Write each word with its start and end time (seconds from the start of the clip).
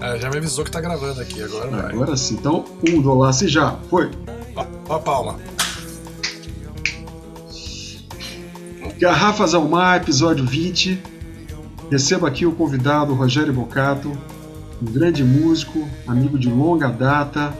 Ah, 0.00 0.18
já 0.18 0.28
me 0.28 0.36
avisou 0.36 0.64
que 0.64 0.70
tá 0.70 0.80
gravando 0.80 1.20
aqui, 1.20 1.42
agora 1.42 1.70
vai. 1.70 1.92
Agora 1.92 2.16
sim. 2.16 2.34
Então, 2.34 2.64
um 2.86 3.00
do 3.00 3.14
lá, 3.14 3.32
se 3.32 3.48
já. 3.48 3.76
Foi. 3.88 4.10
Ó, 4.54 4.66
ó 4.88 4.96
a 4.96 5.00
palma. 5.00 5.38
Garrafas 8.98 9.54
ao 9.54 9.66
Mar, 9.66 10.00
episódio 10.00 10.44
20. 10.44 11.02
Recebo 11.90 12.26
aqui 12.26 12.44
o 12.44 12.52
convidado 12.52 13.14
Rogério 13.14 13.52
Bocato, 13.52 14.12
um 14.80 14.92
grande 14.92 15.24
músico, 15.24 15.88
amigo 16.06 16.38
de 16.38 16.48
longa 16.50 16.88
data, 16.88 17.52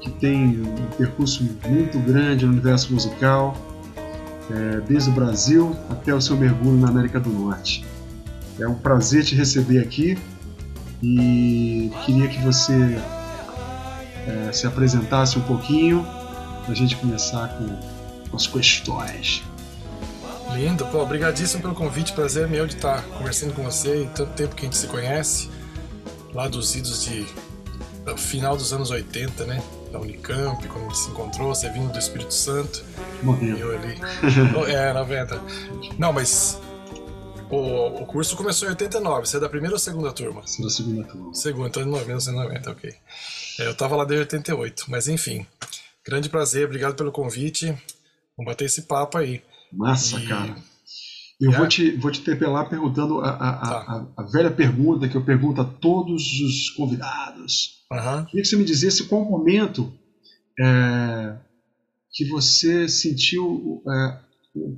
que 0.00 0.10
tem 0.10 0.60
um 0.60 0.96
percurso 0.96 1.48
muito 1.68 1.98
grande 1.98 2.44
no 2.44 2.52
universo 2.52 2.92
musical, 2.92 3.56
é, 4.50 4.80
desde 4.80 5.10
o 5.10 5.12
Brasil 5.12 5.76
até 5.90 6.14
o 6.14 6.20
seu 6.20 6.36
mergulho 6.36 6.76
na 6.76 6.88
América 6.88 7.20
do 7.20 7.30
Norte. 7.30 7.84
É 8.58 8.66
um 8.66 8.74
prazer 8.74 9.24
te 9.24 9.34
receber 9.34 9.80
aqui 9.80 10.18
e 11.02 11.90
queria 12.04 12.28
que 12.28 12.40
você 12.40 12.98
é, 14.26 14.52
se 14.52 14.66
apresentasse 14.66 15.38
um 15.38 15.42
pouquinho 15.42 16.06
para 16.62 16.72
a 16.72 16.74
gente 16.74 16.96
começar 16.96 17.48
com 18.28 18.36
as 18.36 18.46
questões. 18.46 19.42
Lindo, 20.52 20.84
pô, 20.86 21.02
obrigadíssimo 21.02 21.62
pelo 21.62 21.74
convite, 21.74 22.12
prazer 22.12 22.46
meu 22.46 22.66
de 22.66 22.74
estar 22.74 23.02
conversando 23.02 23.54
com 23.54 23.62
você 23.62 24.02
e 24.02 24.06
tanto 24.08 24.32
tempo 24.34 24.54
que 24.54 24.62
a 24.62 24.64
gente 24.64 24.76
se 24.76 24.86
conhece, 24.86 25.48
lá 26.34 26.46
dos 26.46 26.74
idos 26.76 27.04
de 27.04 27.26
final 28.16 28.56
dos 28.56 28.72
anos 28.72 28.90
80, 28.90 29.46
né? 29.46 29.62
Da 29.90 29.98
Unicamp, 29.98 30.66
quando 30.68 30.84
a 30.84 30.88
gente 30.88 30.98
se 30.98 31.10
encontrou, 31.10 31.54
você 31.54 31.70
vindo 31.70 31.92
do 31.92 31.98
Espírito 31.98 32.34
Santo. 32.34 32.84
Morrendo. 33.22 33.58
E 33.58 33.60
eu 33.60 33.76
ali. 33.76 34.00
é, 34.70 34.92
90. 34.92 35.40
Não, 35.98 36.12
mas 36.12 36.60
o, 37.56 38.02
o 38.02 38.06
curso 38.06 38.36
começou 38.36 38.66
em 38.68 38.70
89. 38.72 39.26
Você 39.26 39.36
é 39.36 39.40
da 39.40 39.48
primeira 39.48 39.74
ou 39.74 39.78
segunda 39.78 40.12
turma? 40.12 40.46
Sou 40.46 40.64
da 40.64 40.70
segunda 40.70 41.04
turma. 41.04 41.34
Segunda, 41.34 41.68
então 41.68 41.82
de 41.82 41.88
1990, 41.88 42.70
ok. 42.70 42.90
É, 43.60 43.66
eu 43.66 43.74
tava 43.76 43.96
lá 43.96 44.04
desde 44.04 44.22
88, 44.22 44.84
mas 44.88 45.08
enfim. 45.08 45.46
Grande 46.04 46.28
prazer, 46.28 46.66
obrigado 46.66 46.94
pelo 46.96 47.12
convite. 47.12 47.66
Vamos 48.36 48.50
bater 48.52 48.64
esse 48.64 48.82
papo 48.82 49.18
aí. 49.18 49.42
Massa, 49.72 50.18
E- 50.18 50.26
cara. 50.26 50.56
Eu 51.40 51.52
É? 51.52 51.56
vou, 51.58 51.66
te, 51.66 51.90
vou 51.96 52.10
te 52.12 52.20
interpelar 52.20 52.68
perguntando 52.68 53.20
a, 53.20 53.30
a, 53.30 53.36
Tá. 53.36 53.76
a- 54.16 54.22
a 54.22 54.22
velha 54.30 54.50
pergunta 54.50 55.08
que 55.08 55.16
eu 55.16 55.24
pergunto 55.24 55.60
a 55.60 55.64
todos 55.64 56.22
os 56.40 56.70
convidados. 56.70 57.82
Aham. 57.92 58.24
Queria 58.26 58.42
que 58.42 58.48
você 58.48 58.56
me 58.56 58.64
dissesse 58.64 59.04
qual 59.04 59.24
momento 59.24 59.92
é, 60.60 61.36
que 62.12 62.24
você 62.28 62.88
sentiu, 62.88 63.82
é, 63.88 64.18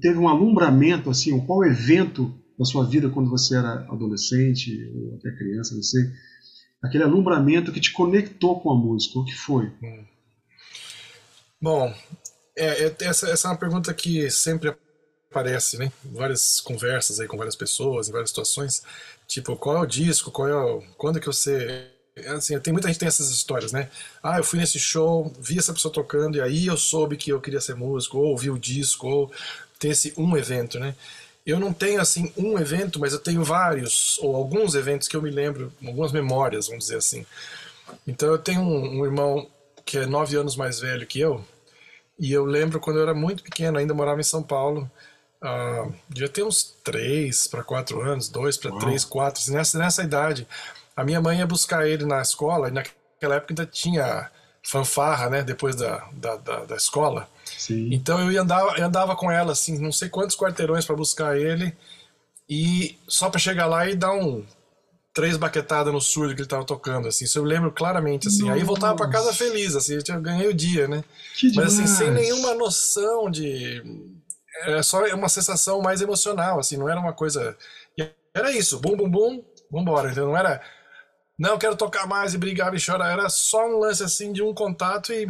teve 0.01 0.19
um 0.19 0.29
alumbramento, 0.29 1.11
assim, 1.11 1.39
qual 1.45 1.65
evento 1.65 2.35
da 2.59 2.65
sua 2.65 2.85
vida 2.87 3.11
quando 3.11 3.31
você 3.31 3.57
era 3.57 3.81
adolescente 3.91 4.91
ou 4.95 5.17
até 5.17 5.31
criança, 5.37 5.75
não 5.75 5.83
sei, 5.83 6.03
aquele 6.83 7.05
alumbramento 7.05 7.73
que 7.73 7.81
te 7.81 7.93
conectou 7.93 8.61
com 8.61 8.71
a 8.73 8.77
música, 8.77 9.19
o 9.19 9.25
que 9.25 9.35
foi? 9.35 9.73
Bom, 11.61 11.95
é, 12.57 12.87
é- 12.87 12.97
essa, 13.03 13.29
essa 13.31 13.49
é 13.49 13.51
uma 13.51 13.59
pergunta 13.59 13.93
que 13.95 14.31
sempre 14.31 14.75
aparece, 15.31 15.79
né? 15.79 15.93
Várias 16.05 16.61
conversas 16.61 17.21
aí 17.21 17.27
com 17.29 17.37
várias 17.37 17.57
pessoas, 17.57 18.09
em 18.09 18.13
várias 18.13 18.31
situações. 18.31 18.83
Tipo, 19.27 19.57
qual 19.57 19.79
é 19.79 19.81
o 19.81 19.87
disco? 19.87 20.31
Qual 20.31 20.49
é 20.49 20.55
o, 20.57 20.83
quando 20.97 21.21
que 21.21 21.27
você. 21.27 21.89
é 22.17 22.29
Assim, 22.31 22.59
tem 22.61 22.73
muita 22.73 22.89
gente 22.89 22.97
que 22.97 23.01
tem 23.01 23.09
essas 23.09 23.31
histórias, 23.31 23.73
né? 23.73 23.91
Ah, 24.23 24.39
eu 24.39 24.45
fui 24.45 24.59
nesse 24.59 24.79
show, 24.79 25.33
vi 25.41 25.59
essa 25.59 25.73
pessoa 25.73 25.93
tocando 25.93 26.37
e 26.37 26.41
aí 26.41 26.67
eu 26.67 26.77
soube 26.77 27.17
que 27.17 27.31
eu 27.33 27.41
queria 27.41 27.61
ser 27.61 27.75
músico, 27.75 28.19
ou 28.19 28.27
ouvi 28.27 28.51
o 28.51 28.59
disco, 28.59 29.09
ou 29.09 29.33
tem 29.79 29.91
esse 29.91 30.15
um 30.17 30.37
evento, 30.37 30.79
né? 30.79 30.95
Eu 31.47 31.61
não 31.61 31.73
tenho 31.73 32.01
assim 32.01 32.33
um 32.37 32.59
evento, 32.59 32.99
mas 32.99 33.13
eu 33.13 33.19
tenho 33.19 33.45
vários 33.45 34.19
ou 34.19 34.35
alguns 34.35 34.75
eventos 34.75 35.09
que 35.09 35.17
eu 35.17 35.23
me 35.23 35.31
lembro, 35.31 35.73
algumas 35.85 36.11
memórias, 36.13 36.69
vamos 36.69 36.85
dizer 36.85 36.97
assim. 36.97 37.27
Então 38.07 38.31
eu 38.31 38.39
tenho 38.39 38.63
um, 38.63 39.01
um 39.01 39.05
irmão 39.05 39.49
que 39.85 39.99
é 39.99 40.07
nove 40.07 40.37
anos 40.37 40.57
mais 40.57 40.81
velho 40.81 41.07
que 41.07 41.21
eu, 41.21 41.45
e 42.19 42.33
eu 42.33 42.45
lembro 42.45 42.81
quando 42.81 42.97
eu 42.99 43.03
era 43.03 43.15
muito 43.15 43.43
pequeno, 43.43 43.79
ainda 43.79 43.93
morava 43.93 44.21
em 44.21 44.25
São 44.25 44.43
Paulo, 44.43 44.91
ah, 45.43 45.89
devia 46.09 46.29
ter 46.29 46.43
uns 46.43 46.75
três 46.83 47.47
para 47.47 47.63
quatro 47.63 48.01
anos, 48.01 48.29
dois 48.29 48.57
para 48.57 48.79
três, 48.79 49.05
quatro, 49.05 49.43
assim, 49.43 49.53
nessa, 49.53 49.79
nessa 49.79 50.03
idade. 50.03 50.49
A 50.97 51.05
minha 51.05 51.21
mãe 51.21 51.39
ia 51.39 51.47
buscar 51.47 51.87
ele 51.87 52.07
na 52.07 52.23
escola, 52.23 52.69
e 52.69 52.71
naquela 52.71 53.35
época 53.35 53.53
ainda 53.53 53.67
tinha 53.67 54.31
fanfarra, 54.67 55.29
né, 55.29 55.43
depois 55.43 55.77
da, 55.77 56.09
da, 56.13 56.37
da, 56.37 56.65
da 56.65 56.77
escola. 56.77 57.29
Sim. 57.57 57.91
Então 57.93 58.19
eu 58.21 58.33
ia 58.33 58.43
andava, 58.43 58.77
eu 58.79 58.87
andava 58.87 59.15
com 59.15 59.31
ela, 59.31 59.53
assim, 59.53 59.79
não 59.79 59.93
sei 59.93 60.09
quantos 60.09 60.37
quarteirões 60.37 60.85
para 60.85 60.97
buscar 60.97 61.39
ele, 61.39 61.77
e 62.49 62.99
só 63.09 63.31
para 63.31 63.39
chegar 63.39 63.67
lá 63.67 63.89
e 63.89 63.95
dar 63.95 64.13
um 64.13 64.45
três 65.15 65.37
baquetadas 65.37 65.93
no 65.93 66.01
surdo 66.01 66.35
que 66.35 66.41
ele 66.41 66.49
tava 66.49 66.65
tocando, 66.65 67.07
assim, 67.07 67.25
isso 67.25 67.39
eu 67.39 67.45
lembro 67.45 67.71
claramente, 67.71 68.27
assim. 68.27 68.51
Aí 68.51 68.61
eu 68.61 68.67
voltava 68.67 68.97
para 68.97 69.09
casa 69.09 69.27
Nossa. 69.27 69.39
feliz, 69.39 69.77
assim, 69.77 69.95
eu 69.95 70.21
ganhei 70.21 70.49
o 70.49 70.55
dia, 70.55 70.89
né? 70.89 71.05
Que 71.39 71.55
Mas 71.55 71.67
assim, 71.67 71.85
demais. 71.85 71.99
sem 71.99 72.11
nenhuma 72.11 72.55
noção 72.55 73.31
de. 73.31 73.81
É 74.63 74.83
só 74.83 75.05
uma 75.15 75.29
sensação 75.29 75.81
mais 75.81 76.01
emocional, 76.01 76.59
assim, 76.59 76.77
não 76.77 76.89
era 76.89 76.99
uma 76.99 77.13
coisa. 77.13 77.57
Era 78.35 78.51
isso, 78.51 78.81
bum, 78.81 78.97
bum, 78.97 79.09
bum, 79.09 79.45
vambora. 79.71 80.11
Então 80.11 80.27
não 80.27 80.37
era. 80.37 80.61
Não, 81.39 81.59
quero 81.59 81.77
tocar 81.77 82.07
mais 82.07 82.35
e 82.35 82.39
brigar 82.39 82.75
e 82.75 82.81
chorar. 82.81 83.11
Era 83.11 83.29
só 83.29 83.67
um 83.67 83.79
lance 83.79 84.03
assim 84.03 84.33
de 84.33 84.43
um 84.43 84.55
contato 84.55 85.13
e. 85.13 85.29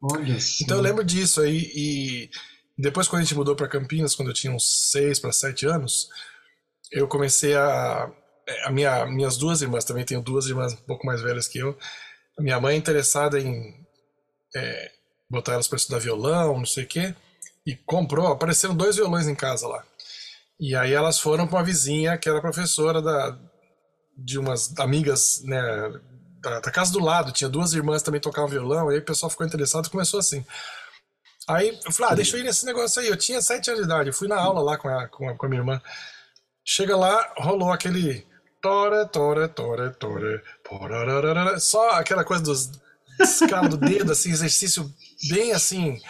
Olha. 0.00 0.36
Então 0.62 0.76
eu 0.76 0.82
lembro 0.82 1.04
disso 1.04 1.40
aí. 1.40 1.70
E 1.74 2.30
depois, 2.78 3.08
quando 3.08 3.20
a 3.20 3.24
gente 3.24 3.34
mudou 3.34 3.54
para 3.54 3.68
Campinas, 3.68 4.14
quando 4.14 4.28
eu 4.28 4.34
tinha 4.34 4.52
uns 4.52 4.90
seis 4.90 5.18
para 5.18 5.32
sete 5.32 5.66
anos, 5.66 6.08
eu 6.92 7.06
comecei 7.06 7.54
a. 7.54 8.10
A 8.64 8.70
minha, 8.70 9.04
minhas 9.04 9.36
duas 9.36 9.60
irmãs, 9.60 9.84
também 9.84 10.06
tenho 10.06 10.22
duas 10.22 10.46
irmãs 10.46 10.72
um 10.72 10.76
pouco 10.76 11.04
mais 11.04 11.20
velhas 11.20 11.46
que 11.46 11.58
eu. 11.58 11.76
A 12.38 12.42
minha 12.42 12.58
mãe 12.58 12.76
é 12.76 12.78
interessada 12.78 13.38
em 13.38 13.74
é, 14.56 14.90
botar 15.28 15.52
elas 15.52 15.68
para 15.68 15.76
estudar 15.76 15.98
violão, 15.98 16.56
não 16.56 16.64
sei 16.64 16.84
o 16.84 16.86
quê, 16.86 17.14
e 17.66 17.76
comprou, 17.76 18.28
apareceram 18.28 18.74
dois 18.74 18.96
violões 18.96 19.28
em 19.28 19.34
casa 19.34 19.68
lá. 19.68 19.84
E 20.58 20.74
aí 20.74 20.92
elas 20.92 21.18
foram 21.18 21.46
para 21.46 21.58
uma 21.58 21.64
vizinha 21.64 22.16
que 22.16 22.28
era 22.28 22.40
professora 22.40 23.02
da, 23.02 23.38
de 24.18 24.38
umas 24.38 24.76
amigas, 24.78 25.42
né, 25.44 25.62
da, 26.40 26.60
da 26.60 26.70
casa 26.70 26.92
do 26.92 26.98
lado, 26.98 27.32
tinha 27.32 27.48
duas 27.48 27.72
irmãs 27.72 28.02
também 28.02 28.20
tocavam 28.20 28.50
violão, 28.50 28.88
aí 28.88 28.98
o 28.98 29.04
pessoal 29.04 29.30
ficou 29.30 29.46
interessado 29.46 29.86
e 29.86 29.90
começou 29.90 30.18
assim. 30.18 30.44
Aí 31.48 31.78
eu 31.86 31.92
falei, 31.92 32.12
ah, 32.12 32.14
deixa 32.16 32.36
eu 32.36 32.40
ir 32.40 32.44
nesse 32.44 32.66
negócio 32.66 33.00
aí. 33.00 33.08
Eu 33.08 33.16
tinha 33.16 33.40
sete 33.40 33.70
anos 33.70 33.80
de 33.80 33.86
idade, 33.86 34.10
eu 34.10 34.14
fui 34.14 34.28
na 34.28 34.38
aula 34.38 34.60
lá 34.60 34.76
com 34.76 34.88
a, 34.88 35.08
com 35.08 35.28
a, 35.28 35.34
com 35.34 35.46
a 35.46 35.48
minha 35.48 35.62
irmã. 35.62 35.80
Chega 36.62 36.94
lá, 36.94 37.32
rolou 37.38 37.72
aquele. 37.72 38.26
Tora, 38.60 39.06
tora, 39.06 39.48
tora, 39.48 39.90
tora, 39.90 41.58
só 41.60 41.90
aquela 41.90 42.24
coisa 42.24 42.42
dos 42.42 42.72
escala 43.22 43.68
do 43.68 43.76
dedo, 43.76 44.12
assim, 44.12 44.30
exercício 44.30 44.92
bem 45.28 45.52
assim, 45.52 46.00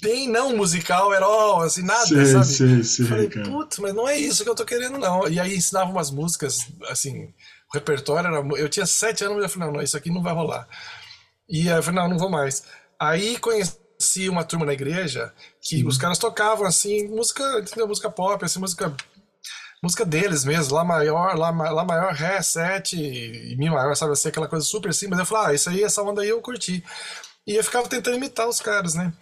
bem 0.00 0.28
não 0.28 0.56
musical, 0.56 1.12
era 1.12 1.26
ó, 1.26 1.62
assim, 1.62 1.82
nada, 1.82 2.06
sei, 2.06 2.26
sabe? 2.26 2.44
sei, 2.46 2.82
sei, 2.84 3.06
Falei, 3.06 3.28
cara. 3.28 3.48
putz, 3.48 3.78
mas 3.78 3.94
não 3.94 4.08
é 4.08 4.18
isso 4.18 4.42
que 4.44 4.50
eu 4.50 4.54
tô 4.54 4.64
querendo, 4.64 4.98
não. 4.98 5.28
E 5.28 5.40
aí 5.40 5.56
ensinava 5.56 5.90
umas 5.90 6.10
músicas, 6.10 6.66
assim, 6.88 7.32
o 7.70 7.74
repertório 7.74 8.28
era. 8.28 8.60
Eu 8.60 8.68
tinha 8.68 8.86
sete 8.86 9.24
anos, 9.24 9.36
mas 9.36 9.44
eu 9.44 9.50
falei, 9.50 9.68
não, 9.68 9.74
não, 9.74 9.82
isso 9.82 9.96
aqui 9.96 10.10
não 10.10 10.22
vai 10.22 10.32
rolar. 10.32 10.68
E 11.48 11.70
aí 11.70 11.76
eu 11.76 11.82
falei, 11.82 12.00
não, 12.00 12.08
não 12.08 12.18
vou 12.18 12.30
mais. 12.30 12.64
Aí 12.98 13.38
conheci 13.38 14.28
uma 14.28 14.44
turma 14.44 14.66
na 14.66 14.72
igreja 14.72 15.32
que 15.60 15.84
os 15.84 15.98
caras 15.98 16.18
tocavam, 16.18 16.66
assim, 16.66 17.08
música, 17.08 17.42
entendeu? 17.60 17.86
Música 17.88 18.10
pop, 18.10 18.44
assim, 18.44 18.58
música. 18.58 18.94
Música 19.82 20.06
deles 20.06 20.44
mesmo, 20.44 20.74
Lá 20.74 20.84
maior, 20.84 21.36
Lá, 21.36 21.50
lá 21.50 21.84
maior, 21.84 22.12
Ré, 22.12 22.40
7 22.40 22.96
e 22.96 23.54
Mi 23.56 23.68
maior, 23.68 23.94
sabe 23.94 24.12
assim, 24.12 24.28
aquela 24.28 24.48
coisa 24.48 24.64
super 24.64 24.92
simples. 24.92 25.18
Eu 25.18 25.26
falei, 25.26 25.50
ah, 25.50 25.54
isso 25.54 25.68
aí, 25.68 25.84
essa 25.84 26.02
onda 26.02 26.22
aí 26.22 26.28
eu 26.28 26.40
curti. 26.40 26.82
E 27.46 27.54
eu 27.54 27.62
ficava 27.62 27.88
tentando 27.88 28.16
imitar 28.16 28.48
os 28.48 28.60
caras, 28.60 28.94
né? 28.94 29.12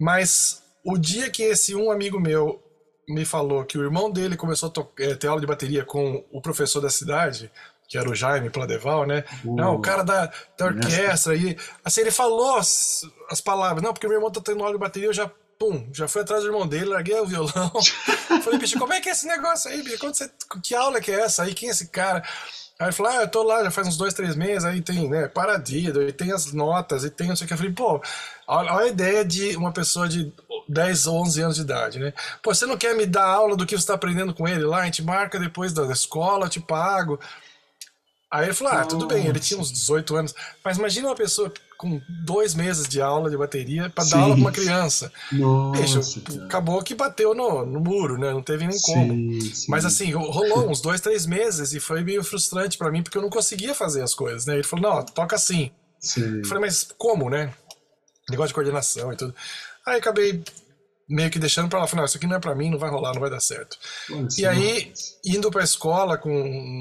Mas 0.00 0.62
o 0.82 0.96
dia 0.96 1.30
que 1.30 1.42
esse 1.42 1.74
um 1.74 1.90
amigo 1.90 2.18
meu 2.18 2.62
me 3.06 3.24
falou 3.26 3.64
que 3.64 3.76
o 3.76 3.82
irmão 3.82 4.10
dele 4.10 4.36
começou 4.36 4.72
a 4.74 5.02
eh, 5.02 5.14
ter 5.14 5.26
aula 5.26 5.40
de 5.40 5.46
bateria 5.46 5.84
com 5.84 6.24
o 6.32 6.40
professor 6.40 6.80
da 6.80 6.88
cidade, 6.88 7.50
que 7.86 7.98
era 7.98 8.08
o 8.08 8.14
Jaime 8.14 8.48
Pladeval, 8.48 9.06
né? 9.06 9.24
Uou. 9.44 9.56
Não, 9.56 9.74
o 9.74 9.80
cara 9.80 10.02
da, 10.02 10.32
da 10.56 10.66
orquestra. 10.66 11.34
E 11.34 11.56
assim, 11.84 12.00
ele 12.00 12.10
falou 12.10 12.56
as, 12.56 13.02
as 13.28 13.40
palavras. 13.40 13.82
Não, 13.82 13.92
porque 13.92 14.06
meu 14.06 14.16
irmão 14.16 14.30
tá 14.30 14.40
tendo 14.40 14.60
aula 14.60 14.72
de 14.72 14.78
bateria, 14.78 15.08
eu 15.08 15.12
já, 15.12 15.30
pum, 15.58 15.86
já 15.92 16.08
fui 16.08 16.22
atrás 16.22 16.42
do 16.42 16.48
irmão 16.48 16.66
dele, 16.66 16.86
larguei 16.86 17.18
o 17.18 17.26
violão. 17.26 17.72
Falei, 18.42 18.58
bicho, 18.58 18.78
como 18.78 18.92
é 18.92 19.00
que 19.00 19.08
é 19.08 19.12
esse 19.12 19.26
negócio 19.26 19.70
aí, 19.70 19.82
bicho? 19.82 19.98
Quando 19.98 20.14
você, 20.14 20.30
que 20.62 20.74
aula 20.74 21.00
que 21.00 21.10
é 21.10 21.20
essa 21.20 21.42
aí? 21.42 21.52
Quem 21.52 21.68
é 21.68 21.72
esse 21.72 21.88
cara? 21.88 22.22
Aí 22.80 22.90
falou, 22.92 23.12
ah, 23.12 23.16
eu 23.16 23.28
tô 23.28 23.42
lá 23.42 23.62
já 23.62 23.70
faz 23.70 23.86
uns 23.86 23.98
dois, 23.98 24.14
três 24.14 24.34
meses, 24.34 24.64
aí 24.64 24.80
tem, 24.80 25.06
né, 25.06 25.28
paradido, 25.28 26.02
e 26.02 26.12
tem 26.14 26.32
as 26.32 26.50
notas, 26.50 27.04
e 27.04 27.10
tem 27.10 27.28
não 27.28 27.36
sei 27.36 27.44
o 27.44 27.48
que. 27.48 27.52
Eu 27.52 27.58
falei, 27.58 27.72
pô, 27.72 28.00
olha 28.48 28.72
a 28.72 28.86
ideia 28.86 29.22
de 29.22 29.54
uma 29.54 29.70
pessoa 29.70 30.08
de 30.08 30.32
10 30.66 31.06
ou 31.06 31.20
11 31.20 31.42
anos 31.42 31.56
de 31.56 31.62
idade, 31.62 31.98
né? 31.98 32.14
Pô, 32.42 32.54
você 32.54 32.64
não 32.64 32.78
quer 32.78 32.94
me 32.94 33.04
dar 33.04 33.26
aula 33.26 33.54
do 33.54 33.66
que 33.66 33.76
você 33.76 33.86
tá 33.86 33.94
aprendendo 33.94 34.32
com 34.32 34.48
ele 34.48 34.64
lá? 34.64 34.78
A 34.80 34.84
gente 34.86 35.02
marca 35.02 35.38
depois 35.38 35.74
da 35.74 35.84
escola, 35.92 36.46
eu 36.46 36.48
te 36.48 36.58
pago. 36.58 37.20
Aí 38.30 38.46
ele 38.46 38.54
falou: 38.54 38.72
ah, 38.72 38.84
tudo 38.84 39.06
bem, 39.06 39.26
ele 39.26 39.40
tinha 39.40 39.58
uns 39.58 39.72
18 39.72 40.16
anos. 40.16 40.34
Mas 40.64 40.78
imagina 40.78 41.08
uma 41.08 41.16
pessoa 41.16 41.52
com 41.76 42.00
dois 42.08 42.54
meses 42.54 42.86
de 42.86 43.00
aula 43.00 43.28
de 43.28 43.36
bateria 43.36 43.90
para 43.90 44.04
dar 44.04 44.18
aula 44.18 44.34
pra 44.34 44.40
uma 44.40 44.52
criança. 44.52 45.12
Nossa, 45.32 45.80
Bicho, 45.80 46.22
acabou 46.44 46.80
que 46.82 46.94
bateu 46.94 47.34
no, 47.34 47.66
no 47.66 47.80
muro, 47.80 48.16
né? 48.16 48.30
Não 48.30 48.42
teve 48.42 48.66
nem 48.66 48.78
como. 48.80 49.12
Sim, 49.12 49.40
sim. 49.40 49.66
Mas 49.68 49.84
assim, 49.84 50.12
rolou 50.12 50.68
uns 50.70 50.80
dois, 50.80 51.00
três 51.00 51.26
meses 51.26 51.72
e 51.72 51.80
foi 51.80 52.04
meio 52.04 52.22
frustrante 52.22 52.78
para 52.78 52.90
mim 52.92 53.02
porque 53.02 53.18
eu 53.18 53.22
não 53.22 53.30
conseguia 53.30 53.74
fazer 53.74 54.02
as 54.02 54.14
coisas, 54.14 54.46
né? 54.46 54.54
Ele 54.54 54.62
falou: 54.62 54.94
não, 54.94 55.04
toca 55.04 55.34
assim. 55.34 55.72
Sim. 55.98 56.38
Eu 56.38 56.44
falei, 56.46 56.62
mas 56.62 56.88
como, 56.96 57.28
né? 57.28 57.52
Negócio 58.28 58.48
de 58.48 58.54
coordenação 58.54 59.12
e 59.12 59.16
tudo. 59.16 59.34
Aí 59.84 59.98
acabei 59.98 60.44
meio 61.10 61.30
que 61.30 61.38
deixando 61.38 61.68
pra 61.68 61.80
lá, 61.80 61.86
falei, 61.86 62.02
não, 62.02 62.06
isso 62.06 62.16
aqui 62.16 62.26
não 62.26 62.36
é 62.36 62.40
pra 62.40 62.54
mim, 62.54 62.70
não 62.70 62.78
vai 62.78 62.88
rolar, 62.88 63.12
não 63.12 63.20
vai 63.20 63.28
dar 63.28 63.40
certo. 63.40 63.76
E 64.38 64.46
aí, 64.46 64.92
indo 65.24 65.50
pra 65.50 65.64
escola, 65.64 66.16
com, 66.16 66.30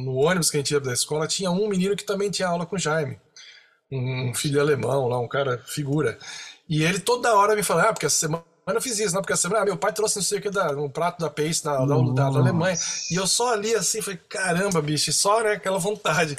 no 0.05 0.13
ônibus 0.15 0.51
que 0.51 0.57
a 0.57 0.59
gente 0.59 0.71
ia 0.71 0.79
da 0.79 0.93
escola, 0.93 1.27
tinha 1.27 1.49
um 1.49 1.67
menino 1.67 1.95
que 1.95 2.05
também 2.05 2.29
tinha 2.29 2.47
aula 2.47 2.65
com 2.65 2.75
o 2.75 2.79
Jaime. 2.79 3.19
Um 3.91 4.33
filho 4.35 4.61
alemão 4.61 5.07
lá, 5.07 5.19
um 5.19 5.27
cara 5.27 5.57
figura. 5.65 6.19
E 6.69 6.83
ele 6.83 6.99
toda 6.99 7.33
hora 7.33 7.55
me 7.55 7.63
falava, 7.63 7.89
ah, 7.89 7.93
porque 7.93 8.05
essa 8.05 8.19
semana 8.19 8.43
eu 8.77 8.81
fiz 8.81 8.99
isso, 8.99 9.13
não, 9.13 9.21
porque 9.21 9.35
semana, 9.37 9.61
ah, 9.61 9.65
meu 9.65 9.77
pai 9.77 9.91
trouxe 9.93 10.17
não 10.17 10.23
sei 10.23 10.39
o 10.39 10.41
que, 10.41 10.49
da, 10.49 10.71
um 10.77 10.89
prato 10.89 11.19
da 11.19 11.29
Pace 11.29 11.63
da, 11.63 11.77
da, 11.85 11.95
da. 12.13 12.25
Alemanha. 12.39 12.77
E 13.11 13.15
eu 13.15 13.25
só 13.27 13.53
ali 13.53 13.73
assim, 13.75 14.01
falei, 14.01 14.19
caramba, 14.29 14.81
bicho, 14.81 15.11
só, 15.13 15.41
né, 15.41 15.53
aquela 15.53 15.77
vontade. 15.79 16.35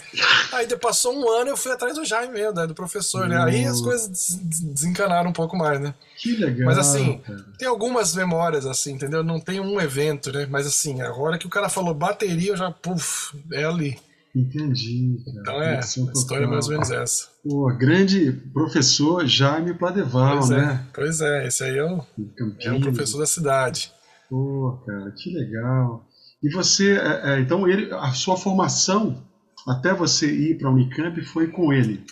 Aí 0.53 0.67
passou 0.77 1.15
um 1.15 1.29
ano 1.31 1.51
eu 1.51 1.57
fui 1.57 1.73
atrás 1.73 1.95
do 1.97 2.05
Jaime 2.05 2.33
mesmo, 2.33 2.55
né, 2.55 2.67
do 2.67 2.75
professor, 2.75 3.27
né? 3.29 3.37
Aí 3.43 3.65
as 3.65 3.81
coisas 3.81 4.09
des- 4.09 4.39
des- 4.43 4.61
desencanaram 4.61 5.31
um 5.31 5.33
pouco 5.33 5.57
mais, 5.57 5.81
né? 5.81 5.95
Que 6.17 6.37
legal. 6.37 6.67
Mas 6.67 6.79
assim, 6.79 7.19
cara. 7.19 7.45
tem 7.59 7.67
algumas 7.69 8.15
memórias, 8.15 8.67
assim, 8.67 8.93
entendeu? 8.93 9.23
Não 9.23 9.41
tem 9.41 9.59
um 9.61 9.81
evento, 9.81 10.31
né? 10.33 10.47
Mas 10.51 10.67
assim, 10.67 11.01
agora 11.01 11.39
que 11.39 11.47
o 11.47 11.51
cara 11.51 11.69
falou 11.69 11.95
bateria, 11.95 12.53
eu 12.53 12.57
já, 12.57 12.71
puf, 12.71 13.35
é 13.53 13.65
ali. 13.65 13.99
Entendi, 14.35 15.21
cara. 15.25 15.39
Então 15.41 15.63
é, 15.63 15.77
a 15.77 15.81
história 15.81 16.45
é 16.45 16.47
mais 16.47 16.67
ou 16.67 16.73
menos 16.73 16.91
essa. 16.91 17.29
Pô, 17.43 17.67
grande 17.77 18.31
professor 18.53 19.27
Jaime 19.27 19.75
Padeval, 19.75 20.39
Pois 20.39 20.51
né? 20.51 20.87
é, 20.89 20.93
pois 20.95 21.21
é, 21.21 21.47
esse 21.47 21.65
aí 21.65 21.77
é 21.79 21.85
o, 21.85 22.05
é 22.61 22.73
o 22.73 22.81
professor 22.81 23.19
da 23.19 23.27
cidade. 23.27 23.93
Pô, 24.29 24.79
cara, 24.87 25.11
que 25.13 25.35
legal. 25.35 26.07
E 26.43 26.49
você, 26.51 26.97
é, 26.97 27.33
é, 27.35 27.41
então, 27.41 27.67
ele, 27.69 27.93
a 27.93 28.13
sua 28.13 28.37
formação 28.37 29.23
até 29.67 29.93
você 29.93 30.27
ir 30.31 30.59
para 30.59 30.69
a 30.69 30.73
Unicamp 30.73 31.21
foi 31.25 31.49
com 31.49 31.73
ele. 31.73 32.05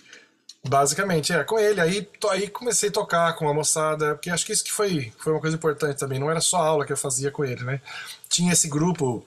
Basicamente, 0.68 1.32
é, 1.32 1.44
com 1.44 1.58
ele. 1.58 1.80
Aí, 1.80 2.02
to- 2.02 2.28
aí 2.28 2.48
comecei 2.48 2.88
a 2.88 2.92
tocar 2.92 3.32
com 3.34 3.48
a 3.48 3.54
moçada, 3.54 4.14
porque 4.16 4.28
acho 4.28 4.44
que 4.44 4.52
isso 4.52 4.64
que 4.64 4.72
foi, 4.72 5.12
foi 5.18 5.32
uma 5.32 5.40
coisa 5.40 5.56
importante 5.56 5.98
também. 5.98 6.18
Não 6.18 6.30
era 6.30 6.40
só 6.40 6.56
a 6.58 6.66
aula 6.66 6.84
que 6.84 6.92
eu 6.92 6.96
fazia 6.96 7.30
com 7.30 7.44
ele, 7.44 7.62
né? 7.64 7.80
Tinha 8.28 8.52
esse 8.52 8.68
grupo, 8.68 9.24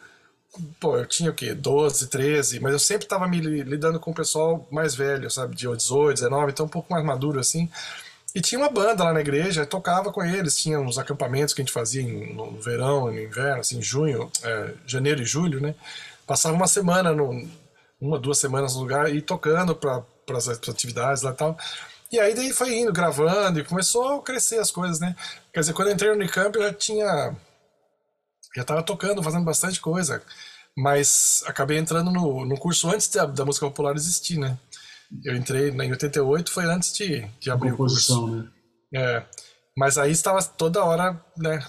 pô, 0.80 0.98
eu 0.98 1.06
tinha 1.06 1.30
o 1.31 1.33
quê? 1.33 1.53
12, 1.53 2.07
13, 2.07 2.59
mas 2.59 2.74
eu 2.74 2.80
sempre 2.80 3.07
tava 3.07 3.27
me 3.27 3.39
li- 3.39 3.63
lidando 3.63 4.00
com 4.00 4.12
o 4.12 4.15
pessoal 4.15 4.68
mais 4.71 4.95
velho, 4.95 5.30
sabe? 5.30 5.56
De 5.56 5.68
18, 5.68 6.15
19, 6.15 6.51
então 6.51 6.65
um 6.65 6.69
pouco 6.69 6.92
mais 6.92 7.03
maduro 7.06 7.39
assim. 7.39 7.69
E 8.33 8.42
tinha 8.42 8.59
uma 8.59 8.69
banda 8.69 9.03
lá 9.03 9.13
na 9.13 9.19
igreja, 9.21 9.65
tocava 9.65 10.12
com 10.12 10.24
eles, 10.24 10.56
tinha 10.56 10.80
uns 10.80 10.98
acampamentos 10.98 11.53
que 11.53 11.62
a 11.62 11.65
gente 11.65 11.74
fazia 11.74 12.03
no 12.33 12.51
verão, 12.62 13.07
no 13.07 13.19
inverno, 13.19 13.59
assim, 13.59 13.81
junho, 13.81 14.31
é, 14.44 14.74
janeiro 14.86 15.21
e 15.21 15.25
julho, 15.25 15.59
né? 15.59 15.75
Passava 16.25 16.56
uma 16.56 16.68
semana, 16.68 17.12
no, 17.13 17.45
uma, 18.00 18.18
duas 18.18 18.38
semanas 18.38 18.74
no 18.75 18.81
lugar 18.81 19.13
e 19.13 19.21
tocando 19.21 19.75
para 19.75 20.04
as 20.36 20.47
atividades 20.47 21.24
lá 21.24 21.31
e 21.31 21.36
tal. 21.36 21.57
E 22.12 22.19
aí 22.19 22.33
daí 22.33 22.51
foi 22.54 22.77
indo, 22.77 22.92
gravando, 22.94 23.59
e 23.59 23.63
começou 23.63 24.19
a 24.19 24.21
crescer 24.21 24.59
as 24.59 24.71
coisas, 24.71 25.00
né? 25.00 25.15
Quer 25.54 25.62
dizer, 25.62 25.74
quando 25.74 25.89
eu 25.89 25.94
entrei 25.94 26.09
no 26.09 26.15
Unicamp 26.18 26.56
eu 26.57 26.63
já 26.63 26.74
tinha. 26.74 27.36
Já 28.56 28.63
tava 28.63 28.83
tocando, 28.83 29.24
fazendo 29.24 29.45
bastante 29.45 29.80
coisa. 29.80 30.21
Mas 30.77 31.44
acabei 31.45 31.77
entrando 31.77 32.12
no, 32.12 32.45
no 32.45 32.57
curso 32.57 32.89
antes 32.89 33.09
da, 33.09 33.25
da 33.25 33.45
música 33.45 33.65
popular 33.65 33.95
existir, 33.95 34.38
né? 34.38 34.57
Eu 35.25 35.36
entrei 35.36 35.69
em 35.69 35.92
88, 35.92 36.51
foi 36.51 36.65
antes 36.65 36.94
de, 36.94 37.27
de 37.39 37.51
abrir 37.51 37.74
o 37.74 37.77
curso. 37.77 38.15
Composição, 38.15 38.44
né? 38.44 38.51
É, 38.94 39.25
mas 39.77 39.98
aí 39.98 40.12
estava 40.12 40.42
toda 40.44 40.83
hora, 40.83 41.19
né, 41.38 41.65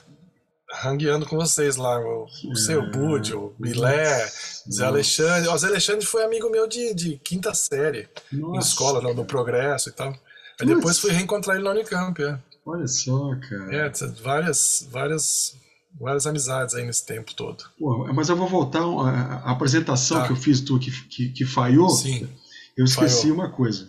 rangueando 0.73 1.27
com 1.27 1.37
vocês 1.37 1.77
lá, 1.77 2.01
o, 2.01 2.27
o 2.51 2.57
seu 2.57 2.91
Bud, 2.91 3.35
o 3.35 3.55
Bilé, 3.59 4.27
Zé 4.71 4.85
Alexandre. 4.85 5.49
O 5.49 5.59
Zé 5.59 5.69
Alexandre 5.69 6.07
foi 6.07 6.25
amigo 6.25 6.51
meu 6.51 6.67
de, 6.67 6.95
de 6.95 7.19
quinta 7.19 7.55
série, 7.55 8.09
Nossa, 8.33 8.69
escola, 8.69 9.01
no, 9.01 9.15
no 9.15 9.25
Progresso 9.25 9.89
e 9.89 9.93
tal. 9.93 10.17
Aí 10.61 10.67
depois 10.67 10.99
fui 10.99 11.13
reencontrar 11.13 11.57
ele 11.57 11.65
na 11.65 11.71
Unicamp, 11.71 12.23
é. 12.23 12.39
Olha 12.65 12.87
só, 12.87 13.35
cara. 13.49 13.75
É, 13.75 13.93
várias, 14.23 14.87
várias, 14.91 15.57
várias 16.01 16.27
amizades 16.27 16.75
aí 16.75 16.85
nesse 16.85 17.05
tempo 17.07 17.35
todo. 17.35 17.65
Pô, 17.79 18.07
mas 18.13 18.29
eu 18.29 18.37
vou 18.37 18.49
voltar 18.49 18.83
à 18.83 19.43
à 19.45 19.51
apresentação 19.53 20.21
Tá. 20.21 20.27
que 20.27 20.33
eu 20.33 20.37
fiz 20.37 20.61
tu 20.61 20.79
que, 20.79 20.91
que, 21.09 21.29
que 21.31 21.45
falhou. 21.45 21.91
Sim. 21.91 22.29
Eu 22.77 22.85
esqueci 22.85 23.23
falhou. 23.23 23.37
uma 23.37 23.51
coisa. 23.51 23.89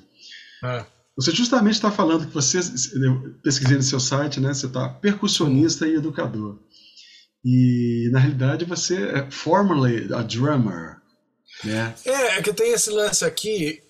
Ah, 0.64 0.86
Você 1.16 1.32
justamente 1.32 1.76
está 1.76 1.92
falando 1.92 2.28
que 2.28 2.34
você, 2.34 2.60
pesquisei 3.44 3.78
no 3.78 3.84
seu 3.84 4.00
site, 4.00 4.40
né? 4.40 4.54
Você 4.54 4.66
está 4.66 4.90
percussionista 4.90 5.88
e 5.88 5.96
educador. 5.96 6.58
E 7.46 8.10
na 8.12 8.20
realidade 8.20 8.64
você 8.66 8.96
é 9.10 9.30
formerly 9.32 10.14
a 10.14 10.22
drummer, 10.22 10.98
né? 11.64 11.94
É, 12.06 12.38
é 12.38 12.42
que 12.42 12.54
tem 12.54 12.72
esse 12.74 12.90
lance 12.90 13.24
aqui 13.26 13.82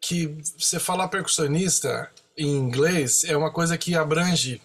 que 0.00 0.36
você 0.58 0.78
falar 0.80 1.08
percussionista 1.08 2.10
em 2.36 2.56
inglês 2.56 3.24
é 3.24 3.36
uma 3.36 3.52
coisa 3.52 3.76
que 3.78 3.94
abrange 3.94 4.60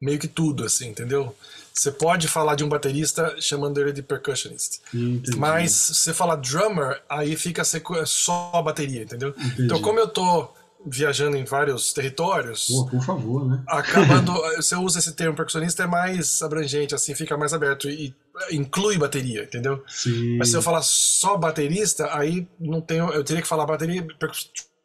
meio 0.00 0.18
que 0.18 0.28
tudo, 0.28 0.64
assim, 0.64 0.88
entendeu? 0.88 1.34
Você 1.72 1.90
pode 1.90 2.28
falar 2.28 2.54
de 2.56 2.64
um 2.64 2.68
baterista 2.68 3.34
chamando 3.40 3.80
ele 3.80 3.92
de 3.92 4.02
percussionist. 4.02 4.80
Entendi. 4.92 5.36
Mas 5.36 5.72
se 5.72 5.94
você 5.94 6.12
falar 6.14 6.36
drummer, 6.36 7.00
aí 7.08 7.36
fica 7.36 7.64
sequ- 7.64 8.04
só 8.06 8.50
a 8.54 8.62
bateria, 8.62 9.02
entendeu? 9.02 9.30
Entendi. 9.30 9.64
Então, 9.64 9.80
como 9.80 9.98
eu 9.98 10.08
tô 10.08 10.48
viajando 10.86 11.36
em 11.36 11.44
vários 11.44 11.92
territórios, 11.92 12.66
Pô, 12.66 12.86
por 12.86 13.04
favor, 13.04 13.46
né? 13.46 13.62
acabando, 13.68 14.32
você 14.56 14.74
usa 14.76 14.98
esse 14.98 15.12
termo 15.12 15.36
percussionista 15.36 15.82
é 15.82 15.86
mais 15.86 16.40
abrangente, 16.42 16.94
assim, 16.94 17.14
fica 17.14 17.36
mais 17.36 17.52
aberto 17.52 17.88
e 17.88 18.14
inclui 18.50 18.96
bateria, 18.96 19.42
entendeu? 19.44 19.82
Sim. 19.86 20.38
Mas 20.38 20.48
se 20.48 20.56
eu 20.56 20.62
falar 20.62 20.80
só 20.82 21.36
baterista, 21.36 22.08
aí 22.16 22.48
não 22.58 22.80
tenho. 22.80 23.10
Eu 23.10 23.22
teria 23.22 23.42
que 23.42 23.48
falar 23.48 23.66
bateria, 23.66 24.06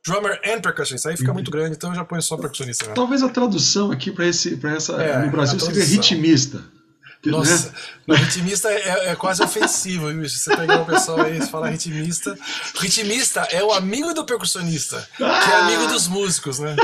drummer 0.06 0.40
and 0.46 0.62
percussionist. 0.62 1.08
Aí 1.08 1.16
fica 1.18 1.34
muito 1.34 1.50
grande, 1.50 1.76
então 1.78 1.90
eu 1.92 1.96
já 1.96 2.04
ponho 2.06 2.22
só 2.22 2.36
percussionista. 2.38 2.88
Né? 2.88 2.94
Talvez 2.94 3.24
a 3.24 3.30
tradução 3.30 3.92
aqui 3.92 4.12
para 4.12 4.28
esse, 4.28 4.58
para 4.58 4.76
essa, 4.76 5.02
É, 5.02 5.26
no 5.26 5.32
Brasil 5.32 5.60
seria 5.60 5.84
ritmista. 5.84 6.62
Nossa, 7.32 7.74
né? 8.08 8.16
ritmista 8.16 8.70
é, 8.70 9.10
é 9.12 9.16
quase 9.16 9.42
ofensivo, 9.44 10.08
viu? 10.10 10.22
bicho? 10.22 10.38
Você 10.38 10.56
pegar 10.56 10.78
uma 10.78 10.86
pessoa 10.86 11.24
aí 11.26 11.38
e 11.40 11.46
falar 11.46 11.70
ritmista. 11.70 12.38
Ritmista 12.80 13.42
é 13.52 13.64
o 13.64 13.72
amigo 13.74 14.14
do 14.14 14.26
percussionista, 14.26 15.08
que 15.18 15.24
é 15.24 15.56
amigo 15.62 15.88
dos 15.88 16.08
músicos, 16.08 16.60
né? 16.60 16.76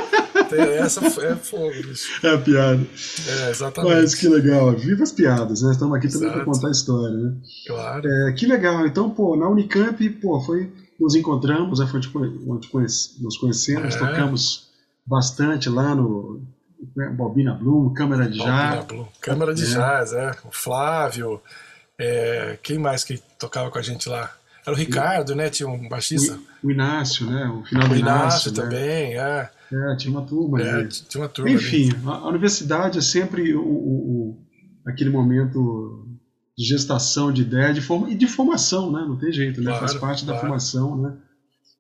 Essa 0.80 1.00
é 1.06 1.36
fogo, 1.36 1.72
bicho. 1.84 2.08
É 2.26 2.34
a 2.34 2.38
piada. 2.38 2.82
É, 3.28 3.50
exatamente. 3.52 3.94
Mas 3.96 4.16
que 4.16 4.28
legal. 4.28 4.72
Viva 4.76 5.04
as 5.04 5.12
piadas, 5.12 5.62
né? 5.62 5.72
Estamos 5.72 5.96
aqui 5.98 6.08
também 6.10 6.32
para 6.32 6.44
contar 6.46 6.68
a 6.68 6.72
história, 6.72 7.16
né? 7.16 7.34
Claro. 7.68 8.08
É, 8.08 8.34
que 8.34 8.46
legal. 8.46 8.86
Então, 8.86 9.10
pô, 9.10 9.36
na 9.36 9.48
Unicamp, 9.50 10.10
pô, 10.22 10.42
foi, 10.42 10.72
nos 11.00 11.16
encontramos, 11.16 11.80
né, 11.80 11.88
foi 11.88 12.00
onde 12.00 12.12
onde 12.48 12.68
conhece- 12.68 13.22
nos 13.22 13.38
conhecemos, 13.38 13.96
É. 13.96 13.98
tocamos 14.00 14.70
bastante 15.06 15.70
lá 15.70 15.96
no 15.96 16.40
né, 16.40 16.42
Bobina 17.16 17.54
Bloom, 17.54 17.94
Câmara 17.94 18.28
de 18.30 18.40
Jazz. 18.40 18.86
Blue. 18.86 19.08
Câmara 19.22 19.54
de 19.54 19.64
É. 19.64 19.66
Jazz, 19.68 20.14
é. 20.14 20.32
O 20.46 20.52
Flávio. 20.52 21.42
é, 21.98 22.58
quem 22.64 22.78
mais 22.80 23.04
que 23.04 23.20
tocava 23.38 23.70
com 23.70 23.78
a 23.78 23.82
gente 23.82 24.10
lá? 24.10 24.32
Era 24.66 24.76
o 24.76 24.78
Ricardo, 24.78 25.36
né? 25.36 25.50
Tinha 25.50 25.70
um 25.70 25.88
baixista. 25.88 26.40
O, 26.64 26.68
o 26.68 26.72
Inácio, 26.72 27.26
né? 27.30 27.46
O 27.48 27.64
final 27.66 27.88
do 27.88 27.94
O 27.94 27.98
Inácio, 27.98 28.50
Inácio 28.50 28.52
né? 28.52 28.62
também, 28.64 29.18
é. 29.20 29.50
É, 29.72 29.96
tinha 29.96 30.12
uma 30.12 30.26
turma 30.26 30.62
É, 30.62 30.70
ali. 30.72 30.88
tinha 30.90 31.22
uma 31.24 31.30
turma. 31.30 31.52
Enfim, 31.52 31.90
a, 32.06 32.10
a 32.12 32.28
universidade 32.28 32.98
é 32.98 33.02
sempre 33.02 33.56
o, 33.56 33.62
o- 33.64 34.38
aquele 34.86 35.10
momento 35.10 36.08
de 36.58 36.66
gestação 36.66 37.32
de 37.32 37.44
ideia 37.44 37.74
de 37.74 37.82
forma, 37.82 38.10
e 38.12 38.16
de 38.16 38.28
formação, 38.28 38.92
né? 38.92 39.02
Não 39.08 39.18
tem 39.18 39.32
jeito, 39.32 39.60
né? 39.62 39.68
Claro, 39.72 39.80
Faz 39.88 39.94
parte 40.00 40.26
da 40.26 40.34
claro. 40.34 40.42
formação, 40.48 40.98
né? 41.02 41.14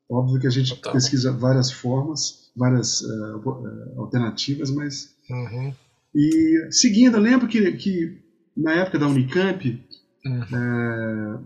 Óbvio 0.10 0.40
que 0.40 0.48
a 0.48 0.52
gente 0.52 0.76
Total. 0.76 0.94
pesquisa 0.94 1.32
várias 1.32 1.72
formas, 1.72 2.41
várias 2.56 3.02
eh, 3.04 3.98
alternativas, 3.98 4.70
mas 4.72 5.16
Uhum. 5.30 5.74
e 6.14 6.68
seguindo, 6.72 7.16
eu 7.18 7.22
lembro 7.22 7.48
que, 7.48 7.72
que 7.74 8.18
na 8.58 8.74
época 8.74 9.00
da 9.00 9.08
Unicamp 9.08 9.82
Uhum. 10.26 10.42
eh, 10.54 11.40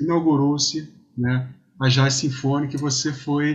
inaugurou-se 0.00 0.92
né, 1.16 1.48
a 1.80 1.88
Jazz 1.88 2.14
Sinfônica 2.14 2.76
e 2.76 2.80
você 2.80 3.12
foi. 3.12 3.54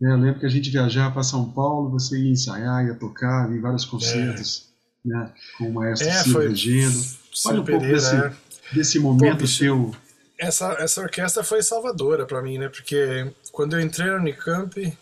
né, 0.00 0.12
eu 0.12 0.16
lembro 0.16 0.40
que 0.40 0.46
a 0.46 0.48
gente 0.48 0.70
viajava 0.70 1.12
para 1.12 1.22
São 1.22 1.50
Paulo, 1.52 1.90
você 1.90 2.18
ia 2.18 2.30
ensaiar, 2.32 2.84
ia 2.86 2.94
tocar, 2.94 3.50
ia 3.50 3.56
em 3.56 3.60
vários 3.60 3.84
concertos 3.84 4.72
né, 5.04 5.32
com 5.58 5.68
o 5.68 5.74
maestro 5.74 6.08
É, 6.08 6.12
Silvio. 6.22 6.48
Regendo. 6.48 7.04
Fale 7.42 7.60
um 7.60 7.64
pouco 7.64 7.86
desse, 7.86 8.14
é. 8.14 8.32
desse 8.72 8.98
momento 8.98 9.38
bicho. 9.42 9.58
teu. 9.60 9.94
essa, 10.38 10.72
essa 10.80 11.00
orquestra 11.00 11.42
foi 11.44 11.62
salvadora 11.62 12.26
para 12.26 12.42
mim, 12.42 12.58
né? 12.58 12.68
Porque 12.68 13.32
quando 13.52 13.74
eu 13.74 13.80
entrei 13.80 14.10
no 14.10 14.16
Unicamp, 14.18 14.92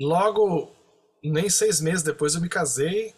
logo, 0.00 0.70
nem 1.22 1.48
seis 1.48 1.80
meses 1.80 2.02
depois 2.02 2.34
eu 2.34 2.40
me 2.40 2.48
casei 2.48 3.14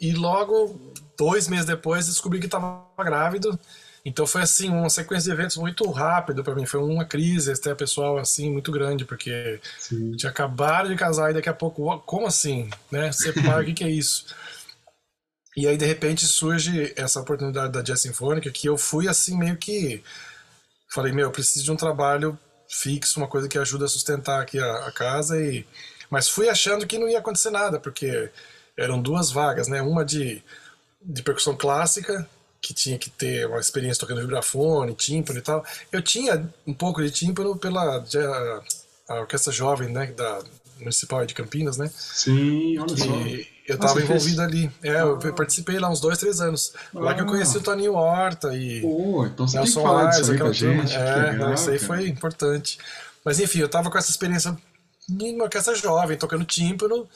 e 0.00 0.12
logo 0.12 0.92
dois 1.16 1.48
meses 1.48 1.66
depois 1.66 2.06
descobri 2.06 2.40
que 2.40 2.46
estava 2.46 2.84
grávido 2.98 3.58
Então 4.04 4.26
foi 4.26 4.42
assim, 4.42 4.68
uma 4.68 4.90
sequência 4.90 5.32
de 5.32 5.40
eventos 5.40 5.56
muito 5.56 5.88
rápido 5.90 6.44
para 6.44 6.54
mim. 6.54 6.66
Foi 6.66 6.80
uma 6.80 7.04
crise 7.04 7.52
até 7.52 7.74
pessoal 7.74 8.18
assim 8.18 8.50
muito 8.50 8.70
grande, 8.70 9.04
porque 9.04 9.60
Sim. 9.78 10.12
tinha 10.12 10.30
acabado 10.30 10.88
de 10.88 10.96
casar 10.96 11.30
e 11.30 11.34
daqui 11.34 11.48
a 11.48 11.54
pouco, 11.54 11.98
como 12.00 12.26
assim? 12.26 12.68
Né? 12.90 13.10
Separa, 13.12 13.62
o 13.62 13.64
que, 13.64 13.72
que 13.72 13.84
é 13.84 13.90
isso? 13.90 14.26
E 15.56 15.66
aí 15.66 15.76
de 15.76 15.86
repente 15.86 16.26
surge 16.26 16.92
essa 16.96 17.20
oportunidade 17.20 17.72
da 17.72 17.80
Jazz 17.82 18.02
Sinfônica 18.02 18.50
que 18.50 18.68
eu 18.68 18.76
fui 18.76 19.08
assim 19.08 19.38
meio 19.38 19.56
que 19.56 20.02
falei, 20.90 21.12
meu, 21.12 21.26
eu 21.26 21.30
preciso 21.32 21.64
de 21.64 21.72
um 21.72 21.76
trabalho 21.76 22.38
fixo, 22.68 23.18
uma 23.18 23.28
coisa 23.28 23.48
que 23.48 23.58
ajuda 23.58 23.84
a 23.84 23.88
sustentar 23.88 24.40
aqui 24.40 24.58
a, 24.58 24.86
a 24.86 24.92
casa 24.92 25.40
e 25.40 25.66
mas 26.14 26.28
fui 26.28 26.48
achando 26.48 26.86
que 26.86 26.96
não 26.96 27.08
ia 27.08 27.18
acontecer 27.18 27.50
nada, 27.50 27.80
porque 27.80 28.30
eram 28.76 29.02
duas 29.02 29.32
vagas, 29.32 29.66
né? 29.66 29.82
Uma 29.82 30.04
de 30.04 30.40
de 31.04 31.22
percussão 31.22 31.54
clássica 31.54 32.26
que 32.60 32.72
tinha 32.72 32.96
que 32.96 33.10
ter 33.10 33.46
uma 33.46 33.58
experiência 33.58 34.00
tocando 34.00 34.22
vibrafone, 34.22 34.94
tímpano 34.94 35.38
e 35.38 35.42
tal. 35.42 35.62
Eu 35.92 36.00
tinha 36.00 36.48
um 36.66 36.72
pouco 36.72 37.02
de 37.02 37.10
tímpano 37.10 37.56
pela 37.56 38.02
a, 39.08 39.14
orquestra 39.20 39.52
jovem, 39.52 39.90
né, 39.90 40.06
da 40.06 40.40
municipal 40.78 41.26
de 41.26 41.34
Campinas, 41.34 41.76
né? 41.76 41.90
Sim, 41.94 42.78
olha 42.78 42.96
só. 42.96 43.04
Eu 43.66 43.76
estava 43.76 44.00
envolvido 44.00 44.40
ali. 44.40 44.70
É, 44.82 45.00
eu 45.00 45.18
ah. 45.22 45.32
participei 45.32 45.78
lá 45.78 45.90
uns 45.90 46.00
dois, 46.00 46.18
três 46.18 46.40
anos. 46.40 46.72
Ah. 46.94 47.00
Lá 47.00 47.14
que 47.14 47.22
eu 47.22 47.26
conheci 47.26 47.58
o 47.58 47.60
Toninho 47.60 47.94
Horta 47.94 48.54
e 48.56 48.80
Pô, 48.80 49.26
então 49.26 49.46
você 49.46 49.58
Nelson 49.58 49.86
Aires, 49.86 50.30
aquela 50.30 50.52
turma. 50.52 50.86
Gente, 50.86 50.96
é, 50.96 51.30
legal, 51.32 51.54
isso 51.54 51.70
aí 51.70 51.78
cara. 51.78 51.86
foi 51.86 52.08
importante. 52.08 52.78
Mas 53.24 53.40
enfim, 53.40 53.60
eu 53.60 53.66
estava 53.66 53.90
com 53.90 53.98
essa 53.98 54.10
experiência 54.10 54.56
em 55.08 55.34
uma 55.34 55.44
orquestra 55.44 55.74
jovem, 55.74 56.16
tocando 56.16 56.44
tímpano, 56.44 57.08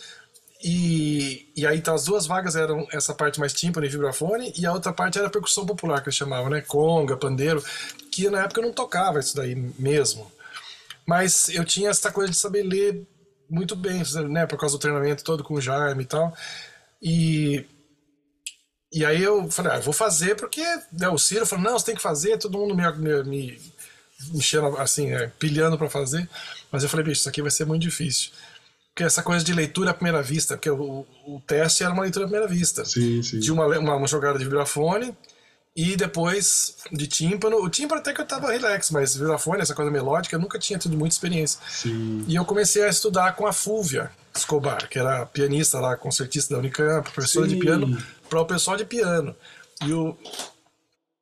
e, 0.63 1.51
e 1.57 1.67
aí 1.67 1.79
então 1.79 1.95
as 1.95 2.05
duas 2.05 2.27
vagas 2.27 2.57
eram 2.57 2.87
essa 2.93 3.15
parte 3.15 3.39
mais 3.39 3.53
tímpano 3.53 3.87
e 3.87 3.89
vibrafone 3.89 4.53
e 4.59 4.67
a 4.67 4.73
outra 4.73 4.93
parte 4.93 5.17
era 5.19 5.31
percussão 5.31 5.65
popular 5.65 6.01
que 6.01 6.09
eles 6.09 6.17
chamavam, 6.17 6.51
né? 6.51 6.61
Conga, 6.61 7.17
pandeiro, 7.17 7.63
que 8.11 8.29
na 8.29 8.43
época 8.43 8.61
eu 8.61 8.65
não 8.65 8.73
tocava 8.73 9.21
isso 9.21 9.37
daí 9.37 9.55
mesmo. 9.55 10.31
Mas 11.07 11.49
eu 11.51 11.65
tinha 11.65 11.91
essa 11.91 12.11
coisa 12.11 12.31
de 12.31 12.37
saber 12.37 12.65
ler 12.65 13.07
muito 13.49 13.77
bem, 13.77 14.03
né? 14.29 14.47
Por 14.47 14.59
causa 14.59 14.77
do 14.77 14.81
treinamento 14.81 15.25
todo 15.25 15.45
com 15.45 15.55
o 15.55 15.61
Jaime 15.61 16.03
e 16.03 16.07
tal. 16.07 16.37
E, 17.01 17.65
e 18.93 19.05
aí 19.05 19.23
eu 19.23 19.49
falei, 19.51 19.73
ah, 19.73 19.79
vou 19.79 19.95
fazer 19.95 20.35
porque 20.35 20.63
né, 20.93 21.09
o 21.09 21.19
Ciro 21.19 21.47
falou, 21.47 21.65
não, 21.65 21.79
você 21.79 21.87
tem 21.87 21.95
que 21.95 22.03
fazer, 22.03 22.37
todo 22.37 22.59
mundo 22.59 22.75
me, 22.75 22.93
me, 22.93 23.23
me 23.23 23.61
enchendo 24.35 24.77
assim, 24.79 25.13
é, 25.13 25.29
pilhando 25.39 25.79
para 25.79 25.89
fazer. 25.89 26.29
Mas 26.71 26.83
eu 26.83 26.89
falei, 26.89 27.05
bicho, 27.05 27.21
isso 27.21 27.29
aqui 27.29 27.43
vai 27.43 27.51
ser 27.51 27.65
muito 27.65 27.83
difícil 27.83 28.31
que 28.99 29.05
essa 29.05 29.23
coisa 29.23 29.45
de 29.45 29.53
leitura 29.53 29.93
à 29.93 29.95
primeira 29.95 30.21
vista, 30.21 30.57
porque 30.57 30.69
o, 30.69 31.07
o 31.25 31.41
teste 31.47 31.85
era 31.85 31.93
uma 31.93 32.03
leitura 32.03 32.25
à 32.25 32.29
primeira 32.29 32.53
vista. 32.53 32.85
Sim, 32.85 33.23
sim. 33.23 33.39
De 33.39 33.53
uma, 33.53 33.65
uma, 33.65 33.95
uma, 33.95 34.09
jogada 34.09 34.37
de 34.37 34.45
vibrafone 34.45 35.17
e 35.77 35.95
depois 35.95 36.79
de 36.91 37.07
tímpano. 37.07 37.59
O 37.59 37.71
tímpano 37.71 38.01
até 38.01 38.13
que 38.13 38.21
eu 38.21 38.27
tava 38.27 38.51
relax, 38.51 38.91
mas 38.91 39.15
vibrafone, 39.15 39.63
essa 39.63 39.73
coisa 39.73 39.89
melódica, 39.89 40.35
eu 40.35 40.41
nunca 40.41 40.59
tinha 40.59 40.81
tido 40.81 40.97
muita 40.97 41.15
experiência. 41.15 41.61
Sim. 41.71 42.25
E 42.27 42.35
eu 42.35 42.45
comecei 42.45 42.83
a 42.83 42.89
estudar 42.89 43.37
com 43.37 43.47
a 43.47 43.53
Fúvia 43.53 44.11
Escobar, 44.35 44.89
que 44.89 44.99
era 44.99 45.25
pianista 45.27 45.79
lá, 45.79 45.97
concertista 45.97 46.55
da 46.55 46.59
Unicamp, 46.59 47.09
professora 47.13 47.49
sim. 47.49 47.55
de 47.55 47.61
piano, 47.61 48.03
para 48.29 48.41
o 48.41 48.47
pessoal 48.47 48.77
de 48.77 48.85
piano. 48.85 49.33
E 49.87 49.93
o, 49.93 50.19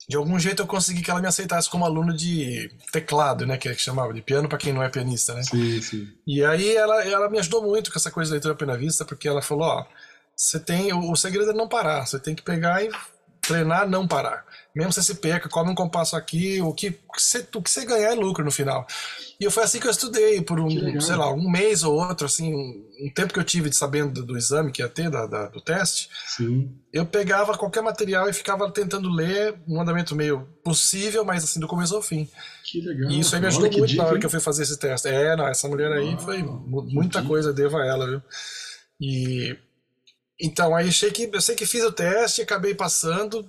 de 0.09 0.17
algum 0.17 0.39
jeito 0.39 0.63
eu 0.63 0.67
consegui 0.67 1.03
que 1.03 1.11
ela 1.11 1.21
me 1.21 1.27
aceitasse 1.27 1.69
como 1.69 1.85
aluno 1.85 2.15
de 2.15 2.71
teclado, 2.93 3.47
né, 3.47 3.57
que, 3.57 3.69
é 3.69 3.75
que 3.75 3.83
chamava 3.83 4.15
de 4.15 4.23
piano 4.23 4.49
para 4.49 4.59
quem 4.59 4.73
não 4.73 4.83
é 4.83 4.89
pianista, 4.89 5.35
né? 5.35 5.43
Sim, 5.43 5.83
sim. 5.83 6.09
E 6.27 6.45
aí 6.45 6.77
ela, 6.77 7.05
ela 7.05 7.29
me 7.29 7.39
ajudou 7.39 7.63
muito 7.63 7.91
com 7.91 7.99
essa 7.99 8.11
coisa 8.11 8.29
de 8.29 8.35
leitura 8.35 8.55
à 8.55 8.57
pena 8.57 8.77
vista, 8.77 9.05
porque 9.05 9.27
ela 9.27 9.43
falou, 9.43 9.65
ó, 9.65 9.87
você 10.37 10.61
tem 10.61 10.93
o, 10.93 11.11
o 11.11 11.17
segredo 11.17 11.51
é 11.51 11.55
não 11.55 11.69
parar, 11.69 12.07
você 12.07 12.21
tem 12.21 12.35
que 12.35 12.43
pegar 12.43 12.85
e 12.85 12.91
treinar 13.41 13.89
não 13.89 14.07
parar. 14.07 14.45
Mesmo 14.77 14.93
se 14.93 15.03
você 15.03 15.15
se 15.15 15.21
perca, 15.21 15.49
come 15.49 15.71
um 15.71 15.75
compasso 15.75 16.15
aqui, 16.15 16.61
o 16.61 16.71
que, 16.71 16.95
você, 17.17 17.47
o 17.55 17.63
que 17.63 17.71
você 17.71 17.87
ganhar 17.87 18.13
é 18.13 18.15
lucro 18.15 18.45
no 18.45 18.51
final. 18.51 18.87
E 19.41 19.49
foi 19.49 19.63
assim 19.63 19.81
que 19.81 19.87
eu 19.87 19.91
estudei, 19.91 20.43
por 20.43 20.61
um, 20.61 21.01
sei 21.01 21.17
lá, 21.17 21.33
um 21.33 21.51
mês 21.51 21.83
ou 21.83 21.95
outro, 21.95 22.27
assim, 22.27 22.55
um, 22.55 22.87
um 23.01 23.11
tempo 23.11 23.33
que 23.33 23.39
eu 23.39 23.45
tive 23.45 23.71
de 23.71 23.77
sabendo 23.77 24.13
do, 24.13 24.27
do, 24.27 24.37
exame 24.37 24.71
que 24.71 24.83
ia 24.83 24.89
ter, 24.89 25.09
da, 25.09 25.25
da, 25.25 25.47
do 25.47 25.63
teste. 25.63 26.11
Sim. 26.27 26.71
Eu 26.93 27.07
pegava 27.07 27.57
qualquer 27.57 27.83
material 27.83 28.29
e 28.29 28.35
ficava 28.35 28.71
tentando 28.71 29.09
ler 29.09 29.55
um 29.67 29.81
andamento 29.81 30.15
meio 30.15 30.47
possível, 30.63 31.25
mas 31.25 31.43
assim, 31.43 31.59
do 31.59 31.67
começo 31.67 31.97
ao 31.97 32.03
fim. 32.03 32.29
Que 32.63 32.83
legal. 32.83 33.11
E 33.11 33.21
isso 33.21 33.35
aí 33.35 33.41
me 33.41 33.47
ajudou 33.47 33.71
muito 33.71 33.87
dica, 33.87 34.03
na 34.03 34.09
hora 34.11 34.19
que 34.19 34.27
eu 34.27 34.31
fui 34.31 34.41
fazer 34.41 34.65
esse 34.65 34.79
teste. 34.79 35.09
É, 35.09 35.35
não, 35.35 35.49
essa 35.49 35.67
mulher 35.69 35.91
aí 35.91 36.13
ah, 36.13 36.19
foi 36.19 36.43
muita 36.43 37.23
coisa, 37.23 37.51
devo 37.51 37.79
a 37.79 37.87
ela, 37.87 38.07
viu? 38.07 38.23
E 39.01 39.57
então, 40.39 40.77
aí 40.77 40.89
achei 40.89 41.11
que 41.11 41.31
eu 41.33 41.41
sei 41.41 41.55
que 41.57 41.65
fiz 41.65 41.83
o 41.83 41.93
teste, 41.93 42.43
acabei 42.43 42.75
passando, 42.75 43.49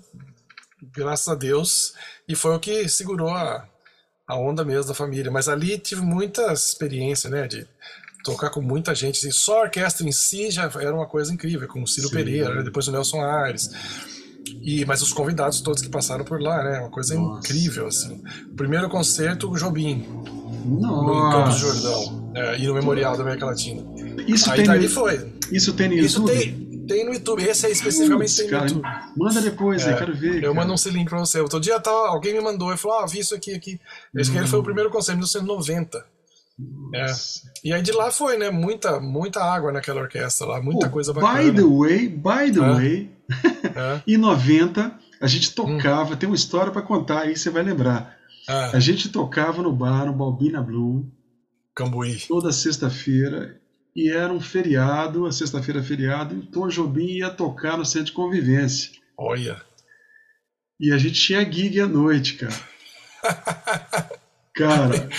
graças 0.81 1.27
a 1.27 1.35
Deus, 1.35 1.93
e 2.27 2.35
foi 2.35 2.55
o 2.55 2.59
que 2.59 2.87
segurou 2.87 3.29
a, 3.29 3.67
a 4.27 4.35
onda 4.35 4.63
mesmo 4.63 4.87
da 4.87 4.93
família. 4.93 5.31
Mas 5.31 5.47
ali 5.47 5.77
tive 5.77 6.01
muita 6.01 6.53
experiência, 6.53 7.29
né, 7.29 7.47
de 7.47 7.67
tocar 8.23 8.49
com 8.49 8.61
muita 8.61 8.93
gente. 8.93 9.19
Assim, 9.19 9.31
só 9.31 9.59
a 9.59 9.63
orquestra 9.63 10.07
em 10.07 10.11
si 10.11 10.51
já 10.51 10.69
era 10.79 10.93
uma 10.93 11.07
coisa 11.07 11.33
incrível, 11.33 11.67
com 11.67 11.81
o 11.81 11.87
Ciro 11.87 12.09
Sim. 12.09 12.15
Pereira, 12.15 12.55
né, 12.55 12.63
depois 12.63 12.87
o 12.87 12.91
Nelson 12.91 13.21
Aires. 13.21 13.71
E, 14.61 14.85
mas 14.85 15.01
os 15.01 15.11
convidados 15.11 15.61
todos 15.61 15.81
que 15.81 15.89
passaram 15.89 16.23
por 16.23 16.41
lá, 16.41 16.63
né? 16.63 16.79
Uma 16.79 16.89
coisa 16.89 17.15
Nossa, 17.15 17.39
incrível, 17.39 17.87
assim. 17.87 18.23
Primeiro 18.55 18.89
concerto, 18.89 19.49
o 19.51 19.57
Jobim. 19.57 20.05
Nossa. 20.65 21.03
No 21.03 21.31
Campos 21.31 21.53
do 21.55 21.59
Jordão. 21.59 22.31
É, 22.33 22.59
e 22.59 22.67
no 22.67 22.73
Memorial 22.73 23.17
da 23.17 23.23
América 23.23 23.45
Latina. 23.45 23.83
Isso 24.27 24.49
Aí 24.49 24.57
tem 24.57 24.65
dali 24.65 24.87
foi. 24.87 25.33
Isso 25.51 25.73
tem 25.73 25.89
no 25.89 25.95
Isso 25.95 26.23
tem, 26.25 26.66
tem 26.87 27.05
no 27.05 27.13
YouTube, 27.13 27.43
esse 27.43 27.65
aí 27.65 27.71
especificamente 27.71 28.35
tem 28.35 28.45
no 28.45 28.51
cara, 28.51 28.67
YouTube. 28.67 28.87
Manda 29.15 29.41
depois 29.41 29.85
é, 29.85 29.89
aí, 29.91 29.97
quero 29.97 30.15
ver. 30.15 30.43
Eu 30.43 30.53
cara. 30.53 30.67
mando 30.67 30.73
um 30.73 30.91
link 30.91 31.09
pra 31.09 31.19
você. 31.19 31.39
Outro 31.41 31.59
dia 31.59 31.79
tava, 31.79 32.07
alguém 32.07 32.33
me 32.33 32.41
mandou 32.41 32.73
e 32.73 32.77
falou: 32.77 32.99
Ah, 32.99 33.05
vi 33.05 33.19
isso 33.19 33.35
aqui. 33.35 33.53
aqui. 33.53 33.79
Esse 34.15 34.31
hum. 34.31 34.47
foi 34.47 34.59
o 34.59 34.63
primeiro 34.63 34.89
concerto, 34.89 35.17
1990. 35.17 36.05
É. 36.95 37.05
E 37.63 37.71
aí 37.71 37.81
de 37.81 37.91
lá 37.91 38.11
foi, 38.11 38.37
né? 38.37 38.49
Muita, 38.49 38.99
muita 38.99 39.43
água 39.43 39.71
naquela 39.71 40.01
orquestra 40.01 40.47
lá, 40.47 40.61
muita 40.61 40.89
coisa 40.89 41.13
bacana. 41.13 41.43
By 41.43 41.51
the 41.51 41.63
way, 41.63 42.09
by 42.09 42.51
the 42.51 42.59
é. 42.59 42.73
way, 42.73 43.11
é. 43.75 44.01
em 44.11 44.17
90 44.17 44.99
a 45.19 45.27
gente 45.27 45.53
tocava, 45.53 46.13
hum. 46.13 46.17
tem 46.17 46.27
uma 46.27 46.35
história 46.35 46.71
para 46.71 46.81
contar 46.81 47.21
aí, 47.21 47.35
você 47.35 47.49
vai 47.49 47.63
lembrar. 47.63 48.17
Ah. 48.47 48.71
A 48.73 48.79
gente 48.79 49.09
tocava 49.09 49.61
no 49.61 49.71
bar, 49.71 50.05
no 50.05 50.13
Balbina 50.13 50.61
Blue. 50.61 51.05
Cambuí. 51.75 52.19
Toda 52.27 52.51
sexta-feira 52.51 53.59
e 53.97 54.11
era 54.11 54.31
um 54.31 54.39
feriado, 54.39 55.25
a 55.25 55.31
sexta-feira 55.31 55.81
feriado, 55.81 56.37
e 56.37 56.45
Tom 56.45 56.67
Jobim 56.67 57.17
ia 57.17 57.31
tocar 57.31 57.75
no 57.75 57.83
centro 57.83 58.05
de 58.05 58.11
convivência. 58.11 58.91
Olha. 59.17 59.59
E 60.79 60.91
a 60.91 60.99
gente 60.99 61.19
tinha 61.19 61.43
gig 61.51 61.79
à 61.81 61.87
noite, 61.87 62.35
cara. 62.35 62.53
cara, 64.53 65.09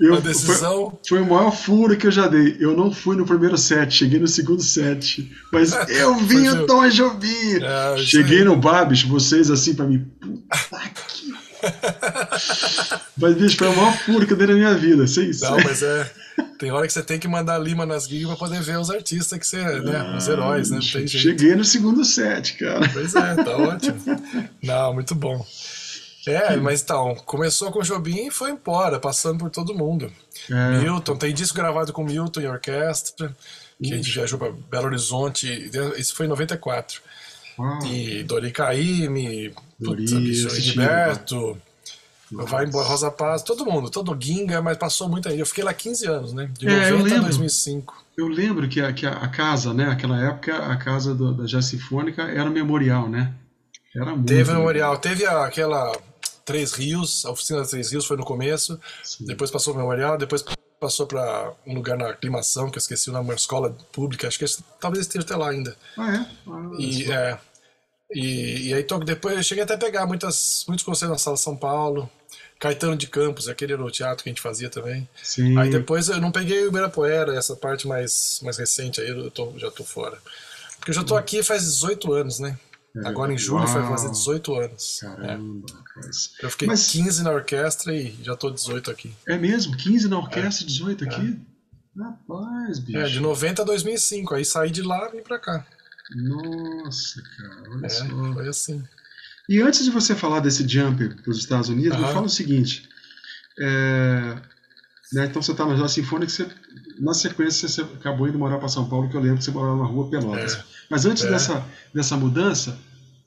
eu, 0.00 0.22
decisão... 0.22 0.98
foi, 1.06 1.18
foi 1.18 1.20
o 1.20 1.30
maior 1.30 1.50
furo 1.50 1.98
que 1.98 2.06
eu 2.06 2.10
já 2.10 2.26
dei. 2.26 2.56
Eu 2.58 2.74
não 2.74 2.90
fui 2.90 3.14
no 3.14 3.26
primeiro 3.26 3.58
set, 3.58 3.92
cheguei 3.92 4.18
no 4.18 4.26
segundo 4.26 4.62
set. 4.62 5.30
Mas 5.52 5.74
eu 5.90 6.14
vi 6.16 6.48
o 6.48 6.66
Tom 6.66 6.88
Jobim. 6.88 7.62
É, 7.62 7.98
cheguei 7.98 8.42
no 8.42 8.56
Babis, 8.56 9.02
vocês 9.02 9.50
assim 9.50 9.74
para 9.74 9.86
mim. 9.86 9.98
Puta 9.98 10.78
que. 10.94 11.43
mas, 13.16 13.34
bicho, 13.36 13.56
foi 13.56 13.68
o 13.68 13.76
maior 13.76 13.96
furo 13.98 14.26
que 14.26 14.32
eu 14.32 14.36
dei 14.36 14.46
na 14.46 14.54
minha 14.54 14.74
vida. 14.74 15.06
Sei, 15.06 15.30
não, 15.40 15.56
mas 15.58 15.82
é. 15.82 16.10
Tem 16.58 16.70
hora 16.70 16.86
que 16.86 16.92
você 16.92 17.02
tem 17.02 17.18
que 17.18 17.28
mandar 17.28 17.58
lima 17.58 17.84
nas 17.84 18.08
gigs 18.08 18.26
pra 18.26 18.36
poder 18.36 18.60
ver 18.62 18.78
os 18.78 18.90
artistas 18.90 19.38
que 19.38 19.46
você, 19.46 19.62
né? 19.80 19.96
Ah, 19.96 20.16
os 20.16 20.28
heróis, 20.28 20.70
né? 20.70 20.80
Cheguei 20.80 21.54
no 21.54 21.64
segundo 21.64 22.04
set, 22.04 22.54
cara. 22.54 22.88
Pois 22.92 23.14
é, 23.14 23.34
tá 23.36 23.56
ótimo. 23.56 23.96
Não, 24.62 24.94
muito 24.94 25.14
bom. 25.14 25.44
É, 26.26 26.56
mas 26.56 26.80
então, 26.80 27.14
começou 27.26 27.70
com 27.70 27.80
o 27.80 27.82
Jobim 27.82 28.26
e 28.26 28.30
foi 28.30 28.50
embora, 28.50 28.98
passando 28.98 29.38
por 29.38 29.50
todo 29.50 29.74
mundo. 29.74 30.10
É. 30.50 30.78
Milton, 30.78 31.16
tem 31.16 31.34
disco 31.34 31.56
gravado 31.56 31.92
com 31.92 32.02
Milton 32.02 32.40
e 32.40 32.46
orquestra, 32.46 33.36
que 33.82 33.92
a 33.92 33.96
gente 33.96 34.10
viajou 34.10 34.38
para 34.38 34.52
Belo 34.70 34.86
Horizonte, 34.86 35.70
isso 35.98 36.14
foi 36.14 36.26
em 36.26 36.30
94. 36.30 37.00
Uau. 37.58 37.86
E 37.86 38.22
Dori 38.24 38.50
Caymmi, 38.50 39.54
Gilberto, 39.80 41.60
Vai 42.32 42.64
embora, 42.64 42.88
Rosa 42.88 43.10
Paz, 43.10 43.42
todo 43.42 43.64
mundo, 43.64 43.90
todo 43.90 44.16
Ginga, 44.18 44.60
mas 44.60 44.76
passou 44.76 45.08
muito 45.08 45.28
aí. 45.28 45.38
Eu 45.38 45.46
fiquei 45.46 45.62
lá 45.62 45.72
15 45.72 46.06
anos, 46.06 46.32
né? 46.32 46.50
De 46.58 46.66
é, 46.66 46.90
90 46.90 47.16
a 47.16 47.20
2005. 47.20 48.04
Eu 48.16 48.28
lembro 48.28 48.68
que 48.68 48.80
a, 48.80 48.92
que 48.92 49.06
a, 49.06 49.28
casa, 49.28 49.74
né? 49.74 49.88
Aquela 49.88 50.20
época, 50.20 50.56
a 50.56 50.76
casa 50.76 51.14
do, 51.14 51.32
da 51.32 51.44
Jazz 51.44 51.66
Sinfônica 51.66 52.22
era 52.22 52.48
memorial, 52.48 53.08
né? 53.08 53.32
Era 53.94 54.12
muito. 54.12 54.26
Teve 54.26 54.52
memorial, 54.52 54.96
teve 54.98 55.26
aquela 55.26 55.92
Três 56.44 56.72
Rios, 56.72 57.24
a 57.24 57.30
oficina 57.30 57.60
da 57.60 57.66
Três 57.66 57.92
Rios 57.92 58.06
foi 58.06 58.16
no 58.16 58.24
começo, 58.24 58.80
Sim. 59.02 59.26
depois 59.26 59.50
passou 59.50 59.74
o 59.74 59.76
memorial, 59.76 60.18
depois 60.18 60.44
passou 60.80 61.06
para 61.06 61.52
um 61.66 61.74
lugar 61.74 61.96
na 61.96 62.10
aclimação, 62.10 62.70
que 62.70 62.76
eu 62.76 62.80
esqueci 62.80 63.10
o 63.10 63.12
nome, 63.12 63.30
uma 63.30 63.34
escola 63.34 63.76
pública, 63.92 64.28
acho 64.28 64.38
que 64.38 64.44
talvez 64.80 65.06
esteja 65.06 65.24
até 65.24 65.36
lá 65.36 65.50
ainda. 65.50 65.76
Ah, 65.96 66.14
é? 66.14 66.26
Ah, 66.46 66.70
e, 66.78 67.10
é, 67.10 67.38
e, 68.12 68.68
e 68.68 68.74
aí 68.74 68.86
depois 69.04 69.36
eu 69.36 69.42
cheguei 69.42 69.64
até 69.64 69.74
a 69.74 69.78
pegar 69.78 70.06
muitas, 70.06 70.64
muitos 70.68 70.84
concertos 70.84 71.16
na 71.16 71.18
Sala 71.18 71.36
São 71.36 71.56
Paulo. 71.56 72.10
Caetano 72.58 72.96
de 72.96 73.08
Campos, 73.08 73.48
aquele 73.48 73.74
era 73.74 73.84
o 73.84 73.90
teatro 73.90 74.22
que 74.22 74.30
a 74.30 74.32
gente 74.32 74.40
fazia 74.40 74.70
também. 74.70 75.06
Sim. 75.22 75.58
Aí 75.58 75.68
depois 75.68 76.08
eu 76.08 76.20
não 76.20 76.30
peguei 76.30 76.62
o 76.62 76.68
Ibirapuera, 76.68 77.36
essa 77.36 77.54
parte 77.54 77.86
mais, 77.86 78.40
mais 78.42 78.56
recente 78.56 79.00
aí 79.00 79.08
eu 79.08 79.30
tô, 79.30 79.52
já 79.58 79.70
tô 79.70 79.84
fora. 79.84 80.16
Porque 80.76 80.90
eu 80.90 80.94
já 80.94 81.04
tô 81.04 81.16
aqui 81.16 81.42
faz 81.42 81.62
18 81.64 82.12
anos, 82.12 82.38
né? 82.38 82.58
É, 82.96 83.08
Agora 83.08 83.32
em 83.32 83.38
julho 83.38 83.66
vai 83.66 83.88
fazer 83.88 84.10
18 84.10 84.54
anos. 84.54 84.98
Caramba, 85.00 85.66
é. 85.68 85.72
rapaz. 85.72 86.30
Eu 86.40 86.50
fiquei 86.50 86.68
Mas... 86.68 86.86
15 86.90 87.22
na 87.24 87.32
orquestra 87.32 87.94
e 87.94 88.16
já 88.22 88.36
tô 88.36 88.50
18 88.50 88.90
aqui. 88.90 89.12
É 89.26 89.36
mesmo? 89.36 89.76
15 89.76 90.08
na 90.08 90.18
orquestra 90.18 90.64
e 90.64 90.66
18 90.66 91.04
aqui? 91.04 91.40
Rapaz, 91.98 92.78
bicho. 92.78 92.98
É, 92.98 93.04
de 93.04 93.20
90 93.20 93.62
a 93.62 93.64
2005. 93.64 94.34
Aí 94.34 94.44
saí 94.44 94.70
de 94.70 94.82
lá 94.82 95.08
e 95.08 95.16
vim 95.16 95.22
pra 95.22 95.38
cá. 95.38 95.66
Nossa, 96.10 97.22
cara, 97.36 97.62
olha 97.70 97.86
é, 97.86 97.88
só. 97.88 98.06
Foi 98.34 98.48
assim. 98.48 98.84
E 99.48 99.60
antes 99.60 99.84
de 99.84 99.90
você 99.90 100.14
falar 100.14 100.40
desse 100.40 100.66
jump 100.66 101.08
para 101.22 101.30
os 101.30 101.38
Estados 101.38 101.68
Unidos, 101.68 101.98
uhum. 101.98 102.06
me 102.06 102.12
fala 102.12 102.26
o 102.26 102.30
seguinte. 102.30 102.88
É, 103.58 104.36
né, 105.12 105.26
então 105.26 105.40
você 105.40 105.52
está 105.52 105.64
na 105.66 105.88
Sinfônica, 105.88 106.30
você, 106.30 106.48
na 106.98 107.14
sequência 107.14 107.68
você 107.68 107.82
acabou 107.82 108.28
indo 108.28 108.38
morar 108.38 108.58
para 108.58 108.68
São 108.68 108.88
Paulo, 108.88 109.08
que 109.08 109.16
eu 109.16 109.20
lembro 109.20 109.38
que 109.38 109.44
você 109.44 109.50
morava 109.50 109.76
na 109.76 109.84
rua 109.84 110.10
Pelotas. 110.10 110.54
É. 110.54 110.64
Mas 110.90 111.06
antes 111.06 111.24
é. 111.24 111.30
dessa, 111.30 111.64
dessa 111.94 112.16
mudança, 112.16 112.78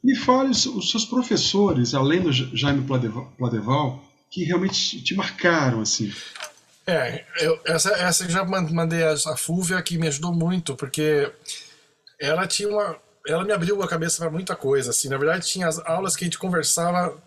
me 0.04 0.16
fale 0.16 0.50
os, 0.50 0.66
os, 0.66 0.92
seus 0.92 1.06
professores, 1.06 1.94
além 1.94 2.22
do 2.22 2.32
Jaime 2.32 2.86
Pladeval, 2.86 4.04
que 4.30 4.44
realmente 4.44 5.02
te 5.02 5.16
marcaram, 5.16 5.82
assim. 5.82 6.14
É, 6.86 7.26
eu, 7.42 7.60
essa, 7.66 7.92
essa 7.92 8.24
eu 8.24 8.30
já 8.30 8.46
mandei 8.46 9.04
a, 9.04 9.14
a 9.14 9.38
Fúvia, 9.38 9.82
que 9.82 9.98
me 9.98 10.08
ajudou 10.08 10.34
muito, 10.34 10.76
porque 10.76 11.32
ela 12.20 12.48
tinha 12.48 12.70
uma. 12.70 13.00
Ela 13.28 13.44
me 13.44 13.52
abriu 13.52 13.82
a 13.84 13.88
cabeça 13.88 14.20
para 14.20 14.32
muita 14.32 14.56
coisa, 14.56 14.92
assim. 14.92 15.10
Na 15.10 15.18
verdade, 15.18 15.48
tinha 15.48 15.68
as 15.68 15.80
aulas 15.80 16.16
que 16.16 16.24
a 16.24 16.28
gente 16.28 16.40
conversava 16.40 17.22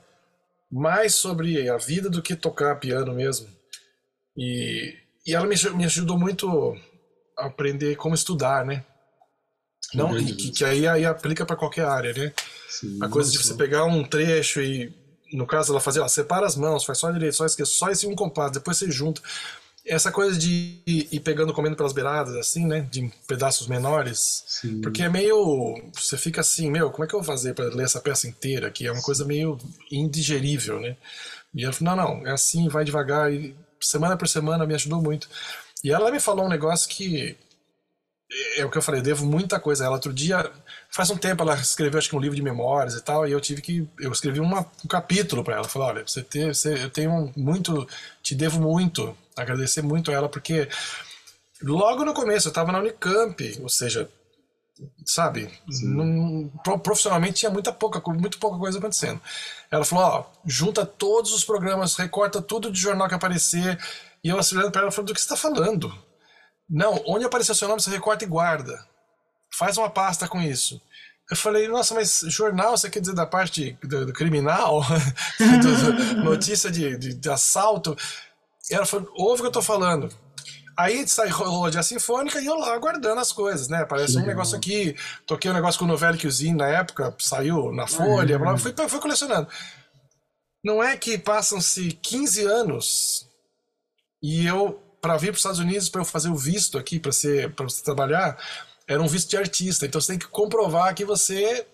mais 0.70 1.14
sobre 1.14 1.68
a 1.68 1.76
vida 1.76 2.08
do 2.08 2.22
que 2.22 2.34
tocar 2.34 2.78
piano 2.78 3.12
mesmo. 3.12 3.48
E, 4.36 4.96
e 5.26 5.34
ela 5.34 5.46
me, 5.46 5.54
me 5.74 5.84
ajudou 5.84 6.18
muito 6.18 6.76
a 7.36 7.46
aprender 7.46 7.96
como 7.96 8.14
estudar, 8.14 8.64
né? 8.64 8.84
Não, 9.92 10.16
e 10.16 10.32
que, 10.32 10.50
que 10.50 10.64
aí, 10.64 10.86
aí 10.86 11.04
aplica 11.04 11.44
para 11.44 11.56
qualquer 11.56 11.84
área, 11.84 12.12
né? 12.14 12.32
Sim, 12.68 12.98
a 13.02 13.08
coisa 13.08 13.30
de 13.30 13.38
você 13.38 13.54
pegar 13.54 13.84
um 13.84 14.04
trecho 14.04 14.60
e, 14.60 14.94
no 15.32 15.46
caso, 15.46 15.72
ela 15.72 15.80
fazer, 15.80 16.00
ó, 16.00 16.08
separa 16.08 16.46
as 16.46 16.54
mãos, 16.54 16.84
faz 16.84 16.98
só 16.98 17.08
a 17.08 17.12
direita, 17.12 17.36
só 17.36 17.44
esquerda, 17.44 17.70
só 17.70 17.90
esse 17.90 18.06
um 18.06 18.14
compasso, 18.14 18.54
depois 18.54 18.78
você 18.78 18.90
junta 18.90 19.20
essa 19.86 20.12
coisa 20.12 20.38
de 20.38 20.82
ir 20.86 21.20
pegando 21.20 21.52
comendo 21.52 21.76
pelas 21.76 21.92
beiradas, 21.92 22.34
assim, 22.36 22.66
né? 22.66 22.86
De 22.90 23.10
pedaços 23.26 23.66
menores. 23.66 24.44
Sim. 24.46 24.80
Porque 24.80 25.02
é 25.02 25.08
meio. 25.08 25.82
Você 25.94 26.16
fica 26.16 26.40
assim, 26.40 26.70
meu, 26.70 26.90
como 26.90 27.04
é 27.04 27.06
que 27.06 27.14
eu 27.14 27.20
vou 27.20 27.26
fazer 27.26 27.54
para 27.54 27.66
ler 27.66 27.84
essa 27.84 28.00
peça 28.00 28.28
inteira? 28.28 28.70
Que 28.70 28.86
é 28.86 28.92
uma 28.92 29.02
coisa 29.02 29.24
meio 29.24 29.58
indigerível, 29.90 30.80
né? 30.80 30.96
E 31.54 31.62
eu 31.62 31.72
falei, 31.72 31.96
não, 31.96 32.04
não, 32.04 32.26
é 32.26 32.32
assim, 32.32 32.68
vai 32.68 32.84
devagar. 32.84 33.32
E 33.32 33.54
semana 33.80 34.16
por 34.16 34.28
semana 34.28 34.66
me 34.66 34.74
ajudou 34.74 35.00
muito. 35.02 35.28
E 35.82 35.90
ela 35.90 36.10
me 36.10 36.20
falou 36.20 36.46
um 36.46 36.50
negócio 36.50 36.88
que. 36.88 37.36
É 38.56 38.64
o 38.64 38.70
que 38.70 38.78
eu 38.78 38.82
falei, 38.82 39.00
eu 39.00 39.04
devo 39.04 39.26
muita 39.26 39.58
coisa 39.58 39.82
a 39.82 39.86
ela. 39.86 39.96
Outro 39.96 40.12
dia, 40.12 40.50
faz 40.88 41.10
um 41.10 41.16
tempo, 41.16 41.42
ela 41.42 41.54
escreveu 41.56 41.98
acho 41.98 42.08
que 42.08 42.14
um 42.16 42.20
livro 42.20 42.36
de 42.36 42.42
memórias 42.42 42.94
e 42.94 43.02
tal, 43.02 43.26
e 43.26 43.32
eu 43.32 43.40
tive 43.40 43.60
que. 43.60 43.88
Eu 43.98 44.12
escrevi 44.12 44.38
uma, 44.38 44.64
um 44.84 44.88
capítulo 44.88 45.42
para 45.42 45.56
ela. 45.56 45.64
Falei, 45.64 45.88
olha, 45.88 46.06
você, 46.06 46.22
ter, 46.22 46.54
você, 46.54 46.84
eu 46.84 46.90
tenho 46.90 47.32
muito. 47.36 47.88
Te 48.22 48.34
devo 48.34 48.60
muito 48.60 49.16
agradecer 49.36 49.82
muito 49.82 50.10
a 50.10 50.14
ela, 50.14 50.28
porque 50.28 50.68
logo 51.62 52.04
no 52.04 52.14
começo 52.14 52.48
eu 52.48 52.50
estava 52.50 52.72
na 52.72 52.78
Unicamp, 52.78 53.58
ou 53.62 53.68
seja, 53.68 54.08
sabe, 55.04 55.50
num, 55.82 56.48
profissionalmente 56.82 57.40
tinha 57.40 57.50
muita 57.50 57.72
pouca, 57.72 58.00
muito 58.12 58.38
pouca 58.38 58.58
coisa 58.58 58.78
acontecendo. 58.78 59.20
Ela 59.70 59.84
falou: 59.84 60.04
ó, 60.04 60.24
junta 60.44 60.84
todos 60.86 61.32
os 61.32 61.44
programas, 61.44 61.96
recorta 61.96 62.40
tudo 62.40 62.70
de 62.70 62.80
jornal 62.80 63.08
que 63.08 63.14
aparecer. 63.14 63.78
E 64.22 64.28
eu 64.28 64.36
olhando 64.36 64.70
para 64.70 64.82
ela 64.82 64.90
falando: 64.90 65.08
do 65.08 65.14
que 65.14 65.20
você 65.20 65.26
está 65.26 65.36
falando? 65.36 65.92
Não, 66.70 67.02
onde 67.06 67.24
aparecer 67.24 67.54
seu 67.54 67.66
nome, 67.66 67.82
você 67.82 67.90
recorta 67.90 68.24
e 68.24 68.28
guarda. 68.28 68.86
Faz 69.52 69.76
uma 69.76 69.90
pasta 69.90 70.28
com 70.28 70.40
isso. 70.40 70.80
Eu 71.28 71.36
falei, 71.36 71.66
nossa, 71.68 71.94
mas 71.94 72.22
jornal, 72.26 72.76
você 72.76 72.88
quer 72.88 73.00
dizer 73.00 73.14
da 73.14 73.26
parte 73.26 73.76
do, 73.82 74.06
do 74.06 74.12
criminal? 74.12 74.82
do, 75.38 76.24
notícia 76.24 76.70
de, 76.70 76.96
de, 76.96 77.14
de 77.14 77.30
assalto? 77.30 77.96
E 78.70 78.74
ela 78.74 78.86
falou, 78.86 79.10
ouve 79.16 79.40
o 79.40 79.44
que 79.44 79.48
eu 79.48 79.52
tô 79.52 79.62
falando. 79.62 80.08
Aí 80.76 81.06
sai 81.06 81.28
rolou 81.28 81.66
a 81.66 81.82
sinfônica 81.82 82.40
e 82.40 82.46
eu 82.46 82.54
lá 82.54 82.78
guardando 82.78 83.18
as 83.18 83.32
coisas, 83.32 83.68
né? 83.68 83.84
Parece 83.84 84.16
um 84.16 84.24
negócio 84.24 84.56
aqui. 84.56 84.96
Toquei 85.26 85.50
um 85.50 85.54
negócio 85.54 85.78
com 85.78 85.84
o 85.84 85.88
Novelli 85.88 86.18
Cuisine 86.18 86.56
na 86.56 86.68
época, 86.68 87.14
saiu 87.18 87.70
na 87.72 87.86
Folha, 87.86 88.38
uhum. 88.38 88.56
fui, 88.56 88.72
fui 88.88 89.00
colecionando. 89.00 89.46
Não 90.64 90.82
é 90.82 90.96
que 90.96 91.18
passam-se 91.18 91.92
15 91.92 92.44
anos 92.44 93.28
e 94.22 94.46
eu, 94.46 94.82
para 95.00 95.16
vir 95.16 95.28
para 95.28 95.34
os 95.34 95.38
Estados 95.38 95.58
Unidos, 95.58 95.88
para 95.88 96.00
eu 96.00 96.04
fazer 96.04 96.28
o 96.28 96.36
visto 96.36 96.78
aqui, 96.78 96.98
para 96.98 97.12
ser 97.12 97.52
para 97.52 97.68
você 97.68 97.82
trabalhar, 97.82 98.36
era 98.86 99.02
um 99.02 99.08
visto 99.08 99.30
de 99.30 99.36
artista. 99.36 99.86
Então 99.86 100.00
você 100.00 100.12
tem 100.12 100.18
que 100.18 100.28
comprovar 100.28 100.94
que 100.94 101.04
você 101.04 101.66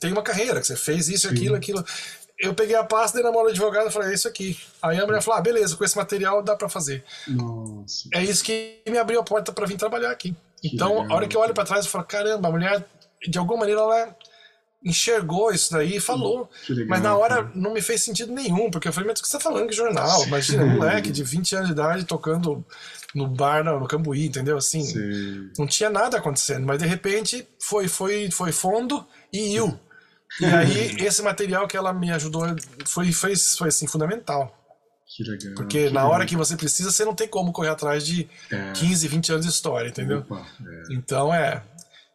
tem 0.00 0.12
uma 0.12 0.22
carreira, 0.22 0.60
que 0.60 0.66
você 0.66 0.76
fez 0.76 1.08
isso, 1.08 1.28
Sim. 1.28 1.34
aquilo, 1.34 1.56
aquilo 1.56 1.84
eu 2.38 2.54
peguei 2.54 2.76
a 2.76 2.84
pasta, 2.84 3.18
dei 3.18 3.24
na 3.24 3.32
mão 3.32 3.42
do 3.42 3.48
advogado 3.48 3.88
e 3.88 3.90
falei, 3.90 4.10
é 4.10 4.14
isso 4.14 4.28
aqui. 4.28 4.56
Aí 4.80 4.98
a 4.98 5.04
mulher 5.04 5.20
falou, 5.20 5.40
ah, 5.40 5.42
beleza, 5.42 5.76
com 5.76 5.84
esse 5.84 5.96
material 5.96 6.40
dá 6.40 6.54
para 6.54 6.68
fazer. 6.68 7.04
Nossa. 7.26 8.08
É 8.14 8.22
isso 8.22 8.44
que 8.44 8.80
me 8.86 8.96
abriu 8.96 9.18
a 9.18 9.24
porta 9.24 9.52
para 9.52 9.66
vir 9.66 9.76
trabalhar 9.76 10.10
aqui. 10.10 10.36
Então, 10.62 11.10
a 11.10 11.14
hora 11.14 11.26
que 11.26 11.36
eu 11.36 11.40
olho 11.40 11.52
para 11.52 11.64
trás, 11.64 11.84
eu 11.84 11.90
falo, 11.90 12.04
caramba, 12.04 12.48
a 12.48 12.52
mulher, 12.52 12.88
de 13.28 13.38
alguma 13.38 13.60
maneira, 13.60 13.80
ela 13.80 14.16
enxergou 14.84 15.50
isso 15.52 15.72
daí 15.72 15.96
e 15.96 16.00
falou. 16.00 16.48
Legal, 16.68 16.86
mas 16.88 17.02
na 17.02 17.16
hora 17.16 17.36
cara. 17.36 17.52
não 17.54 17.72
me 17.72 17.82
fez 17.82 18.02
sentido 18.02 18.32
nenhum, 18.32 18.70
porque 18.70 18.88
eu 18.88 18.92
falei, 18.92 19.08
mas 19.08 19.18
o 19.18 19.22
que 19.22 19.28
você 19.28 19.36
tá 19.36 19.42
falando? 19.42 19.68
Que 19.68 19.74
jornal? 19.74 20.24
Imagina, 20.24 20.64
moleque 20.64 21.10
de 21.10 21.22
20 21.22 21.56
anos 21.56 21.66
de 21.66 21.72
idade 21.72 22.04
tocando 22.04 22.64
no 23.14 23.26
bar 23.26 23.64
no, 23.64 23.80
no 23.80 23.88
Cambuí, 23.88 24.26
entendeu? 24.26 24.56
Assim, 24.56 24.82
Sim. 24.82 25.50
não 25.58 25.66
tinha 25.66 25.90
nada 25.90 26.18
acontecendo, 26.18 26.66
mas 26.66 26.78
de 26.78 26.86
repente 26.86 27.46
foi, 27.60 27.88
foi, 27.88 28.30
foi 28.30 28.52
fundo 28.52 29.04
e 29.32 29.54
iu. 29.54 29.78
E 30.40 30.44
aí, 30.44 30.96
esse 31.00 31.22
material 31.22 31.66
que 31.66 31.76
ela 31.76 31.92
me 31.92 32.10
ajudou 32.12 32.44
foi, 32.84 33.12
foi, 33.12 33.34
foi 33.34 33.68
assim, 33.68 33.86
fundamental. 33.86 34.54
Que 35.06 35.24
legal. 35.24 35.54
Porque 35.54 35.86
que 35.86 35.90
na 35.90 36.02
legal. 36.02 36.10
hora 36.10 36.26
que 36.26 36.36
você 36.36 36.54
precisa, 36.54 36.92
você 36.92 37.04
não 37.04 37.14
tem 37.14 37.26
como 37.26 37.52
correr 37.52 37.70
atrás 37.70 38.04
de 38.04 38.28
é. 38.50 38.72
15, 38.72 39.08
20 39.08 39.32
anos 39.32 39.46
de 39.46 39.52
história, 39.52 39.88
entendeu? 39.88 40.18
Opa, 40.18 40.46
é. 40.60 40.82
Então 40.94 41.32
é. 41.32 41.62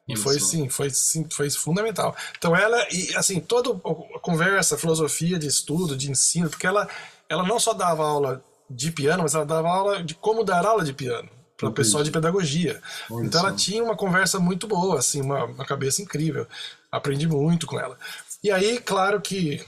E 0.08 0.18
foi 0.18 0.39
sim, 0.39 0.68
foi 0.68 0.89
sim, 0.89 1.26
foi 1.30 1.50
fundamental. 1.50 2.16
Então 2.38 2.56
ela 2.56 2.78
e 2.92 3.16
assim, 3.16 3.39
toda 3.39 3.70
a 4.16 4.20
conversa, 4.20 4.76
a 4.76 4.78
filosofia 4.78 5.39
de 5.39 5.48
estudo, 5.48 5.96
de 5.96 6.12
ensino, 6.12 6.50
porque 6.50 6.68
ela 6.68 6.88
ela 7.30 7.44
não 7.44 7.60
só 7.60 7.74
dava 7.74 8.06
aula 8.06 8.44
de 8.70 8.92
piano, 8.92 9.24
mas 9.24 9.34
ela 9.34 9.46
dava 9.46 9.70
aula 9.70 10.04
de 10.04 10.13
como 10.16 10.44
dar 10.44 10.66
aula 10.66 10.84
de 10.84 10.94
piano 10.94 11.30
para 11.58 11.70
o 11.70 11.74
pessoal 11.74 12.04
de 12.04 12.12
pedagogia. 12.12 12.82
Olha 13.10 13.26
então 13.26 13.39
ela 13.39 13.56
tinha 13.56 13.84
uma 13.84 13.96
conversa 13.96 14.39
muito 14.39 14.68
boa, 14.68 15.00
assim, 15.00 15.22
uma, 15.22 15.46
uma 15.46 15.66
cabeça 15.66 16.02
incrível. 16.02 16.46
Aprendi 16.92 17.28
muito 17.28 17.66
com 17.66 17.80
ela. 17.80 17.98
E 18.44 18.52
aí, 18.52 18.80
claro 18.80 19.22
que 19.22 19.63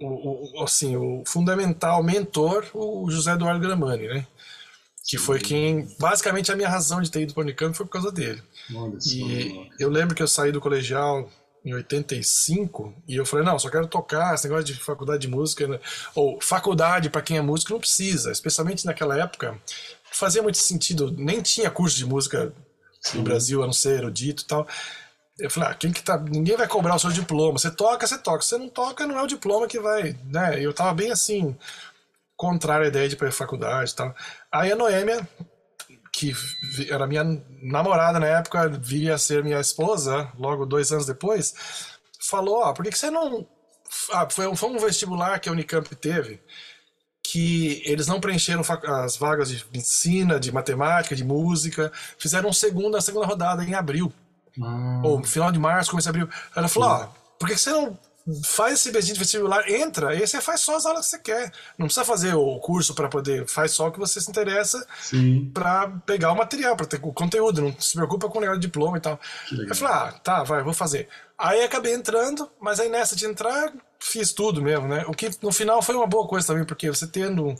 o, 0.00 0.60
o, 0.60 0.64
assim, 0.64 0.96
o 0.96 1.22
fundamental 1.26 2.02
mentor, 2.02 2.66
o 2.74 3.10
José 3.10 3.32
Eduardo 3.32 3.60
Gramani, 3.60 4.06
né? 4.06 4.26
Que 5.04 5.18
foi 5.18 5.40
quem, 5.40 5.88
basicamente, 5.98 6.52
a 6.52 6.56
minha 6.56 6.68
razão 6.68 7.02
de 7.02 7.10
ter 7.10 7.22
ido 7.22 7.34
para 7.34 7.40
o 7.40 7.44
Unicamp 7.44 7.76
foi 7.76 7.84
por 7.86 7.92
causa 7.92 8.12
dele. 8.12 8.40
Olha 8.74 8.96
e 9.06 9.70
eu 9.78 9.90
lembro 9.90 10.14
que 10.14 10.22
eu 10.22 10.28
saí 10.28 10.52
do 10.52 10.60
colegial 10.60 11.28
em 11.64 11.74
85 11.74 12.94
e 13.06 13.16
eu 13.16 13.24
falei, 13.24 13.44
não, 13.44 13.58
só 13.58 13.70
quero 13.70 13.86
tocar, 13.86 14.34
esse 14.34 14.44
negócio 14.44 14.64
de 14.64 14.74
faculdade 14.74 15.22
de 15.22 15.28
música, 15.28 15.66
né? 15.66 15.78
ou 16.14 16.40
faculdade 16.40 17.08
para 17.08 17.22
quem 17.22 17.36
é 17.36 17.40
músico 17.40 17.72
não 17.72 17.80
precisa, 17.80 18.32
especialmente 18.32 18.84
naquela 18.84 19.18
época, 19.18 19.60
fazia 20.10 20.42
muito 20.42 20.58
sentido, 20.58 21.12
nem 21.16 21.40
tinha 21.40 21.70
curso 21.70 21.96
de 21.96 22.04
música 22.04 22.52
Sim. 23.00 23.18
no 23.18 23.24
Brasil, 23.24 23.62
a 23.62 23.66
não 23.66 23.72
ser 23.72 23.98
erudito 23.98 24.42
e 24.42 24.46
tal. 24.46 24.66
Eu 25.38 25.50
falei, 25.50 25.70
ah, 25.70 25.74
quem 25.74 25.92
que 25.92 26.02
tá. 26.02 26.18
Ninguém 26.18 26.56
vai 26.56 26.68
cobrar 26.68 26.94
o 26.94 26.98
seu 26.98 27.10
diploma. 27.10 27.58
Você 27.58 27.70
toca, 27.70 28.06
você 28.06 28.18
toca. 28.18 28.42
Você 28.42 28.58
não 28.58 28.68
toca, 28.68 29.06
não 29.06 29.18
é 29.18 29.22
o 29.22 29.26
diploma 29.26 29.66
que 29.66 29.80
vai. 29.80 30.16
Né? 30.26 30.60
Eu 30.60 30.72
tava 30.72 30.92
bem 30.94 31.10
assim, 31.10 31.56
contrário 32.36 32.84
à 32.84 32.88
ideia 32.88 33.08
de 33.08 33.14
ir 33.14 33.18
pra 33.18 33.32
faculdade 33.32 33.90
e 33.90 33.94
tal. 33.94 34.14
Aí 34.52 34.70
a 34.70 34.76
Noêmia, 34.76 35.26
que 36.22 36.34
era 36.88 37.06
minha 37.06 37.24
namorada 37.62 38.20
na 38.20 38.26
época, 38.26 38.68
viria 38.68 39.14
a 39.14 39.18
ser 39.18 39.42
minha 39.42 39.60
esposa, 39.60 40.30
logo 40.38 40.64
dois 40.64 40.92
anos 40.92 41.06
depois, 41.06 41.54
falou: 42.20 42.60
Ó, 42.62 42.72
por 42.72 42.84
que, 42.84 42.92
que 42.92 42.98
você 42.98 43.10
não. 43.10 43.46
Ah, 44.12 44.28
foi, 44.30 44.46
um, 44.46 44.54
foi 44.54 44.70
um 44.70 44.78
vestibular 44.78 45.38
que 45.40 45.48
a 45.48 45.52
Unicamp 45.52 45.94
teve 45.96 46.40
que 47.24 47.82
eles 47.86 48.06
não 48.08 48.20
preencheram 48.20 48.62
as 49.04 49.16
vagas 49.16 49.48
de 49.48 49.64
medicina, 49.72 50.40
de 50.40 50.50
matemática, 50.50 51.14
de 51.14 51.24
música, 51.24 51.92
fizeram 52.18 52.52
segunda, 52.52 53.00
segunda 53.00 53.26
rodada 53.26 53.64
em 53.64 53.74
abril. 53.74 54.12
Ah. 54.60 55.00
Ou 55.04 55.22
final 55.22 55.50
de 55.52 55.58
março, 55.58 55.90
começo 55.90 56.06
de 56.06 56.10
abril. 56.10 56.28
Ela 56.54 56.68
falou: 56.68 56.88
ó, 56.88 57.08
por 57.38 57.48
que 57.48 57.56
você 57.56 57.70
não 57.70 57.98
faz 58.44 58.74
esse 58.74 58.92
beijinho 58.92 59.14
de 59.14 59.20
vestibular, 59.20 59.68
entra, 59.68 60.14
e 60.14 60.26
você 60.26 60.40
faz 60.40 60.60
só 60.60 60.76
as 60.76 60.86
aulas 60.86 61.06
que 61.06 61.10
você 61.10 61.18
quer. 61.18 61.52
Não 61.76 61.86
precisa 61.86 62.04
fazer 62.04 62.34
o 62.34 62.58
curso 62.58 62.94
para 62.94 63.08
poder, 63.08 63.46
faz 63.48 63.72
só 63.72 63.88
o 63.88 63.92
que 63.92 63.98
você 63.98 64.20
se 64.20 64.30
interessa 64.30 64.86
para 65.52 65.88
pegar 66.06 66.32
o 66.32 66.36
material, 66.36 66.76
para 66.76 66.86
ter 66.86 67.00
o 67.02 67.12
conteúdo, 67.12 67.62
não 67.62 67.80
se 67.80 67.94
preocupa 67.94 68.28
com 68.28 68.38
o 68.38 68.40
negócio 68.40 68.60
de 68.60 68.66
diploma 68.66 68.98
e 68.98 69.00
tal. 69.00 69.18
Eu 69.50 69.74
falei, 69.74 69.94
ah, 69.94 70.12
tá, 70.12 70.42
vai, 70.44 70.62
vou 70.62 70.74
fazer. 70.74 71.08
Aí 71.36 71.62
acabei 71.64 71.94
entrando, 71.94 72.48
mas 72.60 72.78
aí 72.78 72.88
nessa 72.88 73.16
de 73.16 73.26
entrar, 73.26 73.72
fiz 73.98 74.32
tudo 74.32 74.62
mesmo, 74.62 74.86
né? 74.86 75.04
O 75.08 75.12
que 75.12 75.30
no 75.42 75.52
final 75.52 75.82
foi 75.82 75.94
uma 75.94 76.06
boa 76.06 76.26
coisa 76.28 76.46
também, 76.46 76.64
porque 76.64 76.88
você 76.88 77.06
tendo 77.06 77.54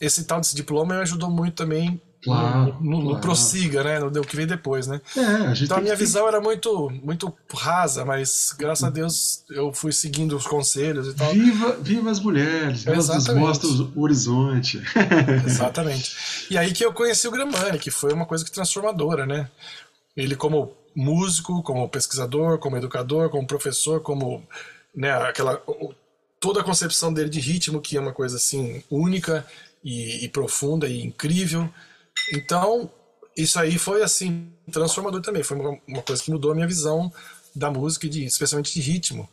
esse 0.00 0.24
tal 0.24 0.40
desse 0.40 0.54
diploma 0.54 0.94
me 0.94 1.00
ajudou 1.02 1.30
muito 1.30 1.54
também 1.54 2.00
Claro, 2.26 2.76
não, 2.80 3.02
claro. 3.02 3.20
prossiga, 3.20 3.84
né? 3.84 4.00
Não 4.00 4.10
deu 4.10 4.22
o 4.22 4.26
que 4.26 4.34
veio 4.34 4.48
depois, 4.48 4.88
né? 4.88 5.00
É, 5.16 5.20
a 5.20 5.54
então 5.54 5.76
a 5.76 5.80
minha 5.80 5.94
visão 5.94 6.26
era 6.26 6.40
muito, 6.40 6.90
muito 7.02 7.32
rasa, 7.54 8.04
mas 8.04 8.52
graças 8.58 8.82
a 8.82 8.90
Deus 8.90 9.44
eu 9.48 9.72
fui 9.72 9.92
seguindo 9.92 10.36
os 10.36 10.44
conselhos 10.44 11.06
e 11.06 11.14
tal. 11.14 11.32
Viva, 11.32 11.76
viva 11.80 12.10
as 12.10 12.18
mulheres, 12.18 12.84
elas 12.84 13.08
nos 13.08 13.28
mostram 13.28 13.92
o 13.94 14.02
horizonte. 14.02 14.82
Exatamente. 15.46 16.46
E 16.50 16.58
aí 16.58 16.72
que 16.72 16.84
eu 16.84 16.92
conheci 16.92 17.28
o 17.28 17.30
Gramani, 17.30 17.78
que 17.78 17.92
foi 17.92 18.12
uma 18.12 18.26
coisa 18.26 18.44
que 18.44 18.50
transformadora, 18.50 19.24
né? 19.24 19.48
Ele 20.16 20.34
como 20.34 20.72
músico, 20.96 21.62
como 21.62 21.88
pesquisador, 21.88 22.58
como 22.58 22.76
educador, 22.76 23.30
como 23.30 23.46
professor, 23.46 24.00
como 24.00 24.42
né, 24.92 25.12
aquela 25.12 25.62
toda 26.40 26.60
a 26.60 26.64
concepção 26.64 27.12
dele 27.12 27.28
de 27.28 27.38
ritmo 27.38 27.80
que 27.80 27.96
é 27.96 28.00
uma 28.00 28.12
coisa 28.12 28.36
assim 28.36 28.82
única 28.90 29.46
e, 29.84 30.24
e 30.24 30.28
profunda 30.28 30.88
e 30.88 31.04
incrível 31.04 31.72
então, 32.32 32.90
isso 33.36 33.58
aí 33.58 33.78
foi 33.78 34.02
assim 34.02 34.50
transformador 34.70 35.20
também. 35.20 35.42
Foi 35.42 35.58
uma, 35.58 35.78
uma 35.86 36.02
coisa 36.02 36.22
que 36.22 36.30
mudou 36.30 36.52
a 36.52 36.54
minha 36.54 36.66
visão 36.66 37.12
da 37.54 37.70
música, 37.70 38.08
de, 38.08 38.24
especialmente 38.24 38.74
de 38.74 38.80
ritmo. 38.80 39.28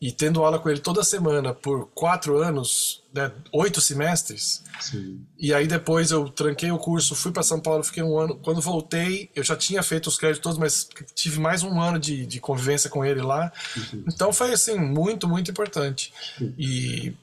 E 0.00 0.12
tendo 0.12 0.44
aula 0.44 0.58
com 0.58 0.68
ele 0.68 0.80
toda 0.80 1.02
semana 1.02 1.54
por 1.54 1.86
quatro 1.94 2.36
anos, 2.36 3.02
né, 3.14 3.30
oito 3.52 3.80
semestres. 3.80 4.62
Sim. 4.80 5.24
E 5.38 5.54
aí 5.54 5.66
depois 5.66 6.10
eu 6.10 6.28
tranquei 6.28 6.70
o 6.70 6.78
curso, 6.78 7.14
fui 7.14 7.32
para 7.32 7.42
São 7.42 7.60
Paulo, 7.60 7.82
fiquei 7.82 8.02
um 8.02 8.18
ano. 8.18 8.34
Quando 8.36 8.60
voltei, 8.60 9.30
eu 9.34 9.42
já 9.42 9.56
tinha 9.56 9.82
feito 9.82 10.08
os 10.08 10.18
créditos 10.18 10.42
todos, 10.42 10.58
mas 10.58 10.88
tive 11.14 11.40
mais 11.40 11.62
um 11.62 11.80
ano 11.80 11.98
de, 11.98 12.26
de 12.26 12.40
convivência 12.40 12.90
com 12.90 13.04
ele 13.04 13.22
lá. 13.22 13.50
Uhum. 13.76 14.04
Então 14.08 14.32
foi 14.32 14.52
assim 14.52 14.76
muito, 14.76 15.28
muito 15.28 15.50
importante. 15.50 16.12
Uhum. 16.40 16.52
E, 16.58 17.16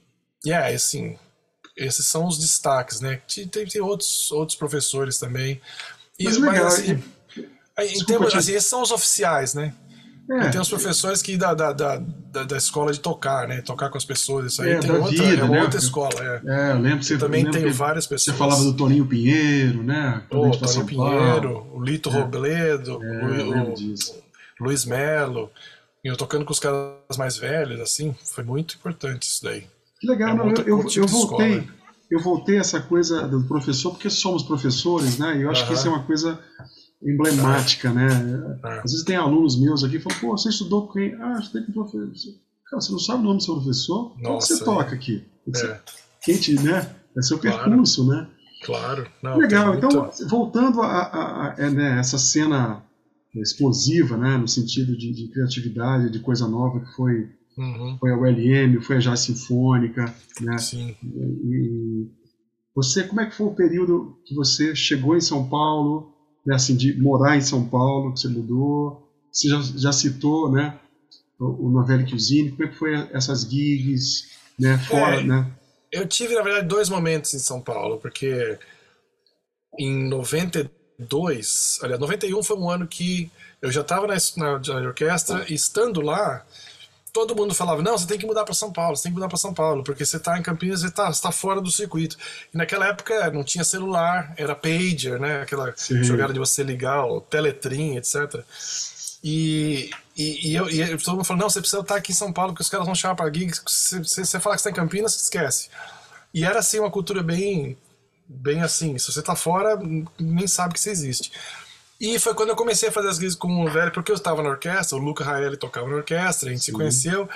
e 0.44 0.52
é 0.52 0.74
assim, 0.74 1.18
esses 1.76 2.06
são 2.06 2.28
os 2.28 2.38
destaques, 2.38 3.02
né? 3.02 3.22
Tem, 3.52 3.66
tem 3.66 3.82
outros, 3.82 4.32
outros 4.32 4.58
professores 4.58 5.18
também. 5.18 5.62
E, 6.20 6.26
mas, 6.26 6.38
legal, 6.38 6.64
mas 6.66 6.74
assim, 6.74 7.04
em 7.80 8.06
termos, 8.06 8.34
assim, 8.36 8.54
esses 8.54 8.70
são 8.70 8.82
os 8.82 8.92
oficiais, 8.92 9.54
né? 9.54 9.74
É, 10.30 10.50
tem 10.50 10.62
os 10.62 10.70
professores 10.70 11.22
que 11.22 11.36
da, 11.36 11.54
da, 11.54 11.74
da, 11.74 11.98
da, 11.98 12.58
escola 12.58 12.94
de 12.94 13.00
tocar, 13.00 13.48
né? 13.48 13.62
Tocar 13.62 13.90
com 13.90 13.98
as 13.98 14.06
pessoas, 14.06 14.54
isso 14.54 14.62
aí 14.62 14.72
é, 14.72 14.80
tem 14.80 14.92
outra, 14.92 15.10
vida, 15.10 15.46
é 15.46 15.48
né? 15.48 15.62
outra 15.62 15.80
escola. 15.80 16.14
É, 16.20 16.42
é 16.46 16.72
eu 16.72 16.80
lembro 16.80 17.00
que 17.00 17.06
você 17.06 17.18
também 17.18 17.50
tem 17.50 17.70
várias 17.70 18.08
pessoas. 18.08 18.36
Você 18.36 18.40
falava 18.40 18.64
do 18.64 18.74
Toninho 18.74 19.06
Pinheiro, 19.06 19.84
né? 19.84 20.24
O 20.30 20.52
Toninho 20.52 20.86
Pinheiro, 20.86 21.68
o 21.74 21.84
Lito 21.84 22.10
é. 22.10 22.14
Robledo, 22.14 23.04
é, 23.04 23.44
o, 23.44 23.74
o 23.74 23.76
Luiz 24.62 24.86
Melo. 24.86 25.52
E 26.04 26.08
eu 26.08 26.16
tocando 26.16 26.46
com 26.46 26.54
os 26.54 26.60
caras 26.60 27.18
mais 27.18 27.38
velhos, 27.38 27.82
assim, 27.82 28.16
foi 28.24 28.44
muito 28.44 28.76
importante 28.76 29.24
isso 29.24 29.44
daí. 29.44 29.68
Que 30.02 30.08
legal, 30.08 30.30
é 30.30 30.34
não, 30.36 30.50
eu, 30.50 30.80
eu, 30.80 30.86
eu 30.96 31.08
voltei. 31.08 31.68
Eu 32.10 32.20
voltei 32.20 32.58
essa 32.58 32.82
coisa 32.82 33.26
do 33.26 33.44
professor, 33.44 33.92
porque 33.92 34.10
somos 34.10 34.44
professores, 34.44 35.18
né? 35.18 35.38
E 35.38 35.44
eu 35.44 35.50
acho 35.50 35.62
uhum. 35.62 35.68
que 35.68 35.74
isso 35.76 35.88
é 35.88 35.92
uma 35.92 36.04
coisa 36.04 36.38
emblemática, 37.02 37.92
né? 37.92 38.08
Às 38.84 38.92
vezes 38.92 39.06
tem 39.06 39.16
alunos 39.16 39.58
meus 39.58 39.84
aqui 39.84 39.98
que 39.98 40.04
falam, 40.04 40.20
pô, 40.20 40.38
você 40.38 40.50
estudou 40.50 40.88
com 40.88 40.94
quem? 40.94 41.16
Ah, 41.16 41.40
estudei 41.40 41.66
com 41.66 41.72
professor. 41.72 42.34
Cara, 42.70 42.82
você 42.82 42.92
não 42.92 43.00
sabe 43.00 43.22
o 43.22 43.24
nome 43.24 43.38
do 43.38 43.44
seu 43.44 43.56
professor? 43.56 44.16
Nossa, 44.18 44.24
Qual 44.24 44.40
que 44.40 44.46
você 44.46 44.54
é. 44.54 44.66
toca 44.66 44.96
aqui? 44.96 45.26
É. 45.56 45.80
Quem 46.24 46.38
te, 46.38 46.56
né? 46.62 46.96
É 47.16 47.22
seu 47.22 47.40
claro. 47.40 47.64
percurso, 47.64 48.08
né? 48.08 48.28
Claro. 48.66 49.08
Não, 49.22 49.38
Legal. 49.38 49.76
Então, 49.76 50.12
voltando 50.28 50.82
a, 50.82 50.88
a, 50.88 51.48
a, 51.48 51.66
a 51.66 51.70
né, 51.70 52.00
essa 52.00 52.18
cena 52.18 52.84
explosiva, 53.36 54.18
né? 54.18 54.38
No 54.38 54.48
sentido 54.48 54.98
de, 54.98 55.14
de 55.14 55.30
criatividade, 55.30 56.12
de 56.12 56.20
coisa 56.20 56.48
nova 56.48 56.80
que 56.80 56.92
foi 56.96 57.30
Uhum. 57.58 57.98
Foi 58.00 58.12
a 58.12 58.18
ULM, 58.18 58.82
foi 58.82 58.98
a 58.98 59.00
Jazz 59.00 59.22
Sinfônica, 59.22 60.14
né? 60.40 60.58
Sim. 60.58 60.96
E, 61.04 62.08
você, 62.76 63.04
como 63.04 63.22
é 63.22 63.26
que 63.26 63.36
foi 63.36 63.48
o 63.48 63.56
período 63.56 64.18
que 64.26 64.34
você 64.34 64.74
chegou 64.76 65.16
em 65.16 65.22
São 65.22 65.48
Paulo, 65.48 66.14
né, 66.46 66.56
assim, 66.56 66.76
de 66.76 67.00
morar 67.00 67.38
em 67.38 67.42
São 67.42 67.68
Paulo, 67.68 68.14
que 68.14 68.22
você 68.22 68.30
mudou? 68.30 69.10
Você 69.32 69.50
já, 69.50 69.62
já 69.62 69.92
citou, 69.92 70.50
né, 70.52 70.80
o, 71.40 71.68
o 71.68 71.70
Novelle 71.70 72.10
Cuisine, 72.10 72.52
como 72.52 72.64
é 72.64 72.68
que 72.68 72.78
foi 72.78 72.94
essas 73.12 73.42
gigs, 73.42 74.30
né, 74.58 74.78
fora, 74.78 75.20
é, 75.20 75.24
né? 75.24 75.52
Eu 75.92 76.08
tive, 76.08 76.36
na 76.36 76.42
verdade, 76.42 76.68
dois 76.68 76.88
momentos 76.88 77.34
em 77.34 77.40
São 77.40 77.60
Paulo, 77.60 77.98
porque 77.98 78.58
em 79.78 80.08
92, 80.08 81.80
aliás, 81.84 82.00
91 82.00 82.42
foi 82.44 82.58
um 82.58 82.70
ano 82.70 82.88
que 82.88 83.30
eu 83.62 83.70
já 83.70 83.82
estava 83.82 84.08
na, 84.08 84.16
na, 84.38 84.60
na 84.60 84.88
orquestra, 84.88 85.46
e 85.50 85.54
estando 85.54 86.00
lá, 86.00 86.46
todo 87.14 87.36
mundo 87.36 87.54
falava: 87.54 87.82
não, 87.82 87.98
você 87.98 88.08
tem 88.08 88.18
que 88.18 88.26
mudar 88.26 88.44
para 88.44 88.54
São 88.54 88.72
Paulo, 88.72 88.96
você 88.96 89.04
tem 89.04 89.12
que 89.12 89.16
mudar 89.16 89.28
para 89.28 89.38
São 89.38 89.54
Paulo, 89.54 89.84
porque 89.84 90.06
você 90.06 90.18
está 90.18 90.38
em 90.38 90.42
Campinas, 90.42 90.82
você 90.82 90.88
está 90.88 91.12
tá 91.12 91.32
fora 91.32 91.62
do 91.62 91.72
circuito. 91.72 92.18
E 92.54 92.58
naquela 92.58 92.88
época 92.88 93.30
não 93.32 93.44
tinha 93.44 93.64
celular, 93.64 94.34
era 94.38 94.56
pager, 94.56 95.20
né? 95.20 95.42
Aquela 95.42 95.74
Sim. 95.76 96.04
jogada 96.04 96.34
de 96.34 96.40
você 96.40 96.64
ligar, 96.64 97.06
o 97.06 97.22
teletrim, 97.22 97.98
etc. 97.98 98.44
E, 99.24 99.92
e, 100.18 100.50
e, 100.50 100.56
eu, 100.56 100.70
e 100.70 100.98
todo 100.98 101.16
mundo 101.16 101.26
falou: 101.26 101.42
não, 101.42 101.50
você 101.50 101.60
precisa 101.60 101.82
estar 101.82 101.96
aqui 101.96 102.12
em 102.12 102.16
São 102.16 102.34
Paulo, 102.34 102.54
porque 102.54 102.64
os 102.64 102.70
caras 102.70 102.86
vão 102.86 102.96
chamar 102.96 103.16
para 103.16 103.32
gigs. 103.34 103.62
Se 103.68 104.00
você 104.00 104.40
falar 104.40 104.56
que 104.56 104.62
está 104.62 104.70
em 104.70 104.74
Campinas, 104.74 105.16
esquece. 105.16 105.70
E 106.34 106.46
era 106.46 106.60
assim 106.60 106.80
uma 106.80 106.90
cultura 106.90 107.22
bem, 107.22 107.78
bem 108.28 108.62
assim: 108.62 108.98
se 108.98 109.12
você 109.12 109.20
está 109.20 109.36
fora, 109.36 109.78
nem 110.20 110.48
sabe 110.48 110.74
que 110.74 110.80
você 110.80 110.90
existe. 110.90 111.32
E 112.02 112.18
foi 112.18 112.34
quando 112.34 112.50
eu 112.50 112.56
comecei 112.56 112.90
a 112.90 112.92
fazer 112.92 113.10
as 113.10 113.20
guias 113.20 113.36
com 113.36 113.64
o 113.64 113.70
velho, 113.70 113.92
porque 113.92 114.12
eu 114.12 114.16
estava 114.16 114.42
na 114.42 114.50
orquestra, 114.50 114.98
o 114.98 115.00
Luca 115.00 115.24
Raeli 115.24 115.56
tocava 115.56 115.88
na 115.88 115.98
orquestra, 115.98 116.50
a 116.50 116.52
gente 116.52 116.64
Sim. 116.64 116.72
se 116.72 116.72
conheceu. 116.72 117.30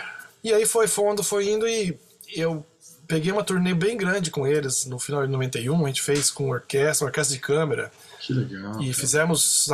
E 0.43 0.51
aí 0.51 0.65
foi 0.65 0.87
fundo, 0.87 1.23
foi 1.23 1.51
indo 1.51 1.67
e 1.67 1.95
eu 2.33 2.65
peguei 3.07 3.31
uma 3.31 3.43
turnê 3.43 3.75
bem 3.75 3.95
grande 3.95 4.31
com 4.31 4.47
eles 4.47 4.87
no 4.87 4.97
final 4.97 5.23
de 5.23 5.31
91. 5.31 5.85
A 5.85 5.87
gente 5.87 6.01
fez 6.01 6.31
com 6.31 6.49
orquestra, 6.49 7.05
orquestra 7.05 7.35
de 7.35 7.41
câmera. 7.41 7.91
Que 8.19 8.33
legal. 8.33 8.81
E 8.81 8.85
cara. 8.85 8.93
fizemos 8.93 9.67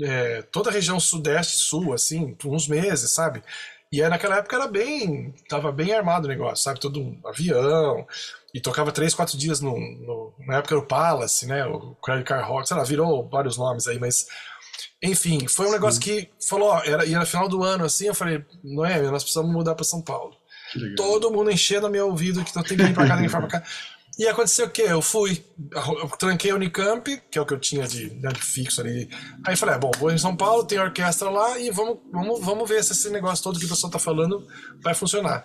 é, 0.00 0.40
toda 0.50 0.70
a 0.70 0.72
região 0.72 0.98
sudeste 0.98 1.58
sul, 1.58 1.92
assim, 1.92 2.32
por 2.32 2.54
uns 2.54 2.66
meses, 2.66 3.10
sabe? 3.10 3.42
E 3.90 4.02
aí, 4.02 4.08
naquela 4.08 4.36
época 4.36 4.56
era 4.56 4.66
bem. 4.66 5.34
Tava 5.48 5.72
bem 5.72 5.92
armado 5.92 6.26
o 6.26 6.28
negócio, 6.28 6.64
sabe? 6.64 6.80
Todo 6.80 7.00
um 7.00 7.20
avião, 7.24 8.06
e 8.52 8.60
tocava 8.60 8.92
três, 8.92 9.14
quatro 9.14 9.36
dias 9.36 9.60
no, 9.60 9.78
no, 9.78 10.34
na 10.46 10.56
época 10.56 10.74
era 10.74 10.82
o 10.82 10.86
Palace, 10.86 11.46
né? 11.46 11.64
O 11.66 11.94
Credit 12.02 12.24
Card 12.24 12.48
Rock, 12.48 12.66
sei 12.66 12.76
lá, 12.76 12.84
virou 12.84 13.28
vários 13.28 13.56
nomes 13.56 13.86
aí, 13.86 13.98
mas 13.98 14.26
enfim, 15.02 15.46
foi 15.46 15.66
um 15.66 15.68
Sim. 15.68 15.74
negócio 15.74 16.00
que 16.00 16.28
falou, 16.48 16.70
ó, 16.70 16.82
era, 16.84 17.04
e 17.04 17.14
era 17.14 17.26
final 17.26 17.48
do 17.48 17.62
ano 17.62 17.84
assim, 17.84 18.06
eu 18.06 18.14
falei, 18.14 18.44
não 18.64 18.84
é, 18.84 19.00
nós 19.02 19.22
precisamos 19.22 19.52
mudar 19.52 19.74
para 19.74 19.84
São 19.84 20.02
Paulo. 20.02 20.36
Todo 20.96 21.30
mundo 21.30 21.50
enchendo 21.50 21.88
meu 21.88 22.08
ouvido 22.08 22.44
que 22.44 22.54
não 22.54 22.62
tem 22.62 22.76
que 22.76 22.82
ir 22.82 22.94
para 22.94 23.06
cá, 23.08 23.16
tem 23.16 23.28
que 23.28 23.30
ir 23.30 23.38
para 23.38 23.46
cá. 23.46 23.62
E 24.18 24.26
aconteceu 24.26 24.66
o 24.66 24.70
quê? 24.70 24.82
Eu 24.82 25.00
fui, 25.00 25.44
eu 25.72 26.08
tranquei 26.18 26.50
a 26.50 26.56
Unicamp, 26.56 27.22
que 27.30 27.38
é 27.38 27.40
o 27.40 27.46
que 27.46 27.54
eu 27.54 27.60
tinha 27.60 27.86
de, 27.86 28.10
né, 28.14 28.30
de 28.30 28.42
fixo 28.42 28.80
ali. 28.80 29.08
Aí 29.46 29.54
falei, 29.54 29.76
ah, 29.76 29.78
bom, 29.78 29.92
vou 29.96 30.10
em 30.10 30.18
São 30.18 30.34
Paulo, 30.34 30.64
tem 30.64 30.78
orquestra 30.78 31.30
lá 31.30 31.56
e 31.56 31.70
vamos, 31.70 31.98
vamos, 32.12 32.44
vamos 32.44 32.68
ver 32.68 32.82
se 32.82 32.92
esse 32.92 33.10
negócio 33.10 33.44
todo 33.44 33.60
que 33.60 33.66
o 33.66 33.68
pessoal 33.68 33.92
tá 33.92 33.98
falando 33.98 34.44
vai 34.82 34.92
funcionar. 34.92 35.44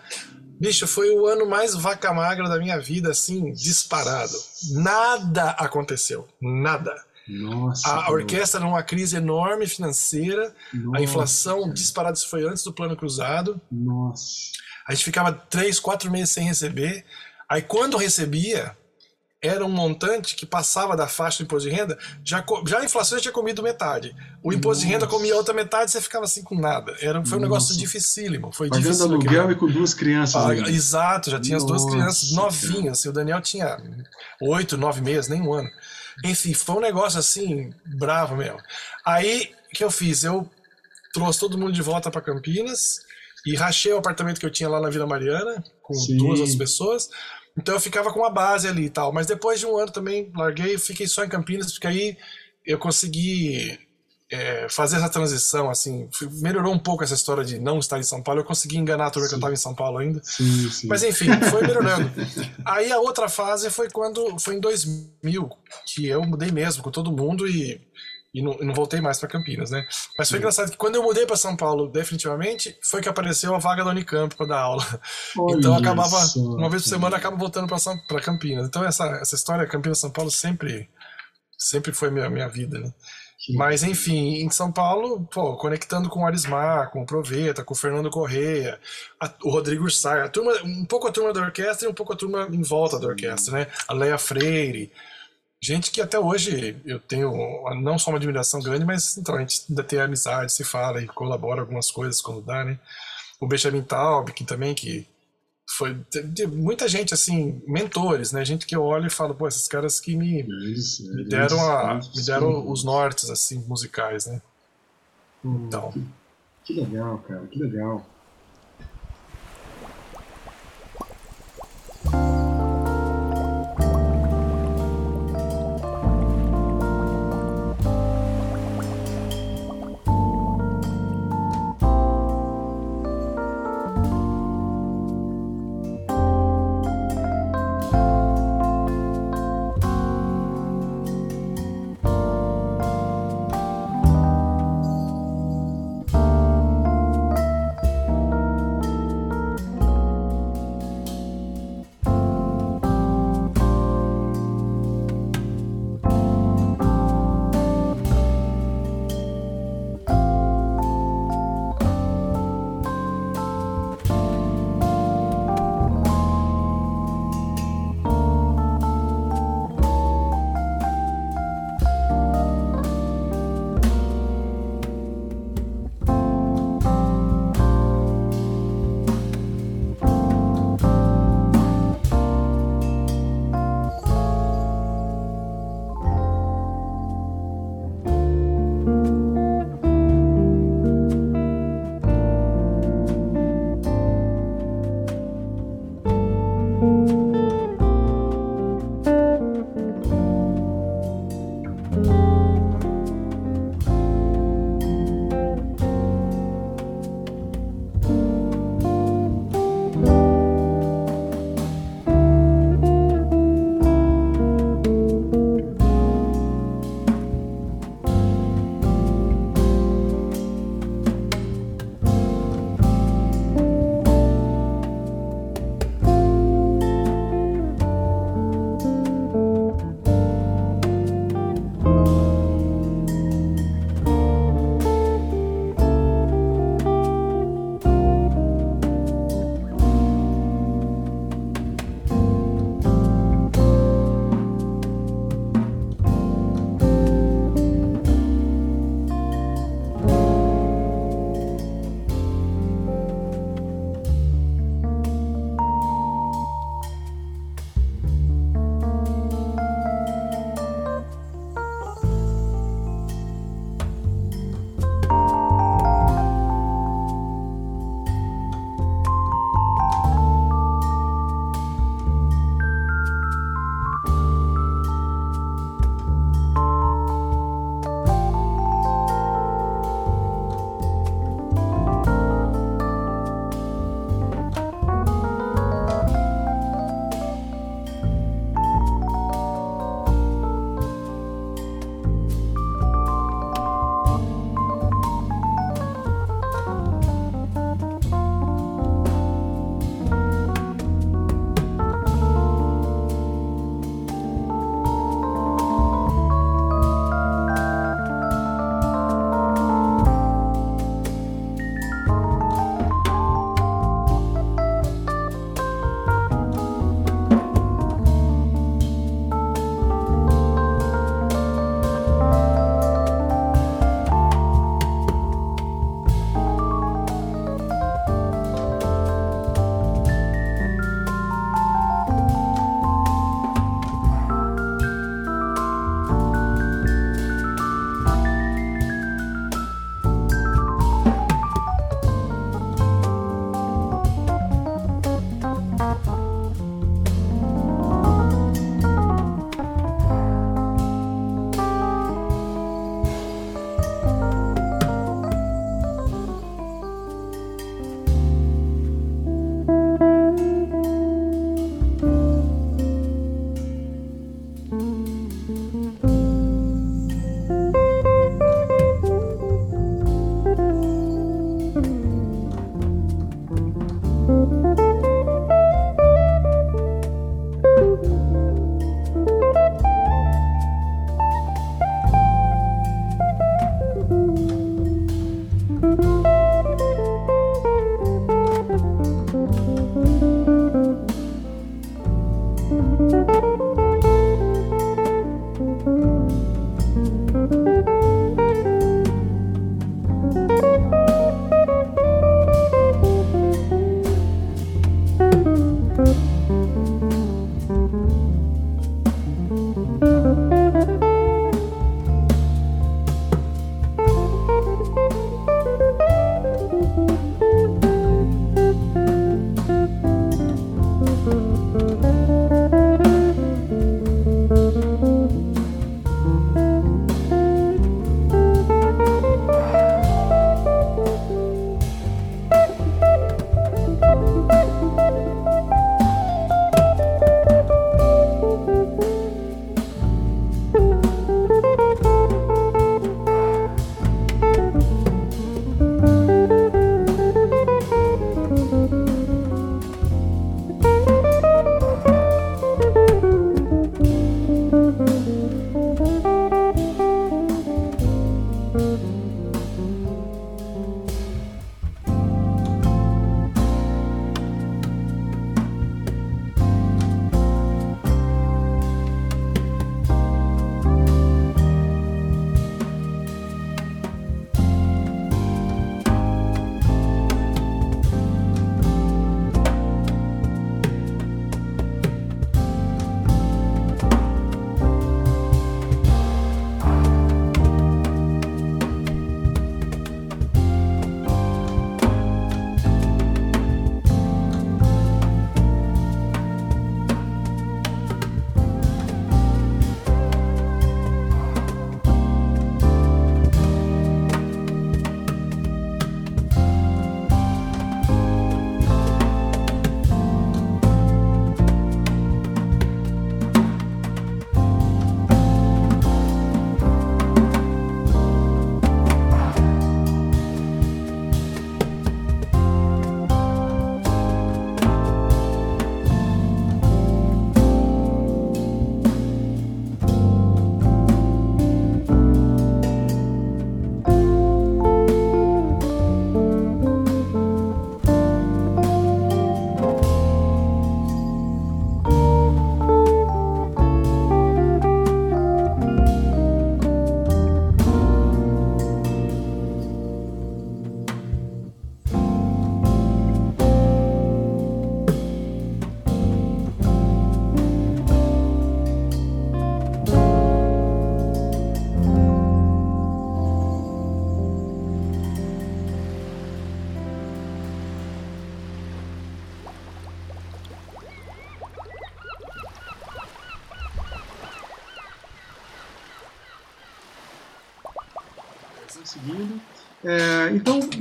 Bicho, 0.59 0.87
foi 0.87 1.11
o 1.11 1.27
ano 1.27 1.47
mais 1.47 1.75
vaca 1.75 2.11
magra 2.11 2.49
da 2.49 2.57
minha 2.57 2.79
vida, 2.79 3.11
assim, 3.11 3.51
disparado. 3.51 4.33
Nada 4.71 5.51
aconteceu. 5.51 6.27
Nada. 6.41 6.95
Nossa, 7.27 7.89
a 7.89 8.11
orquestra 8.11 8.59
numa 8.59 8.81
crise 8.81 9.15
enorme 9.15 9.67
financeira, 9.67 10.53
Nossa, 10.73 10.97
a 10.97 11.01
inflação 11.01 11.71
disparada, 11.71 12.17
isso 12.17 12.27
foi 12.27 12.43
antes 12.43 12.63
do 12.63 12.73
plano 12.73 12.97
cruzado. 12.97 13.61
Nossa. 13.71 14.51
A 14.87 14.93
gente 14.93 15.05
ficava 15.05 15.31
três, 15.31 15.79
quatro 15.79 16.11
meses 16.11 16.31
sem 16.31 16.45
receber. 16.45 17.05
Aí 17.53 17.61
quando 17.61 17.97
recebia, 17.97 18.75
era 19.39 19.63
um 19.63 19.69
montante 19.69 20.35
que 20.35 20.43
passava 20.43 20.97
da 20.97 21.07
faixa 21.07 21.37
do 21.37 21.43
imposto 21.43 21.69
de 21.69 21.75
renda, 21.75 21.95
já, 22.25 22.43
já 22.67 22.79
a 22.79 22.83
inflação 22.83 23.15
já 23.15 23.21
tinha 23.21 23.31
comido 23.31 23.61
metade. 23.61 24.15
O 24.41 24.51
imposto 24.51 24.81
Nossa. 24.81 24.87
de 24.87 24.91
renda 24.91 25.05
comia 25.05 25.35
outra 25.35 25.53
metade 25.53 25.91
e 25.91 25.93
você 25.93 26.01
ficava 26.01 26.25
assim 26.25 26.41
com 26.41 26.59
nada. 26.59 26.97
Era, 26.99 27.23
foi 27.23 27.37
um 27.37 27.41
Nossa. 27.41 27.41
negócio 27.41 27.77
dificílimo. 27.77 28.51
Foi 28.51 28.69
Pagando 28.69 28.81
difícil 28.85 29.05
aluguel 29.05 29.51
e 29.51 29.55
com 29.55 29.67
duas 29.67 29.93
crianças. 29.93 30.43
Ah, 30.43 30.55
exato, 30.67 31.29
já 31.29 31.39
tinha 31.39 31.59
Nossa, 31.59 31.75
as 31.75 31.81
duas 31.83 31.93
crianças 31.93 32.31
novinhas. 32.31 32.97
Assim, 32.97 33.09
o 33.09 33.13
Daniel 33.13 33.39
tinha 33.39 33.77
oito, 34.41 34.75
nove 34.75 35.01
meses, 35.01 35.29
nem 35.29 35.39
um 35.39 35.53
ano. 35.53 35.69
Enfim, 36.25 36.55
foi 36.55 36.77
um 36.77 36.81
negócio 36.81 37.19
assim, 37.19 37.71
bravo 37.85 38.35
mesmo. 38.35 38.57
Aí, 39.05 39.51
o 39.67 39.75
que 39.75 39.83
eu 39.83 39.91
fiz? 39.91 40.23
Eu 40.23 40.49
trouxe 41.13 41.39
todo 41.39 41.55
mundo 41.55 41.71
de 41.71 41.83
volta 41.83 42.09
para 42.09 42.19
Campinas 42.19 42.79
e 43.45 43.55
rachei 43.55 43.93
o 43.93 43.99
apartamento 43.99 44.39
que 44.39 44.45
eu 44.47 44.51
tinha 44.51 44.67
lá 44.67 44.81
na 44.81 44.89
Vila 44.89 45.05
Mariana, 45.05 45.63
com 45.83 45.93
Sim. 45.93 46.17
duas 46.17 46.39
outras 46.39 46.55
pessoas 46.55 47.09
então 47.57 47.75
eu 47.75 47.79
ficava 47.79 48.11
com 48.11 48.19
uma 48.19 48.29
base 48.29 48.67
ali 48.67 48.85
e 48.85 48.89
tal. 48.89 49.13
Mas 49.13 49.27
depois 49.27 49.59
de 49.59 49.65
um 49.65 49.77
ano 49.77 49.91
também 49.91 50.31
larguei, 50.35 50.77
fiquei 50.77 51.07
só 51.07 51.23
em 51.23 51.29
Campinas, 51.29 51.71
porque 51.71 51.87
aí 51.87 52.17
eu 52.65 52.77
consegui 52.77 53.79
é, 54.31 54.67
fazer 54.67 54.97
essa 54.97 55.09
transição, 55.09 55.69
assim, 55.69 56.09
melhorou 56.41 56.73
um 56.73 56.79
pouco 56.79 57.03
essa 57.03 57.13
história 57.13 57.43
de 57.43 57.59
não 57.59 57.77
estar 57.77 57.99
em 57.99 58.03
São 58.03 58.21
Paulo. 58.23 58.41
Eu 58.41 58.45
consegui 58.45 58.77
enganar 58.77 59.05
a 59.05 59.11
turma 59.11 59.27
que 59.27 59.35
eu 59.35 59.37
estava 59.37 59.53
em 59.53 59.57
São 59.57 59.75
Paulo 59.75 59.99
ainda. 59.99 60.21
Sim, 60.23 60.69
sim. 60.71 60.87
Mas 60.87 61.03
enfim, 61.03 61.27
foi 61.51 61.61
melhorando. 61.61 62.11
aí 62.65 62.91
a 62.91 62.99
outra 62.99 63.29
fase 63.29 63.69
foi 63.69 63.89
quando 63.91 64.39
foi 64.39 64.55
em 64.55 64.59
2000 64.59 65.49
que 65.85 66.07
eu 66.07 66.23
mudei 66.23 66.51
mesmo 66.51 66.81
com 66.81 66.89
todo 66.89 67.11
mundo 67.11 67.47
e 67.47 67.79
e 68.33 68.41
não, 68.41 68.57
não 68.59 68.73
voltei 68.73 68.99
mais 68.99 69.19
para 69.19 69.29
Campinas, 69.29 69.69
né? 69.69 69.85
Mas 70.17 70.29
foi 70.29 70.39
engraçado 70.39 70.71
que 70.71 70.77
quando 70.77 70.95
eu 70.95 71.03
mudei 71.03 71.25
para 71.25 71.35
São 71.35 71.55
Paulo, 71.55 71.87
definitivamente, 71.87 72.75
foi 72.81 73.01
que 73.01 73.07
apareceu 73.07 73.53
a 73.53 73.59
vaga 73.59 73.83
da 73.83 73.91
Unicamp 73.91 74.35
para 74.35 74.47
dar 74.47 74.59
aula. 74.59 74.83
Olha 75.37 75.57
então 75.57 75.75
acabava, 75.75 76.17
uma 76.35 76.69
vez 76.69 76.83
por 76.83 76.89
semana, 76.89 77.17
acaba 77.17 77.37
voltando 77.37 77.67
para 77.67 78.21
Campinas. 78.21 78.67
Então 78.67 78.83
essa, 78.83 79.05
essa 79.21 79.35
história 79.35 79.67
Campinas-São 79.67 80.09
Paulo 80.09 80.31
sempre 80.31 80.89
sempre 81.57 81.93
foi 81.93 82.09
minha, 82.09 82.29
minha 82.29 82.49
vida, 82.49 82.79
né? 82.79 82.91
Mas, 83.55 83.83
enfim, 83.83 84.35
em 84.35 84.49
São 84.49 84.71
Paulo, 84.71 85.27
pô, 85.31 85.57
conectando 85.57 86.09
com 86.09 86.21
o 86.21 86.25
Arismar, 86.25 86.89
com 86.91 87.01
o 87.01 87.05
Proveta, 87.05 87.63
com 87.63 87.73
o 87.73 87.77
Fernando 87.77 88.09
Correia, 88.09 88.79
a, 89.19 89.29
o 89.43 89.49
Rodrigo 89.49 89.89
Sai, 89.89 90.21
a 90.21 90.29
turma, 90.29 90.53
um 90.63 90.85
pouco 90.85 91.07
a 91.07 91.11
turma 91.11 91.33
da 91.33 91.41
orquestra 91.41 91.87
e 91.87 91.91
um 91.91 91.93
pouco 91.93 92.13
a 92.13 92.15
turma 92.15 92.47
em 92.49 92.61
volta 92.61 92.97
da 92.97 93.07
orquestra, 93.07 93.59
né? 93.59 93.67
A 93.87 93.93
Leia 93.93 94.17
Freire, 94.17 94.91
gente 95.63 95.91
que 95.91 96.01
até 96.01 96.19
hoje 96.19 96.75
eu 96.85 96.99
tenho 96.99 97.31
não 97.81 97.97
só 97.97 98.11
uma 98.11 98.17
admiração 98.17 98.59
grande, 98.59 98.83
mas 98.83 99.17
então 99.17 99.35
a 99.35 99.39
gente 99.39 99.63
ainda 99.69 99.83
tem 99.83 99.99
amizade, 99.99 100.51
se 100.51 100.63
fala 100.63 101.01
e 101.01 101.07
colabora 101.07 101.61
algumas 101.61 101.89
coisas 101.89 102.19
quando 102.19 102.41
dá, 102.41 102.65
né? 102.65 102.77
O 103.39 103.47
Benjamin 103.47 103.81
Taub, 103.81 104.29
que 104.31 104.43
também 104.43 104.75
que 104.75 105.07
foi 105.77 105.97
muita 106.51 106.87
gente 106.87 107.13
assim, 107.13 107.61
mentores, 107.65 108.33
né? 108.33 108.43
Gente 108.43 108.65
que 108.65 108.75
eu 108.75 108.83
olho 108.83 109.07
e 109.07 109.09
falo, 109.09 109.33
pô, 109.33 109.47
esses 109.47 109.67
caras 109.67 110.01
que 110.01 110.17
me, 110.17 110.41
eles, 110.41 110.99
me 110.99 111.23
deram 111.23 111.59
a, 111.65 111.95
me 111.95 112.25
deram 112.25 112.69
os 112.69 112.83
nortes 112.83 113.29
assim 113.29 113.63
musicais, 113.65 114.25
né? 114.25 114.41
Hum, 115.45 115.65
então, 115.67 115.91
que, 115.91 116.03
que 116.65 116.81
legal, 116.81 117.19
cara, 117.19 117.47
que 117.47 117.57
legal. 117.57 118.05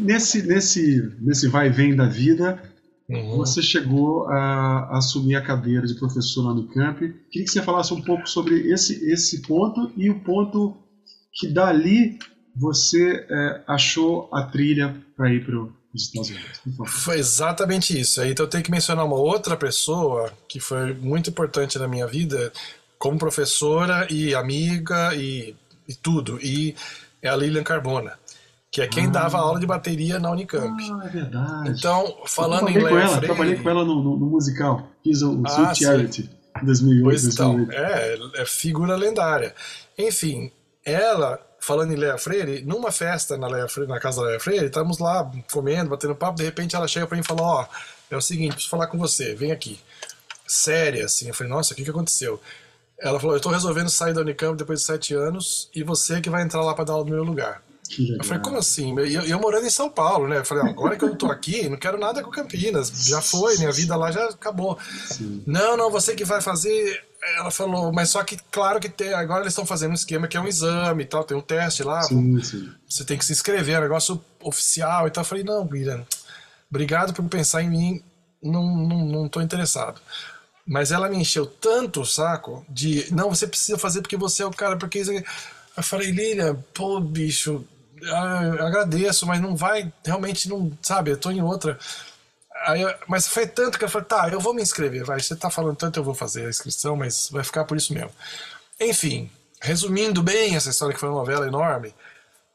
Nesse, 0.02 0.42
nesse, 0.42 1.12
nesse 1.20 1.48
vai 1.48 1.68
e 1.68 1.70
vem 1.70 1.94
da 1.94 2.06
vida, 2.06 2.62
uhum. 3.08 3.36
você 3.36 3.62
chegou 3.62 4.28
a, 4.28 4.88
a, 4.90 4.98
assumir 4.98 5.36
a 5.36 5.42
cadeira 5.42 5.86
de 5.86 5.94
professor 5.94 6.44
na 6.44 6.52
Unicamp. 6.52 6.98
Queria 7.30 7.46
que 7.46 7.50
você 7.50 7.62
falasse 7.62 7.94
um 7.94 8.02
pouco 8.02 8.28
sobre 8.28 8.72
esse, 8.72 9.04
esse 9.10 9.42
ponto 9.42 9.92
e 9.96 10.10
o 10.10 10.20
ponto 10.20 10.76
que 11.32 11.48
dali 11.48 12.18
você 12.54 13.26
é, 13.30 13.62
achou 13.66 14.28
a 14.32 14.42
trilha 14.42 14.94
para 15.16 15.32
ir 15.32 15.44
para 15.44 15.58
os 15.58 16.02
Estados 16.02 16.30
Unidos. 16.30 16.60
Foi 16.86 17.18
exatamente 17.18 17.98
isso. 17.98 18.20
Aí 18.20 18.32
então 18.32 18.44
eu 18.44 18.50
tenho 18.50 18.64
que 18.64 18.70
mencionar 18.70 19.04
uma 19.04 19.16
outra 19.16 19.56
pessoa 19.56 20.32
que 20.48 20.60
foi 20.60 20.92
muito 20.94 21.30
importante 21.30 21.78
na 21.78 21.88
minha 21.88 22.06
vida, 22.06 22.52
como 22.98 23.18
professora 23.18 24.06
e 24.10 24.34
amiga 24.34 25.14
e, 25.14 25.54
e 25.88 25.94
tudo. 25.94 26.38
E 26.42 26.74
é 27.22 27.28
a 27.28 27.36
Lilian 27.36 27.62
Carbona, 27.62 28.18
que 28.72 28.80
é 28.80 28.88
quem 28.88 29.06
ah. 29.06 29.10
dava 29.10 29.38
aula 29.38 29.60
de 29.60 29.66
bateria 29.66 30.18
na 30.18 30.30
Unicamp. 30.30 30.82
Ah, 30.90 31.06
é 31.06 31.08
verdade. 31.08 31.70
Então, 31.70 32.16
falando 32.26 32.68
em 32.70 32.78
Léo 32.78 32.88
Freire... 32.88 33.26
Trabalhei 33.26 33.56
com 33.56 33.70
ela 33.70 33.84
no, 33.84 34.02
no, 34.02 34.16
no 34.16 34.26
musical, 34.26 34.88
fiz 35.04 35.22
o, 35.22 35.40
ah, 35.46 35.74
Charity, 35.74 36.30
em 36.60 36.64
2008. 36.64 37.04
Pois 37.04 37.22
2008. 37.22 37.62
então, 37.62 37.72
é, 37.72 38.42
é 38.42 38.46
figura 38.46 38.96
lendária. 38.96 39.54
Enfim, 39.96 40.50
ela 40.84 41.38
falando 41.60 41.92
em 41.92 41.96
Leia 41.96 42.18
Freire, 42.18 42.64
numa 42.64 42.90
festa 42.90 43.36
na, 43.36 43.46
Leia 43.46 43.68
Freire, 43.68 43.88
na 43.88 44.00
casa 44.00 44.20
da 44.20 44.26
Leia 44.26 44.40
Freire, 44.40 44.66
estamos 44.66 44.98
lá 44.98 45.30
comendo, 45.52 45.90
batendo 45.90 46.12
papo, 46.12 46.36
de 46.36 46.42
repente 46.42 46.74
ela 46.74 46.88
chega 46.88 47.06
para 47.06 47.14
mim 47.14 47.22
e 47.22 47.24
fala, 47.24 47.40
ó, 47.40 47.62
oh, 47.62 48.14
é 48.14 48.16
o 48.16 48.20
seguinte, 48.20 48.54
preciso 48.54 48.68
falar 48.68 48.88
com 48.88 48.98
você, 48.98 49.32
vem 49.36 49.52
aqui. 49.52 49.78
Séria, 50.44 51.04
assim, 51.04 51.28
eu 51.28 51.34
falei, 51.34 51.52
nossa, 51.52 51.72
o 51.72 51.76
que, 51.76 51.84
que 51.84 51.90
aconteceu? 51.90 52.40
Ela 53.02 53.18
falou: 53.18 53.34
Eu 53.34 53.38
estou 53.38 53.52
resolvendo 53.52 53.90
sair 53.90 54.14
da 54.14 54.20
Unicamp 54.20 54.56
depois 54.56 54.80
de 54.80 54.86
sete 54.86 55.12
anos 55.12 55.68
e 55.74 55.82
você 55.82 56.20
que 56.20 56.30
vai 56.30 56.42
entrar 56.42 56.62
lá 56.62 56.72
para 56.72 56.84
dar 56.84 56.92
aula 56.92 57.04
no 57.04 57.10
meu 57.10 57.24
lugar. 57.24 57.60
Eu 57.98 58.24
falei, 58.24 58.42
como 58.42 58.58
assim? 58.58 58.96
Eu, 58.98 59.22
eu, 59.22 59.40
morando 59.40 59.66
em 59.66 59.70
São 59.70 59.90
Paulo, 59.90 60.28
né? 60.28 60.38
Eu 60.38 60.44
falei, 60.44 60.70
agora 60.70 60.96
que 60.96 61.04
eu 61.04 61.16
tô 61.16 61.26
aqui, 61.26 61.68
não 61.68 61.76
quero 61.76 61.98
nada 61.98 62.22
com 62.22 62.30
Campinas. 62.30 62.90
Já 63.06 63.20
foi, 63.20 63.56
minha 63.58 63.72
vida 63.72 63.96
lá 63.96 64.10
já 64.10 64.24
acabou. 64.26 64.78
Sim. 65.06 65.42
Não, 65.46 65.76
não, 65.76 65.90
você 65.90 66.14
que 66.14 66.24
vai 66.24 66.40
fazer. 66.40 67.04
Ela 67.38 67.50
falou, 67.50 67.92
mas 67.92 68.10
só 68.10 68.22
que, 68.24 68.36
claro 68.50 68.80
que 68.80 68.88
tem, 68.88 69.12
agora 69.14 69.42
eles 69.42 69.52
estão 69.52 69.66
fazendo 69.66 69.92
um 69.92 69.94
esquema 69.94 70.26
que 70.26 70.36
é 70.36 70.40
um 70.40 70.48
exame 70.48 71.04
e 71.04 71.06
tal, 71.06 71.22
tem 71.22 71.36
um 71.36 71.40
teste 71.40 71.82
lá. 71.82 72.02
Sim, 72.02 72.42
sim. 72.42 72.68
Você 72.88 73.04
tem 73.04 73.16
que 73.16 73.24
se 73.24 73.32
inscrever, 73.32 73.76
é 73.76 73.78
um 73.78 73.82
negócio 73.82 74.22
oficial 74.42 75.06
e 75.06 75.10
tal. 75.10 75.22
Eu 75.22 75.28
falei, 75.28 75.44
não, 75.44 75.64
Guilherme, 75.66 76.04
obrigado 76.68 77.12
por 77.12 77.24
pensar 77.28 77.62
em 77.62 77.70
mim, 77.70 78.02
não, 78.42 78.64
não, 78.76 79.04
não 79.04 79.28
tô 79.28 79.40
interessado. 79.40 80.00
Mas 80.66 80.90
ela 80.90 81.08
me 81.08 81.16
encheu 81.16 81.46
tanto 81.46 82.00
o 82.00 82.06
saco 82.06 82.64
de, 82.68 83.06
não, 83.12 83.28
você 83.28 83.46
precisa 83.46 83.78
fazer 83.78 84.00
porque 84.00 84.16
você 84.16 84.42
é 84.42 84.46
o 84.46 84.50
cara, 84.50 84.76
porque 84.76 85.00
eu 85.76 85.82
falei, 85.82 86.10
Lilian, 86.10 86.56
pô, 86.74 87.00
bicho, 87.00 87.64
ah, 88.06 88.66
agradeço, 88.66 89.26
mas 89.26 89.40
não 89.40 89.56
vai, 89.56 89.92
realmente 90.04 90.48
não, 90.48 90.70
sabe, 90.82 91.10
eu 91.10 91.16
tô 91.16 91.30
em 91.30 91.42
outra. 91.42 91.78
Aí, 92.66 92.82
mas 93.08 93.26
foi 93.26 93.46
tanto 93.46 93.78
que 93.78 93.84
eu 93.84 93.88
falei, 93.88 94.06
tá, 94.06 94.28
eu 94.28 94.40
vou 94.40 94.54
me 94.54 94.62
inscrever, 94.62 95.04
vai, 95.04 95.20
você 95.20 95.34
tá 95.34 95.50
falando 95.50 95.76
tanto, 95.76 95.98
eu 95.98 96.04
vou 96.04 96.14
fazer 96.14 96.46
a 96.46 96.50
inscrição, 96.50 96.96
mas 96.96 97.28
vai 97.30 97.42
ficar 97.42 97.64
por 97.64 97.76
isso 97.76 97.92
mesmo. 97.92 98.10
Enfim, 98.80 99.30
resumindo 99.60 100.22
bem 100.22 100.56
essa 100.56 100.70
história 100.70 100.94
que 100.94 101.00
foi 101.00 101.08
uma 101.08 101.18
novela 101.18 101.46
enorme, 101.46 101.88
o 101.88 101.94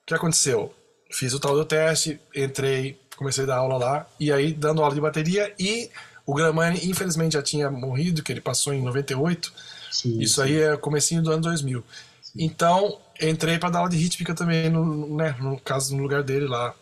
que 0.05 0.13
aconteceu? 0.13 0.73
Fiz 1.11 1.33
o 1.33 1.39
tal 1.39 1.55
do 1.55 1.65
teste, 1.65 2.19
entrei, 2.35 2.99
comecei 3.15 3.43
a 3.43 3.47
dar 3.47 3.57
aula 3.57 3.77
lá, 3.77 4.07
e 4.19 4.31
aí 4.31 4.53
dando 4.53 4.81
aula 4.81 4.95
de 4.95 5.01
bateria 5.01 5.53
e 5.59 5.89
O 6.27 6.33
Gramani, 6.33 6.81
infelizmente, 6.89 7.33
já 7.33 7.41
tinha 7.41 7.71
morrido, 7.71 8.21
que 8.21 8.33
ele 8.33 8.41
passou 8.41 8.73
em 8.73 8.81
98. 8.81 9.53
Sim, 9.89 10.19
Isso 10.19 10.35
sim. 10.35 10.41
aí 10.41 10.61
é 10.61 10.75
comecinho 10.75 11.23
do 11.23 11.31
ano 11.31 11.41
2000. 11.43 11.81
Sim. 12.21 12.31
Então, 12.37 12.99
entrei 13.21 13.57
para 13.57 13.69
dar 13.69 13.79
aula 13.79 13.89
de 13.89 13.97
rítmica 13.97 14.33
também, 14.33 14.69
no, 14.69 15.15
né, 15.15 15.35
no 15.39 15.59
caso, 15.59 15.95
no 15.95 16.03
lugar 16.03 16.23
dele 16.23 16.47
lá, 16.47 16.73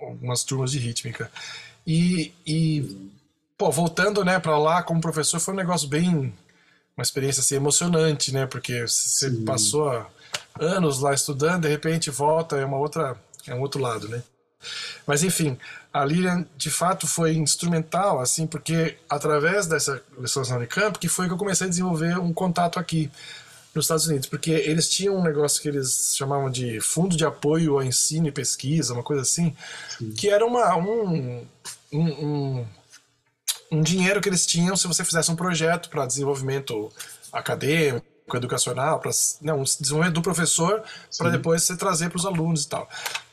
algumas 0.00 0.44
turmas 0.44 0.70
de 0.72 0.78
rítmica. 0.78 1.30
E, 1.86 2.32
e 2.46 3.10
pô, 3.58 3.70
voltando, 3.70 4.24
né, 4.24 4.38
para 4.38 4.58
lá 4.58 4.82
como 4.82 5.00
professor, 5.00 5.40
foi 5.40 5.54
um 5.54 5.56
negócio 5.56 5.88
bem 5.88 6.32
uma 6.96 7.02
experiência 7.02 7.40
assim 7.40 7.56
emocionante, 7.56 8.32
né? 8.32 8.46
Porque 8.46 8.86
você 8.86 9.30
Sim. 9.30 9.44
passou 9.44 10.06
anos 10.58 11.00
lá 11.00 11.14
estudando, 11.14 11.62
de 11.62 11.68
repente 11.68 12.10
volta, 12.10 12.56
é 12.56 12.64
uma 12.64 12.76
outra, 12.76 13.16
é 13.46 13.54
um 13.54 13.60
outro 13.60 13.80
lado, 13.80 14.08
né? 14.08 14.22
Mas 15.06 15.24
enfim, 15.24 15.58
a 15.92 16.04
Lilian 16.04 16.46
de 16.56 16.70
fato 16.70 17.06
foi 17.06 17.34
instrumental, 17.34 18.20
assim, 18.20 18.46
porque 18.46 18.96
através 19.08 19.66
dessa 19.66 20.00
lição 20.18 20.42
na 20.44 20.56
Unicamp 20.56 20.98
que 20.98 21.08
foi 21.08 21.26
que 21.26 21.32
eu 21.32 21.38
comecei 21.38 21.66
a 21.66 21.70
desenvolver 21.70 22.18
um 22.18 22.32
contato 22.32 22.78
aqui 22.78 23.10
nos 23.74 23.84
Estados 23.84 24.06
Unidos, 24.06 24.28
porque 24.28 24.50
eles 24.50 24.88
tinham 24.88 25.16
um 25.16 25.22
negócio 25.22 25.60
que 25.62 25.68
eles 25.68 26.14
chamavam 26.16 26.50
de 26.50 26.80
Fundo 26.80 27.16
de 27.16 27.24
Apoio 27.24 27.74
ao 27.74 27.82
Ensino 27.82 28.28
e 28.28 28.32
Pesquisa, 28.32 28.92
uma 28.92 29.02
coisa 29.02 29.22
assim, 29.22 29.54
Sim. 29.98 30.12
que 30.12 30.28
era 30.28 30.44
uma, 30.44 30.76
um, 30.76 31.46
um, 31.92 32.00
um, 32.00 32.66
um 33.72 33.80
dinheiro 33.80 34.20
que 34.20 34.28
eles 34.28 34.46
tinham 34.46 34.76
se 34.76 34.86
você 34.86 35.04
fizesse 35.04 35.30
um 35.30 35.36
projeto 35.36 35.88
para 35.88 36.04
desenvolvimento 36.04 36.92
acadêmico, 37.32 38.06
educacional, 38.34 39.00
para 39.00 39.10
desenvolvimento 39.10 40.14
do 40.14 40.22
professor, 40.22 40.82
para 41.16 41.30
depois 41.30 41.62
você 41.62 41.76
trazer 41.76 42.10
para 42.10 42.18
os 42.18 42.26
alunos 42.26 42.64
e 42.64 42.68
tal. 42.68 42.88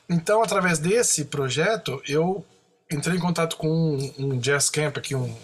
Então, 0.10 0.42
através 0.42 0.80
desse 0.80 1.26
projeto, 1.26 2.02
eu 2.08 2.46
entrei 2.90 3.18
em 3.18 3.20
contato 3.20 3.58
com 3.58 3.70
um, 3.70 4.14
um 4.18 4.40
jazz 4.40 4.70
camp 4.70 4.98
aqui, 4.98 5.14
um, 5.16 5.36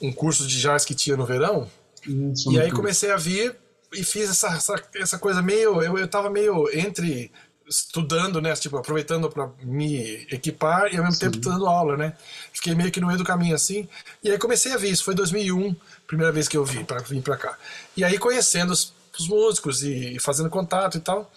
um 0.00 0.12
curso 0.12 0.46
de 0.46 0.60
jazz 0.60 0.84
que 0.84 0.94
tinha 0.94 1.16
no 1.16 1.26
verão, 1.26 1.70
hum, 2.08 2.32
e 2.50 2.58
aí 2.58 2.72
comecei 2.72 3.10
a 3.12 3.16
vir 3.16 3.56
e 3.92 4.04
fiz 4.04 4.30
essa, 4.30 4.48
essa, 4.48 4.82
essa 4.94 5.18
coisa 5.18 5.42
meio. 5.42 5.82
Eu, 5.82 5.98
eu 5.98 6.08
tava 6.08 6.30
meio 6.30 6.68
entre 6.76 7.30
estudando, 7.68 8.40
né? 8.40 8.54
Tipo, 8.54 8.78
aproveitando 8.78 9.28
para 9.28 9.50
me 9.62 10.26
equipar 10.30 10.92
e 10.92 10.96
ao 10.96 11.04
mesmo 11.04 11.16
Sim. 11.16 11.30
tempo 11.30 11.38
dando 11.38 11.66
aula, 11.66 11.96
né? 11.96 12.14
Fiquei 12.52 12.74
meio 12.74 12.90
que 12.90 13.00
no 13.00 13.06
meio 13.06 13.18
do 13.18 13.24
caminho 13.24 13.54
assim. 13.54 13.88
E 14.22 14.30
aí 14.30 14.38
comecei 14.38 14.72
a 14.72 14.76
ver 14.76 14.88
isso. 14.88 15.04
Foi 15.04 15.14
2001, 15.14 15.76
primeira 16.06 16.32
vez 16.32 16.48
que 16.48 16.56
eu 16.56 16.64
vi 16.64 16.82
para 16.84 17.00
vir 17.00 17.22
para 17.22 17.36
cá. 17.36 17.58
E 17.96 18.02
aí 18.02 18.18
conhecendo 18.18 18.72
os, 18.72 18.92
os, 19.18 19.28
músicos 19.28 19.82
e 19.82 20.18
fazendo 20.18 20.48
contato 20.48 20.96
e 20.96 21.00
tal. 21.00 21.30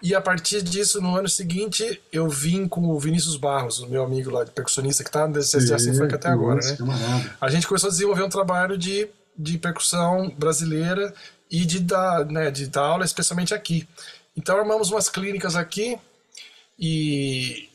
E 0.00 0.14
a 0.14 0.20
partir 0.20 0.62
disso, 0.62 1.00
no 1.00 1.16
ano 1.16 1.28
seguinte, 1.28 2.00
eu 2.12 2.28
vim 2.28 2.68
com 2.68 2.82
o 2.88 3.00
Vinícius 3.00 3.36
Barros, 3.36 3.80
o 3.80 3.88
meu 3.88 4.04
amigo 4.04 4.30
lá 4.30 4.44
de 4.44 4.52
percussionista 4.52 5.02
que 5.02 5.10
tá 5.10 5.26
no 5.26 5.34
DCC 5.34 5.74
Assim 5.74 5.92
Funk 5.92 6.14
até 6.14 6.28
agora, 6.28 6.60
né? 6.60 7.36
A 7.40 7.50
gente 7.50 7.66
começou 7.66 7.88
a 7.88 7.90
desenvolver 7.90 8.22
um 8.22 8.28
trabalho 8.28 8.78
de, 8.78 9.08
de 9.36 9.58
percussão 9.58 10.32
brasileira 10.38 11.12
e 11.50 11.64
de 11.64 11.80
dar, 11.80 12.24
né, 12.26 12.50
de 12.50 12.66
dar 12.66 12.82
aula 12.82 13.04
especialmente 13.04 13.54
aqui. 13.54 13.88
Então 14.36 14.56
armamos 14.56 14.90
umas 14.90 15.08
clínicas 15.08 15.56
aqui 15.56 15.98
e 16.78 17.68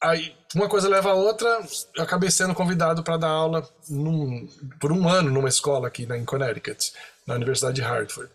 aí 0.00 0.34
uma 0.54 0.68
coisa 0.68 0.88
leva 0.88 1.10
a 1.10 1.14
outra. 1.14 1.60
Eu 1.96 2.02
acabei 2.02 2.30
sendo 2.30 2.54
convidado 2.54 3.02
para 3.02 3.16
dar 3.16 3.28
aula 3.28 3.68
num, 3.88 4.48
por 4.80 4.92
um 4.92 5.08
ano 5.08 5.30
numa 5.30 5.48
escola 5.48 5.88
aqui 5.88 6.06
na, 6.06 6.16
em 6.16 6.24
Connecticut, 6.24 6.92
na 7.26 7.34
Universidade 7.34 7.76
de 7.76 7.82
Hartford, 7.82 8.30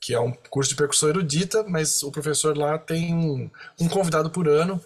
que 0.00 0.14
é 0.14 0.20
um 0.20 0.32
curso 0.50 0.70
de 0.70 0.76
percussão 0.76 1.08
erudita, 1.08 1.64
mas 1.64 2.02
o 2.02 2.10
professor 2.10 2.56
lá 2.56 2.78
tem 2.78 3.14
um, 3.14 3.50
um 3.80 3.88
convidado 3.88 4.30
por 4.30 4.48
ano 4.48 4.80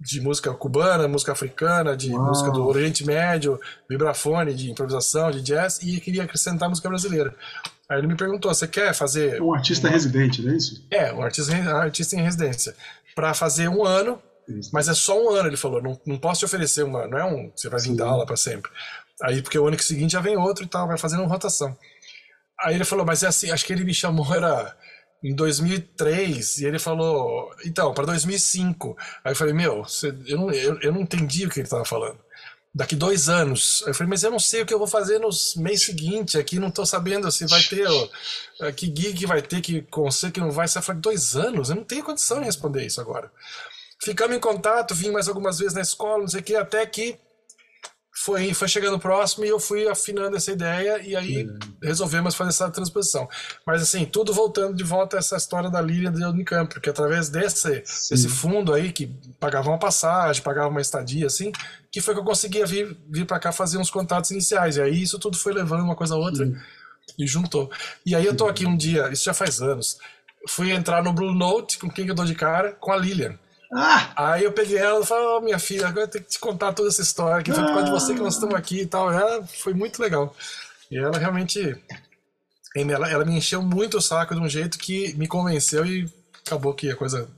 de 0.00 0.20
música 0.20 0.52
cubana, 0.52 1.08
música 1.08 1.32
africana, 1.32 1.96
de 1.96 2.10
Uau. 2.10 2.26
música 2.26 2.50
do 2.50 2.66
Oriente 2.66 3.06
Médio, 3.06 3.60
vibrafone, 3.88 4.54
de 4.54 4.70
improvisação, 4.70 5.30
de 5.30 5.40
jazz, 5.40 5.78
e 5.82 6.00
queria 6.00 6.24
acrescentar 6.24 6.68
música 6.68 6.88
brasileira. 6.88 7.34
Aí 7.94 8.00
ele 8.00 8.08
me 8.08 8.16
perguntou: 8.16 8.52
você 8.52 8.66
quer 8.66 8.92
fazer. 8.92 9.40
Um 9.40 9.54
artista 9.54 9.86
uma... 9.86 9.92
residente, 9.92 10.42
não 10.42 10.52
é 10.52 10.56
isso? 10.56 10.84
É, 10.90 11.12
um 11.12 11.22
artista, 11.22 11.54
artista 11.54 12.16
em 12.16 12.22
residência. 12.22 12.74
Para 13.14 13.32
fazer 13.32 13.68
um 13.68 13.84
ano, 13.84 14.20
isso. 14.48 14.70
mas 14.72 14.88
é 14.88 14.94
só 14.94 15.16
um 15.22 15.30
ano, 15.30 15.48
ele 15.48 15.56
falou. 15.56 15.80
Não, 15.80 16.00
não 16.04 16.18
posso 16.18 16.40
te 16.40 16.44
oferecer 16.44 16.82
uma. 16.82 17.06
Não 17.06 17.16
é 17.16 17.24
um. 17.24 17.52
Você 17.54 17.68
vai 17.68 17.80
vir 17.80 17.94
dar 17.94 18.08
aula 18.08 18.26
para 18.26 18.36
sempre. 18.36 18.68
Aí, 19.22 19.40
porque 19.40 19.56
o 19.56 19.68
ano 19.68 19.80
seguinte 19.80 20.12
já 20.12 20.20
vem 20.20 20.36
outro 20.36 20.64
e 20.64 20.66
tal, 20.66 20.88
vai 20.88 20.98
fazendo 20.98 21.20
uma 21.20 21.28
rotação. 21.28 21.76
Aí 22.60 22.74
ele 22.74 22.84
falou: 22.84 23.06
mas 23.06 23.22
é 23.22 23.28
assim, 23.28 23.52
acho 23.52 23.64
que 23.64 23.72
ele 23.72 23.84
me 23.84 23.94
chamou, 23.94 24.34
era 24.34 24.76
em 25.22 25.34
2003 25.34 26.58
e 26.58 26.66
ele 26.66 26.78
falou 26.78 27.50
então 27.64 27.94
para 27.94 28.04
2005 28.04 28.94
aí 29.24 29.32
eu 29.32 29.36
falei 29.36 29.54
meu 29.54 29.82
eu, 30.26 30.36
não, 30.36 30.50
eu, 30.50 30.78
eu 30.82 30.92
não 30.92 31.00
entendi 31.00 31.46
o 31.46 31.48
que 31.48 31.60
ele 31.60 31.66
estava 31.66 31.82
falando 31.82 32.18
daqui 32.74 32.96
dois 32.96 33.28
anos. 33.28 33.84
Eu 33.86 33.94
falei, 33.94 34.10
mas 34.10 34.24
eu 34.24 34.30
não 34.30 34.38
sei 34.38 34.62
o 34.62 34.66
que 34.66 34.74
eu 34.74 34.78
vou 34.78 34.88
fazer 34.88 35.20
nos 35.20 35.54
mês 35.54 35.84
seguinte 35.84 36.36
aqui, 36.36 36.58
não 36.58 36.68
estou 36.68 36.84
sabendo 36.84 37.30
se 37.30 37.46
vai 37.46 37.62
ter, 37.62 37.86
ó, 37.86 38.08
eh, 38.62 38.72
que 38.72 38.86
gig 38.86 39.24
vai 39.26 39.40
ter, 39.40 39.60
que 39.60 39.82
conselho 39.82 40.32
que 40.32 40.40
não 40.40 40.50
vai. 40.50 40.66
Você 40.66 40.82
falei, 40.82 41.00
dois 41.00 41.36
anos? 41.36 41.70
Eu 41.70 41.76
não 41.76 41.84
tenho 41.84 42.02
condição 42.02 42.40
de 42.40 42.46
responder 42.46 42.84
isso 42.84 43.00
agora. 43.00 43.30
Ficamos 44.02 44.36
em 44.36 44.40
contato, 44.40 44.94
vim 44.94 45.10
mais 45.10 45.28
algumas 45.28 45.58
vezes 45.58 45.74
na 45.74 45.80
escola, 45.80 46.22
não 46.22 46.28
sei 46.28 46.40
o 46.40 46.42
que, 46.42 46.56
até 46.56 46.84
que 46.84 47.16
foi, 48.24 48.54
foi 48.54 48.68
chegando 48.68 48.98
próximo 48.98 49.44
e 49.44 49.48
eu 49.48 49.60
fui 49.60 49.86
afinando 49.86 50.34
essa 50.34 50.50
ideia 50.50 50.98
e 51.02 51.14
aí 51.14 51.44
uhum. 51.44 51.58
resolvemos 51.82 52.34
fazer 52.34 52.50
essa 52.50 52.70
transposição. 52.70 53.28
Mas 53.66 53.82
assim, 53.82 54.06
tudo 54.06 54.32
voltando 54.32 54.74
de 54.74 54.82
volta 54.82 55.16
a 55.16 55.18
essa 55.18 55.36
história 55.36 55.68
da 55.68 55.78
Líria 55.78 56.10
de 56.10 56.24
Unicamp, 56.24 56.72
porque 56.72 56.88
através 56.88 57.28
desse, 57.28 57.80
desse 57.80 58.28
fundo 58.30 58.72
aí, 58.72 58.92
que 58.92 59.08
pagava 59.38 59.68
uma 59.68 59.78
passagem, 59.78 60.42
pagava 60.42 60.68
uma 60.68 60.80
estadia, 60.80 61.26
assim, 61.26 61.52
que 61.92 62.00
foi 62.00 62.14
que 62.14 62.20
eu 62.20 62.24
conseguia 62.24 62.64
vir, 62.64 62.96
vir 63.10 63.26
para 63.26 63.38
cá 63.38 63.52
fazer 63.52 63.76
uns 63.76 63.90
contatos 63.90 64.30
iniciais. 64.30 64.78
E 64.78 64.80
aí 64.80 65.02
isso 65.02 65.18
tudo 65.18 65.36
foi 65.36 65.52
levando 65.52 65.82
uma 65.82 65.94
coisa 65.94 66.14
a 66.14 66.18
outra 66.18 66.46
Sim. 66.46 66.56
e 67.18 67.26
juntou. 67.26 67.70
E 68.06 68.16
aí 68.16 68.24
eu 68.24 68.34
tô 68.34 68.48
aqui 68.48 68.64
um 68.64 68.74
dia, 68.76 69.12
isso 69.12 69.24
já 69.24 69.34
faz 69.34 69.60
anos, 69.60 69.98
fui 70.48 70.70
entrar 70.70 71.02
no 71.02 71.12
Blue 71.12 71.34
Note, 71.34 71.78
com 71.78 71.90
quem 71.90 72.08
eu 72.08 72.14
dou 72.14 72.24
de 72.24 72.34
cara? 72.34 72.72
Com 72.72 72.90
a 72.90 72.96
Lilian. 72.96 73.38
Ah! 73.74 74.12
Aí 74.16 74.44
eu 74.44 74.52
peguei 74.52 74.78
ela 74.78 75.00
e 75.00 75.06
falei, 75.06 75.26
oh, 75.26 75.40
minha 75.40 75.58
filha, 75.58 75.88
agora 75.88 76.06
eu 76.06 76.10
tenho 76.10 76.24
que 76.24 76.30
te 76.30 76.38
contar 76.38 76.72
toda 76.72 76.88
essa 76.88 77.02
história, 77.02 77.42
que 77.42 77.52
foi 77.52 77.64
por 77.64 77.72
causa 77.72 77.84
de 77.84 77.90
você 77.90 78.14
que 78.14 78.20
nós 78.20 78.34
estamos 78.34 78.54
aqui 78.54 78.82
e 78.82 78.86
tal. 78.86 79.12
Ela 79.12 79.44
foi 79.44 79.74
muito 79.74 80.00
legal. 80.00 80.34
E 80.90 80.96
ela 80.96 81.18
realmente. 81.18 81.76
Ela, 82.76 83.10
ela 83.10 83.24
me 83.24 83.36
encheu 83.36 83.62
muito 83.62 83.98
o 83.98 84.02
saco 84.02 84.34
de 84.34 84.40
um 84.40 84.48
jeito 84.48 84.78
que 84.78 85.14
me 85.16 85.26
convenceu 85.26 85.84
e 85.86 86.10
acabou 86.44 86.74
que 86.74 86.90
a 86.90 86.96
coisa 86.96 87.28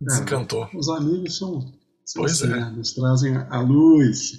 desencantou. 0.00 0.68
É, 0.72 0.76
os 0.76 0.88
amigos 0.88 1.38
são, 1.38 1.60
são 2.04 2.22
pois 2.22 2.32
assim, 2.32 2.52
é. 2.52 2.56
Né? 2.56 2.72
nos 2.76 2.92
trazem 2.92 3.36
a 3.36 3.60
luz. 3.60 4.38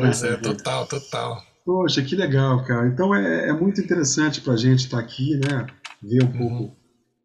Pois 0.00 0.22
é, 0.22 0.36
total, 0.42 0.86
total. 0.86 1.42
Poxa, 1.64 2.02
que 2.02 2.16
legal, 2.16 2.64
cara. 2.64 2.88
Então 2.88 3.14
é, 3.14 3.48
é 3.48 3.52
muito 3.52 3.80
interessante 3.80 4.40
para 4.40 4.54
a 4.54 4.56
gente 4.56 4.84
estar 4.84 4.98
tá 4.98 5.02
aqui, 5.02 5.36
né? 5.36 5.66
Ver 6.02 6.22
um 6.22 6.26
uhum. 6.26 6.38
pouco, 6.38 6.76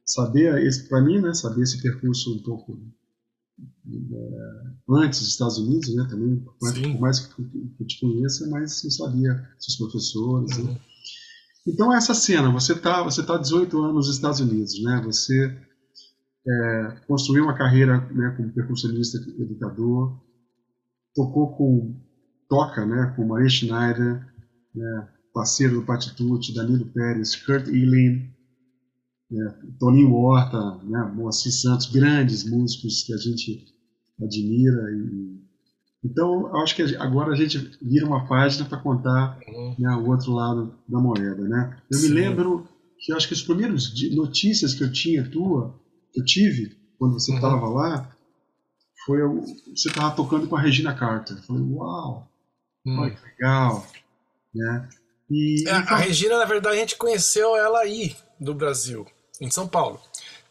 saber 0.05 0.63
esse, 0.65 0.89
para 0.89 1.01
mim, 1.01 1.19
né? 1.21 1.33
Saber 1.33 1.61
esse 1.61 1.81
percurso 1.81 2.35
um 2.35 2.43
pouco 2.43 2.77
é, 2.77 3.02
antes 4.89 5.19
dos 5.19 5.29
Estados 5.29 5.57
Unidos, 5.57 5.93
né, 5.95 6.07
também, 6.09 6.37
por 6.59 6.99
mais 6.99 7.19
que 7.19 7.41
eu 7.79 7.87
te 7.87 7.99
conheça, 7.99 8.47
mas 8.49 8.83
não 8.83 8.91
sabia 8.91 9.49
seus 9.59 9.77
professores. 9.77 10.57
Né. 10.57 10.63
Uhum. 10.63 10.73
Né? 10.73 10.79
Então, 11.67 11.93
essa 11.93 12.13
cena, 12.13 12.51
você 12.51 12.73
está 12.73 13.01
você 13.03 13.23
tá 13.23 13.37
18 13.37 13.77
anos 13.81 14.07
nos 14.07 14.15
Estados 14.15 14.39
Unidos, 14.39 14.81
né, 14.83 15.01
você 15.03 15.57
é, 16.45 16.95
construiu 17.07 17.45
uma 17.45 17.57
carreira 17.57 17.99
né, 18.11 18.33
como 18.35 18.51
percussionista 18.51 19.17
educador, 19.39 20.19
tocou 21.15 21.55
com, 21.55 21.95
toca 22.49 22.85
né, 22.85 23.13
com 23.15 23.27
Maria 23.27 23.49
Schneider, 23.49 24.25
né, 24.75 25.09
parceiro 25.33 25.75
do 25.79 25.85
Patitude, 25.85 26.53
Danilo 26.53 26.85
Pérez, 26.87 27.35
Kurt 27.35 27.67
Elin, 27.67 28.29
né, 29.33 29.55
Toninho 29.79 30.13
Horta, 30.13 30.77
né, 30.83 31.11
Moacir 31.15 31.51
Santos, 31.51 31.87
grandes 31.87 32.47
músicos 32.47 33.03
que 33.03 33.13
a 33.13 33.17
gente 33.17 33.65
admira. 34.21 34.91
E, 34.91 35.41
então, 36.05 36.55
acho 36.57 36.75
que 36.75 36.83
agora 36.97 37.33
a 37.33 37.35
gente 37.35 37.57
vira 37.81 38.05
uma 38.05 38.27
página 38.27 38.65
para 38.65 38.77
contar 38.77 39.39
uhum. 39.47 39.75
né, 39.79 39.95
o 39.95 40.07
outro 40.09 40.33
lado 40.33 40.75
da 40.87 40.99
moeda. 40.99 41.41
Né? 41.47 41.81
Eu 41.91 41.97
Sim. 41.97 42.09
me 42.09 42.13
lembro 42.13 42.67
que 42.99 43.11
acho 43.11 43.27
que 43.27 43.33
as 43.33 43.41
primeiras 43.41 43.91
notícias 44.11 44.75
que 44.75 44.83
eu 44.83 44.91
tinha 44.91 45.27
tua, 45.27 45.73
que 46.11 46.21
eu 46.21 46.25
tive 46.25 46.77
quando 46.99 47.13
você 47.13 47.33
estava 47.33 47.65
uhum. 47.65 47.73
lá, 47.73 48.15
foi 49.05 49.19
você 49.75 49.89
estava 49.89 50.15
tocando 50.15 50.47
com 50.47 50.55
a 50.55 50.61
Regina 50.61 50.93
Carter. 50.93 51.37
Eu 51.37 51.43
falei, 51.43 51.63
uau, 51.63 52.29
uhum. 52.85 52.99
olha 52.99 53.11
que 53.11 53.25
legal. 53.25 53.87
Né? 54.53 54.89
E, 55.31 55.67
é, 55.67 55.79
então... 55.79 55.95
A 55.95 55.97
Regina, 55.97 56.37
na 56.37 56.45
verdade, 56.45 56.77
a 56.77 56.79
gente 56.79 56.97
conheceu 56.97 57.57
ela 57.57 57.79
aí 57.79 58.15
do 58.39 58.53
Brasil 58.53 59.07
em 59.39 59.49
São 59.49 59.67
Paulo. 59.67 59.99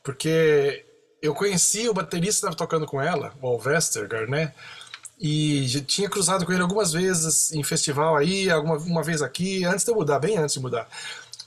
Porque 0.02 0.84
eu 1.20 1.34
conheci 1.34 1.88
o 1.88 1.94
baterista 1.94 2.46
que 2.46 2.54
estava 2.54 2.56
tocando 2.56 2.86
com 2.86 3.00
ela, 3.00 3.32
o 3.40 3.46
Alvester 3.46 4.08
Garnet, 4.08 4.52
e 5.20 5.68
já 5.68 5.80
tinha 5.80 6.10
cruzado 6.10 6.44
com 6.44 6.52
ele 6.52 6.62
algumas 6.62 6.92
vezes 6.92 7.52
em 7.52 7.62
festival 7.62 8.16
aí, 8.16 8.50
alguma 8.50 8.76
uma 8.78 9.02
vez 9.02 9.22
aqui, 9.22 9.64
antes 9.64 9.84
de 9.84 9.90
eu 9.92 9.94
mudar, 9.94 10.18
bem 10.18 10.36
antes 10.36 10.54
de 10.54 10.60
mudar. 10.60 10.88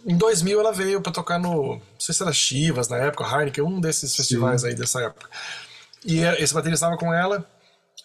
Em 0.06 0.16
2000 0.16 0.60
ela 0.60 0.72
veio 0.72 1.02
para 1.02 1.12
tocar 1.12 1.38
no, 1.38 1.76
não 1.76 1.82
sei 2.00 2.16
se 2.16 2.24
era 2.24 2.32
Chivas 2.32 2.88
na 2.88 2.98
época, 2.98 3.26
Heineken, 3.26 3.64
um 3.64 3.82
desses 3.82 4.16
festivais 4.16 4.62
Sim. 4.62 4.68
aí 4.68 4.76
dessa 4.76 5.02
época. 5.02 5.30
E 6.06 6.20
esse 6.20 6.54
baterista 6.54 6.86
estava 6.86 6.98
com 6.98 7.14
ela 7.14 7.46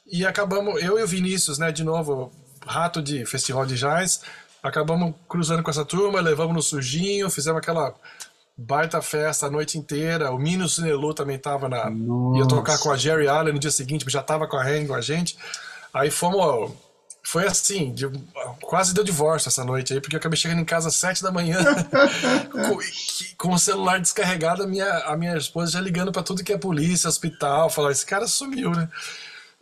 e 0.07 0.27
acabamos, 0.27 0.83
eu 0.83 0.99
e 0.99 1.03
o 1.03 1.07
Vinícius, 1.07 1.59
né, 1.59 1.71
de 1.71 1.85
novo, 1.85 2.33
rato 2.67 3.01
de 3.01 3.25
festival 3.25 3.65
de 3.65 3.77
jazz. 3.77 4.23
Acabamos 4.63 5.15
cruzando 5.29 5.63
com 5.63 5.71
essa 5.71 5.85
turma, 5.85 6.21
levamos 6.21 6.55
no 6.55 6.63
sujinho, 6.63 7.31
fizemos 7.31 7.61
aquela 7.61 7.95
baita 8.61 9.01
festa 9.01 9.47
a 9.47 9.51
noite 9.51 9.79
inteira. 9.79 10.31
O 10.31 10.39
Mino 10.39 10.69
Sinelu 10.69 11.15
também 11.15 11.39
tava 11.39 11.69
na. 11.69 11.89
Nossa. 11.91 12.39
ia 12.39 12.47
tocar 12.49 12.79
com 12.79 12.91
a 12.91 12.97
Jerry 12.97 13.27
Allen 13.29 13.55
no 13.55 13.59
dia 13.59 13.71
seguinte, 13.71 14.05
já 14.09 14.23
tava 14.23 14.47
com 14.47 14.57
a 14.57 14.63
Hang 14.63 14.87
com 14.87 14.95
a 14.95 15.01
gente. 15.01 15.37
Aí 15.93 16.11
fomos. 16.11 16.73
Foi 17.23 17.47
assim, 17.47 17.93
de- 17.93 18.09
quase 18.63 18.95
deu 18.95 19.05
divórcio 19.05 19.49
essa 19.49 19.63
noite 19.63 19.93
aí, 19.93 20.01
porque 20.01 20.17
eu 20.17 20.19
acabei 20.19 20.39
chegando 20.39 20.61
em 20.61 20.65
casa 20.65 20.89
às 20.89 20.95
sete 20.95 21.23
da 21.23 21.31
manhã 21.31 21.59
com, 22.51 22.79
com 23.37 23.55
o 23.55 23.59
celular 23.59 24.01
descarregado, 24.01 24.63
a 24.63 24.67
minha, 24.67 24.89
a 25.05 25.17
minha 25.19 25.37
esposa 25.37 25.73
já 25.73 25.81
ligando 25.81 26.11
pra 26.11 26.23
tudo 26.23 26.43
que 26.43 26.53
é 26.53 26.57
polícia, 26.59 27.09
hospital, 27.09 27.69
falar, 27.69 27.93
esse 27.93 28.07
cara 28.07 28.27
sumiu, 28.27 28.71
né? 28.71 28.89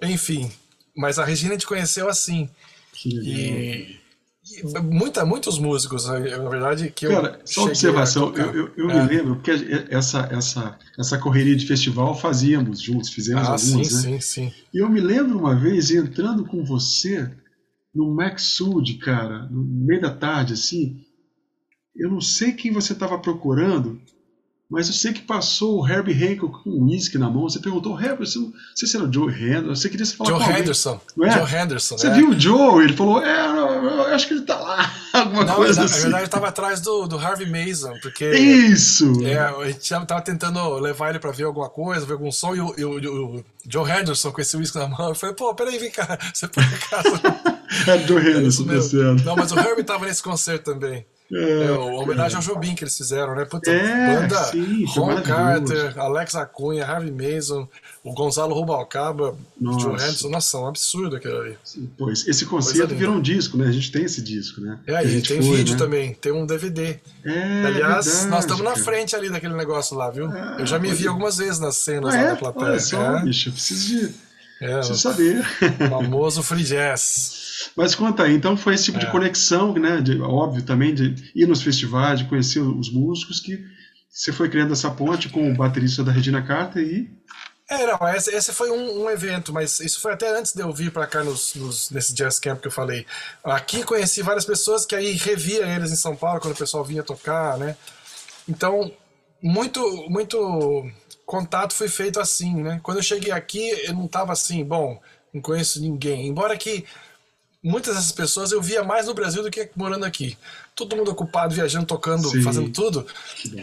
Enfim, 0.01 0.51
mas 0.97 1.19
a 1.19 1.25
Regina 1.25 1.57
te 1.59 1.67
conheceu 1.67 2.09
assim. 2.09 2.49
Que 2.93 3.09
e 3.11 3.98
muita, 4.83 5.25
muitos 5.25 5.59
músicos, 5.59 6.07
na 6.07 6.19
verdade, 6.19 6.91
que 6.91 7.07
eu. 7.07 7.11
Cara, 7.11 7.41
só 7.45 7.65
observação, 7.65 8.35
eu, 8.37 8.55
eu, 8.55 8.73
eu 8.77 8.91
É. 8.91 9.03
me 9.03 9.09
lembro, 9.09 9.37
porque 9.37 9.51
essa, 9.91 10.29
essa, 10.31 10.79
essa 10.99 11.19
correria 11.19 11.57
de 11.57 11.67
festival 11.67 12.19
fazíamos 12.19 12.81
juntos, 12.81 13.11
fizemos 13.11 13.49
Ah, 13.49 13.59
sim, 13.59 13.73
alguns, 13.73 13.93
né? 13.93 14.01
sim, 14.01 14.21
sim. 14.21 14.53
E 14.73 14.79
eu 14.83 14.89
me 14.89 15.01
lembro 15.01 15.39
uma 15.39 15.55
vez 15.55 15.91
entrando 15.91 16.45
com 16.45 16.65
você 16.65 17.31
no 17.95 18.15
Maxud, 18.15 18.95
cara, 18.99 19.47
no 19.51 19.63
meio 19.63 20.01
da 20.01 20.11
tarde, 20.15 20.53
assim. 20.55 21.01
Eu 21.97 22.11
não 22.11 22.21
sei 22.21 22.53
quem 22.53 22.71
você 22.73 22.93
estava 22.93 23.19
procurando, 23.19 24.01
mas 24.71 24.87
eu 24.89 24.93
sei 24.93 25.13
que 25.13 25.23
passou 25.23 25.81
o 25.81 25.89
Herbie 25.89 26.13
Hancock 26.13 26.63
com 26.63 26.71
um 26.71 26.85
uísque 26.85 27.17
na 27.17 27.31
mão. 27.31 27.43
Você 27.49 27.59
perguntou, 27.59 27.99
Herbie, 27.99 28.27
você 28.27 28.39
não, 28.39 28.53
sei 28.75 28.87
se 28.89 28.97
era 28.97 29.07
o 29.07 29.13
Joe 29.13 29.33
Henderson, 29.33 29.75
você 29.75 29.89
queria 29.89 30.07
falar 30.07 30.31
Joe 30.31 30.39
com. 30.45 30.51
Henderson. 30.53 31.01
Não 31.17 31.27
é? 31.27 31.31
Joe 31.31 31.55
Henderson. 31.55 31.99
Você 31.99 32.07
é. 32.09 32.11
viu 32.15 32.31
o 32.31 32.39
Joe? 32.41 32.85
Ele 32.85 32.93
falou, 32.93 33.23
é, 33.23 33.47
eu, 33.47 34.03
acho 34.15 34.29
que 34.29 34.35
ele 34.35 34.43
tá 34.43 34.59
lá, 34.59 34.93
alguma 35.15 35.45
Não, 35.45 35.55
coisa 35.55 35.81
na, 35.81 35.87
assim. 35.87 35.95
na 35.97 36.03
verdade, 36.03 36.25
eu 36.25 36.29
tava 36.29 36.49
atrás 36.49 36.81
do, 36.81 37.07
do 37.07 37.19
Harvey 37.19 37.49
Mason, 37.51 37.95
porque. 38.03 38.31
Isso! 38.31 39.25
É, 39.27 39.39
a 39.39 39.67
gente 39.71 39.89
tava 40.07 40.21
tentando 40.21 40.75
levar 40.79 41.11
ele 41.11 41.19
pra 41.19 41.31
ver 41.31 41.45
alguma 41.45 41.71
coisa, 41.71 42.05
ver 42.05 42.13
algum 42.13 42.31
som, 42.31 42.55
e 42.55 42.61
o, 42.61 42.75
e 42.77 42.85
o- 42.85 42.99
e 43.01 43.07
o 43.09 43.45
Joe 43.67 43.91
Henderson 43.91 44.33
com 44.33 44.41
esse 44.41 44.57
uísque 44.57 44.79
na 44.79 44.87
mão, 44.89 45.09
eu 45.09 45.15
falei, 45.15 45.35
pô, 45.35 45.55
peraí, 45.55 45.79
vem 45.79 45.91
cá, 45.91 46.19
você 46.35 46.47
por 46.47 46.63
acaso. 46.63 47.59
É 47.87 47.99
Joe 48.07 48.19
É 48.27 48.31
Henderson, 48.31 48.81
certo. 48.81 49.25
Não, 49.25 49.37
mas 49.37 49.53
o 49.53 49.59
Herbie 49.59 49.85
tava 49.85 50.07
nesse 50.07 50.23
concerto 50.23 50.73
também. 50.73 51.05
É, 51.31 51.67
a 51.69 51.79
homenagem 51.79 52.37
ao 52.37 52.43
Jobim 52.43 52.75
que 52.75 52.83
eles 52.85 52.97
fizeram, 52.97 53.35
né? 53.35 53.45
Puta, 53.45 53.71
É, 53.71 54.15
banda 54.21 54.45
sim, 54.45 54.87
Ron. 54.87 55.21
Carter, 55.21 55.99
Alex 55.99 56.35
Acunha, 56.35 56.87
Harvey 56.87 57.11
Mason, 57.13 57.69
o 58.03 58.15
Gonzalo 58.15 58.55
Rubalcaba, 58.55 59.33
o 59.33 59.37
Nossa. 59.61 59.81
Joe 59.81 59.93
Henderson. 59.95 60.29
Nossa, 60.31 60.59
um 60.59 60.67
absurdo 60.67 61.17
aquilo 61.17 61.39
ali. 61.39 61.59
Pois, 61.99 62.27
esse 62.27 62.47
concerto 62.47 62.95
virou 62.95 63.17
um 63.17 63.21
disco, 63.21 63.59
né? 63.59 63.67
A 63.69 63.73
gente 63.73 63.93
tem 63.93 64.05
esse 64.05 64.23
disco, 64.23 64.63
né? 64.63 64.79
É, 64.87 65.05
e 65.05 65.21
tem 65.21 65.43
foi, 65.43 65.57
vídeo 65.59 65.73
né? 65.75 65.79
também, 65.79 66.15
tem 66.15 66.33
um 66.33 66.47
DVD. 66.47 66.99
É, 67.25 67.65
Aliás, 67.67 68.07
verdade, 68.07 68.27
nós 68.31 68.45
estamos 68.45 68.65
na 68.65 68.77
frente 68.77 69.15
ali 69.15 69.29
daquele 69.29 69.55
negócio 69.55 69.97
lá, 69.99 70.09
viu? 70.11 70.29
Ah, 70.31 70.57
Eu 70.59 70.67
já 70.67 70.79
me 70.79 70.89
vi 70.93 71.03
olha. 71.03 71.11
algumas 71.11 71.37
vezes 71.37 71.59
nas 71.59 71.77
cenas 71.77 72.15
Ah, 72.15 72.17
lá 72.17 72.23
é? 72.25 72.29
da 72.31 72.37
plateia. 72.37 72.67
Olha 72.71 72.81
só, 72.81 73.17
é, 73.19 73.23
bicho, 73.23 73.51
eu 73.51 73.53
preciso, 73.53 73.87
de, 73.87 74.15
é, 74.63 74.77
preciso 74.79 74.99
saber. 74.99 75.41
o 75.41 75.91
famoso 75.91 76.43
free 76.43 76.65
jazz. 76.65 77.37
Mas 77.77 77.95
conta 77.95 78.25
aí, 78.25 78.35
então 78.35 78.57
foi 78.57 78.75
esse 78.75 78.85
tipo 78.85 78.99
de 78.99 79.07
É. 79.07 79.11
conexão, 79.11 79.73
né? 79.75 80.01
de- 80.01 80.21
óbvio 80.21 80.63
também, 80.63 80.95
de 80.95 81.15
ir 81.35 81.47
nos 81.47 81.63
festivais, 81.63 82.19
de 82.21 82.27
conhecer 82.27 82.61
os 82.61 82.93
músicos, 82.93 83.41
que 83.41 83.59
você 84.11 84.33
foi 84.33 84.49
criando 84.49 84.73
essa 84.73 84.91
ponte 84.91 85.29
com 85.29 85.51
o 85.51 85.55
baterista 85.57 86.03
da 86.05 86.13
Regina 86.13 86.43
Carter 86.43 86.83
e. 86.83 87.11
É, 87.71 87.87
não, 87.87 88.09
esse, 88.09 88.35
esse 88.35 88.53
foi 88.53 88.71
um, 88.71 89.05
um 89.05 89.11
evento, 89.11 89.53
mas 89.53 89.79
isso 89.81 90.01
foi 90.01 90.13
até 90.15 90.35
antes 90.39 90.55
de 90.55 90.63
eu 90.63 90.73
vir 90.73 90.91
pra 90.91 91.07
cá 91.07 91.23
nos, 91.23 91.55
nos- 91.55 91.91
nesse 91.91 92.15
jazz 92.15 92.39
camp 92.39 92.61
que 92.61 92.67
eu 92.69 92.73
falei. 92.73 93.05
Aqui 93.45 93.85
conheci 93.85 94.23
várias 94.23 94.45
pessoas 94.47 94.87
que 94.87 94.95
aí 94.97 95.13
revia 95.13 95.67
eles 95.67 95.93
em 95.93 95.97
São 95.97 96.17
Paulo 96.17 96.41
quando 96.41 96.55
o 96.55 96.59
pessoal 96.59 96.83
vinha 96.83 97.03
tocar, 97.03 97.59
né? 97.59 97.77
Então, 98.49 98.91
muito, 99.43 99.81
muito 100.09 100.91
contato 101.27 101.75
foi 101.75 101.89
feito 101.89 102.19
assim, 102.19 102.55
né? 102.63 102.81
Quando 102.83 102.97
eu 102.99 103.03
cheguei 103.03 103.33
aqui, 103.33 103.69
eu 103.85 103.93
não 103.93 104.09
tava 104.09 104.33
assim, 104.33 104.65
bom, 104.65 104.99
não 105.33 105.43
conheço 105.43 105.81
ninguém. 105.81 106.27
Embora 106.27 106.57
que 106.57 106.87
muitas 107.63 107.97
dessas 107.97 108.13
pessoas 108.13 108.53
eu 108.53 108.63
via 108.63 108.83
mais 108.85 109.07
no 109.07 109.15
Brasil 109.15 109.43
do 109.43 109.51
que 109.51 109.71
morando 109.75 110.05
aqui. 110.05 110.39
Todo 110.75 110.97
mundo 110.97 111.11
ocupado, 111.11 111.55
viajando, 111.55 111.87
tocando, 111.87 112.29
Sim. 112.29 112.43
fazendo 112.43 112.71
tudo. 112.71 113.07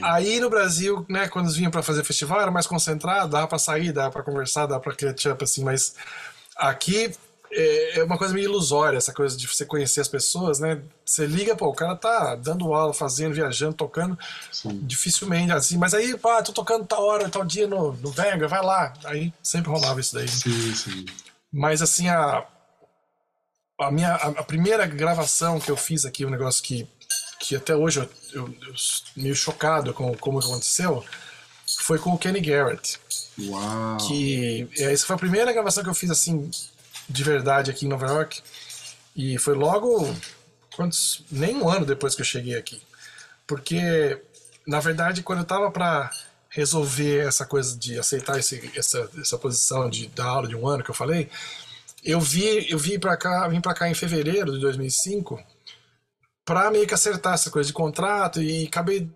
Aí 0.01 0.39
no 0.39 0.49
Brasil, 0.49 1.05
né, 1.09 1.27
quando 1.27 1.45
eles 1.45 1.55
vinham 1.55 1.71
pra 1.71 1.81
fazer 1.83 2.03
festival, 2.03 2.41
era 2.41 2.51
mais 2.51 2.67
concentrado, 2.67 3.31
dava 3.31 3.47
pra 3.47 3.57
sair, 3.57 3.91
dava 3.91 4.11
pra 4.11 4.23
conversar, 4.23 4.65
dava 4.65 4.81
pra 4.81 4.95
catch 4.95 5.25
up, 5.27 5.43
assim, 5.43 5.63
mas 5.63 5.95
aqui 6.57 7.11
é 7.51 7.99
é 7.99 8.03
uma 8.03 8.17
coisa 8.17 8.33
meio 8.33 8.45
ilusória, 8.45 8.97
essa 8.97 9.13
coisa 9.13 9.37
de 9.37 9.47
você 9.47 9.65
conhecer 9.65 10.01
as 10.01 10.07
pessoas, 10.09 10.59
né? 10.59 10.81
Você 11.05 11.25
liga, 11.25 11.55
pô, 11.55 11.67
o 11.67 11.73
cara 11.73 11.95
tá 11.95 12.35
dando 12.35 12.73
aula, 12.73 12.93
fazendo, 12.93 13.33
viajando, 13.33 13.73
tocando, 13.73 14.17
Sim. 14.51 14.81
dificilmente, 14.83 15.53
assim, 15.53 15.77
mas 15.77 15.93
aí, 15.93 16.17
pá, 16.17 16.41
tô 16.41 16.51
tocando 16.51 16.85
tal 16.85 17.03
hora, 17.05 17.29
tal 17.29 17.45
dia 17.45 17.65
no, 17.67 17.93
no 17.93 18.11
Venga, 18.11 18.47
vai 18.47 18.61
lá. 18.61 18.93
Aí 19.05 19.33
sempre 19.41 19.71
rolava 19.71 19.99
isso 20.01 20.13
daí. 20.15 20.27
Sim, 20.27 20.75
sim. 20.75 21.05
Mas 21.51 21.81
assim, 21.81 22.09
a, 22.09 22.45
a 23.77 23.91
minha 23.91 24.13
a, 24.13 24.43
primeira 24.43 24.85
gravação 24.85 25.59
que 25.59 25.69
eu 25.69 25.77
fiz 25.77 26.05
aqui, 26.05 26.25
um 26.25 26.29
negócio 26.29 26.63
que, 26.63 26.87
que 27.39 27.55
até 27.55 27.75
hoje 27.75 27.99
eu, 27.99 28.09
eu, 28.33 28.55
eu 28.67 28.73
meio 29.15 29.35
chocado 29.35 29.93
com 29.93 30.15
como 30.15 30.39
aconteceu, 30.39 31.03
foi 31.79 31.99
com 31.99 32.11
o 32.11 32.17
Kenny 32.17 32.39
Garrett. 32.39 32.99
Uau! 33.39 33.97
Que 34.07 34.69
é, 34.77 34.93
essa 34.93 35.05
foi 35.05 35.15
a 35.15 35.19
primeira 35.19 35.51
gravação 35.51 35.83
que 35.83 35.89
eu 35.89 35.95
fiz 35.95 36.09
assim 36.09 36.49
de 37.07 37.23
verdade 37.23 37.69
aqui 37.69 37.85
em 37.85 37.89
Nova 37.89 38.07
York. 38.07 38.41
E 39.15 39.37
foi 39.37 39.55
logo 39.55 40.13
quantos 40.75 41.23
nem 41.31 41.55
um 41.55 41.69
ano 41.69 41.85
depois 41.85 42.15
que 42.15 42.21
eu 42.21 42.25
cheguei 42.25 42.55
aqui. 42.55 42.81
Porque 43.45 44.21
na 44.65 44.79
verdade 44.79 45.21
quando 45.21 45.39
eu 45.39 45.45
tava 45.45 45.69
para 45.69 46.11
resolver 46.49 47.27
essa 47.27 47.45
coisa 47.45 47.77
de 47.77 47.99
aceitar 47.99 48.39
esse, 48.39 48.71
essa, 48.77 49.09
essa 49.19 49.37
posição 49.37 49.89
de 49.89 50.07
dar 50.07 50.27
aula 50.27 50.47
de 50.47 50.55
um 50.55 50.65
ano 50.65 50.83
que 50.83 50.89
eu 50.89 50.95
falei, 50.95 51.29
eu 52.05 52.19
vi 52.19 52.71
eu 52.71 52.77
vim 52.77 52.99
para 52.99 53.17
cá, 53.17 53.47
vim 53.47 53.59
para 53.59 53.73
cá 53.73 53.89
em 53.89 53.93
fevereiro 53.93 54.53
de 54.53 54.59
2005 54.59 55.43
para 56.45 56.69
meio 56.71 56.87
que 56.87 56.93
acertar 56.93 57.33
essa 57.33 57.49
coisa 57.49 57.67
de 57.67 57.73
contrato 57.73 58.41
e 58.41 58.67
acabei 58.67 59.09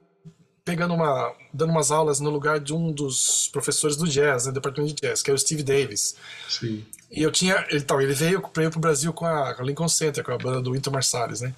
pegando 0.65 0.93
uma 0.93 1.33
dando 1.53 1.71
umas 1.71 1.91
aulas 1.91 2.19
no 2.19 2.29
lugar 2.29 2.59
de 2.59 2.73
um 2.73 2.91
dos 2.91 3.49
professores 3.51 3.95
do 3.95 4.07
jazz, 4.07 4.45
né, 4.45 4.51
do 4.51 4.55
departamento 4.55 4.93
de 4.95 5.07
jazz, 5.07 5.21
que 5.21 5.31
é 5.31 5.33
o 5.33 5.37
Steve 5.37 5.63
Davis. 5.63 6.15
Sim. 6.47 6.85
E 7.11 7.23
eu 7.23 7.31
tinha. 7.31 7.65
Então, 7.71 7.99
ele 7.99 8.13
veio, 8.13 8.43
veio 8.55 8.69
pro 8.69 8.79
Brasil 8.79 9.11
com 9.11 9.25
a, 9.25 9.53
com 9.53 9.63
a 9.63 9.65
Lincoln 9.65 9.87
Center, 9.87 10.23
com 10.23 10.31
a 10.31 10.37
banda 10.37 10.61
do 10.61 10.73
Winter 10.73 10.93
Marsalis, 10.93 11.41
né? 11.41 11.53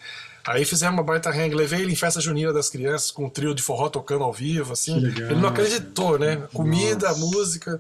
Aí 0.46 0.66
fizemos 0.66 0.96
uma 0.96 1.04
baita 1.04 1.30
hang, 1.30 1.54
levei 1.54 1.82
ele 1.82 1.94
em 1.94 1.96
festa 1.96 2.20
junina 2.20 2.52
das 2.52 2.70
crianças, 2.70 3.12
com 3.12 3.26
um 3.26 3.30
trio 3.30 3.54
de 3.54 3.62
forró 3.62 3.90
tocando 3.90 4.24
ao 4.24 4.34
vivo, 4.34 4.74
assim. 4.74 4.98
Ele 4.98 5.36
não 5.36 5.50
acreditou, 5.50 6.18
né? 6.18 6.38
Comida, 6.54 7.10
Nossa. 7.10 7.20
música. 7.20 7.80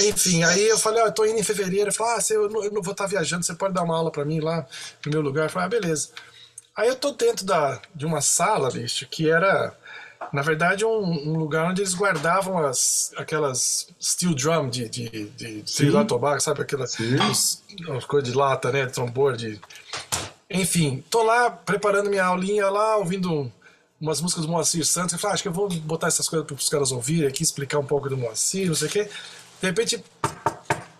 Enfim, 0.00 0.44
aí 0.44 0.68
eu 0.68 0.78
falei, 0.78 1.02
ó, 1.02 1.06
eu 1.06 1.12
tô 1.12 1.24
indo 1.24 1.38
em 1.38 1.42
fevereiro. 1.42 1.86
Ele 1.86 1.92
falou, 1.92 2.14
ah, 2.14 2.22
eu, 2.30 2.48
não, 2.48 2.64
eu 2.64 2.72
não 2.72 2.82
vou 2.82 2.92
estar 2.92 3.06
viajando, 3.06 3.44
você 3.44 3.54
pode 3.54 3.74
dar 3.74 3.82
uma 3.82 3.96
aula 3.96 4.10
pra 4.10 4.24
mim 4.24 4.40
lá 4.40 4.66
no 5.04 5.12
meu 5.12 5.20
lugar? 5.20 5.44
Eu 5.44 5.50
falei, 5.50 5.66
ah, 5.66 5.80
beleza. 5.80 6.08
Aí 6.76 6.88
eu 6.88 6.96
tô 6.96 7.12
dentro 7.12 7.44
da, 7.44 7.80
de 7.94 8.04
uma 8.04 8.20
sala, 8.20 8.70
bicho, 8.70 9.06
que 9.08 9.30
era, 9.30 9.74
na 10.32 10.42
verdade, 10.42 10.84
um, 10.84 11.30
um 11.30 11.38
lugar 11.38 11.70
onde 11.70 11.80
eles 11.80 11.94
guardavam 11.94 12.58
as, 12.58 13.12
aquelas 13.16 13.88
steel 14.00 14.34
drum 14.34 14.68
de, 14.68 14.88
de, 14.88 15.08
de, 15.08 15.28
de 15.30 15.74
Trinidad 15.74 16.04
e 16.04 16.06
Tobago, 16.06 16.40
sabe? 16.40 16.60
Aquelas 16.62 16.96
coisas 18.06 18.30
de 18.30 18.36
lata, 18.36 18.70
né? 18.70 18.86
De 18.86 18.92
trombone. 18.92 19.36
De... 19.38 19.60
Enfim, 20.50 21.02
tô 21.10 21.22
lá 21.22 21.50
preparando 21.50 22.08
minha 22.08 22.24
aulinha 22.24 22.68
lá, 22.70 22.96
ouvindo 22.96 23.32
um- 23.32 23.50
umas 24.00 24.20
músicas 24.20 24.44
do 24.44 24.50
Moacir 24.50 24.84
Santos. 24.86 25.12
Eu 25.14 25.18
falei, 25.18 25.32
ah, 25.32 25.34
acho 25.34 25.42
que 25.42 25.48
eu 25.48 25.52
vou 25.52 25.68
botar 25.68 26.06
essas 26.06 26.28
coisas 26.28 26.46
para 26.46 26.54
os 26.54 26.68
caras 26.68 26.92
ouvirem 26.92 27.28
aqui, 27.28 27.42
explicar 27.42 27.78
um 27.78 27.84
pouco 27.86 28.08
do 28.08 28.16
Moacir, 28.16 28.68
não 28.68 28.74
sei 28.74 28.88
o 28.88 28.90
quê. 28.90 29.04
De 29.60 29.66
repente, 29.66 30.04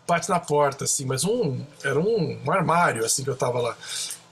bate 0.07 0.29
na 0.29 0.41
porta, 0.41 0.85
assim, 0.85 1.05
mas 1.05 1.25
um. 1.25 1.65
Era 1.85 1.99
um, 2.01 2.41
um 2.45 2.51
armário, 2.51 3.05
assim, 3.05 3.23
que 3.23 3.31
eu 3.31 3.37
tava 3.37 3.61
lá. 3.61 3.77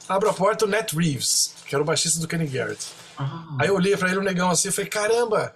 Abro 0.09 0.29
a 0.29 0.35
porta, 0.35 0.65
o 0.65 0.69
Nat 0.69 0.93
Reeves, 0.93 1.55
que 1.67 1.75
era 1.75 1.83
o 1.83 1.87
baixista 1.87 2.19
do 2.21 2.27
Kenny 2.29 2.47
Garrett. 2.47 2.85
Ah, 3.17 3.45
Aí 3.61 3.69
eu 3.69 3.75
olhei 3.75 3.97
pra 3.97 4.09
ele, 4.09 4.19
o 4.19 4.23
negão 4.23 4.51
assim, 4.51 4.69
eu 4.69 4.73
falei, 4.73 4.91
caramba! 4.91 5.55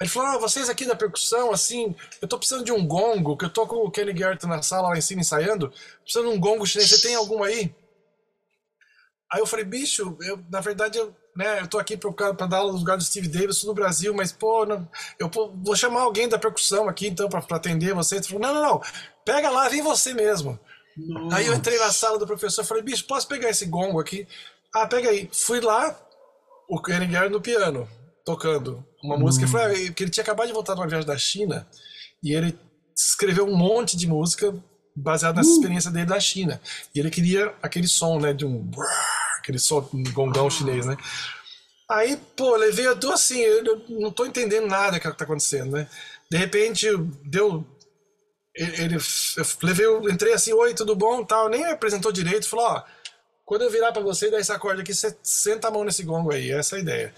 Ele 0.00 0.08
falou, 0.10 0.28
ah, 0.28 0.38
vocês 0.38 0.68
aqui 0.68 0.84
da 0.84 0.94
percussão, 0.94 1.50
assim, 1.50 1.92
eu 2.22 2.28
tô 2.28 2.38
precisando 2.38 2.64
de 2.64 2.70
um 2.70 2.86
gongo, 2.86 3.36
que 3.36 3.44
eu 3.44 3.50
tô 3.50 3.66
com 3.66 3.76
o 3.84 3.90
Kenny 3.90 4.12
Garrett 4.12 4.46
na 4.46 4.62
sala 4.62 4.90
lá 4.90 4.96
em 4.96 5.00
cima 5.00 5.22
ensaiando, 5.22 5.72
precisando 6.04 6.30
de 6.30 6.36
um 6.36 6.40
gongo 6.40 6.64
chinês, 6.64 6.88
você 6.90 7.00
tem 7.08 7.16
algum 7.16 7.42
aí? 7.42 7.74
Aí 9.32 9.40
eu 9.40 9.46
falei, 9.46 9.64
bicho, 9.64 10.16
eu, 10.22 10.42
na 10.50 10.60
verdade, 10.60 10.98
eu, 10.98 11.14
né, 11.36 11.60
eu 11.60 11.66
tô 11.68 11.78
aqui 11.78 11.96
pra, 11.96 12.10
pra 12.34 12.46
dar 12.46 12.58
aula 12.58 12.72
no 12.72 12.78
lugar 12.78 12.96
do 12.96 13.04
Steve 13.04 13.28
Davis 13.28 13.62
no 13.64 13.74
Brasil, 13.74 14.14
mas, 14.14 14.32
pô, 14.32 14.64
não- 14.64 14.88
eu 15.18 15.28
pô, 15.28 15.52
vou 15.62 15.76
chamar 15.76 16.00
alguém 16.02 16.28
da 16.28 16.38
percussão 16.38 16.88
aqui, 16.88 17.06
então, 17.08 17.28
pra, 17.28 17.42
pra 17.42 17.58
atender 17.58 17.92
você. 17.94 18.16
Ele 18.16 18.24
falou, 18.24 18.40
não, 18.42 18.54
não, 18.54 18.62
não, 18.62 18.80
pega 19.24 19.50
lá, 19.50 19.68
vem 19.68 19.82
você 19.82 20.14
mesmo. 20.14 20.58
nossa. 20.96 21.36
Aí 21.36 21.46
eu 21.46 21.54
entrei 21.54 21.78
na 21.78 21.92
sala 21.92 22.18
do 22.18 22.26
professor 22.26 22.62
e 22.62 22.66
falei, 22.66 22.82
bicho, 22.82 23.06
posso 23.06 23.28
pegar 23.28 23.50
esse 23.50 23.66
gongo 23.66 24.00
aqui? 24.00 24.26
Ah, 24.74 24.86
pega 24.86 25.10
aí. 25.10 25.28
Fui 25.32 25.60
lá, 25.60 25.94
o 26.68 26.80
Garrett 26.80 27.28
no 27.30 27.40
piano, 27.40 27.88
tocando 28.24 28.84
uma 29.02 29.16
música. 29.16 29.44
Ele 29.44 29.52
falou, 29.52 29.66
ah, 29.68 29.92
que 29.92 30.02
ele 30.04 30.10
tinha 30.10 30.22
acabado 30.22 30.46
de 30.46 30.52
voltar 30.52 30.74
de 30.74 30.80
uma 30.80 30.88
viagem 30.88 31.06
da 31.06 31.16
China 31.18 31.68
e 32.22 32.34
ele 32.34 32.58
escreveu 32.96 33.46
um 33.46 33.56
monte 33.56 33.96
de 33.96 34.06
música 34.08 34.52
baseado 35.02 35.36
nessa 35.36 35.50
experiência 35.50 35.90
dele 35.90 36.06
da 36.06 36.20
China. 36.20 36.60
E 36.94 37.00
ele 37.00 37.10
queria 37.10 37.54
aquele 37.62 37.88
som, 37.88 38.18
né, 38.18 38.32
de 38.32 38.44
um 38.44 38.70
aquele 39.38 39.58
som 39.58 39.88
um 39.92 40.02
gongão 40.12 40.50
chinês, 40.50 40.86
né? 40.86 40.96
Aí, 41.90 42.18
pô, 42.36 42.54
levei 42.56 42.86
eu 42.86 42.98
tô 42.98 43.10
assim, 43.12 43.40
eu 43.40 43.82
não 43.88 44.10
tô 44.10 44.26
entendendo 44.26 44.66
nada 44.66 45.00
que 45.00 45.10
tá 45.10 45.24
acontecendo, 45.24 45.72
né? 45.72 45.88
De 46.30 46.36
repente, 46.36 46.86
deu 47.24 47.64
ele, 48.54 48.96
eu 48.96 49.46
levei, 49.62 49.86
eu 49.86 50.08
entrei 50.10 50.32
assim, 50.32 50.52
oi, 50.52 50.74
tudo 50.74 50.96
bom, 50.96 51.24
tal, 51.24 51.48
nem 51.48 51.62
me 51.62 51.70
apresentou 51.70 52.10
direito, 52.10 52.48
falou, 52.48 52.66
ó, 52.66 52.82
quando 53.44 53.62
eu 53.62 53.70
virar 53.70 53.92
para 53.92 54.02
você 54.02 54.26
e 54.26 54.30
dar 54.30 54.40
esse 54.40 54.52
acorde 54.52 54.82
aqui, 54.82 54.92
você 54.92 55.16
senta 55.22 55.68
a 55.68 55.70
mão 55.70 55.84
nesse 55.84 56.02
gongo 56.02 56.32
aí, 56.32 56.50
essa 56.50 56.76
é 56.76 56.78
a 56.78 56.82
ideia. 56.82 57.14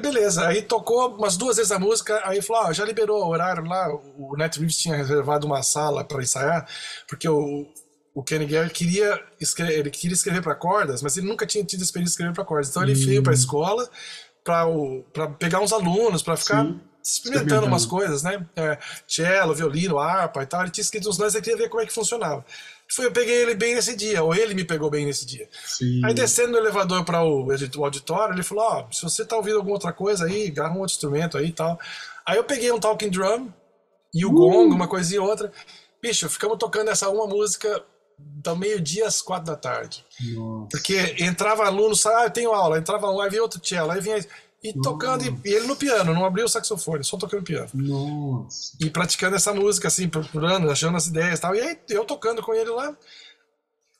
Beleza, 0.00 0.46
aí 0.46 0.62
tocou 0.62 1.16
umas 1.16 1.36
duas 1.36 1.56
vezes 1.56 1.70
a 1.70 1.78
música, 1.78 2.20
aí 2.24 2.40
falou, 2.40 2.64
ó, 2.64 2.72
já 2.72 2.84
liberou 2.84 3.24
o 3.24 3.28
horário 3.28 3.64
lá, 3.64 3.88
o 4.16 4.34
Net 4.36 4.58
Reeves 4.58 4.78
tinha 4.78 4.96
reservado 4.96 5.46
uma 5.46 5.62
sala 5.62 6.02
para 6.02 6.22
ensaiar, 6.22 6.66
porque 7.06 7.28
o, 7.28 7.66
o 8.14 8.22
Kenny 8.22 8.46
Garrett 8.46 8.72
queria 8.72 9.22
escrever, 9.38 9.78
ele 9.78 9.90
queria 9.90 10.14
escrever 10.14 10.40
para 10.40 10.54
cordas, 10.54 11.02
mas 11.02 11.16
ele 11.18 11.26
nunca 11.26 11.46
tinha 11.46 11.62
tido 11.62 11.82
experiência 11.82 12.10
de 12.10 12.14
escrever 12.14 12.34
para 12.34 12.44
cordas, 12.44 12.70
então 12.70 12.82
ele 12.82 12.94
hum. 12.94 13.06
veio 13.06 13.22
para 13.22 13.32
a 13.32 13.34
escola 13.34 13.88
para 14.42 15.28
pegar 15.38 15.60
uns 15.60 15.72
alunos, 15.72 16.22
para 16.22 16.36
ficar 16.36 16.64
Sim 16.64 16.80
experimentando 17.02 17.66
umas 17.66 17.84
coisas, 17.84 18.22
né? 18.22 18.46
É, 18.54 18.78
cello, 19.06 19.54
violino, 19.54 19.98
harpa 19.98 20.42
e 20.42 20.46
tal. 20.46 20.62
Ele 20.62 20.70
tinha 20.70 20.82
escrito 20.82 21.08
uns 21.08 21.18
lances, 21.18 21.34
eu 21.34 21.42
queria 21.42 21.58
ver 21.58 21.68
como 21.68 21.82
é 21.82 21.86
que 21.86 21.92
funcionava. 21.92 22.44
Foi, 22.90 23.06
eu 23.06 23.12
peguei 23.12 23.42
ele 23.42 23.54
bem 23.54 23.74
nesse 23.74 23.96
dia, 23.96 24.22
ou 24.22 24.34
ele 24.34 24.54
me 24.54 24.64
pegou 24.64 24.90
bem 24.90 25.06
nesse 25.06 25.24
dia. 25.24 25.48
Sim. 25.64 26.04
Aí 26.04 26.12
descendo 26.12 26.52
no 26.52 26.58
elevador 26.58 27.04
para 27.04 27.22
o, 27.22 27.46
o, 27.46 27.84
auditório, 27.84 28.34
ele 28.34 28.42
falou: 28.42 28.64
Ó, 28.64 28.86
oh, 28.88 28.92
se 28.92 29.02
você 29.02 29.24
tá 29.24 29.36
ouvindo 29.36 29.56
alguma 29.56 29.76
outra 29.76 29.92
coisa 29.92 30.26
aí, 30.26 30.48
agarra 30.48 30.74
um 30.74 30.80
outro 30.80 30.94
instrumento 30.94 31.38
aí 31.38 31.46
e 31.46 31.52
tal. 31.52 31.78
Aí 32.26 32.36
eu 32.36 32.44
peguei 32.44 32.70
um 32.70 32.78
talking 32.78 33.10
drum 33.10 33.50
e 34.14 34.24
o 34.24 34.28
uh. 34.28 34.32
gong, 34.32 34.74
uma 34.74 34.88
coisinha 34.88 35.20
e 35.20 35.24
outra. 35.24 35.50
Bicho, 36.02 36.28
ficamos 36.28 36.58
tocando 36.58 36.90
essa 36.90 37.08
uma 37.08 37.26
música 37.26 37.82
do 38.18 38.56
meio-dia 38.56 39.06
às 39.06 39.22
quatro 39.22 39.46
da 39.46 39.56
tarde. 39.56 40.04
Nossa. 40.34 40.68
Porque 40.70 41.16
entrava 41.18 41.64
aluno, 41.64 41.94
ah, 42.06 42.24
eu 42.24 42.30
tenho 42.30 42.52
aula, 42.52 42.78
entrava 42.78 43.10
um, 43.10 43.20
aí 43.20 43.30
vinha 43.30 43.42
outro 43.42 43.60
cello, 43.64 43.90
aí 43.90 44.00
vinha 44.00 44.24
e 44.62 44.72
tocando, 44.80 45.24
e, 45.24 45.48
e, 45.48 45.54
ele 45.54 45.66
no 45.66 45.74
piano, 45.74 46.14
não 46.14 46.24
abriu 46.24 46.44
o 46.44 46.48
saxofone, 46.48 47.02
só 47.02 47.16
tocando 47.16 47.42
piano. 47.42 47.68
Nossa. 47.74 48.76
E 48.80 48.88
praticando 48.88 49.34
essa 49.34 49.52
música, 49.52 49.88
assim, 49.88 50.08
procurando, 50.08 50.70
achando 50.70 50.96
as 50.96 51.08
ideias 51.08 51.38
e 51.38 51.42
tal. 51.42 51.54
E 51.54 51.60
aí 51.60 51.78
eu 51.88 52.04
tocando 52.04 52.40
com 52.42 52.54
ele 52.54 52.70
lá. 52.70 52.96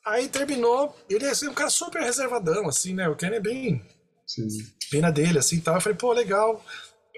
Aí 0.07 0.29
terminou, 0.29 0.97
ele 1.11 1.25
é 1.25 1.31
assim, 1.31 1.49
um 1.49 1.55
cara 1.55 1.71
super 1.71 2.03
reservadão, 2.03 2.69
assim, 2.69 2.95
né? 2.95 3.09
O 3.09 3.17
Ken 3.17 3.29
é 3.29 3.41
bem. 3.41 3.85
Sim. 4.25 4.47
Bem 4.91 5.01
na 5.01 5.11
dele, 5.11 5.39
assim 5.39 5.59
tal. 5.61 5.75
Eu 5.75 5.81
falei, 5.81 5.99
pô, 5.99 6.13
legal. 6.13 6.65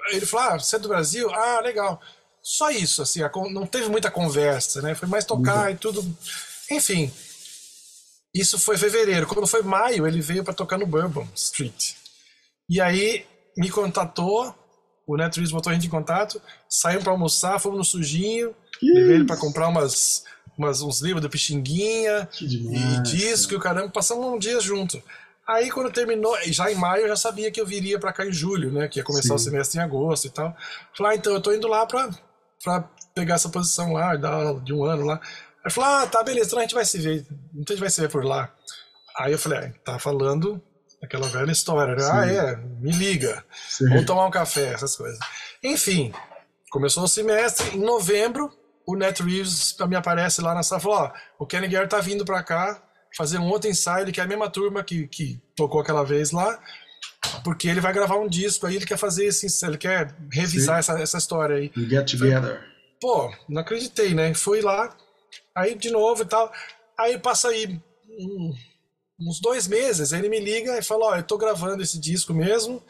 Ele 0.09 0.24
falou, 0.24 0.53
ah, 0.53 0.59
você 0.59 0.76
é 0.76 0.78
do 0.78 0.88
Brasil? 0.88 1.30
Ah, 1.30 1.61
legal. 1.61 2.01
Só 2.42 2.70
isso, 2.70 3.03
assim, 3.03 3.20
não 3.53 3.66
teve 3.66 3.88
muita 3.88 4.11
conversa, 4.11 4.80
né? 4.80 4.95
Foi 4.95 5.09
mais 5.09 5.24
tocar 5.24 5.66
uhum. 5.66 5.70
e 5.70 5.76
tudo. 5.76 6.16
Enfim. 6.70 7.12
Isso 8.34 8.59
foi 8.59 8.76
fevereiro. 8.78 9.26
Quando 9.26 9.47
foi 9.47 9.62
maio, 9.62 10.07
ele 10.07 10.20
veio 10.20 10.42
para 10.42 10.55
tocar 10.55 10.78
no 10.78 10.86
Bourbon 10.86 11.26
Street. 11.34 11.92
E 12.68 12.80
aí 12.80 13.26
me 13.57 13.70
contatou, 13.70 14.55
o 15.07 15.16
Netflix 15.16 15.50
botou 15.50 15.70
a 15.70 15.74
gente 15.74 15.86
em 15.86 15.90
contato, 15.90 16.40
saímos 16.68 17.05
para 17.05 17.12
almoçar, 17.12 17.59
fomos 17.61 17.78
no 17.78 17.84
sujinho, 17.84 18.55
levei 18.82 19.16
ele 19.16 19.24
para 19.24 19.36
comprar 19.36 19.68
umas, 19.68 20.24
umas, 20.57 20.80
uns 20.80 21.00
livros 21.00 21.22
do 21.22 21.30
Pixinguinha 21.30 22.28
e 22.40 23.02
disco 23.02 23.52
e 23.52 23.57
o 23.57 23.61
caramba, 23.61 23.90
passamos 23.90 24.24
um 24.26 24.38
dia 24.38 24.61
junto. 24.61 25.02
Aí 25.46 25.70
quando 25.70 25.92
terminou, 25.92 26.34
já 26.46 26.72
em 26.72 26.74
maio 26.74 27.02
eu 27.02 27.09
já 27.09 27.16
sabia 27.16 27.50
que 27.50 27.61
eu 27.61 27.66
viria 27.66 27.98
para 27.98 28.12
cá 28.12 28.24
em 28.26 28.32
julho, 28.32 28.72
né, 28.72 28.88
que 28.88 28.98
ia 28.98 29.05
começar 29.05 29.28
Sim. 29.28 29.34
o 29.34 29.38
semestre 29.38 29.78
em 29.78 29.82
agosto 29.82 30.26
e 30.26 30.30
tal. 30.30 30.57
Falei, 30.96 31.12
ah, 31.12 31.16
então 31.16 31.34
eu 31.34 31.40
tô 31.40 31.52
indo 31.52 31.68
lá 31.68 31.86
para 31.86 32.88
pegar 33.14 33.34
essa 33.34 33.50
posição 33.50 33.92
lá, 33.92 34.16
dar 34.16 34.32
aula 34.32 34.61
de 34.61 34.72
um 34.72 34.84
ano 34.84 35.05
lá. 35.05 35.20
Aí 35.62 35.70
falou, 35.70 35.90
ah, 35.90 36.07
tá, 36.07 36.22
beleza, 36.22 36.48
então 36.48 36.59
a 36.59 36.62
gente 36.62 36.74
vai 36.74 36.84
se 36.84 36.98
ver, 36.98 37.26
então 37.52 37.64
a 37.68 37.72
gente 37.72 37.80
vai 37.80 37.90
se 37.90 38.00
ver 38.00 38.09
por 38.09 38.24
lá. 38.24 38.50
Aí 39.18 39.32
eu 39.32 39.38
falei, 39.38 39.59
ah, 39.59 39.72
tá 39.84 39.98
falando 39.98 40.62
Aquela 41.05 41.28
velha 41.28 41.52
história, 41.52 41.94
né? 41.94 42.02
Ah, 42.11 42.26
é, 42.26 42.57
me 42.57 42.90
liga. 42.92 43.44
Sim. 43.68 43.88
Vamos 43.88 44.07
tomar 44.07 44.26
um 44.26 44.30
café, 44.30 44.72
essas 44.72 44.96
coisas. 44.96 45.18
Enfim, 45.62 46.12
começou 46.70 47.05
o 47.05 47.09
semestre. 47.09 47.76
Em 47.76 47.80
novembro, 47.80 48.50
o 48.86 48.96
Net 48.96 49.22
Reeves 49.22 49.76
me 49.86 49.96
aparece 49.96 50.40
lá 50.40 50.55
na 50.55 50.62
sala 50.62 50.80
e 50.80 50.82
falou: 50.82 50.98
Ó, 50.98 51.12
o 51.38 51.46
Kenny 51.46 51.68
Garrett 51.68 51.90
tá 51.90 52.00
vindo 52.00 52.24
pra 52.24 52.42
cá 52.42 52.82
fazer 53.16 53.38
um 53.38 53.48
outro 53.48 53.70
ensaio, 53.70 54.11
que 54.12 54.20
é 54.20 54.24
a 54.24 54.26
mesma 54.26 54.50
turma 54.50 54.82
que, 54.82 55.07
que 55.07 55.40
tocou 55.55 55.80
aquela 55.80 56.05
vez 56.05 56.32
lá, 56.32 56.59
porque 57.44 57.68
ele 57.68 57.80
vai 57.80 57.92
gravar 57.92 58.16
um 58.16 58.28
disco 58.28 58.66
aí, 58.66 58.76
ele 58.76 58.86
quer 58.86 58.98
fazer 58.98 59.26
esse, 59.26 59.46
ele 59.64 59.78
quer 59.78 60.14
revisar 60.32 60.78
essa, 60.78 60.98
essa 61.00 61.18
história 61.18 61.57
aí. 61.57 61.70
Get 61.76 62.11
together. 62.11 62.64
Pô, 63.00 63.32
não 63.48 63.61
acreditei, 63.61 64.14
né? 64.14 64.32
Fui 64.34 64.61
lá, 64.61 64.96
aí 65.55 65.74
de 65.74 65.90
novo 65.90 66.22
e 66.22 66.26
tal. 66.26 66.52
Aí 66.98 67.18
passa 67.18 67.48
aí 67.48 67.80
um, 68.18 68.52
uns 69.21 69.41
dois 69.41 69.67
meses, 69.69 70.12
ele 70.12 70.29
me 70.29 70.41
liga 70.41 70.79
e 70.79 70.83
fala, 70.83 71.07
ó, 71.07 71.17
eu 71.17 71.23
tô 71.23 71.39
gravando 71.39 71.83
esse 71.83 71.99
disco 71.99 72.35
mesmo, 72.35 72.83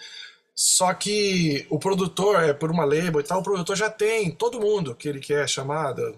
só 0.55 0.95
que 0.95 1.67
o 1.71 1.79
produtor, 1.79 2.43
é 2.43 2.53
por 2.53 2.71
uma 2.71 2.85
label 2.85 3.21
e 3.21 3.25
tal, 3.25 3.41
o 3.41 3.45
produtor 3.45 3.77
já 3.77 3.91
tem 3.91 4.31
todo 4.31 4.61
mundo 4.61 4.95
que 4.95 5.09
ele 5.09 5.21
quer 5.21 5.49
chamada, 5.49 6.15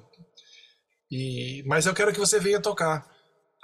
e, 1.11 1.63
mas 1.67 1.87
eu 1.87 1.95
quero 1.95 2.13
que 2.13 2.19
você 2.19 2.39
venha 2.39 2.61
tocar. 2.61 3.15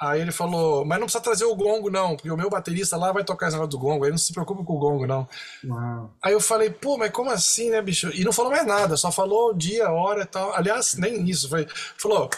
Aí 0.00 0.20
ele 0.20 0.32
falou, 0.32 0.84
mas 0.84 0.98
não 0.98 1.06
precisa 1.06 1.22
trazer 1.22 1.44
o 1.44 1.54
gongo 1.54 1.88
não, 1.88 2.16
porque 2.16 2.30
o 2.30 2.36
meu 2.36 2.50
baterista 2.50 2.96
lá 2.96 3.12
vai 3.12 3.22
tocar 3.22 3.46
esse 3.46 3.54
negócio 3.54 3.70
do 3.70 3.78
gongo, 3.78 4.04
aí 4.04 4.10
não 4.10 4.18
se 4.18 4.32
preocupe 4.32 4.64
com 4.64 4.72
o 4.72 4.78
gongo 4.78 5.06
não. 5.06 5.28
Uau. 5.64 6.16
Aí 6.20 6.32
eu 6.32 6.40
falei, 6.40 6.70
pô, 6.70 6.96
mas 6.98 7.12
como 7.12 7.30
assim, 7.30 7.70
né, 7.70 7.80
bicho? 7.80 8.10
E 8.12 8.24
não 8.24 8.32
falou 8.32 8.50
mais 8.50 8.66
nada, 8.66 8.96
só 8.96 9.12
falou 9.12 9.54
dia, 9.54 9.92
hora 9.92 10.22
e 10.22 10.26
tal. 10.26 10.52
Aliás, 10.54 10.94
nem 10.94 11.24
isso, 11.28 11.48
foi, 11.48 11.68
falou, 11.96 12.28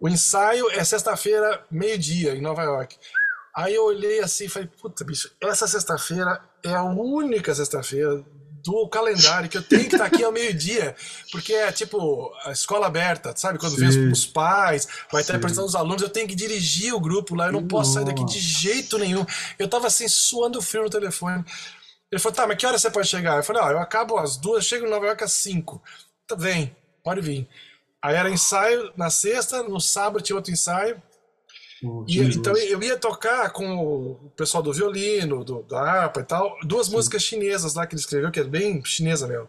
o 0.00 0.08
ensaio 0.08 0.68
é 0.72 0.82
sexta-feira, 0.82 1.64
meio-dia, 1.70 2.34
em 2.34 2.40
Nova 2.40 2.64
York. 2.64 2.96
Aí 3.54 3.74
eu 3.74 3.84
olhei 3.84 4.20
assim 4.20 4.44
e 4.44 4.48
falei, 4.48 4.68
puta, 4.80 5.04
bicho, 5.04 5.30
essa 5.40 5.66
sexta-feira 5.66 6.40
é 6.62 6.74
a 6.74 6.84
única 6.84 7.54
sexta-feira 7.54 8.24
do 8.62 8.88
calendário 8.88 9.48
que 9.48 9.58
eu 9.58 9.62
tenho 9.62 9.88
que 9.88 9.96
estar 9.96 10.06
aqui 10.06 10.22
ao 10.22 10.32
meio-dia, 10.32 10.94
porque 11.30 11.52
é 11.52 11.72
tipo 11.72 12.32
a 12.44 12.52
escola 12.52 12.86
aberta, 12.86 13.34
sabe? 13.36 13.58
Quando 13.58 13.74
Sim. 13.74 13.88
vem 13.88 14.12
os 14.12 14.24
pais, 14.24 14.86
vai 15.10 15.20
estar 15.20 15.34
apresentando 15.34 15.66
os 15.66 15.74
alunos, 15.74 16.00
eu 16.00 16.08
tenho 16.08 16.28
que 16.28 16.34
dirigir 16.34 16.94
o 16.94 17.00
grupo 17.00 17.34
lá, 17.34 17.46
eu 17.46 17.52
não 17.52 17.66
posso 17.66 17.94
sair 17.94 18.04
daqui 18.04 18.24
de 18.24 18.38
jeito 18.38 18.98
nenhum. 18.98 19.26
Eu 19.58 19.68
tava 19.68 19.88
assim, 19.88 20.06
suando 20.08 20.62
frio 20.62 20.84
no 20.84 20.90
telefone. 20.90 21.44
Ele 22.10 22.20
falou, 22.20 22.36
tá, 22.36 22.46
mas 22.46 22.56
que 22.56 22.66
hora 22.66 22.78
você 22.78 22.90
pode 22.90 23.08
chegar? 23.08 23.36
Eu 23.36 23.42
falei, 23.42 23.62
ó, 23.62 23.70
eu 23.70 23.78
acabo 23.80 24.18
às 24.18 24.36
duas, 24.36 24.64
chego 24.64 24.86
em 24.86 24.90
Nova 24.90 25.06
York 25.06 25.24
às 25.24 25.32
cinco. 25.32 25.82
Tá, 26.26 26.36
vem, 26.36 26.74
pode 27.02 27.20
vir. 27.20 27.48
Aí 28.00 28.14
era 28.14 28.30
ensaio 28.30 28.92
na 28.96 29.10
sexta, 29.10 29.62
no 29.62 29.80
sábado 29.80 30.22
tinha 30.22 30.36
outro 30.36 30.52
ensaio, 30.52 31.02
e, 32.06 32.20
então 32.20 32.56
eu 32.56 32.82
ia 32.82 32.96
tocar 32.96 33.50
com 33.50 33.76
o 33.76 34.30
pessoal 34.36 34.62
do 34.62 34.72
violino, 34.72 35.44
do, 35.44 35.62
da 35.64 35.80
harpa 35.80 36.20
e 36.20 36.24
tal, 36.24 36.56
duas 36.64 36.86
Sim. 36.86 36.92
músicas 36.92 37.22
chinesas 37.22 37.74
lá 37.74 37.86
que 37.86 37.94
ele 37.94 38.00
escreveu, 38.00 38.30
que 38.30 38.40
é 38.40 38.44
bem 38.44 38.84
chinesa 38.84 39.26
mesmo. 39.26 39.48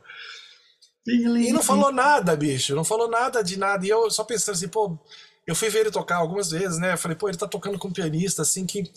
E 1.05 1.51
não 1.51 1.61
falou 1.61 1.91
nada, 1.91 2.35
bicho, 2.35 2.73
não 2.73 2.83
falou 2.83 3.09
nada 3.09 3.43
de 3.43 3.57
nada. 3.57 3.85
E 3.85 3.89
eu 3.89 4.09
só 4.09 4.23
pensando 4.23 4.55
assim, 4.55 4.69
pô, 4.69 4.97
eu 5.45 5.53
fui 5.53 5.69
ver 5.69 5.81
ele 5.81 5.91
tocar 5.91 6.17
algumas 6.17 6.49
vezes, 6.51 6.79
né? 6.79 6.93
Eu 6.93 6.97
falei, 6.97 7.17
pô, 7.17 7.27
ele 7.27 7.37
tá 7.37 7.47
tocando 7.47 7.77
com 7.77 7.89
um 7.89 7.93
pianista, 7.93 8.41
assim, 8.41 8.65
que, 8.65 8.89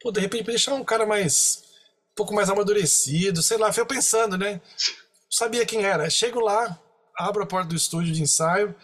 pô, 0.00 0.10
de 0.10 0.20
repente, 0.20 0.46
deixar 0.46 0.74
um 0.74 0.84
cara 0.84 1.04
mais, 1.04 1.62
um 2.12 2.14
pouco 2.16 2.34
mais 2.34 2.48
amadurecido, 2.48 3.42
sei 3.42 3.58
lá. 3.58 3.72
Fui 3.72 3.82
eu 3.82 3.86
pensando, 3.86 4.38
né? 4.38 4.60
Sabia 5.30 5.66
quem 5.66 5.84
era. 5.84 6.08
Chego 6.08 6.40
lá, 6.40 6.78
abro 7.14 7.42
a 7.42 7.46
porta 7.46 7.68
do 7.68 7.76
estúdio 7.76 8.14
de 8.14 8.22
ensaio, 8.22 8.74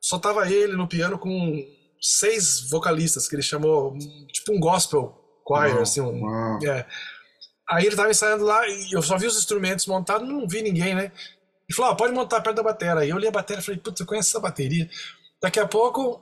só 0.00 0.18
tava 0.18 0.50
ele 0.50 0.76
no 0.76 0.88
piano 0.88 1.18
com 1.18 1.64
seis 2.00 2.68
vocalistas 2.70 3.28
que 3.28 3.34
ele 3.34 3.42
chamou, 3.42 3.96
tipo 4.32 4.52
um 4.52 4.60
gospel 4.60 5.14
choir, 5.46 5.72
uau, 5.72 5.82
assim. 5.82 6.00
Um, 6.00 6.22
uau. 6.22 6.58
é. 6.64 6.86
Aí 7.70 7.84
ele 7.84 7.96
tava 7.96 8.10
ensaiando 8.10 8.44
lá 8.44 8.66
e 8.66 8.92
eu 8.92 9.02
só 9.02 9.18
vi 9.18 9.26
os 9.26 9.36
instrumentos 9.36 9.86
montados, 9.86 10.26
não 10.26 10.48
vi 10.48 10.62
ninguém, 10.62 10.94
né? 10.94 11.12
E 11.68 11.74
falou, 11.74 11.92
ah, 11.92 11.94
pode 11.94 12.14
montar 12.14 12.40
perto 12.40 12.56
da 12.56 12.62
bateria. 12.62 12.94
Aí 12.94 13.10
eu 13.10 13.18
li 13.18 13.26
a 13.26 13.30
bateria 13.30 13.60
e 13.60 13.64
falei, 13.64 13.80
putz, 13.80 14.00
eu 14.00 14.06
conheço 14.06 14.30
essa 14.30 14.40
bateria. 14.40 14.88
Daqui 15.42 15.60
a 15.60 15.68
pouco, 15.68 16.18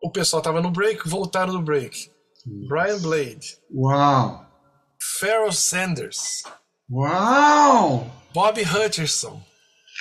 o 0.00 0.10
pessoal 0.12 0.40
tava 0.40 0.60
no 0.60 0.70
break, 0.70 1.08
voltaram 1.08 1.52
do 1.52 1.60
break. 1.60 2.10
Brian 2.68 3.00
Blade. 3.00 3.58
Uau! 3.74 4.46
Pharoah 5.18 5.52
Sanders. 5.52 6.44
Uau! 6.88 8.08
Bob 8.32 8.62
Hutcherson. 8.62 9.42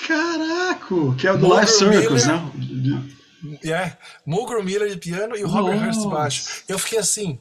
Caraca! 0.06 1.16
Que 1.18 1.28
é 1.28 1.32
o 1.32 1.38
do 1.38 1.60
Life 1.60 1.72
Circus, 1.72 2.28
né? 2.28 2.52
É, 3.64 3.96
Mulgrew 4.26 4.64
Miller 4.64 4.90
de 4.90 4.98
piano 4.98 5.36
e 5.36 5.44
o 5.44 5.48
Robert 5.48 5.78
Hurst 5.78 6.02
de 6.02 6.08
baixo. 6.08 6.64
Eu 6.68 6.80
fiquei 6.80 7.00
assim. 7.00 7.40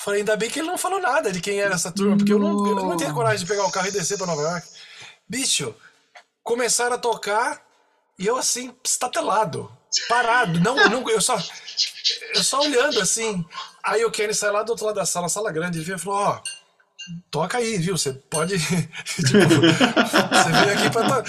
Falei, 0.00 0.20
ainda 0.20 0.36
bem 0.36 0.50
que 0.50 0.58
ele 0.58 0.68
não 0.68 0.76
falou 0.76 1.00
nada 1.00 1.32
de 1.32 1.40
quem 1.40 1.60
era 1.60 1.74
essa 1.74 1.90
turma, 1.90 2.16
porque 2.16 2.32
eu 2.32 2.38
não, 2.38 2.66
eu 2.66 2.74
não 2.74 2.96
tinha 2.96 3.12
coragem 3.12 3.44
de 3.44 3.46
pegar 3.46 3.64
o 3.64 3.72
carro 3.72 3.88
e 3.88 3.92
descer 3.92 4.18
pra 4.18 4.26
Nova 4.26 4.42
York. 4.42 4.66
Bicho, 5.28 5.74
começaram 6.42 6.96
a 6.96 6.98
tocar 6.98 7.62
e 8.18 8.26
eu 8.26 8.36
assim, 8.36 8.74
estatelado, 8.84 9.70
parado. 10.08 10.60
Não, 10.60 10.76
não, 10.88 11.08
eu 11.08 11.20
só. 11.20 11.36
Eu 12.34 12.44
só 12.44 12.60
olhando 12.60 13.00
assim. 13.00 13.44
Aí 13.82 14.04
o 14.04 14.10
Kenny 14.10 14.34
sai 14.34 14.50
lá 14.50 14.62
do 14.62 14.70
outro 14.70 14.86
lado 14.86 14.96
da 14.96 15.06
sala, 15.06 15.28
sala 15.28 15.50
grande, 15.50 15.80
e 15.80 15.98
falou: 15.98 16.18
Ó, 16.18 16.36
oh, 16.36 17.20
toca 17.30 17.58
aí, 17.58 17.78
viu? 17.78 17.96
Você 17.96 18.12
pode. 18.12 18.58
tipo, 19.04 19.22
você 19.22 20.52
veio 20.52 20.78
aqui 20.78 20.90
pra. 20.90 21.24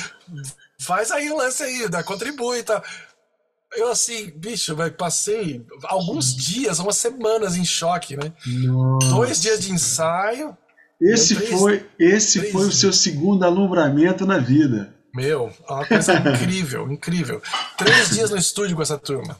Faz 0.79 1.09
aí 1.11 1.31
o 1.31 1.37
lance 1.37 1.63
aí, 1.63 1.87
dá, 1.87 2.03
contribui 2.03 2.59
e 2.59 2.63
tal. 2.63 2.83
Eu 3.75 3.89
assim, 3.91 4.31
bicho, 4.35 4.75
vai, 4.75 4.89
passei 4.91 5.65
alguns 5.83 6.35
dias, 6.35 6.79
umas 6.79 6.97
semanas 6.97 7.55
em 7.55 7.65
choque, 7.65 8.15
né? 8.15 8.31
Nossa. 8.45 9.09
Dois 9.09 9.41
dias 9.41 9.59
de 9.59 9.71
ensaio. 9.71 10.55
Esse 11.01 11.35
três- 11.35 11.51
foi, 11.59 11.85
esse 11.99 12.39
três 12.39 12.53
foi 12.53 12.67
o 12.67 12.71
seu 12.71 12.93
segundo 12.93 13.43
alumbramento 13.43 14.25
na 14.25 14.37
vida. 14.37 14.93
Meu, 15.13 15.51
é 15.67 15.71
uma 15.73 15.85
coisa 15.85 16.13
incrível, 16.19 16.91
incrível. 16.91 17.41
Três 17.77 18.09
dias 18.11 18.29
no 18.31 18.37
estúdio 18.37 18.75
com 18.75 18.81
essa 18.81 18.97
turma. 18.97 19.37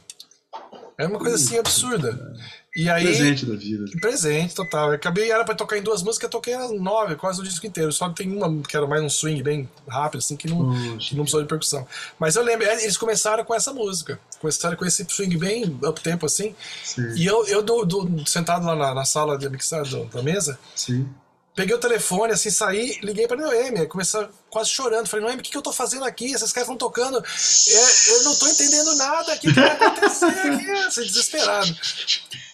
É 0.98 1.06
uma 1.06 1.18
coisa 1.18 1.36
assim 1.36 1.58
absurda. 1.58 2.34
E 2.76 2.88
aí. 2.90 3.04
Presente 3.04 3.46
da 3.46 3.56
vida. 3.56 3.84
Presente, 4.00 4.54
total. 4.54 4.88
Eu 4.90 4.94
acabei, 4.96 5.30
era 5.30 5.44
pra 5.44 5.54
tocar 5.54 5.78
em 5.78 5.82
duas 5.82 6.02
músicas, 6.02 6.24
eu 6.24 6.30
toquei 6.30 6.54
as 6.54 6.70
nove, 6.72 7.16
quase 7.16 7.40
o 7.40 7.42
disco 7.44 7.66
inteiro. 7.66 7.90
Só 7.92 8.08
tem 8.10 8.30
uma 8.30 8.62
que 8.62 8.76
era 8.76 8.86
mais 8.86 9.02
um 9.02 9.08
swing 9.08 9.42
bem 9.42 9.68
rápido, 9.88 10.18
assim, 10.20 10.36
que 10.36 10.46
não, 10.48 10.58
Poxa. 10.92 11.08
que 11.08 11.14
não 11.16 11.22
precisou 11.24 11.42
de 11.42 11.48
percussão. 11.48 11.86
Mas 12.18 12.36
eu 12.36 12.42
lembro, 12.44 12.66
é, 12.66 12.82
eles 12.82 12.96
começaram 12.96 13.44
com 13.44 13.54
essa 13.54 13.72
música. 13.72 14.20
Começaram 14.40 14.76
com 14.76 14.84
esse 14.84 15.04
swing 15.08 15.36
bem 15.38 15.78
up-tempo, 15.82 16.26
assim. 16.26 16.54
Sim, 16.84 17.14
E 17.16 17.24
eu, 17.24 17.46
eu 17.46 17.62
do, 17.62 17.84
do- 17.84 18.28
sentado 18.28 18.66
lá 18.66 18.76
na, 18.76 18.94
na 18.94 19.04
sala 19.04 19.38
de 19.38 19.48
mixagem 19.48 20.06
da 20.12 20.22
mesa, 20.22 20.58
sim. 20.74 21.08
Peguei 21.56 21.74
o 21.74 21.80
telefone, 21.80 22.34
assim, 22.34 22.50
saí, 22.50 23.00
liguei 23.02 23.26
pra 23.26 23.36
Noemi, 23.36 23.86
comecei 23.86 24.28
quase 24.50 24.68
chorando. 24.68 25.08
Falei, 25.08 25.24
Noemi, 25.24 25.40
o 25.40 25.42
que, 25.42 25.50
que 25.50 25.56
eu 25.56 25.62
tô 25.62 25.72
fazendo 25.72 26.04
aqui? 26.04 26.26
Esses 26.26 26.52
caras 26.52 26.68
estão 26.68 26.76
tocando. 26.76 27.16
É, 27.16 28.12
eu 28.12 28.24
não 28.24 28.36
tô 28.36 28.46
entendendo 28.46 28.94
nada 28.96 29.34
o 29.34 29.38
que 29.38 29.50
vai 29.50 29.70
acontecer 29.70 30.26
aqui? 30.26 30.70
Assim, 30.86 31.02
desesperado. 31.02 31.74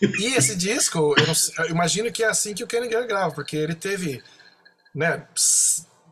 E 0.00 0.34
esse 0.36 0.54
disco, 0.54 1.14
eu, 1.18 1.26
não 1.26 1.34
eu 1.64 1.70
imagino 1.70 2.12
que 2.12 2.22
é 2.22 2.28
assim 2.28 2.54
que 2.54 2.62
o 2.62 2.66
Kenny 2.66 2.86
grava, 2.88 3.34
porque 3.34 3.56
ele 3.56 3.74
teve, 3.74 4.22
né, 4.94 5.26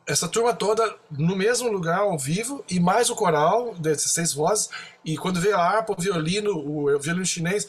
essa 0.04 0.26
turma 0.26 0.52
toda 0.52 0.96
no 1.12 1.36
mesmo 1.36 1.70
lugar, 1.70 2.00
ao 2.00 2.18
vivo, 2.18 2.64
e 2.68 2.80
mais 2.80 3.08
o 3.08 3.14
coral, 3.14 3.72
desses 3.76 4.10
seis 4.10 4.32
vozes, 4.32 4.68
e 5.04 5.16
quando 5.16 5.40
veio 5.40 5.56
a 5.56 5.62
harpa, 5.62 5.94
o 5.96 6.00
violino, 6.00 6.50
o 6.50 6.98
violino 6.98 7.24
chinês, 7.24 7.68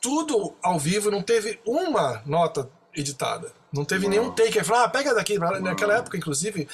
tudo 0.00 0.54
ao 0.62 0.78
vivo, 0.78 1.10
não 1.10 1.22
teve 1.22 1.58
uma 1.66 2.22
nota 2.24 2.70
editada. 2.94 3.52
Não 3.72 3.84
teve 3.84 4.08
nenhum 4.08 4.30
take. 4.32 4.58
Ele 4.58 4.64
falou, 4.64 4.84
ah, 4.84 4.88
pega 4.88 5.14
daqui. 5.14 5.38
Naquela 5.38 5.96
época, 5.98 6.16
inclusive, 6.16 6.68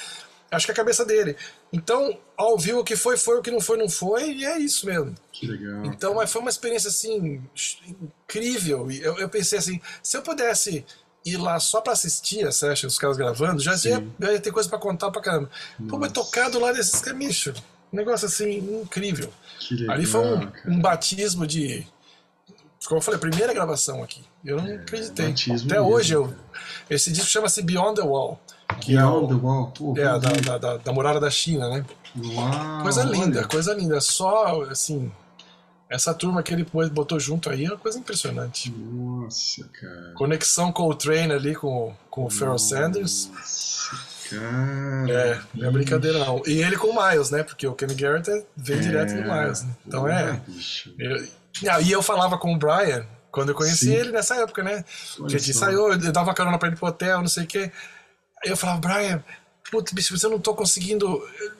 acho 0.50 0.66
que 0.66 0.70
é 0.70 0.74
a 0.74 0.76
cabeça 0.76 1.04
dele. 1.04 1.36
Então, 1.72 2.18
ao 2.36 2.58
vivo, 2.58 2.80
o 2.80 2.84
que 2.84 2.96
foi, 2.96 3.16
foi, 3.16 3.38
o 3.38 3.42
que 3.42 3.50
não 3.50 3.60
foi, 3.60 3.76
não 3.76 3.88
foi, 3.88 4.32
e 4.32 4.44
é 4.44 4.58
isso 4.58 4.86
mesmo. 4.86 5.14
Que 5.32 5.46
legal. 5.46 5.84
Então, 5.84 6.14
mas 6.14 6.32
foi 6.32 6.40
uma 6.40 6.50
experiência 6.50 6.88
assim 6.88 7.42
incrível. 7.86 8.90
E 8.90 9.02
eu, 9.02 9.18
eu 9.18 9.28
pensei 9.28 9.58
assim, 9.58 9.80
se 10.02 10.16
eu 10.16 10.22
pudesse 10.22 10.84
ir 11.24 11.36
lá 11.36 11.58
só 11.58 11.80
pra 11.80 11.92
assistir 11.92 12.46
a 12.46 12.52
session, 12.52 12.86
os 12.86 12.98
caras 12.98 13.16
gravando, 13.16 13.60
já 13.60 13.72
ia, 13.72 14.06
já 14.18 14.32
ia 14.32 14.40
ter 14.40 14.52
coisa 14.52 14.68
pra 14.68 14.78
contar 14.78 15.10
pra 15.10 15.20
caramba. 15.20 15.50
Pô, 15.88 15.98
mas 15.98 16.12
Nossa. 16.12 16.14
tocar 16.14 16.48
do 16.48 16.60
lado 16.60 16.76
desses 16.76 17.00
camichos. 17.00 17.58
Um 17.92 17.96
negócio 17.96 18.26
assim 18.26 18.58
incrível. 18.82 19.30
Que 19.58 19.74
legal, 19.74 19.96
Ali 19.96 20.06
foi 20.06 20.20
um, 20.20 20.52
um 20.66 20.80
batismo 20.80 21.46
de. 21.46 21.86
Como 22.86 22.98
eu 22.98 23.02
falei, 23.02 23.18
primeira 23.20 23.52
gravação 23.52 24.02
aqui. 24.02 24.22
Eu 24.44 24.62
não 24.62 24.74
acreditei. 24.74 25.26
É, 25.26 25.28
batismo 25.28 25.68
Até 25.70 25.80
hoje 25.80 26.12
eu. 26.14 26.32
Esse 26.88 27.12
disco 27.12 27.28
chama-se 27.28 27.62
Beyond 27.62 28.00
the 28.00 28.06
Wall. 28.06 28.40
Que 28.80 28.92
é, 28.92 28.96
Beyond 28.98 29.24
o, 29.24 29.28
the 29.28 29.46
Wall. 29.46 29.66
Pô, 29.72 29.94
é 29.96 30.04
a 30.04 30.18
da, 30.18 30.30
da, 30.30 30.58
da, 30.58 30.76
da 30.78 30.92
muralha 30.92 31.20
da 31.20 31.30
China, 31.30 31.68
né? 31.68 31.84
Uau, 32.16 32.82
Coisa 32.82 33.02
linda, 33.04 33.40
olha. 33.40 33.48
coisa 33.48 33.74
linda. 33.74 34.00
Só, 34.00 34.62
assim, 34.70 35.10
essa 35.88 36.14
turma 36.14 36.42
que 36.42 36.52
ele 36.52 36.66
botou 36.90 37.18
junto 37.20 37.50
aí 37.50 37.64
é 37.64 37.68
uma 37.68 37.76
coisa 37.78 37.98
impressionante. 37.98 38.70
Nossa, 38.70 39.68
cara. 39.68 40.12
Conexão 40.14 40.72
com 40.72 40.88
o 40.88 40.94
Train 40.94 41.30
ali, 41.32 41.54
com, 41.54 41.94
com 42.10 42.24
o 42.24 42.30
Pharoah 42.30 42.58
Sanders. 42.58 43.30
Cara. 44.30 45.06
É, 45.08 45.40
não 45.54 45.68
é 45.68 45.70
brincadeira 45.70 46.18
não. 46.18 46.42
E 46.46 46.62
ele 46.62 46.76
com 46.76 46.88
o 46.88 47.08
Miles, 47.08 47.30
né? 47.30 47.42
Porque 47.44 47.66
o 47.66 47.74
Kenny 47.74 47.94
Garrett 47.94 48.28
é- 48.30 48.44
vem 48.56 48.80
direto 48.80 49.14
do 49.14 49.22
Miles. 49.22 49.62
Né? 49.62 49.70
Então 49.86 50.08
é. 50.08 50.32
bicho. 50.46 50.92
E 51.82 51.92
eu 51.92 52.02
falava 52.02 52.38
com 52.38 52.54
o 52.54 52.58
Brian, 52.58 53.06
quando 53.30 53.50
eu 53.50 53.54
conheci 53.54 53.86
Sim. 53.86 53.94
ele 53.94 54.12
nessa 54.12 54.36
época, 54.36 54.62
né? 54.62 54.84
Olha 55.18 55.28
que 55.28 55.36
a 55.36 55.38
gente 55.38 55.50
ensaiou, 55.50 55.92
eu 55.92 56.12
dava 56.12 56.34
carona 56.34 56.58
pra 56.58 56.68
ele 56.68 56.76
pro 56.76 56.88
hotel, 56.88 57.20
não 57.20 57.28
sei 57.28 57.44
o 57.44 57.46
quê. 57.46 57.70
Aí 58.44 58.50
eu 58.50 58.56
falava, 58.56 58.80
Brian, 58.80 59.22
putz, 59.70 59.92
bicho, 59.92 60.12
mas 60.12 60.22
eu 60.22 60.30
não 60.30 60.38
tô 60.38 60.54
conseguindo, 60.54 61.06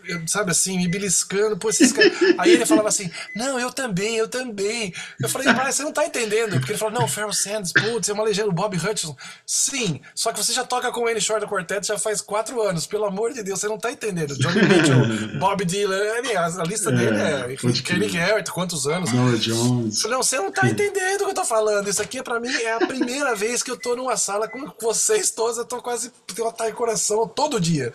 eu- 0.06 0.16
eu- 0.16 0.28
sabe 0.28 0.50
assim, 0.50 0.76
me 0.76 0.88
beliscando, 0.88 1.56
pô, 1.56 1.68
esses 1.70 1.92
caras. 1.92 2.12
Aí 2.38 2.52
ele 2.52 2.66
falava 2.66 2.88
assim, 2.88 3.10
não, 3.34 3.58
eu 3.58 3.70
também, 3.70 4.16
eu 4.16 4.28
também. 4.28 4.92
Eu 5.20 5.28
falei, 5.28 5.52
Brian, 5.52 5.70
você 5.72 5.82
não 5.82 5.92
tá 5.92 6.04
entendendo. 6.06 6.52
Porque 6.58 6.72
ele 6.72 6.78
falou, 6.78 6.94
não, 7.00 7.08
Pharoah 7.08 7.32
Sanders, 7.34 7.72
putz, 7.72 8.08
é 8.08 8.12
uma 8.12 8.24
legenda, 8.24 8.48
o 8.48 8.52
Bob 8.52 8.76
Hutcherson. 8.76 9.16
Sim, 9.44 10.00
só 10.14 10.32
que 10.32 10.42
você 10.42 10.52
já 10.52 10.64
toca 10.64 10.90
com 10.92 11.02
Wayne 11.04 11.20
Shore 11.20 11.40
do 11.40 11.48
Quarteto 11.48 11.86
já 11.86 11.98
faz 11.98 12.20
quatro 12.20 12.60
anos, 12.62 12.86
pelo 12.86 13.04
amor 13.04 13.32
de 13.32 13.42
Deus, 13.42 13.60
você 13.60 13.68
não 13.68 13.78
tá 13.78 13.90
entendendo. 13.90 14.36
Johnny 14.38 14.62
Mitchell, 14.62 15.38
Bob 15.38 15.64
Dylan, 15.64 15.96
é, 15.96 16.36
a 16.36 16.48
lista 16.64 16.90
dele 16.90 17.16
é, 17.18 17.56
pode 17.60 17.82
Kenny. 17.82 18.08
Garrett, 18.08 18.50
quantos 18.50 18.86
anos? 18.86 19.12
Nora 19.12 19.36
Jones. 19.36 20.02
Não, 20.04 20.22
você 20.22 20.36
não 20.36 20.50
tá 20.52 20.68
entendendo 20.68 21.22
o 21.22 21.24
que 21.24 21.30
eu 21.30 21.34
tô 21.34 21.44
falando. 21.44 21.88
Isso 21.88 22.00
aqui, 22.02 22.22
pra 22.22 22.38
mim, 22.40 22.52
é 22.52 22.72
a 22.74 22.86
primeira 22.86 23.34
vez 23.34 23.62
que 23.62 23.70
eu 23.70 23.76
tô 23.76 23.94
numa 23.96 24.16
sala 24.16 24.48
com 24.48 24.70
vocês 24.80 25.30
todos. 25.30 25.58
Eu 25.58 25.64
tô 25.64 25.80
quase 25.82 26.10
um 26.38 26.46
ataque 26.48 26.70
de 26.70 26.76
coração 26.76 27.26
todo 27.28 27.60
dia. 27.60 27.92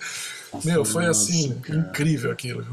Meu, 0.63 0.83
foi 0.83 1.05
assim, 1.05 1.57
incrível 1.69 2.31
aquilo. 2.31 2.65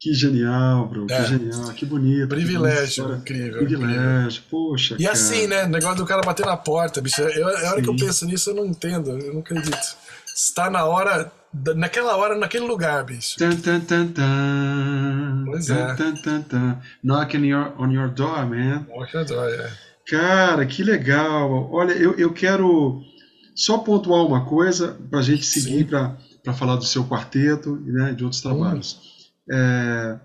Que 0.00 0.14
genial, 0.14 0.88
bro. 0.88 1.06
É. 1.10 1.22
Que 1.22 1.28
genial. 1.28 1.72
Que 1.74 1.84
bonito. 1.84 2.28
Privilégio, 2.28 3.06
que 3.08 3.14
incrível, 3.32 3.58
Privilégio. 3.58 4.42
Poxa, 4.48 4.94
E 4.98 5.02
cara. 5.02 5.12
assim, 5.12 5.46
né? 5.48 5.64
O 5.64 5.68
negócio 5.68 5.96
do 5.96 6.06
cara 6.06 6.22
bater 6.22 6.46
na 6.46 6.56
porta, 6.56 7.00
bicho. 7.00 7.20
Eu, 7.20 7.48
a 7.48 7.70
hora 7.72 7.82
que 7.82 7.88
eu 7.88 7.96
penso 7.96 8.24
nisso, 8.24 8.50
eu 8.50 8.54
não 8.54 8.64
entendo. 8.66 9.10
Eu 9.10 9.34
não 9.34 9.40
acredito. 9.40 9.76
Está 10.32 10.70
na 10.70 10.84
hora, 10.84 11.32
naquela 11.74 12.16
hora, 12.16 12.38
naquele 12.38 12.64
lugar, 12.64 13.04
bicho. 13.04 13.36
Tan, 13.38 13.56
tan, 13.56 13.80
tan, 13.80 14.06
tan. 14.12 15.42
Pois 15.46 15.66
Tan, 15.66 15.74
é. 15.74 15.94
tan, 15.96 16.14
tan, 16.14 16.42
tan. 16.42 16.80
Knocking 17.02 17.44
your, 17.44 17.72
on 17.76 17.90
your 17.90 18.08
door, 18.08 18.46
man. 18.46 18.86
Olha, 18.90 19.72
Cara, 20.06 20.64
que 20.64 20.84
legal. 20.84 21.68
Olha, 21.72 21.92
eu, 21.92 22.14
eu 22.14 22.32
quero 22.32 23.02
só 23.52 23.78
pontuar 23.78 24.24
uma 24.24 24.46
coisa 24.46 24.96
para 25.10 25.18
a 25.18 25.22
gente 25.22 25.44
seguir 25.44 25.78
Sim. 25.78 25.84
Para 26.42 26.52
falar 26.52 26.76
do 26.76 26.84
seu 26.84 27.04
quarteto 27.04 27.82
e 27.86 27.92
né, 27.92 28.12
de 28.12 28.24
outros 28.24 28.40
trabalhos. 28.42 29.30
É, 29.50 30.18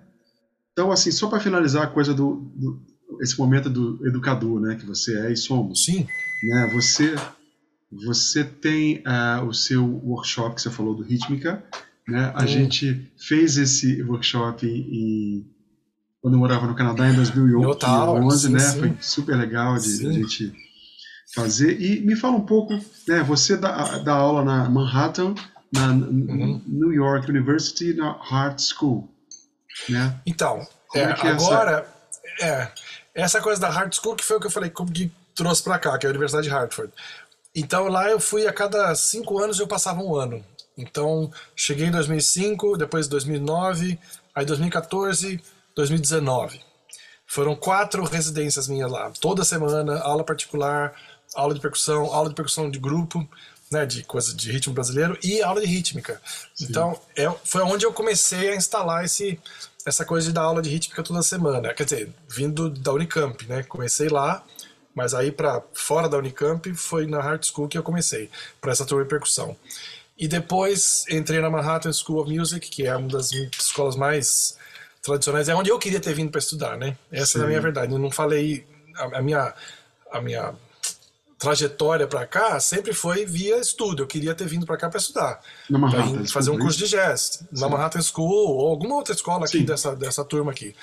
então, 0.72 0.91
assim, 0.91 1.11
só 1.11 1.28
para 1.28 1.39
finalizar 1.39 1.84
a 1.84 1.88
coisa 1.88 2.14
do, 2.14 2.51
do- 2.55 2.82
esse 3.22 3.38
momento 3.38 3.70
do 3.70 4.05
educador, 4.07 4.59
né, 4.59 4.76
que 4.76 4.86
você 4.86 5.18
é 5.20 5.32
e 5.32 5.38
somos, 5.38 5.86
Sim, 5.86 6.07
né? 6.43 6.70
Você 6.74 7.16
você 8.05 8.43
tem 8.43 9.03
ah, 9.05 9.43
o 9.47 9.53
seu 9.53 9.86
workshop 9.86 10.55
que 10.55 10.61
você 10.64 10.72
falou 10.72 10.95
do 10.95 11.03
rítmica, 11.03 11.64
né? 12.07 12.32
A 12.36 12.45
gente 12.47 13.11
fez 13.18 13.55
esse 13.57 14.01
workshop 14.01 14.66
em 14.68 15.45
quando 16.20 16.34
eu 16.34 16.39
morava 16.39 16.66
no 16.66 16.74
Canadá 16.74 17.07
em 17.07 17.16
2011, 17.16 17.64
Em 17.64 17.70
Ottawa, 17.70 18.05
2011, 18.20 18.47
sim, 18.47 18.53
né? 18.53 18.59
sim. 18.59 18.80
Foi 18.80 18.97
super 18.99 19.36
legal 19.38 19.76
de, 19.76 19.82
Sim. 19.89 20.09
a 20.09 20.11
gente 20.11 20.53
fazer. 21.36 21.80
E 21.80 22.01
me 22.01 22.16
fala 22.16 22.36
um 22.36 22.45
pouco, 22.45 22.74
né? 23.07 23.22
Você 23.24 23.55
dá, 23.57 23.99
dá 23.99 24.14
aula 24.14 24.43
na 24.43 24.68
Manhattan, 24.70 25.36
na 25.74 25.88
Uhum. 25.88 26.61
New 26.67 26.93
York 26.93 27.30
University, 27.30 27.93
na 27.93 28.11
Hart 28.11 28.59
School, 28.61 29.09
né? 29.89 30.19
Então, 30.26 30.65
é, 30.93 30.99
é 30.99 31.03
é 31.03 31.11
essa- 31.11 31.28
agora, 31.30 31.88
é, 32.41 32.67
essa 33.15 33.41
coisa 33.41 33.59
da 33.59 33.69
Hard 33.69 33.93
School 33.93 34.15
que 34.15 34.24
foi 34.24 34.38
o 34.38 34.39
que 34.39 34.47
eu 34.47 34.51
falei 34.51 34.69
como 34.69 34.91
que 34.91 35.11
trouxe 35.36 35.63
pra 35.63 35.80
cá, 35.80 35.97
que 35.97 36.05
é 36.05 36.09
a 36.09 36.11
Universidade 36.11 36.47
de 36.47 36.53
Hartford. 36.53 36.91
Então 37.55 37.88
lá 37.88 38.09
eu 38.09 38.19
fui 38.19 38.47
a 38.47 38.53
cada 38.53 38.93
cinco 38.95 39.39
anos 39.39 39.59
eu 39.59 39.67
passava 39.67 40.01
um 40.01 40.15
ano. 40.15 40.43
Então 40.78 41.32
cheguei 41.55 41.88
em 41.88 41.91
2005, 41.91 42.78
depois 42.78 43.07
2009, 43.07 43.99
aí 44.34 44.45
2014, 44.45 45.39
2019. 45.76 46.59
Foram 47.28 47.55
quatro 47.55 48.03
residências 48.03 48.67
minhas 48.67 48.91
lá, 48.91 49.11
toda 49.19 49.43
semana, 49.43 49.99
aula 50.01 50.24
particular, 50.24 50.93
aula 51.36 51.53
de 51.55 51.59
percussão, 51.59 52.05
aula 52.13 52.30
de 52.30 52.36
percussão 52.36 52.69
de 52.69 52.78
grupo, 52.80 53.28
né, 53.74 53.86
de 53.86 54.03
coisa 54.03 54.34
de 54.34 54.51
ritmo 54.51 54.74
brasileiro 54.74 55.17
e 55.21 55.41
aula 55.41 55.59
de 55.59 55.67
rítmica. 55.67 56.21
Então, 56.61 56.99
é, 57.15 57.30
foi 57.43 57.61
onde 57.63 57.86
eu 57.86 57.91
comecei 57.91 58.49
a 58.49 58.55
instalar 58.55 59.03
esse 59.03 59.39
essa 59.86 60.05
coisa 60.05 60.28
de 60.28 60.34
dar 60.34 60.43
aula 60.43 60.61
de 60.61 60.69
rítmica 60.69 61.03
toda 61.03 61.21
semana. 61.21 61.74
Quer 61.74 61.84
dizer, 61.84 62.09
vindo 62.30 62.69
da 62.69 62.93
Unicamp, 62.93 63.45
né? 63.47 63.63
Comecei 63.63 64.07
lá, 64.07 64.41
mas 64.95 65.13
aí 65.13 65.30
para 65.30 65.61
fora 65.74 66.07
da 66.07 66.17
Unicamp 66.17 66.74
foi 66.74 67.05
na 67.05 67.21
Hard 67.21 67.43
School 67.43 67.67
que 67.67 67.78
eu 67.78 67.84
comecei, 67.84 68.30
para 68.61 68.71
essa 68.71 68.86
turma 68.86 69.03
de 69.03 69.09
percussão. 69.09 69.57
E 70.17 70.26
depois 70.26 71.05
entrei 71.09 71.41
na 71.41 71.49
Manhattan 71.49 71.91
School 71.91 72.21
of 72.21 72.34
Music, 72.34 72.69
que 72.69 72.86
é 72.86 72.95
uma 72.95 73.09
das 73.09 73.32
escolas 73.34 73.95
mais 73.97 74.57
tradicionais, 75.01 75.49
é 75.49 75.55
onde 75.55 75.69
eu 75.69 75.78
queria 75.78 75.99
ter 75.99 76.13
vindo 76.13 76.32
para 76.32 76.39
estudar, 76.39 76.78
né? 76.78 76.95
Essa 77.11 77.39
é 77.39 77.41
a 77.41 77.43
Sim. 77.43 77.47
minha 77.49 77.61
verdade. 77.61 77.91
Eu 77.91 77.99
não 77.99 78.11
falei 78.11 78.65
a, 78.95 79.17
a 79.17 79.21
minha 79.21 79.53
a 80.11 80.21
minha 80.21 80.53
trajetória 81.43 82.07
para 82.07 82.25
cá 82.25 82.59
sempre 82.59 82.93
foi 82.93 83.25
via 83.25 83.57
estudo. 83.59 84.03
Eu 84.03 84.07
queria 84.07 84.33
ter 84.33 84.47
vindo 84.47 84.65
para 84.65 84.77
cá 84.77 84.89
para 84.89 84.97
estudar, 84.99 85.39
para 85.69 86.25
fazer 86.27 86.49
um 86.51 86.57
curso 86.57 86.77
de 86.79 86.87
jazz 86.87 87.43
na 87.51 87.67
Manhattan 87.69 88.01
School 88.01 88.57
ou 88.57 88.67
alguma 88.69 88.95
outra 88.95 89.13
escola 89.13 89.45
aqui 89.45 89.59
Sim. 89.59 89.65
dessa 89.65 89.95
dessa 89.95 90.23
turma 90.23 90.51
aqui. 90.51 90.73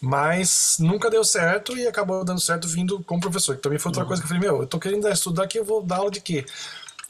Mas 0.00 0.76
nunca 0.80 1.08
deu 1.08 1.22
certo 1.22 1.76
e 1.76 1.86
acabou 1.86 2.24
dando 2.24 2.40
certo 2.40 2.66
vindo 2.66 3.00
como 3.04 3.20
professor. 3.20 3.54
Que 3.56 3.62
também 3.62 3.78
foi 3.78 3.90
Uhum. 3.90 3.98
outra 3.98 4.06
coisa 4.06 4.22
que 4.22 4.26
eu 4.26 4.28
falei, 4.34 4.42
meu, 4.50 4.62
eu 4.62 4.66
tô 4.66 4.78
querendo 4.78 5.06
estudar 5.08 5.44
aqui, 5.44 5.58
eu 5.58 5.64
vou 5.64 5.82
dar 5.82 5.96
aula 5.98 6.10
de 6.10 6.20
quê? 6.20 6.44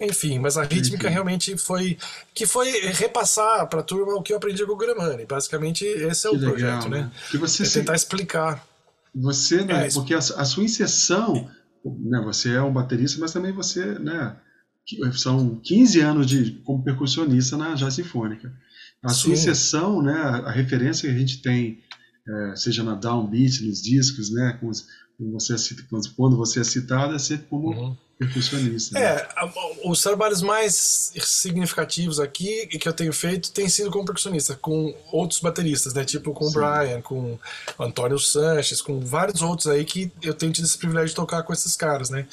Enfim, 0.00 0.38
mas 0.38 0.58
a 0.58 0.62
rítmica 0.62 1.04
Enfim. 1.06 1.12
realmente 1.14 1.56
foi 1.56 1.96
que 2.34 2.44
foi 2.44 2.68
repassar 2.92 3.66
para 3.68 3.80
a 3.80 3.82
turma 3.82 4.14
o 4.14 4.22
que 4.22 4.32
eu 4.32 4.36
aprendi 4.36 4.66
com 4.66 4.72
o 4.72 4.76
Gramani. 4.76 5.24
Basicamente 5.24 5.84
esse 5.84 6.26
é 6.26 6.30
Que 6.30 6.36
o 6.36 6.38
legal, 6.40 6.52
projeto, 6.52 6.88
né? 6.88 6.98
né? 7.02 7.10
Que 7.30 7.38
você 7.38 7.62
É 7.62 7.66
se- 7.66 7.74
tentar 7.78 7.94
explicar. 7.94 8.66
Você, 9.14 9.62
né, 9.64 9.86
é, 9.86 9.90
porque 9.92 10.12
a, 10.14 10.18
a, 10.18 10.44
sua 10.44 10.64
inserção, 10.64 11.48
né, 11.84 12.20
você 12.20 12.54
é 12.54 12.62
um 12.62 12.72
baterista, 12.72 13.20
mas 13.20 13.32
também 13.32 13.52
você, 13.52 13.98
né, 13.98 14.36
são 15.12 15.56
15 15.56 16.00
anos 16.00 16.26
de 16.26 16.52
como 16.64 16.82
percussionista 16.82 17.56
na 17.56 17.74
Jazz 17.74 17.94
Sinfônica. 17.94 18.52
A 19.02 19.08
Sim. 19.08 19.14
sua 19.14 19.32
inserção, 19.32 20.02
né, 20.02 20.14
a, 20.14 20.50
referência 20.50 21.08
que 21.08 21.14
a 21.14 21.18
gente 21.18 21.42
tem, 21.42 21.80
é, 22.26 22.56
seja 22.56 22.82
na 22.82 22.94
downbeat, 22.94 23.64
nos 23.64 23.82
discos, 23.82 24.30
né, 24.32 24.56
com 24.60 24.68
os, 24.68 24.86
você 25.32 25.54
é, 25.54 25.56
quando 26.16 26.36
você 26.36 26.60
é 26.60 26.64
citado, 26.64 27.14
é 27.14 27.18
sempre 27.18 27.46
como 27.46 27.68
uhum. 27.68 27.96
Percussionista. 28.26 28.98
Né? 28.98 29.04
É, 29.04 29.28
os 29.84 30.02
trabalhos 30.02 30.42
mais 30.42 31.12
significativos 31.20 32.20
aqui 32.20 32.66
que 32.66 32.88
eu 32.88 32.92
tenho 32.92 33.12
feito 33.12 33.52
tem 33.52 33.68
sido 33.68 33.90
como 33.90 34.04
percussionista, 34.04 34.54
com 34.54 34.94
outros 35.10 35.40
bateristas, 35.40 35.94
né? 35.94 36.04
Tipo 36.04 36.32
com 36.32 36.46
o 36.46 36.50
Brian, 36.50 37.00
com 37.00 37.38
o 37.78 37.82
Antônio 37.82 38.18
Sanches, 38.18 38.80
com 38.80 39.00
vários 39.00 39.42
outros 39.42 39.68
aí 39.68 39.84
que 39.84 40.10
eu 40.22 40.34
tenho 40.34 40.52
tido 40.52 40.64
esse 40.64 40.78
privilégio 40.78 41.10
de 41.10 41.14
tocar 41.14 41.42
com 41.42 41.52
esses 41.52 41.76
caras, 41.76 42.10
né? 42.10 42.26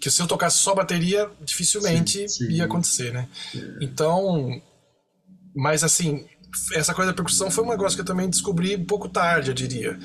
Que 0.00 0.10
se 0.10 0.22
eu 0.22 0.26
tocasse 0.26 0.56
só 0.56 0.74
bateria, 0.74 1.28
dificilmente 1.42 2.28
sim, 2.28 2.46
sim. 2.46 2.52
ia 2.52 2.64
acontecer, 2.64 3.12
né? 3.12 3.28
É. 3.54 3.84
Então, 3.84 4.60
mas 5.54 5.84
assim, 5.84 6.26
essa 6.74 6.94
coisa 6.94 7.10
da 7.10 7.16
percussão 7.16 7.50
foi 7.50 7.64
um 7.64 7.68
negócio 7.68 7.96
que 7.96 8.00
eu 8.00 8.06
também 8.06 8.28
descobri 8.28 8.76
um 8.76 8.84
pouco 8.84 9.08
tarde, 9.08 9.50
eu 9.50 9.54
diria 9.54 9.98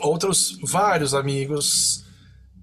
outros 0.00 0.58
vários 0.62 1.14
amigos 1.14 2.05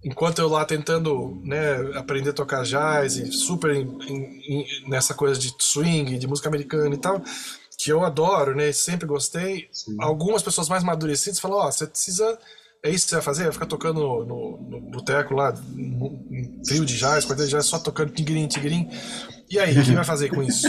enquanto 0.03 0.39
eu 0.39 0.47
lá 0.49 0.65
tentando 0.65 1.39
né, 1.43 1.75
aprender 1.95 2.31
a 2.31 2.33
tocar 2.33 2.63
jazz 2.63 3.15
e 3.15 3.31
super 3.31 3.75
em, 3.75 3.87
em, 4.07 4.65
nessa 4.87 5.13
coisa 5.13 5.39
de 5.39 5.53
swing, 5.59 6.17
de 6.17 6.27
música 6.27 6.49
americana 6.49 6.93
e 6.93 6.97
tal, 6.97 7.21
que 7.77 7.91
eu 7.91 8.03
adoro, 8.03 8.55
né, 8.55 8.71
sempre 8.71 9.07
gostei. 9.07 9.67
Sim. 9.71 9.95
Algumas 9.99 10.41
pessoas 10.41 10.69
mais 10.69 10.83
amadurecidas 10.83 11.39
falam: 11.39 11.57
Ó, 11.57 11.67
oh, 11.67 11.71
você 11.71 11.87
precisa 11.87 12.37
é 12.85 12.89
isso 12.89 13.05
que 13.05 13.11
você 13.11 13.15
vai 13.15 13.23
fazer? 13.23 13.43
Vai 13.43 13.53
ficar 13.53 13.65
tocando 13.65 14.01
no, 14.01 14.25
no, 14.25 14.57
no 14.57 14.81
boteco 14.91 15.33
lá, 15.33 15.53
um 15.73 16.61
trio 16.65 16.85
de 16.85 16.97
jazz, 16.97 17.23
quarteto 17.23 17.47
de 17.47 17.51
jazz, 17.51 17.65
só 17.65 17.79
tocando 17.79 18.11
tigrinho, 18.11 18.45
tigrinho. 18.45 18.89
E 19.49 19.57
aí, 19.57 19.79
o 19.79 19.85
que 19.85 19.93
vai 19.93 20.03
fazer 20.03 20.27
com 20.27 20.43
isso? 20.43 20.67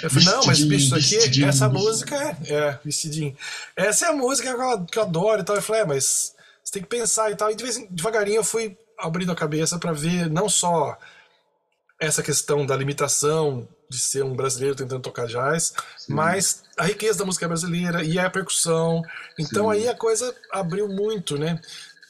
Eu 0.00 0.08
falei, 0.08 0.24
não, 0.26 0.44
mas 0.46 0.62
bicho, 0.62 0.96
isso 0.96 1.16
aqui, 1.16 1.42
essa 1.42 1.68
música 1.68 2.14
é, 2.14 2.54
é, 2.54 2.78
vestidinho. 2.84 3.36
Essa 3.74 4.06
é 4.06 4.08
a 4.10 4.12
música 4.12 4.54
que 4.54 4.62
eu, 4.62 4.84
que 4.84 4.98
eu 4.98 5.02
adoro 5.02 5.40
e 5.40 5.44
tal. 5.44 5.56
Eu 5.56 5.62
falei, 5.62 5.82
é, 5.82 5.84
mas 5.84 6.32
você 6.68 6.72
tem 6.72 6.82
que 6.82 6.88
pensar 6.88 7.30
e 7.30 7.36
tal. 7.36 7.50
E 7.50 7.56
de 7.56 7.64
vez, 7.64 7.78
devagarinho 7.90 8.36
eu 8.36 8.44
fui 8.44 8.76
abrindo 8.98 9.32
a 9.32 9.36
cabeça 9.36 9.78
para 9.78 9.92
ver 9.92 10.30
não 10.30 10.48
só 10.48 10.96
essa 11.98 12.22
questão 12.22 12.64
da 12.64 12.76
limitação 12.76 13.66
de 13.90 13.98
ser 13.98 14.22
um 14.22 14.34
brasileiro 14.34 14.76
tentando 14.76 15.00
tocar 15.00 15.26
jazz, 15.26 15.72
Sim. 15.96 16.12
mas 16.12 16.62
a 16.76 16.84
riqueza 16.84 17.18
da 17.18 17.24
música 17.24 17.48
brasileira 17.48 18.04
e 18.04 18.18
a 18.18 18.28
percussão. 18.28 19.02
Então 19.38 19.70
Sim. 19.70 19.78
aí 19.78 19.88
a 19.88 19.94
coisa 19.94 20.34
abriu 20.52 20.88
muito, 20.88 21.38
né? 21.38 21.58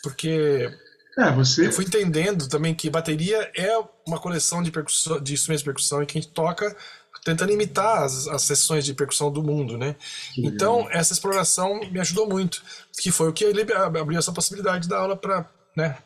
Porque 0.02 0.68
é, 1.16 1.30
você... 1.32 1.66
eu 1.66 1.72
fui 1.72 1.84
entendendo 1.84 2.48
também 2.48 2.74
que 2.74 2.90
bateria 2.90 3.50
é 3.56 3.72
uma 4.06 4.18
coleção 4.18 4.62
de, 4.62 4.72
percussão, 4.72 5.20
de 5.20 5.34
instrumentos 5.34 5.62
de 5.62 5.66
percussão 5.66 6.02
e 6.02 6.06
que 6.06 6.18
a 6.18 6.20
gente 6.20 6.32
toca 6.32 6.76
tentando 7.28 7.52
imitar 7.52 8.04
as, 8.04 8.26
as 8.26 8.42
sessões 8.42 8.86
de 8.86 8.94
percussão 8.94 9.30
do 9.30 9.42
mundo, 9.42 9.76
né? 9.76 9.94
Então 10.36 10.88
essa 10.90 11.12
exploração 11.12 11.78
me 11.90 12.00
ajudou 12.00 12.26
muito, 12.26 12.62
que 12.98 13.10
foi 13.10 13.28
o 13.28 13.32
que 13.34 13.44
abriu 13.44 14.18
essa 14.18 14.32
possibilidade 14.32 14.88
da 14.88 14.98
aula 14.98 15.14
para, 15.14 15.46
né, 15.76 15.98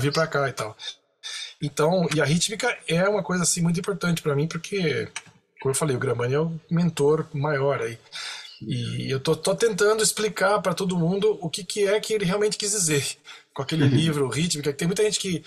vir 0.00 0.12
para 0.12 0.26
cá 0.28 0.48
e 0.48 0.52
tal. 0.52 0.76
Então, 1.60 2.08
e 2.14 2.20
a 2.20 2.24
rítmica 2.24 2.76
é 2.86 3.08
uma 3.08 3.24
coisa 3.24 3.42
assim 3.42 3.60
muito 3.60 3.80
importante 3.80 4.22
para 4.22 4.36
mim, 4.36 4.46
porque, 4.46 5.08
como 5.60 5.72
eu 5.72 5.76
falei, 5.76 5.96
o 5.96 5.98
Gramani 5.98 6.34
é 6.34 6.40
o 6.40 6.54
mentor 6.70 7.26
maior 7.34 7.82
aí. 7.82 7.98
E 8.62 9.10
eu 9.10 9.18
tô, 9.18 9.34
tô 9.34 9.56
tentando 9.56 10.00
explicar 10.00 10.60
para 10.62 10.74
todo 10.74 10.96
mundo 10.96 11.38
o 11.40 11.50
que, 11.50 11.64
que 11.64 11.88
é 11.88 11.98
que 11.98 12.14
ele 12.14 12.24
realmente 12.24 12.56
quis 12.56 12.70
dizer 12.70 13.04
com 13.52 13.62
aquele 13.62 13.82
uhum. 13.82 13.90
livro 13.90 14.28
rítmica, 14.28 14.70
que 14.72 14.78
tem 14.78 14.86
muita 14.86 15.02
gente 15.02 15.18
que, 15.18 15.44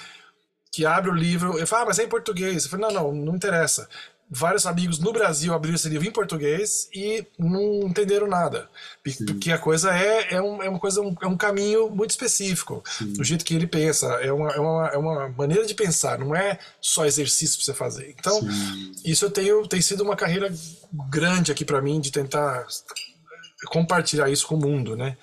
que 0.74 0.86
abre 0.86 1.10
o 1.10 1.16
livro 1.16 1.58
e 1.58 1.66
fala, 1.66 1.84
ah, 1.84 1.86
mas 1.86 2.00
é 2.00 2.04
em 2.04 2.10
português. 2.10 2.66
Eu 2.66 2.72
falo, 2.72 2.82
não, 2.82 2.92
não, 2.92 3.14
não 3.14 3.36
interessa 3.36 3.88
vários 4.34 4.66
amigos 4.66 4.98
no 4.98 5.12
Brasil 5.12 5.54
abriram 5.54 5.76
esse 5.76 5.90
livro 5.90 6.08
em 6.08 6.12
português 6.12 6.88
e 6.96 7.28
não 7.38 7.82
entenderam 7.82 8.28
nada. 8.28 8.70
Sim. 9.06 9.26
Porque 9.26 9.52
a 9.52 9.58
coisa 9.58 9.94
é, 9.94 10.36
é, 10.36 10.42
um, 10.42 10.64
é 10.64 10.70
uma 10.70 10.80
coisa, 10.80 11.02
um, 11.02 11.14
é 11.22 11.28
um 11.28 11.36
caminho 11.36 11.90
muito 11.90 12.12
específico. 12.12 12.82
Sim. 12.86 13.12
Do 13.12 13.26
jeito 13.26 13.44
que 13.44 13.54
ele 13.54 13.68
pensa. 13.68 14.08
É 14.22 14.32
uma, 14.32 14.50
é, 14.52 14.60
uma, 14.60 14.88
é 14.88 14.98
uma 14.98 15.30
maneira 15.30 15.66
de 15.66 15.74
pensar, 15.74 16.18
não 16.18 16.34
é 16.34 16.58
só 16.80 17.06
exercício 17.06 17.58
para 17.58 17.66
você 17.66 17.74
fazer. 17.74 18.16
Então, 18.18 18.40
Sim. 18.40 18.92
isso 19.04 19.26
eu 19.26 19.32
tenho, 19.32 19.68
tem 19.68 19.82
sido 19.82 20.02
uma 20.02 20.16
carreira 20.16 20.50
grande 21.10 21.52
aqui 21.52 21.66
para 21.66 21.82
mim 21.82 22.00
de 22.00 22.10
tentar 22.10 22.66
compartilhar 23.66 24.30
isso 24.30 24.48
com 24.48 24.56
o 24.56 24.62
mundo, 24.62 24.96
né? 24.96 25.18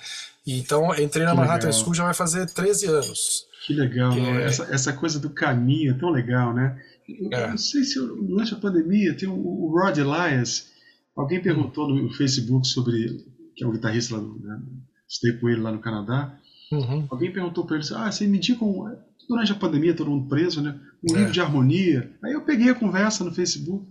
E, 0.46 0.58
então, 0.58 0.94
entrei 0.94 1.24
na 1.24 1.30
que 1.30 1.36
Manhattan 1.38 1.68
legal. 1.68 1.80
School 1.80 1.94
já 1.94 2.04
vai 2.04 2.14
fazer 2.14 2.46
13 2.46 2.86
anos. 2.86 3.46
Que 3.66 3.72
legal, 3.72 4.12
é... 4.12 4.44
essa, 4.44 4.68
essa 4.70 4.92
coisa 4.92 5.18
do 5.18 5.30
caminho 5.30 5.94
é 5.94 5.98
tão 5.98 6.10
legal, 6.10 6.52
né? 6.52 6.78
Eu 7.08 7.30
é. 7.32 7.50
não 7.50 7.56
sei 7.56 7.84
se 7.84 7.98
durante 7.98 8.52
a 8.52 8.58
pandemia 8.58 9.16
tem 9.16 9.28
o, 9.28 9.70
Rod 9.72 9.96
Elias. 9.96 10.70
Alguém 11.16 11.42
perguntou 11.42 11.88
no 11.88 12.12
Facebook 12.12 12.66
sobre. 12.66 13.24
que 13.56 13.64
é 13.64 13.66
o 13.66 13.72
guitarrista 13.72 14.16
lá 14.16 14.20
do. 14.20 14.38
Né, 14.38 14.60
estei 15.08 15.32
com 15.32 15.48
ele 15.48 15.60
lá 15.60 15.72
no 15.72 15.80
Canadá. 15.80 16.38
Uhum. 16.70 17.06
Alguém 17.10 17.32
perguntou 17.32 17.64
para 17.64 17.76
ele: 17.76 17.86
Ah, 17.94 18.12
você 18.12 18.26
me 18.26 18.36
indica 18.36 18.64
um. 18.64 18.84
Durante 19.28 19.52
a 19.52 19.56
pandemia, 19.56 19.94
todo 19.94 20.10
mundo 20.10 20.28
preso, 20.28 20.62
né? 20.62 20.78
Um 21.08 21.14
é. 21.14 21.18
livro 21.18 21.32
de 21.32 21.40
harmonia. 21.40 22.12
Aí 22.22 22.32
eu 22.32 22.42
peguei 22.42 22.70
a 22.70 22.74
conversa 22.74 23.24
no 23.24 23.34
Facebook 23.34 23.86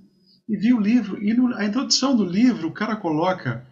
e 0.47 0.57
vi 0.57 0.73
o 0.73 0.79
livro. 0.79 1.21
E 1.21 1.33
no, 1.33 1.53
a 1.55 1.65
introdução 1.65 2.15
do 2.15 2.23
livro, 2.23 2.67
o 2.67 2.73
cara 2.73 2.95
coloca 2.95 3.65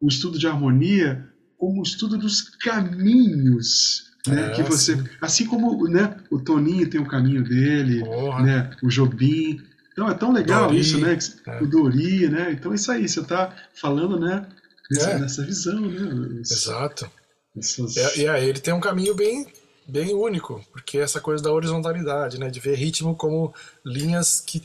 o 0.00 0.08
estudo 0.08 0.38
de 0.38 0.46
harmonia 0.46 1.28
como 1.56 1.80
o 1.80 1.82
estudo 1.82 2.16
dos 2.16 2.40
caminhos 2.40 4.09
né? 4.26 4.48
É, 4.48 4.50
que 4.50 4.62
você, 4.62 4.96
sim. 4.96 5.04
assim 5.20 5.46
como 5.46 5.88
né, 5.88 6.16
o 6.30 6.38
Toninho 6.38 6.88
tem 6.88 7.00
o 7.00 7.06
caminho 7.06 7.42
dele, 7.42 8.02
né, 8.42 8.70
o 8.82 8.88
Jobim. 8.88 9.62
Então 9.92 10.08
é 10.10 10.14
tão 10.14 10.32
legal 10.32 10.68
Dori, 10.68 10.80
isso, 10.80 10.98
né? 10.98 11.18
É. 11.46 11.62
O 11.62 11.66
Dori, 11.66 12.28
né? 12.28 12.52
Então 12.52 12.72
é 12.72 12.74
isso 12.74 12.90
aí, 12.90 13.08
você 13.08 13.20
está 13.20 13.54
falando, 13.74 14.18
né? 14.18 14.46
Nessa, 14.90 15.42
é. 15.42 15.46
visão, 15.46 15.80
né? 15.80 16.40
Exato. 16.40 17.10
Essas... 17.56 17.96
É, 17.96 18.24
é, 18.24 18.44
ele 18.44 18.60
tem 18.60 18.72
um 18.72 18.80
caminho 18.80 19.14
bem, 19.14 19.46
bem 19.86 20.14
único, 20.14 20.64
porque 20.72 20.98
essa 20.98 21.20
coisa 21.20 21.42
da 21.42 21.52
horizontalidade, 21.52 22.38
né? 22.38 22.48
De 22.50 22.60
ver 22.60 22.76
ritmo 22.76 23.14
como 23.14 23.52
linhas 23.84 24.40
que 24.40 24.62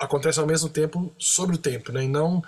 acontecem 0.00 0.40
ao 0.40 0.46
mesmo 0.46 0.68
tempo 0.68 1.12
sobre 1.18 1.56
o 1.56 1.58
tempo, 1.58 1.92
né? 1.92 2.04
E 2.04 2.08
não 2.08 2.42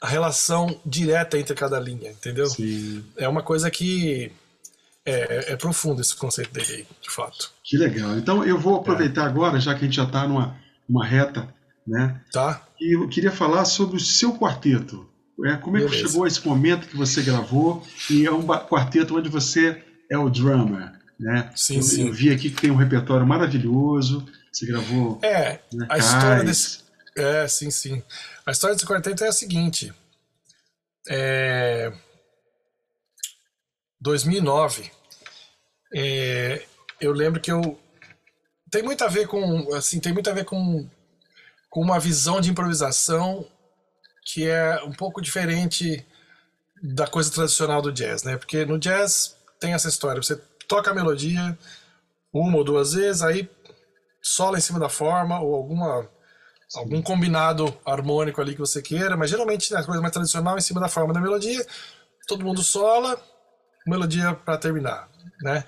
a 0.00 0.08
relação 0.08 0.80
direta 0.84 1.38
entre 1.38 1.54
cada 1.54 1.80
linha, 1.80 2.10
entendeu? 2.10 2.46
Sim. 2.46 3.04
É 3.16 3.28
uma 3.28 3.42
coisa 3.42 3.70
que 3.70 4.30
é, 5.06 5.52
é, 5.52 5.56
profundo 5.56 6.00
esse 6.00 6.16
conceito 6.16 6.52
dele, 6.52 6.86
de 7.00 7.10
fato. 7.10 7.52
Que 7.62 7.78
legal. 7.78 8.18
Então 8.18 8.44
eu 8.44 8.58
vou 8.58 8.76
aproveitar 8.76 9.22
é. 9.22 9.26
agora, 9.26 9.60
já 9.60 9.72
que 9.72 9.80
a 9.80 9.84
gente 9.84 9.96
já 9.96 10.04
está 10.04 10.26
numa 10.26 10.58
uma 10.88 11.06
reta, 11.06 11.48
né? 11.86 12.20
Tá. 12.32 12.66
E 12.80 12.96
eu 12.96 13.08
queria 13.08 13.30
falar 13.30 13.64
sobre 13.64 13.96
o 13.96 14.00
seu 14.00 14.36
quarteto. 14.36 15.08
É, 15.44 15.56
como 15.56 15.76
é 15.76 15.80
Beleza. 15.80 16.02
que 16.02 16.08
chegou 16.08 16.24
a 16.24 16.28
esse 16.28 16.46
momento 16.46 16.88
que 16.88 16.96
você 16.96 17.22
gravou? 17.22 17.86
E 18.10 18.26
é 18.26 18.32
um 18.32 18.46
quarteto 18.46 19.16
onde 19.16 19.28
você 19.28 19.82
é 20.10 20.16
o 20.16 20.30
drummer, 20.30 20.92
né? 21.20 21.50
Sim, 21.54 21.76
eu, 21.76 21.82
sim. 21.82 22.06
Eu 22.08 22.12
vi 22.12 22.32
aqui 22.32 22.50
que 22.50 22.60
tem 22.60 22.70
um 22.70 22.76
repertório 22.76 23.26
maravilhoso. 23.26 24.26
Você 24.50 24.66
gravou. 24.66 25.18
É, 25.22 25.60
né, 25.72 25.86
a 25.90 25.98
história 25.98 26.42
desse. 26.42 26.80
É, 27.14 27.46
sim, 27.46 27.70
sim. 27.70 28.02
A 28.44 28.50
história 28.50 28.74
desse 28.74 28.86
quarteto 28.86 29.22
é 29.24 29.28
a 29.28 29.32
seguinte. 29.32 29.92
É... 31.08 31.92
2009, 34.00 34.90
é, 35.94 36.64
eu 37.00 37.12
lembro 37.12 37.40
que 37.40 37.50
eu 37.50 37.78
tem 38.70 38.82
muito 38.82 39.02
a 39.04 39.08
ver 39.08 39.26
com 39.26 39.72
assim 39.74 40.00
tem 40.00 40.12
muito 40.12 40.28
a 40.28 40.32
ver 40.32 40.44
com, 40.44 40.88
com 41.70 41.80
uma 41.80 41.98
visão 41.98 42.40
de 42.40 42.50
improvisação 42.50 43.46
que 44.24 44.48
é 44.48 44.82
um 44.82 44.92
pouco 44.92 45.22
diferente 45.22 46.04
da 46.82 47.06
coisa 47.06 47.30
tradicional 47.30 47.80
do 47.80 47.92
jazz, 47.92 48.22
né? 48.24 48.36
Porque 48.36 48.64
no 48.64 48.78
jazz 48.78 49.36
tem 49.60 49.72
essa 49.72 49.88
história, 49.88 50.20
você 50.20 50.36
toca 50.68 50.90
a 50.90 50.94
melodia 50.94 51.56
uma 52.32 52.58
ou 52.58 52.64
duas 52.64 52.92
vezes, 52.92 53.22
aí 53.22 53.48
sola 54.20 54.58
em 54.58 54.60
cima 54.60 54.78
da 54.78 54.88
forma 54.88 55.40
ou 55.40 55.54
alguma 55.54 56.08
algum 56.74 57.00
combinado 57.00 57.72
harmônico 57.84 58.40
ali 58.40 58.54
que 58.54 58.60
você 58.60 58.82
queira, 58.82 59.16
mas 59.16 59.30
geralmente 59.30 59.72
a 59.74 59.84
coisa 59.84 60.00
mais 60.00 60.12
tradicional 60.12 60.58
em 60.58 60.60
cima 60.60 60.80
da 60.80 60.88
forma 60.88 61.14
da 61.14 61.20
melodia, 61.20 61.64
todo 62.26 62.44
mundo 62.44 62.62
sola, 62.62 63.20
melodia 63.86 64.34
para 64.34 64.58
terminar 64.58 65.08
né? 65.42 65.64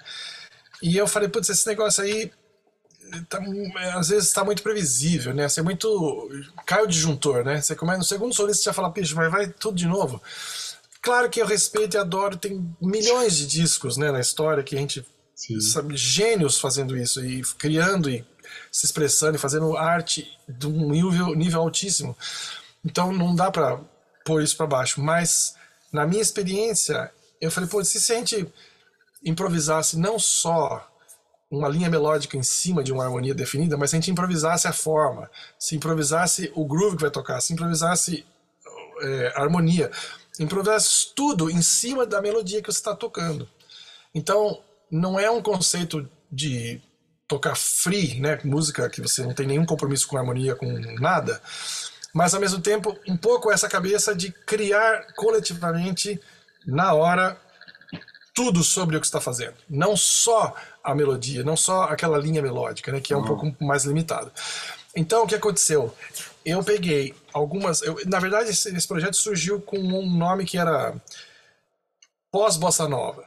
E 0.82 0.96
eu 0.96 1.06
falei, 1.06 1.28
putz, 1.28 1.48
esse 1.48 1.66
negócio 1.66 2.02
aí 2.02 2.30
tá, 3.28 3.40
às 3.94 4.08
vezes 4.08 4.28
está 4.28 4.44
muito 4.44 4.62
previsível, 4.62 5.34
né? 5.34 5.48
Você 5.48 5.60
é 5.60 5.62
muito. 5.62 6.30
cai 6.66 6.82
o 6.82 6.86
disjuntor, 6.86 7.44
né? 7.44 7.60
Você 7.60 7.74
começa 7.74 7.98
no 7.98 8.04
segundo 8.04 8.34
solista 8.34 8.62
você 8.62 8.66
já 8.66 8.72
fala, 8.72 8.92
picho, 8.92 9.16
mas 9.16 9.30
vai 9.30 9.48
tudo 9.48 9.76
de 9.76 9.86
novo. 9.86 10.22
Claro 11.02 11.28
que 11.30 11.40
eu 11.40 11.46
respeito 11.46 11.96
e 11.96 11.98
adoro, 11.98 12.36
tem 12.36 12.74
milhões 12.80 13.36
de 13.36 13.46
discos 13.46 13.96
né, 13.96 14.10
na 14.10 14.20
história 14.20 14.64
que 14.64 14.76
a 14.76 14.78
gente 14.78 15.06
sabe, 15.60 15.96
gênios 15.96 16.58
fazendo 16.58 16.96
isso 16.96 17.24
e 17.24 17.42
criando 17.56 18.10
e 18.10 18.24
se 18.70 18.84
expressando 18.84 19.36
e 19.36 19.38
fazendo 19.38 19.76
arte 19.76 20.28
de 20.48 20.66
um 20.66 20.90
nível, 20.90 21.34
nível 21.36 21.60
altíssimo. 21.62 22.16
Então 22.84 23.12
não 23.12 23.34
dá 23.34 23.50
para 23.50 23.80
pôr 24.24 24.42
isso 24.42 24.56
para 24.56 24.66
baixo. 24.66 25.00
Mas 25.00 25.54
na 25.92 26.04
minha 26.04 26.20
experiência, 26.20 27.10
eu 27.40 27.50
falei, 27.50 27.68
pô, 27.68 27.82
se 27.84 28.12
a 28.12 28.16
gente 28.16 28.46
improvisasse 29.24 29.98
não 29.98 30.18
só 30.18 30.86
uma 31.50 31.68
linha 31.68 31.88
melódica 31.88 32.36
em 32.36 32.42
cima 32.42 32.84
de 32.84 32.92
uma 32.92 33.04
harmonia 33.04 33.34
definida, 33.34 33.76
mas 33.76 33.90
se 33.90 33.96
a 33.96 33.98
gente 33.98 34.10
improvisasse 34.10 34.68
a 34.68 34.72
forma, 34.72 35.30
se 35.58 35.76
improvisasse 35.76 36.52
o 36.54 36.64
groove 36.66 36.96
que 36.96 37.02
vai 37.02 37.10
tocar, 37.10 37.40
se 37.40 37.52
improvisasse 37.52 38.24
é, 39.00 39.32
a 39.34 39.42
harmonia, 39.42 39.90
improvisasse 40.38 41.14
tudo 41.14 41.50
em 41.50 41.62
cima 41.62 42.06
da 42.06 42.20
melodia 42.20 42.60
que 42.60 42.70
você 42.70 42.78
está 42.78 42.94
tocando. 42.94 43.48
Então, 44.14 44.62
não 44.90 45.18
é 45.18 45.30
um 45.30 45.42
conceito 45.42 46.08
de 46.30 46.80
tocar 47.26 47.56
free, 47.56 48.20
né, 48.20 48.38
música 48.44 48.88
que 48.88 49.00
você 49.00 49.22
não 49.22 49.34
tem 49.34 49.46
nenhum 49.46 49.66
compromisso 49.66 50.06
com 50.08 50.16
harmonia, 50.16 50.54
com 50.54 50.66
nada, 51.00 51.40
mas 52.14 52.34
ao 52.34 52.40
mesmo 52.40 52.60
tempo 52.60 52.98
um 53.06 53.16
pouco 53.16 53.50
essa 53.50 53.68
cabeça 53.68 54.14
de 54.14 54.32
criar 54.32 55.12
coletivamente 55.14 56.20
na 56.68 56.92
hora 56.92 57.40
tudo 58.34 58.62
sobre 58.62 58.96
o 58.96 59.00
que 59.00 59.06
está 59.06 59.20
fazendo, 59.20 59.54
não 59.68 59.96
só 59.96 60.54
a 60.84 60.94
melodia, 60.94 61.42
não 61.42 61.56
só 61.56 61.84
aquela 61.84 62.18
linha 62.18 62.40
melódica, 62.40 62.92
né, 62.92 63.00
que 63.00 63.12
é 63.12 63.16
um 63.16 63.20
uhum. 63.20 63.26
pouco 63.26 63.64
mais 63.64 63.84
limitado. 63.84 64.30
Então, 64.94 65.24
o 65.24 65.26
que 65.26 65.34
aconteceu? 65.34 65.94
Eu 66.44 66.62
peguei 66.62 67.14
algumas. 67.32 67.82
Eu, 67.82 67.98
na 68.06 68.18
verdade, 68.20 68.50
esse, 68.50 68.74
esse, 68.74 68.86
projeto 68.86 69.16
surgiu 69.16 69.60
com 69.60 69.78
um 69.78 70.10
nome 70.10 70.44
que 70.44 70.56
era 70.56 70.94
pós-bossa 72.30 72.88
nova. 72.88 73.24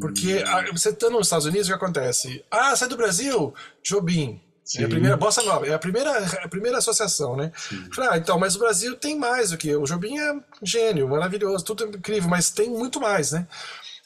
Porque 0.00 0.42
a, 0.46 0.60
hum. 0.60 0.72
você 0.72 0.90
estando 0.90 1.12
nos 1.14 1.26
Estados 1.26 1.46
Unidos, 1.46 1.66
o 1.66 1.70
que 1.70 1.76
acontece? 1.76 2.44
Ah, 2.50 2.74
sai 2.76 2.88
do 2.88 2.96
Brasil? 2.96 3.54
Jobim. 3.84 4.40
Sim. 4.66 4.82
É 4.82 4.84
a 4.84 4.88
primeira 4.88 5.16
bossa 5.16 5.42
nova, 5.44 5.64
é 5.64 5.72
a 5.72 5.78
primeira, 5.78 6.10
a 6.44 6.48
primeira 6.48 6.78
associação, 6.78 7.36
né? 7.36 7.52
Falei, 7.94 8.10
ah, 8.10 8.18
então, 8.18 8.36
mas 8.36 8.56
o 8.56 8.58
Brasil 8.58 8.96
tem 8.96 9.16
mais 9.16 9.50
do 9.50 9.56
que. 9.56 9.74
O 9.76 9.84
Jobim 9.84 10.18
é 10.18 10.34
gênio, 10.60 11.08
maravilhoso, 11.08 11.64
tudo 11.64 11.86
incrível, 11.86 12.28
mas 12.28 12.50
tem 12.50 12.68
muito 12.68 13.00
mais, 13.00 13.30
né? 13.30 13.46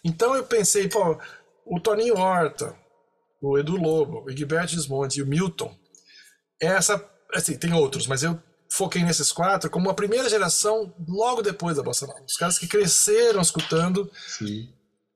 Então 0.04 0.36
eu 0.36 0.44
pensei, 0.44 0.86
pô, 0.86 1.18
o 1.64 1.80
Toninho 1.80 2.18
Horta, 2.18 2.76
o 3.40 3.58
Edu 3.58 3.76
Lobo, 3.76 4.24
o 4.26 4.30
Egberto 4.30 4.74
Desmonte 4.74 5.18
e 5.18 5.22
o 5.22 5.26
Milton, 5.26 5.74
essa, 6.60 7.02
assim, 7.32 7.56
tem 7.56 7.72
outros, 7.72 8.06
mas 8.06 8.22
eu 8.22 8.38
foquei 8.70 9.02
nesses 9.02 9.32
quatro 9.32 9.70
como 9.70 9.88
a 9.88 9.94
primeira 9.94 10.28
geração 10.28 10.94
logo 11.08 11.40
depois 11.40 11.76
da 11.76 11.82
Bossa 11.82 12.06
Nova. 12.06 12.22
Os 12.22 12.36
caras 12.36 12.58
que 12.58 12.68
cresceram 12.68 13.40
escutando 13.40 14.10
Sim. 14.28 14.68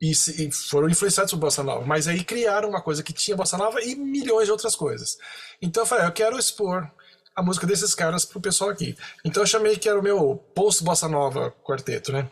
E, 0.05 0.11
e, 0.11 0.53
foram 0.53 0.87
influenciados 0.87 1.33
por 1.33 1.39
Bossa 1.39 1.63
Nova, 1.63 1.87
mas 1.87 2.07
aí 2.07 2.23
criaram 2.23 2.69
uma 2.69 2.83
coisa 2.83 3.03
que 3.03 3.11
tinha 3.11 3.35
Bossa 3.35 3.57
Nova 3.57 3.81
e 3.81 3.95
milhões 3.95 4.45
de 4.45 4.53
outras 4.53 4.77
coisas. 4.77 5.17
Então 5.63 5.83
eu 5.83 5.87
falei, 5.87 6.05
ah, 6.05 6.09
eu 6.09 6.13
quero 6.13 6.39
expor 6.39 6.87
a 7.35 7.43
música 7.43 7.67
desses 7.67 7.95
caras 7.95 8.27
pro 8.27 8.39
pessoal 8.39 8.69
aqui. 8.69 8.95
Então 9.25 9.43
eu 9.43 9.47
chamei 9.47 9.79
que 9.79 9.89
era 9.89 9.99
o 9.99 10.03
meu 10.03 10.37
Post 10.55 10.85
Bossa 10.85 11.09
Nova 11.09 11.55
quarteto, 11.65 12.13
né? 12.13 12.29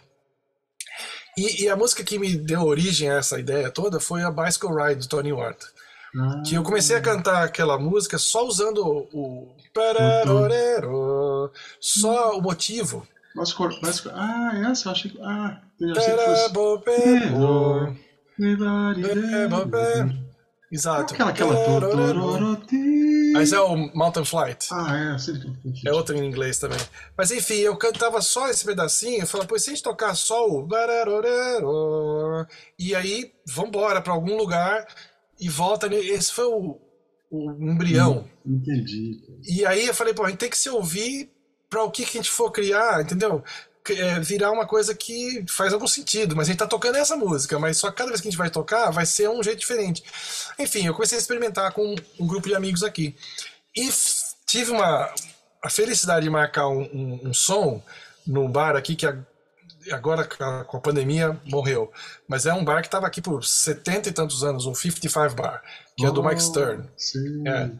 E, 1.34 1.62
e, 1.64 1.68
a 1.70 1.74
música 1.74 2.04
que 2.04 2.18
me 2.18 2.36
deu 2.36 2.62
origem 2.62 3.08
a 3.08 3.14
essa 3.14 3.40
ideia 3.40 3.70
toda 3.70 3.98
foi 3.98 4.22
a 4.22 4.30
Bicycle 4.30 4.74
Ride 4.76 5.00
do 5.00 5.08
Tony. 5.08 5.32
Ah. 5.32 6.42
Que 6.46 6.56
eu 6.56 6.62
comecei 6.62 6.94
a 6.94 7.00
cantar 7.00 7.42
aquela 7.42 7.78
música 7.78 8.18
só 8.18 8.46
usando 8.46 9.08
o. 9.14 9.56
Uhum. 10.84 11.50
Só 11.80 12.36
o 12.36 12.42
motivo. 12.42 13.08
Mas, 13.34 13.54
mas, 13.82 14.06
ah, 14.08 14.70
essa 14.70 14.88
eu 14.88 14.92
achei 14.92 15.10
que. 15.10 15.20
Ah, 15.22 15.62
eu 15.80 15.92
achei 15.92 16.14
que 16.16 16.24
fosse. 16.24 16.52
Exato. 20.72 21.12
Aquela, 21.12 21.30
aquela. 21.30 21.54
Mas 23.34 23.52
é 23.52 23.60
o 23.60 23.76
Mountain 23.94 24.24
Flight. 24.24 24.68
Ah, 24.72 25.14
é, 25.14 25.18
sim. 25.18 25.34
É 25.86 25.92
outro 25.92 26.16
em 26.16 26.26
inglês 26.26 26.58
também. 26.58 26.78
Mas 27.16 27.30
enfim, 27.30 27.56
eu 27.56 27.76
cantava 27.76 28.22
só 28.22 28.48
esse 28.48 28.64
pedacinho, 28.64 29.20
eu 29.20 29.26
falava, 29.26 29.48
pois 29.48 29.62
se 29.62 29.70
a 29.70 29.74
gente 29.74 29.82
tocar 29.82 30.14
só 30.14 30.46
o. 30.48 30.66
E 32.78 32.94
aí, 32.94 33.32
vambora 33.46 34.00
pra 34.00 34.14
algum 34.14 34.36
lugar 34.36 34.86
e 35.38 35.48
volta. 35.48 35.86
Esse 35.94 36.32
foi 36.32 36.46
o, 36.46 36.78
o 37.30 37.52
embrião. 37.52 38.26
Entendi. 38.44 39.20
E 39.46 39.64
aí 39.66 39.86
eu 39.86 39.94
falei, 39.94 40.14
pô, 40.14 40.24
a 40.24 40.30
gente 40.30 40.38
tem 40.38 40.50
que 40.50 40.58
se 40.58 40.70
ouvir 40.70 41.31
para 41.72 41.82
o 41.82 41.90
que, 41.90 42.04
que 42.04 42.18
a 42.18 42.20
gente 42.20 42.30
for 42.30 42.50
criar, 42.50 43.00
entendeu? 43.00 43.42
É, 43.88 44.20
virar 44.20 44.52
uma 44.52 44.66
coisa 44.66 44.94
que 44.94 45.42
faz 45.48 45.72
algum 45.72 45.88
sentido, 45.88 46.36
mas 46.36 46.46
a 46.46 46.50
gente 46.50 46.58
tá 46.58 46.66
tocando 46.66 46.96
essa 46.96 47.16
música, 47.16 47.58
mas 47.58 47.78
só 47.78 47.90
cada 47.90 48.10
vez 48.10 48.20
que 48.20 48.28
a 48.28 48.30
gente 48.30 48.38
vai 48.38 48.50
tocar 48.50 48.90
vai 48.90 49.06
ser 49.06 49.30
um 49.30 49.42
jeito 49.42 49.60
diferente. 49.60 50.04
Enfim, 50.58 50.86
eu 50.86 50.92
comecei 50.92 51.16
a 51.16 51.20
experimentar 51.20 51.72
com 51.72 51.96
um 52.20 52.26
grupo 52.26 52.46
de 52.46 52.54
amigos 52.54 52.84
aqui. 52.84 53.16
E 53.74 53.88
tive 54.46 54.70
uma 54.70 55.10
a 55.62 55.70
felicidade 55.70 56.24
de 56.24 56.30
marcar 56.30 56.68
um, 56.68 56.82
um, 56.82 57.28
um 57.28 57.34
som 57.34 57.82
no 58.26 58.48
bar 58.48 58.76
aqui 58.76 58.94
que 58.94 59.06
agora 59.90 60.28
com 60.66 60.76
a 60.76 60.80
pandemia 60.80 61.40
morreu. 61.46 61.90
Mas 62.28 62.44
é 62.44 62.52
um 62.52 62.62
bar 62.62 62.82
que 62.82 62.88
estava 62.88 63.06
aqui 63.06 63.22
por 63.22 63.42
70 63.44 64.10
e 64.10 64.12
tantos 64.12 64.44
anos, 64.44 64.66
o 64.66 64.74
55 64.74 65.34
Bar, 65.34 65.62
que 65.96 66.04
oh, 66.04 66.08
é 66.08 66.12
do 66.12 66.22
Mike 66.22 66.42
Stern. 66.42 66.86
Sim. 66.98 67.48
É. 67.48 67.70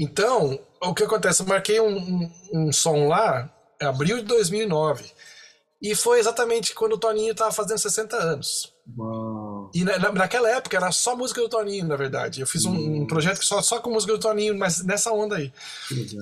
Então, 0.00 0.58
o 0.82 0.94
que 0.94 1.04
acontece? 1.04 1.42
Eu 1.42 1.46
marquei 1.46 1.78
um, 1.78 1.94
um, 1.94 2.30
um 2.54 2.72
som 2.72 3.06
lá, 3.06 3.52
em 3.78 3.84
abril 3.84 4.16
de 4.16 4.24
2009. 4.24 5.04
E 5.82 5.94
foi 5.94 6.18
exatamente 6.18 6.74
quando 6.74 6.94
o 6.94 6.98
Toninho 6.98 7.32
estava 7.32 7.52
fazendo 7.52 7.78
60 7.78 8.16
anos. 8.16 8.72
Uau. 8.98 9.70
E 9.74 9.84
na, 9.84 9.98
naquela 10.12 10.50
época 10.50 10.76
era 10.76 10.90
só 10.90 11.14
música 11.14 11.42
do 11.42 11.48
Toninho, 11.50 11.86
na 11.86 11.96
verdade. 11.96 12.40
Eu 12.40 12.46
fiz 12.46 12.64
um, 12.64 13.02
um 13.02 13.06
projeto 13.06 13.44
só, 13.44 13.60
só 13.60 13.78
com 13.78 13.90
música 13.90 14.12
do 14.14 14.18
Toninho, 14.18 14.58
mas 14.58 14.82
nessa 14.82 15.12
onda 15.12 15.36
aí. 15.36 15.52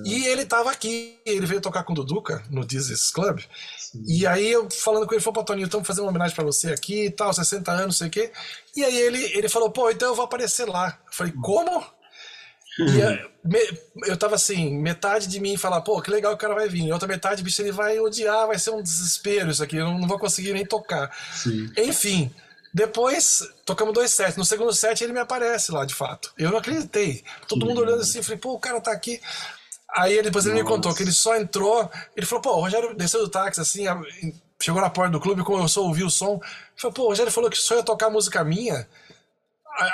E 0.05 0.25
ele 0.27 0.41
estava 0.43 0.71
aqui, 0.71 1.17
ele 1.25 1.45
veio 1.45 1.61
tocar 1.61 1.83
com 1.83 1.93
o 1.93 1.95
Duduca 1.95 2.43
no 2.49 2.65
Dizzy's 2.65 3.11
Club. 3.11 3.39
Sim. 3.77 4.03
E 4.07 4.27
aí 4.27 4.49
eu 4.49 4.69
falando 4.69 5.07
com 5.07 5.13
ele, 5.13 5.21
falou, 5.21 5.35
pô, 5.35 5.43
Toninho, 5.43 5.65
estamos 5.65 5.87
fazendo 5.87 6.03
uma 6.03 6.09
homenagem 6.09 6.35
para 6.35 6.45
você 6.45 6.71
aqui 6.71 7.05
e 7.05 7.11
tal, 7.11 7.33
60 7.33 7.71
anos, 7.71 7.97
sei 7.97 8.07
o 8.07 8.11
quê. 8.11 8.31
E 8.75 8.83
aí 8.83 8.97
ele, 8.97 9.23
ele 9.37 9.49
falou, 9.49 9.71
pô, 9.71 9.89
então 9.89 10.09
eu 10.09 10.15
vou 10.15 10.25
aparecer 10.25 10.67
lá. 10.67 10.99
Eu 11.05 11.13
falei, 11.13 11.33
como? 11.33 11.83
E 12.79 12.99
eu, 12.99 13.29
me, 13.43 13.59
eu 14.05 14.15
tava 14.15 14.35
assim, 14.35 14.77
metade 14.77 15.27
de 15.27 15.39
mim 15.39 15.57
falar, 15.57 15.81
pô, 15.81 16.01
que 16.01 16.09
legal 16.09 16.31
que 16.31 16.37
o 16.37 16.47
cara 16.47 16.55
vai 16.55 16.69
vir. 16.69 16.85
E 16.85 16.91
outra 16.91 17.07
metade, 17.07 17.43
bicho, 17.43 17.61
ele 17.61 17.71
vai 17.71 17.99
odiar, 17.99 18.47
vai 18.47 18.57
ser 18.57 18.71
um 18.71 18.81
desespero 18.81 19.51
isso 19.51 19.63
aqui, 19.63 19.75
eu 19.75 19.85
não, 19.85 19.99
não 19.99 20.07
vou 20.07 20.17
conseguir 20.17 20.53
nem 20.53 20.65
tocar. 20.65 21.13
Sim. 21.33 21.69
Enfim, 21.77 22.31
depois 22.73 23.47
tocamos 23.65 23.93
dois 23.93 24.11
sets. 24.11 24.37
No 24.37 24.45
segundo 24.45 24.73
set 24.73 25.03
ele 25.03 25.13
me 25.13 25.19
aparece 25.19 25.71
lá, 25.71 25.85
de 25.85 25.93
fato. 25.93 26.31
Eu 26.37 26.51
não 26.51 26.57
acreditei. 26.59 27.23
Todo 27.47 27.65
mundo 27.65 27.81
olhando 27.81 28.01
assim, 28.01 28.21
falei, 28.21 28.37
pô, 28.37 28.53
o 28.53 28.59
cara 28.59 28.79
tá 28.79 28.91
aqui. 28.91 29.19
Aí 29.89 30.21
depois 30.21 30.45
ele 30.45 30.55
Nossa. 30.55 30.63
me 30.63 30.69
contou 30.69 30.93
que 30.93 31.03
ele 31.03 31.11
só 31.11 31.35
entrou, 31.35 31.89
ele 32.15 32.25
falou, 32.25 32.41
pô, 32.43 32.51
o 32.51 32.61
Rogério 32.61 32.95
desceu 32.95 33.21
do 33.21 33.29
táxi 33.29 33.59
assim, 33.59 33.85
chegou 34.61 34.81
na 34.81 34.89
porta 34.89 35.11
do 35.11 35.19
clube, 35.19 35.43
começou 35.43 35.85
a 35.85 35.87
ouvir 35.87 36.03
o 36.03 36.09
som. 36.11 36.33
Ele 36.33 36.77
falou, 36.77 36.93
pô, 36.93 37.03
o 37.03 37.07
Rogério 37.07 37.31
falou 37.31 37.49
que 37.49 37.57
só 37.57 37.75
ia 37.75 37.83
tocar 37.83 38.09
música 38.09 38.43
minha. 38.43 38.87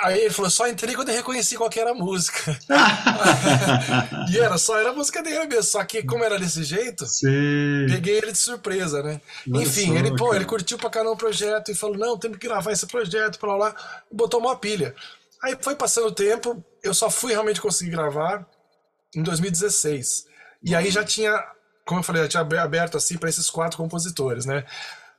Aí 0.02 0.20
ele 0.22 0.34
falou, 0.34 0.50
só 0.50 0.66
entrei 0.66 0.96
quando 0.96 1.10
eu 1.10 1.14
reconheci 1.14 1.56
qual 1.56 1.70
era 1.76 1.92
a 1.92 1.94
música. 1.94 2.58
e 4.32 4.38
era 4.38 4.58
só, 4.58 4.76
era 4.78 4.90
a 4.90 4.92
música 4.92 5.22
dele 5.22 5.46
mesmo. 5.46 5.62
Só 5.62 5.84
que 5.84 6.02
como 6.02 6.24
era 6.24 6.38
desse 6.40 6.64
jeito, 6.64 7.06
Sim. 7.06 7.86
peguei 7.88 8.18
ele 8.18 8.32
de 8.32 8.38
surpresa, 8.38 9.00
né? 9.00 9.20
Enfim, 9.46 9.92
só, 9.92 9.94
ele, 9.94 10.16
pô, 10.16 10.24
cara. 10.24 10.36
ele 10.36 10.44
curtiu 10.44 10.76
pra 10.76 10.90
caramba 10.90 11.12
o 11.12 11.16
projeto 11.16 11.70
e 11.70 11.74
falou, 11.74 11.96
não, 11.96 12.18
tem 12.18 12.32
que 12.32 12.48
gravar 12.48 12.72
esse 12.72 12.84
projeto 12.86 13.38
pra 13.38 13.54
lá. 13.54 13.74
Botou 14.10 14.40
uma 14.40 14.56
pilha. 14.56 14.92
Aí 15.40 15.56
foi 15.60 15.76
passando 15.76 16.08
o 16.08 16.12
tempo, 16.12 16.64
eu 16.82 16.92
só 16.92 17.08
fui 17.08 17.32
realmente 17.32 17.60
conseguir 17.60 17.92
gravar 17.92 18.44
em 19.14 19.22
2016. 19.22 20.26
E 20.64 20.74
aí 20.74 20.90
já 20.90 21.04
tinha, 21.04 21.32
como 21.84 22.00
eu 22.00 22.04
falei, 22.04 22.22
já 22.22 22.28
tinha 22.28 22.62
aberto 22.62 22.96
assim 22.96 23.16
para 23.16 23.28
esses 23.28 23.48
quatro 23.48 23.76
compositores, 23.76 24.46
né? 24.46 24.64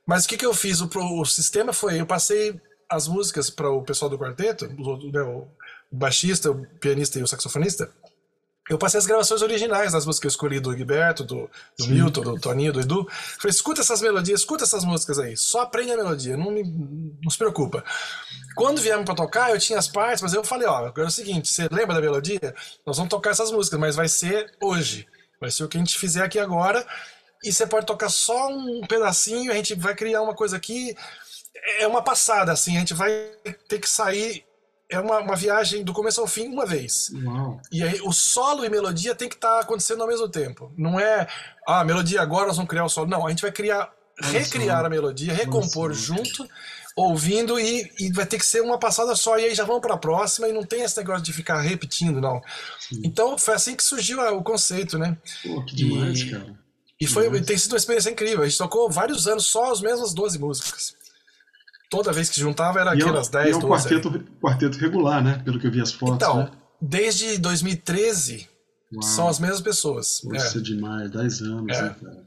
Mas 0.06 0.26
o 0.26 0.28
que, 0.28 0.36
que 0.36 0.46
eu 0.46 0.54
fiz? 0.54 0.82
O, 0.82 0.90
o 1.22 1.26
sistema 1.26 1.72
foi, 1.72 2.02
eu 2.02 2.06
passei 2.06 2.60
as 2.90 3.08
músicas 3.08 3.50
para 3.50 3.70
o 3.70 3.84
pessoal 3.84 4.10
do 4.10 4.18
quarteto, 4.18 4.66
o, 4.66 5.48
baixista, 5.92 6.52
o 6.52 6.66
pianista 6.80 7.20
e 7.20 7.24
o 7.24 7.28
saxofonista, 7.28 7.92
eu 8.70 8.78
passei 8.78 8.98
as 8.98 9.06
gravações 9.06 9.42
originais 9.42 9.94
das 9.94 10.06
músicas 10.06 10.20
que 10.20 10.28
eu 10.28 10.30
escolhi 10.30 10.60
do 10.60 10.76
Gilberto, 10.76 11.24
do, 11.24 11.50
do 11.80 11.88
Milton, 11.88 12.22
do 12.22 12.40
Toninho, 12.40 12.74
do 12.74 12.82
Edu. 12.82 13.08
Falei, 13.10 13.52
escuta 13.52 13.80
essas 13.80 14.02
melodias, 14.02 14.42
escuta 14.42 14.66
essas 14.66 14.84
músicas 14.84 15.20
aí. 15.20 15.38
Só 15.38 15.62
aprende 15.62 15.94
a 15.94 15.98
melodia, 15.98 16.36
não, 16.36 16.52
me, 16.52 16.64
não 17.24 17.30
se 17.30 17.38
preocupa. 17.38 17.84
Quando 18.56 18.82
viemos 18.82 19.06
para 19.06 19.16
tocar, 19.16 19.52
eu 19.52 19.60
tinha 19.60 19.80
as 19.80 19.88
partes, 19.88 20.22
mas 20.22 20.34
eu 20.34 20.44
falei, 20.44 20.68
ó, 20.68 20.86
agora 20.86 21.04
é 21.04 21.08
o 21.08 21.12
seguinte, 21.12 21.50
você 21.50 21.70
lembra 21.72 21.96
da 21.96 22.02
melodia? 22.02 22.54
Nós 22.86 22.98
vamos 22.98 23.10
tocar 23.10 23.30
essas 23.30 23.52
músicas, 23.52 23.80
mas 23.80 23.96
vai 23.96 24.10
ser 24.10 24.52
hoje. 24.62 25.08
Vai 25.40 25.50
ser 25.50 25.64
o 25.64 25.70
que 25.70 25.78
a 25.78 25.80
gente 25.80 25.98
fizer 25.98 26.24
aqui 26.24 26.38
agora. 26.38 26.86
E 27.44 27.54
você 27.54 27.66
pode 27.66 27.86
tocar 27.86 28.10
só 28.10 28.50
um 28.50 28.82
pedacinho, 28.86 29.50
a 29.50 29.56
gente 29.56 29.76
vai 29.76 29.96
criar 29.96 30.22
uma 30.22 30.36
coisa 30.36 30.58
aqui 30.58 30.94
é 31.68 31.88
uma 31.88 32.02
passada, 32.02 32.52
assim, 32.52 32.78
a 32.78 32.80
gente 32.80 32.94
vai 32.94 33.12
ter 33.68 33.80
que 33.80 33.90
sair. 33.90 34.46
É 34.90 34.98
uma, 35.00 35.20
uma 35.20 35.36
viagem 35.36 35.84
do 35.84 35.92
começo 35.92 36.22
ao 36.22 36.28
fim 36.28 36.48
uma 36.48 36.66
vez. 36.66 37.12
Uau. 37.26 37.60
E 37.70 37.84
aí 37.84 38.00
o 38.02 38.14
solo 38.14 38.64
e 38.64 38.70
melodia 38.70 39.14
tem 39.14 39.28
que 39.28 39.36
estar 39.36 39.56
tá 39.56 39.60
acontecendo 39.60 40.02
ao 40.02 40.08
mesmo 40.08 40.30
tempo. 40.30 40.72
Não 40.78 40.98
é, 40.98 41.28
ah, 41.68 41.84
melodia 41.84 42.22
agora 42.22 42.48
nós 42.48 42.56
vamos 42.56 42.70
criar 42.70 42.86
o 42.86 42.90
solo. 42.90 43.10
Não, 43.10 43.28
a 43.28 43.30
gente 43.30 43.42
vai 43.42 43.52
criar, 43.52 43.94
recriar 44.18 44.86
a 44.86 44.90
melodia, 44.90 45.34
recompor 45.34 45.92
junto, 45.92 46.48
ouvindo 46.96 47.60
e, 47.60 47.92
e 48.00 48.14
vai 48.14 48.26
ter 48.26 48.38
que 48.38 48.46
ser 48.46 48.62
uma 48.62 48.80
passada 48.80 49.14
só. 49.14 49.38
E 49.38 49.44
aí 49.44 49.54
já 49.54 49.66
vamos 49.66 49.82
para 49.82 49.96
a 49.96 49.98
próxima 49.98 50.48
e 50.48 50.54
não 50.54 50.64
tem 50.64 50.84
esse 50.84 50.98
negócio 50.98 51.24
de 51.24 51.34
ficar 51.34 51.60
repetindo, 51.60 52.22
não. 52.22 52.42
Sim. 52.80 53.02
Então 53.04 53.38
foi 53.38 53.56
assim 53.56 53.76
que 53.76 53.84
surgiu 53.84 54.22
o 54.22 54.42
conceito, 54.42 54.98
né? 54.98 55.18
Pô, 55.44 55.66
que 55.66 55.76
demais, 55.76 56.22
e, 56.22 56.32
cara. 56.32 56.56
E 57.00 57.06
foi, 57.06 57.42
tem 57.42 57.58
sido 57.58 57.74
uma 57.74 57.78
experiência 57.78 58.10
incrível. 58.10 58.44
A 58.44 58.48
gente 58.48 58.58
tocou 58.58 58.90
vários 58.90 59.28
anos 59.28 59.46
só 59.46 59.70
as 59.70 59.82
mesmas 59.82 60.14
12 60.14 60.40
músicas. 60.40 60.96
Toda 61.90 62.12
vez 62.12 62.30
que 62.30 62.40
juntava 62.40 62.80
era 62.80 62.92
é, 62.92 62.94
aquelas 62.94 63.28
um- 63.28 63.32
10, 63.32 63.48
e 63.48 63.52
é 63.52 63.56
um 63.56 63.60
12. 63.60 63.90
quarteto, 63.90 64.24
quarteto 64.42 64.78
regular, 64.78 65.24
né? 65.24 65.42
Pelo 65.44 65.60
que 65.60 65.68
eu 65.68 65.72
vi 65.72 65.82
as 65.82 65.92
fotos, 65.92 66.16
Então, 66.16 66.38
né? 66.44 66.52
desde 66.82 67.38
2013 67.38 68.48
Uau, 68.94 69.02
são 69.04 69.28
as 69.28 69.40
mesmas 69.40 69.62
pessoas. 69.62 70.22
É, 70.34 70.38
Isso 70.38 70.58
é 70.58 70.62
demais, 70.62 71.12
10 71.12 71.42
anos, 71.42 71.78
É. 71.78 71.82
né, 71.84 71.96
cara? 72.02 72.24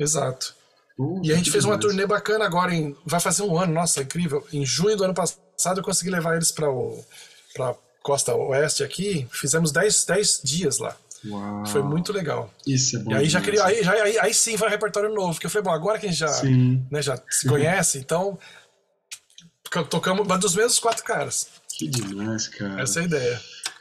exato. 0.00 0.54
Pô, 0.96 1.20
E 1.24 1.32
a 1.32 1.36
gente 1.36 1.44
que 1.46 1.50
fez 1.52 1.64
uma 1.64 1.76
demais. 1.76 1.92
turnê 1.94 2.06
bacana 2.06 2.44
agora, 2.44 2.74
em, 2.74 2.96
vai 3.06 3.20
fazer 3.20 3.42
um 3.42 3.56
ano, 3.58 3.72
nossa, 3.72 4.02
incrível. 4.02 4.44
Em 4.52 4.66
junho 4.66 4.96
do 4.96 5.04
ano 5.04 5.14
passado 5.14 5.78
eu 5.78 5.82
consegui 5.84 6.10
levar 6.10 6.36
eles 6.36 6.50
para 6.50 6.66
a 6.68 7.74
costa 8.02 8.34
oeste 8.34 8.82
aqui, 8.82 9.26
fizemos 9.30 9.70
10, 9.70 10.04
10 10.04 10.40
dias 10.42 10.78
lá. 10.78 10.96
Uau, 11.26 11.66
Foi 11.66 11.82
muito 11.82 12.12
legal. 12.12 12.52
Isso 12.66 12.96
é 12.96 13.00
bom 13.00 13.10
E 13.10 13.14
aí 13.14 13.28
já 13.28 13.40
criou, 13.40 13.64
aí, 13.64 13.82
já, 13.82 13.92
aí, 13.92 14.18
aí 14.20 14.34
sim 14.34 14.56
foi 14.56 14.68
um 14.68 14.70
repertório 14.70 15.12
novo, 15.14 15.34
porque 15.34 15.46
eu 15.46 15.50
falei, 15.50 15.64
bom, 15.64 15.72
agora 15.72 15.98
que 15.98 16.06
a 16.06 16.08
gente 16.08 16.18
já, 16.18 16.28
Sim, 16.28 16.84
né, 16.90 17.02
já 17.02 17.20
se 17.28 17.48
conhece, 17.48 17.98
então 17.98 18.38
tocamos 19.90 20.26
dos 20.40 20.54
mesmos 20.54 20.78
quatro 20.78 21.04
caras. 21.04 21.48
que 21.76 21.88
demais, 21.88 22.48
cara. 22.48 22.80
Essa 22.82 23.00
é 23.00 23.02
a 23.02 23.06
ideia. 23.06 23.40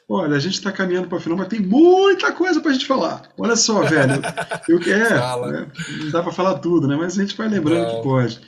Olha, 0.09 0.35
a 0.37 0.39
gente 0.39 0.53
está 0.53 0.71
caminhando 0.71 1.09
para 1.09 1.17
o 1.17 1.21
final, 1.21 1.37
mas 1.37 1.49
tem 1.49 1.59
muita 1.59 2.31
coisa 2.31 2.61
para 2.61 2.71
a 2.71 2.73
gente 2.73 2.85
falar. 2.85 3.29
Olha 3.37 3.55
só, 3.57 3.81
velho. 3.81 4.21
Eu, 4.69 4.79
é, 4.79 5.09
Fala. 5.19 5.51
né, 5.51 5.71
não 6.01 6.11
dá 6.11 6.23
para 6.23 6.31
falar 6.31 6.59
tudo, 6.59 6.87
né? 6.87 6.95
Mas 6.95 7.17
a 7.17 7.21
gente 7.21 7.35
vai 7.35 7.49
lembrando 7.49 7.87
Não. 7.87 7.97
que 7.97 8.03
pode. 8.03 8.39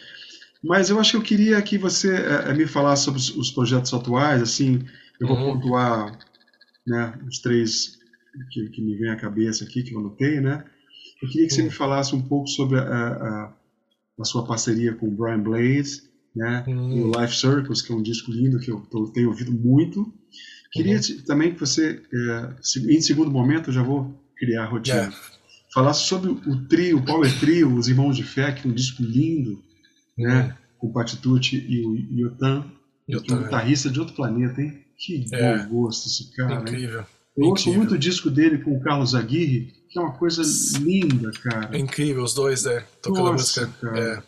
Mas 0.63 0.89
eu 0.89 0.99
acho 0.99 1.11
que 1.11 1.17
eu 1.17 1.21
queria 1.21 1.61
que 1.61 1.77
você 1.77 2.13
eh, 2.15 2.53
me 2.53 2.65
falasse 2.65 3.03
sobre 3.05 3.19
os, 3.19 3.29
os 3.35 3.51
projetos 3.51 3.93
atuais. 3.93 4.41
Assim, 4.41 4.85
eu 5.19 5.27
vou 5.27 5.37
Uhum. 5.37 5.53
pontuar 5.59 6.17
né, 6.87 7.13
os 7.27 7.39
três 7.39 7.97
que, 8.51 8.69
que 8.69 8.81
me 8.81 8.95
vem 8.97 9.09
à 9.09 9.15
cabeça 9.17 9.63
aqui, 9.65 9.83
que 9.83 9.93
eu 9.93 9.99
anotei, 9.99 10.39
né? 10.39 10.63
Eu 11.21 11.27
queria 11.29 11.47
que 11.47 11.53
você 11.53 11.59
Uhum. 11.61 11.67
me 11.67 11.73
falasse 11.73 12.15
um 12.15 12.21
pouco 12.21 12.47
sobre 12.47 12.79
a, 12.79 12.83
a, 12.83 13.53
a 14.19 14.23
sua 14.23 14.45
parceria 14.45 14.93
com 14.95 15.07
o 15.07 15.11
Brian 15.11 15.39
Blades, 15.41 16.03
né? 16.35 16.63
Uhum. 16.67 16.91
E 16.97 17.01
o 17.01 17.19
Life 17.21 17.35
Circles, 17.35 17.81
que 17.81 17.91
é 17.91 17.95
um 17.95 18.01
disco 18.01 18.31
lindo 18.31 18.59
que 18.59 18.71
eu 18.71 18.81
tenho 19.13 19.29
ouvido 19.29 19.51
muito. 19.51 20.11
Queria 20.71 20.97
Uhum. 20.97 21.21
também 21.25 21.53
que 21.53 21.59
você, 21.59 22.01
é, 22.13 22.49
em 22.89 23.01
segundo 23.01 23.31
momento, 23.31 23.69
eu 23.69 23.73
já 23.73 23.81
vou 23.83 24.13
criar 24.37 24.63
a 24.63 24.67
rotina. 24.67 24.97
É. 24.97 25.11
Falasse 25.73 26.05
sobre 26.07 26.29
o 26.31 26.67
trio, 26.67 26.97
o 26.97 27.05
Power 27.05 27.39
Trio, 27.39 27.75
os 27.75 27.87
Irmãos 27.87 28.15
de 28.15 28.23
Fé, 28.23 28.51
que 28.51 28.67
é 28.67 28.71
um 28.71 28.73
disco 28.73 29.03
lindo, 29.03 29.61
né? 30.17 30.55
Com 30.77 30.87
o 30.87 30.93
Patitucci 30.93 31.57
e 31.67 31.85
o 31.85 31.95
Yotan, 31.95 32.65
é 33.07 33.13
um 33.15 33.19
Yotan, 33.19 33.39
é. 33.39 33.43
guitarrista 33.43 33.89
de 33.89 33.99
outro 33.99 34.15
planeta, 34.15 34.61
hein? 34.61 34.83
Que 34.97 35.25
É. 35.33 35.57
bom 35.65 35.83
gosto 35.83 36.07
esse 36.07 36.31
cara, 36.35 36.55
hein? 36.55 36.61
Incrível. 36.61 37.05
Eu 37.37 37.45
ouço 37.47 37.61
incrível. 37.63 37.79
muito 37.79 37.95
o 37.95 37.97
disco 37.97 38.29
dele 38.29 38.57
com 38.59 38.75
o 38.75 38.81
Carlos 38.81 39.13
Aguirre, 39.15 39.73
que 39.89 39.97
é 39.97 40.01
uma 40.01 40.11
coisa 40.13 40.41
linda, 40.79 41.31
cara. 41.43 41.75
É 41.75 41.79
incrível, 41.79 42.23
os 42.23 42.33
dois, 42.33 42.63
né? 42.65 42.83
Tocando 43.01 43.31
Nossa, 43.31 43.61
música. 43.65 43.67
cara. 43.81 43.99
É. 43.99 44.23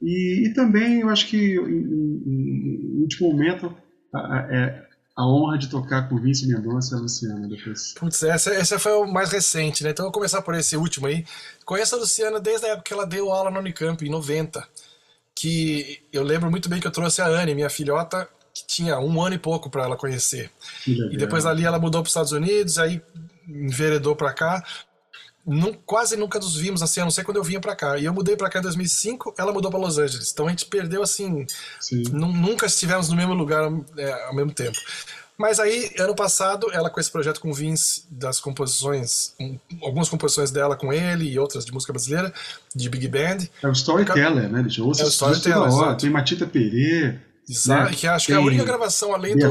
E, 0.00 0.48
e 0.48 0.54
também 0.54 1.00
eu 1.00 1.08
acho 1.08 1.26
que 1.26 1.56
em, 1.56 3.02
último 3.02 3.32
momento 3.32 3.74
a, 4.14 4.46
é 4.50 4.90
a 5.16 5.26
honra 5.26 5.58
de 5.58 5.68
tocar 5.68 6.08
com 6.08 6.16
Vince 6.16 6.46
Mendonça 6.46 6.94
e 6.94 6.98
a 6.98 7.02
Luciana 7.02 7.48
depois. 7.48 7.92
Putz, 7.94 8.22
essa, 8.22 8.54
essa 8.54 8.78
foi 8.78 8.92
o 8.92 9.06
mais 9.06 9.30
recente, 9.30 9.84
né? 9.84 9.90
Então 9.90 10.04
eu 10.04 10.08
vou 10.08 10.14
começar 10.14 10.40
por 10.40 10.54
esse 10.54 10.76
último 10.76 11.06
aí. 11.06 11.24
Conheço 11.64 11.94
a 11.94 11.98
Luciana 11.98 12.40
desde 12.40 12.66
a 12.66 12.70
época 12.70 12.84
que 12.84 12.94
ela 12.94 13.06
deu 13.06 13.30
aula 13.30 13.50
na 13.50 13.58
Unicamp, 13.58 14.02
em 14.04 14.10
90. 14.10 14.66
Que 15.34 16.00
eu 16.12 16.22
lembro 16.22 16.50
muito 16.50 16.68
bem 16.68 16.80
que 16.80 16.86
eu 16.86 16.90
trouxe 16.90 17.20
a 17.20 17.26
Anne, 17.26 17.54
minha 17.54 17.68
filhota, 17.68 18.28
que 18.54 18.66
tinha 18.66 18.98
um 18.98 19.22
ano 19.22 19.34
e 19.34 19.38
pouco 19.38 19.68
para 19.68 19.84
ela 19.84 19.96
conhecer. 19.96 20.50
E 20.86 21.16
depois 21.16 21.44
ali 21.44 21.64
ela 21.64 21.78
mudou 21.78 22.02
para 22.02 22.08
os 22.08 22.10
Estados 22.10 22.32
Unidos, 22.32 22.78
aí 22.78 23.02
enveredou 23.46 24.16
para 24.16 24.32
cá. 24.32 24.64
Nun- 25.46 25.74
quase 25.86 26.16
nunca 26.16 26.38
nos 26.38 26.54
vimos 26.56 26.82
assim, 26.82 27.00
a 27.00 27.04
não 27.04 27.10
ser 27.10 27.24
quando 27.24 27.38
eu 27.38 27.44
vinha 27.44 27.60
para 27.60 27.74
cá. 27.74 27.96
E 27.98 28.04
eu 28.04 28.12
mudei 28.12 28.36
para 28.36 28.48
cá 28.50 28.58
em 28.58 28.62
2005, 28.62 29.34
ela 29.38 29.52
mudou 29.52 29.70
para 29.70 29.80
Los 29.80 29.98
Angeles. 29.98 30.30
Então 30.32 30.46
a 30.46 30.50
gente 30.50 30.66
perdeu 30.66 31.02
assim, 31.02 31.46
Sim. 31.80 32.02
Nu- 32.12 32.32
Nunca 32.32 32.66
estivemos 32.66 33.08
no 33.08 33.16
mesmo 33.16 33.34
lugar 33.34 33.70
é, 33.96 34.12
ao 34.26 34.34
mesmo 34.34 34.52
tempo. 34.52 34.78
Mas 35.38 35.58
aí, 35.58 35.90
ano 35.98 36.14
passado, 36.14 36.70
ela 36.70 36.90
com 36.90 37.00
esse 37.00 37.10
projeto 37.10 37.40
com 37.40 37.48
o 37.50 37.54
Vince, 37.54 38.04
das 38.10 38.38
composições, 38.38 39.32
um, 39.40 39.58
algumas 39.82 40.06
composições 40.10 40.50
dela 40.50 40.76
com 40.76 40.92
ele 40.92 41.24
e 41.30 41.38
outras 41.38 41.64
de 41.64 41.72
música 41.72 41.94
brasileira, 41.94 42.30
de 42.76 42.90
Big 42.90 43.08
Band. 43.08 43.38
É 43.62 43.66
o 43.66 43.72
Storyteller, 43.72 44.50
né? 44.50 44.66
Eu 44.76 44.86
ouço 44.86 45.00
É 45.00 45.06
o 45.06 45.08
Storyteller, 45.08 45.58
hora. 45.60 45.68
exato. 45.68 46.00
Tem 46.02 46.10
Matita 46.10 46.46
Perê, 46.46 47.18
Exa- 47.48 47.84
Né? 47.84 47.90
Que 47.94 48.06
acho 48.06 48.26
que 48.26 48.32
é 48.32 48.36
a 48.36 48.38
Tem 48.38 48.46
única 48.46 48.64
gravação 48.64 49.14
além 49.14 49.34
do, 49.36 49.46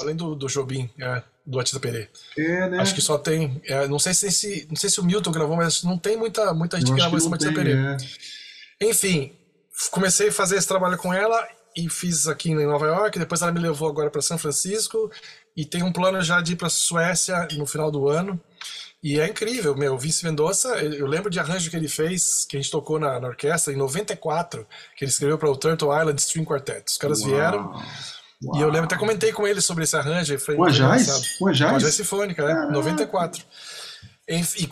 além 0.00 0.16
do, 0.16 0.34
do 0.34 0.48
Jobim, 0.48 0.90
é, 0.98 1.22
do 1.48 1.58
Atita 1.58 1.80
Perê. 1.80 2.08
é, 2.36 2.68
né? 2.68 2.78
Acho 2.78 2.94
que 2.94 3.00
só 3.00 3.16
tem. 3.16 3.60
é, 3.64 3.88
não, 3.88 3.98
sei 3.98 4.12
se, 4.12 4.66
não 4.68 4.76
sei 4.76 4.90
se 4.90 5.00
o 5.00 5.04
Milton 5.04 5.32
gravou, 5.32 5.56
mas 5.56 5.82
não 5.82 5.96
tem 5.96 6.16
muita, 6.16 6.52
muita 6.52 6.78
gente 6.78 6.90
que 6.90 6.96
gravou 6.96 7.30
Matita 7.30 7.52
tem, 7.52 7.54
Perê. 7.54 7.72
é. 7.72 7.96
Enfim, 8.80 9.32
comecei 9.90 10.28
a 10.28 10.32
fazer 10.32 10.56
esse 10.56 10.68
trabalho 10.68 10.98
com 10.98 11.12
ela 11.12 11.48
e 11.74 11.88
fiz 11.88 12.28
aqui 12.28 12.50
em 12.50 12.66
Nova 12.66 12.86
York. 12.86 13.18
Depois 13.18 13.40
ela 13.40 13.50
me 13.50 13.60
levou 13.60 13.88
agora 13.88 14.10
para 14.10 14.20
São 14.20 14.36
Francisco 14.36 15.10
e 15.56 15.64
tem 15.64 15.82
um 15.82 15.90
plano 15.90 16.20
já 16.20 16.40
de 16.42 16.52
ir 16.52 16.56
para 16.56 16.68
Suécia 16.68 17.48
no 17.52 17.66
final 17.66 17.90
do 17.90 18.08
ano. 18.08 18.38
E 19.02 19.18
é 19.18 19.26
incrível, 19.28 19.74
meu. 19.74 19.94
O 19.94 19.98
Vince 19.98 20.24
Mendonça, 20.24 20.68
eu 20.80 21.06
lembro 21.06 21.30
de 21.30 21.38
arranjo 21.38 21.70
que 21.70 21.76
ele 21.76 21.88
fez, 21.88 22.44
que 22.44 22.56
a 22.56 22.60
gente 22.60 22.70
tocou 22.70 22.98
na, 22.98 23.18
na 23.18 23.28
orquestra 23.28 23.72
em 23.72 23.76
94, 23.76 24.66
que 24.96 25.04
ele 25.04 25.10
escreveu 25.10 25.38
para 25.38 25.48
o 25.48 25.56
Turtle 25.56 25.96
Island 25.96 26.20
String 26.20 26.44
Quartet. 26.44 26.84
Os 26.86 26.98
caras 26.98 27.20
Uau, 27.20 27.30
vieram 27.30 27.82
uau. 28.42 28.58
e 28.58 28.62
eu 28.62 28.68
lembro, 28.68 28.84
até 28.84 28.96
comentei 28.96 29.32
com 29.32 29.46
ele 29.46 29.60
sobre 29.60 29.84
esse 29.84 29.96
arranjo. 29.96 30.38
Foi 30.38 30.56
Com 30.56 30.64
a 30.64 30.68
foi 30.68 30.78
Jazz? 30.78 31.02
engraçado. 31.02 31.38
Com 31.38 31.48
a 31.48 31.52
Jazz? 31.52 31.70
Com 31.70 31.76
a 31.76 31.78
Jazz 31.78 31.94
Sinfônica, 31.94 32.44
né? 32.46 32.54
Caraca. 32.54 32.72
94. 32.72 33.44
Enfim, 34.28 34.68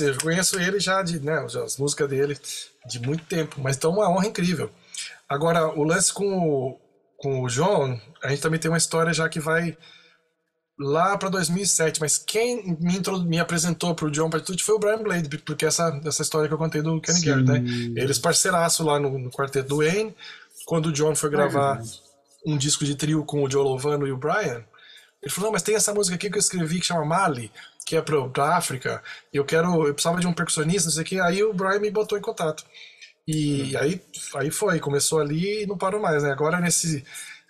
eu 0.00 0.16
conheço 0.18 0.60
ele 0.60 0.78
já 0.78 1.02
de, 1.02 1.18
né, 1.18 1.44
as 1.64 1.76
músicas 1.76 2.08
dele 2.08 2.38
de 2.86 3.00
muito 3.00 3.24
tempo, 3.24 3.60
mas 3.60 3.76
então 3.76 3.90
uma 3.90 4.08
honra 4.08 4.28
incrível. 4.28 4.70
Agora, 5.28 5.66
o 5.76 5.82
lance 5.82 6.12
com 6.12 6.38
o, 6.38 6.80
com 7.16 7.42
o 7.42 7.48
John, 7.48 7.98
a 8.22 8.28
gente 8.28 8.42
também 8.42 8.60
tem 8.60 8.70
uma 8.70 8.78
história 8.78 9.12
já 9.12 9.28
que 9.28 9.40
vai 9.40 9.76
lá 10.78 11.16
para 11.18 11.28
2007, 11.28 12.00
mas 12.00 12.16
quem 12.16 12.76
me, 12.78 13.00
me 13.24 13.38
apresentou 13.40 13.94
pro 13.94 14.10
John 14.10 14.30
Patitucci 14.30 14.62
foi 14.62 14.74
o 14.76 14.78
Brian 14.78 15.02
Blade, 15.02 15.38
porque 15.38 15.66
essa, 15.66 16.00
essa 16.04 16.22
história 16.22 16.46
que 16.48 16.54
eu 16.54 16.58
contei 16.58 16.80
do 16.80 17.00
Kenny. 17.00 17.20
Garrett, 17.22 17.48
né? 17.50 17.62
Eles 18.00 18.18
parceiraço 18.18 18.84
lá 18.84 19.00
no, 19.00 19.18
no 19.18 19.30
quarteto 19.30 19.68
do 19.68 19.76
Wayne, 19.78 20.14
quando 20.64 20.86
o 20.86 20.92
John 20.92 21.14
foi 21.14 21.30
gravar 21.30 21.80
um 22.46 22.56
disco 22.56 22.84
de 22.84 22.94
trio 22.94 23.24
com 23.24 23.42
o 23.42 23.50
Joe 23.50 23.62
Lovano 23.62 24.06
e 24.06 24.12
o 24.12 24.16
Brian, 24.16 24.64
ele 25.22 25.30
falou, 25.30 25.48
não, 25.48 25.52
mas 25.52 25.62
tem 25.62 25.76
essa 25.76 25.94
música 25.94 26.16
aqui 26.16 26.28
que 26.28 26.36
eu 26.36 26.40
escrevi 26.40 26.80
que 26.80 26.86
chama 26.86 27.04
Mali, 27.04 27.50
que 27.86 27.96
é 27.96 28.02
pra, 28.02 28.28
pra 28.28 28.56
África, 28.56 29.02
eu 29.32 29.44
quero, 29.44 29.86
eu 29.86 29.94
precisava 29.94 30.20
de 30.20 30.26
um 30.26 30.32
percussionista, 30.32 30.88
não 30.88 30.92
sei 30.92 31.02
o 31.02 31.06
que, 31.06 31.20
aí 31.20 31.42
o 31.42 31.52
Brian 31.52 31.78
me 31.78 31.90
botou 31.90 32.18
em 32.18 32.22
contato. 32.22 32.64
E 33.26 33.76
aí, 33.76 34.00
aí 34.34 34.50
foi, 34.50 34.80
começou 34.80 35.20
ali 35.20 35.62
e 35.62 35.66
não 35.66 35.78
parou 35.78 36.00
mais, 36.00 36.24
né? 36.24 36.32
Agora 36.32 36.60
nesse, 36.60 37.04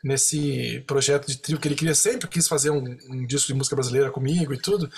nesse 0.04 0.84
projeto 0.86 1.26
de 1.26 1.38
trio 1.38 1.58
que 1.58 1.66
ele 1.66 1.74
queria 1.74 1.94
sempre, 1.94 2.28
quis 2.28 2.46
fazer 2.46 2.70
um, 2.70 2.84
um 3.08 3.26
disco 3.26 3.46
de 3.48 3.54
música 3.54 3.74
brasileira 3.74 4.10
comigo 4.10 4.52
e 4.52 4.58
tudo, 4.58 4.90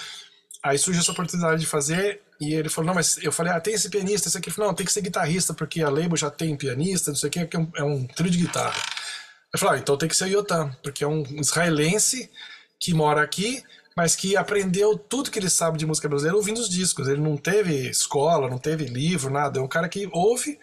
aí 0.63 0.77
surgiu 0.79 1.01
essa 1.01 1.13
oportunidade 1.13 1.61
de 1.61 1.67
fazer, 1.67 2.21
e 2.41 2.55
ele 2.55 2.69
falou, 2.69 2.89
não, 2.89 2.95
mas 2.95 3.23
eu 3.23 3.31
falei, 3.31 3.53
ah, 3.53 3.61
tem 3.61 3.75
esse 3.75 3.89
pianista, 3.89 4.29
esse 4.29 4.37
aqui, 4.37 4.49
ele 4.49 4.57
falou, 4.57 4.71
não, 4.71 4.75
tem 4.75 4.85
que 4.85 4.93
ser 4.93 5.01
guitarrista, 5.01 5.55
porque 5.55 5.83
a 5.83 5.89
label 5.89 6.17
já 6.17 6.31
tem 6.31 6.57
pianista, 6.57 7.11
não 7.11 7.17
sei 7.17 7.29
o 7.29 7.31
que, 7.31 7.47
que 7.47 7.57
é 7.57 7.61
um, 7.61 7.73
é 7.77 7.85
um 7.85 8.07
trio 8.07 8.31
de 8.31 8.39
guitarra. 8.39 8.83
Eu 9.55 9.59
falei, 9.61 9.77
ah, 9.77 9.79
então 9.81 9.97
tem 9.97 10.09
que 10.09 10.17
ser 10.17 10.25
o 10.25 10.41
Yotam, 10.41 10.75
porque 10.83 11.05
é 11.05 11.07
um 11.07 11.23
israelense 11.39 12.29
que 12.81 12.93
mora 12.93 13.23
aqui, 13.23 13.63
mas 13.97 14.17
que 14.17 14.37
aprendeu 14.37 14.99
tudo 14.99 15.31
que 15.31 15.39
ele 15.39 15.49
sabe 15.49 15.79
de 15.79 15.87
música 15.87 16.09
brasileira 16.09 16.37
ouvindo 16.37 16.59
os 16.59 16.69
discos. 16.69 17.07
Ele 17.07 17.21
não 17.21 17.37
teve 17.37 17.89
escola, 17.89 18.51
não 18.51 18.59
teve 18.59 18.87
livro, 18.87 19.31
nada. 19.31 19.61
É 19.61 19.63
um 19.63 19.69
cara 19.69 19.89
que 19.89 20.11
ouve, 20.13 20.59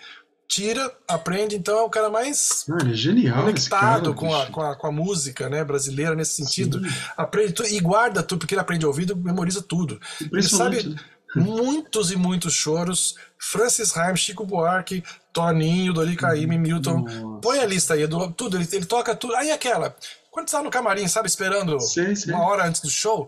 tira, 0.46 0.94
aprende, 1.08 1.56
então 1.56 1.80
é 1.80 1.82
o 1.84 1.90
cara 1.90 2.10
mais 2.10 2.66
ele 2.82 2.92
é 2.92 2.94
genial 2.94 3.50
esse 3.50 3.70
cara, 3.70 4.02
conectado 4.02 4.14
com, 4.14 4.36
a, 4.36 4.48
com, 4.48 4.62
a, 4.62 4.76
com 4.76 4.88
a 4.88 4.92
música 4.92 5.50
né, 5.50 5.64
brasileira 5.64 6.14
nesse 6.14 6.36
sentido. 6.36 6.86
Sim. 6.86 6.94
Aprende 7.16 7.54
tudo, 7.54 7.70
e 7.70 7.80
guarda 7.80 8.22
tudo, 8.22 8.40
porque 8.40 8.54
ele 8.54 8.62
aprende 8.62 8.86
ouvido 8.86 9.16
memoriza 9.16 9.62
tudo. 9.62 10.02
Ele 10.20 10.44
sabe 10.44 10.84
né? 10.84 10.98
muitos 11.34 12.12
e 12.12 12.18
muitos 12.18 12.54
choros. 12.54 13.16
Francis 13.42 13.98
Haim, 13.98 14.16
Chico 14.16 14.46
Buarque, 14.46 15.04
Toninho, 15.34 15.94
Dori 15.94 16.16
Caymmi, 16.16 16.60
Milton. 16.60 17.00
Nossa. 17.00 17.42
Põe 17.42 17.60
a 17.60 17.66
lista 17.66 17.96
aí, 17.96 18.04
Edu, 18.04 18.32
tudo, 18.32 18.58
ele, 18.58 18.68
ele 18.72 18.86
toca 18.86 19.16
tudo. 19.16 19.36
Aí 19.36 19.52
aquela, 19.52 19.96
quando 20.30 20.48
você 20.48 20.56
tá 20.56 20.62
no 20.62 20.70
camarim, 20.70 21.08
sabe, 21.08 21.28
esperando 21.28 21.80
Sei, 21.80 22.16
sei. 22.16 22.34
uma 22.34 22.46
hora 22.46 22.68
antes 22.68 22.82
do 22.82 22.90
show, 22.90 23.28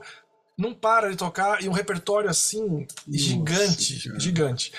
não 0.56 0.72
para 0.72 1.10
de 1.10 1.18
tocar 1.18 1.64
e 1.64 1.68
um 1.68 1.72
repertório 1.72 2.30
assim, 2.30 2.86
gigante, 3.10 4.08
cara. 4.08 4.20
gigante. 4.20 4.72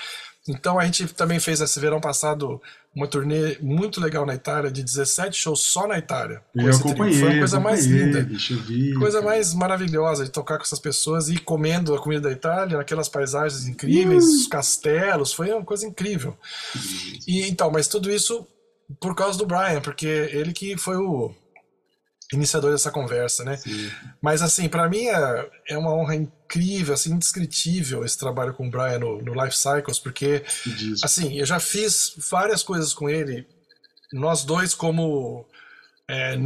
Então 0.47 0.77
a 0.77 0.85
gente 0.85 1.07
também 1.07 1.39
fez 1.39 1.59
esse 1.59 1.79
verão 1.79 1.99
passado 1.99 2.61
uma 2.95 3.07
turnê 3.07 3.57
muito 3.59 3.99
legal 3.99 4.25
na 4.25 4.35
Itália, 4.35 4.71
de 4.71 4.83
17 4.83 5.35
shows 5.35 5.59
só 5.61 5.87
na 5.87 5.97
Itália. 5.97 6.41
Eu 6.55 6.73
acompanhei, 6.73 7.19
Foi 7.19 7.29
uma 7.29 7.37
coisa 7.39 7.59
mais 7.59 7.85
linda. 7.85 8.23
vi, 8.23 8.93
Coisa 8.93 9.19
cara. 9.19 9.31
mais 9.31 9.53
maravilhosa 9.53 10.23
de 10.23 10.31
tocar 10.31 10.57
com 10.57 10.63
essas 10.63 10.79
pessoas 10.79 11.27
e 11.29 11.37
comendo 11.37 11.95
a 11.95 11.99
comida 11.99 12.21
da 12.21 12.31
Itália, 12.31 12.79
aquelas 12.79 13.09
paisagens 13.09 13.67
incríveis, 13.67 14.23
os 14.23 14.47
castelos, 14.47 15.33
foi 15.33 15.51
uma 15.51 15.65
coisa 15.65 15.85
incrível. 15.85 16.37
E 17.27 17.47
então, 17.49 17.71
mas 17.71 17.87
tudo 17.87 18.09
isso 18.11 18.47
por 18.99 19.15
causa 19.15 19.37
do 19.37 19.45
Brian, 19.47 19.81
porque 19.81 20.05
ele 20.05 20.53
que 20.53 20.77
foi 20.77 20.95
o 20.95 21.33
iniciador 22.33 22.71
dessa 22.71 22.91
conversa, 22.91 23.43
né? 23.43 23.57
Sim. 23.57 23.91
Mas 24.21 24.41
assim, 24.41 24.67
para 24.67 24.89
mim 24.89 25.07
é, 25.07 25.49
é 25.69 25.77
uma 25.77 25.93
honra 25.93 26.15
incrível, 26.15 26.93
assim, 26.93 27.11
indescritível 27.11 28.03
esse 28.03 28.17
trabalho 28.17 28.53
com 28.53 28.67
o 28.67 28.71
Brian 28.71 28.99
no, 28.99 29.21
no 29.21 29.43
Life 29.43 29.57
Cycles, 29.57 29.99
porque 29.99 30.43
assim, 31.03 31.37
eu 31.37 31.45
já 31.45 31.59
fiz 31.59 32.13
várias 32.29 32.63
coisas 32.63 32.93
com 32.93 33.09
ele 33.09 33.47
nós 34.13 34.43
dois 34.43 34.73
como 34.73 35.45
é, 36.07 36.37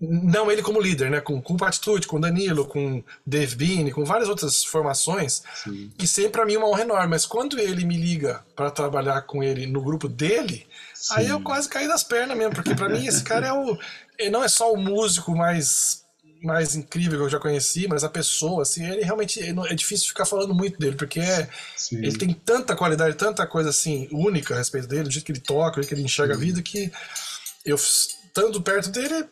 não 0.00 0.50
ele 0.50 0.62
como 0.62 0.80
líder, 0.80 1.10
né? 1.10 1.20
Com, 1.20 1.40
com 1.40 1.56
Patitude, 1.56 2.06
com 2.06 2.20
Danilo, 2.20 2.66
com 2.66 3.02
Dave 3.24 3.54
Bean, 3.54 3.90
com 3.90 4.04
várias 4.04 4.28
outras 4.28 4.64
formações. 4.64 5.42
Sim. 5.54 5.92
E 5.98 6.06
sempre 6.06 6.32
para 6.32 6.46
mim 6.46 6.56
uma 6.56 6.68
honra 6.68 6.82
enorme. 6.82 7.08
Mas 7.08 7.24
quando 7.24 7.58
ele 7.58 7.84
me 7.84 7.96
liga 7.96 8.44
para 8.54 8.70
trabalhar 8.70 9.22
com 9.22 9.42
ele 9.42 9.66
no 9.66 9.80
grupo 9.80 10.08
dele, 10.08 10.66
Sim. 10.94 11.14
aí 11.16 11.28
eu 11.28 11.40
quase 11.40 11.68
caí 11.68 11.86
das 11.86 12.02
pernas 12.02 12.36
mesmo, 12.36 12.54
porque 12.54 12.74
para 12.74 12.88
mim 12.88 13.06
esse 13.06 13.22
cara 13.22 13.46
é 13.46 13.52
o. 13.52 13.78
Ele 14.18 14.30
não 14.30 14.42
é 14.42 14.48
só 14.48 14.72
o 14.72 14.76
músico 14.76 15.34
mais 15.36 16.04
mais 16.42 16.76
incrível 16.76 17.18
que 17.18 17.24
eu 17.24 17.30
já 17.30 17.40
conheci, 17.40 17.88
mas 17.88 18.04
a 18.04 18.08
pessoa, 18.08 18.62
assim, 18.62 18.86
ele 18.86 19.02
realmente 19.02 19.40
é 19.42 19.74
difícil 19.74 20.08
ficar 20.08 20.24
falando 20.24 20.54
muito 20.54 20.78
dele, 20.78 20.94
porque 20.94 21.18
é, 21.18 21.48
ele 21.90 22.16
tem 22.16 22.32
tanta 22.32 22.76
qualidade, 22.76 23.16
tanta 23.16 23.46
coisa 23.46 23.70
assim 23.70 24.06
única 24.12 24.54
a 24.54 24.58
respeito 24.58 24.86
dele, 24.86 25.04
do 25.04 25.10
jeito 25.10 25.24
que 25.24 25.32
ele 25.32 25.40
toca, 25.40 25.72
do 25.72 25.74
jeito 25.76 25.88
que 25.88 25.94
ele 25.94 26.02
enxerga 26.02 26.34
Sim. 26.34 26.40
a 26.40 26.44
vida, 26.44 26.62
que 26.62 26.92
eu 27.64 27.74
estando 27.74 28.60
perto 28.60 28.90
dele, 28.90 29.26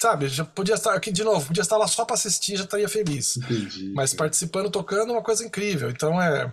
sabe, 0.00 0.28
já 0.28 0.44
podia 0.44 0.74
estar 0.74 0.94
aqui 0.94 1.12
de 1.12 1.22
novo, 1.22 1.46
podia 1.46 1.62
estar 1.62 1.76
lá 1.76 1.86
só 1.86 2.04
para 2.04 2.14
assistir, 2.14 2.56
já 2.56 2.64
estaria 2.64 2.88
feliz. 2.88 3.36
Entendi. 3.36 3.92
Mas 3.94 4.12
participando, 4.12 4.70
tocando, 4.70 5.10
é 5.10 5.12
uma 5.12 5.22
coisa 5.22 5.44
incrível. 5.44 5.88
Então 5.88 6.20
é. 6.20 6.52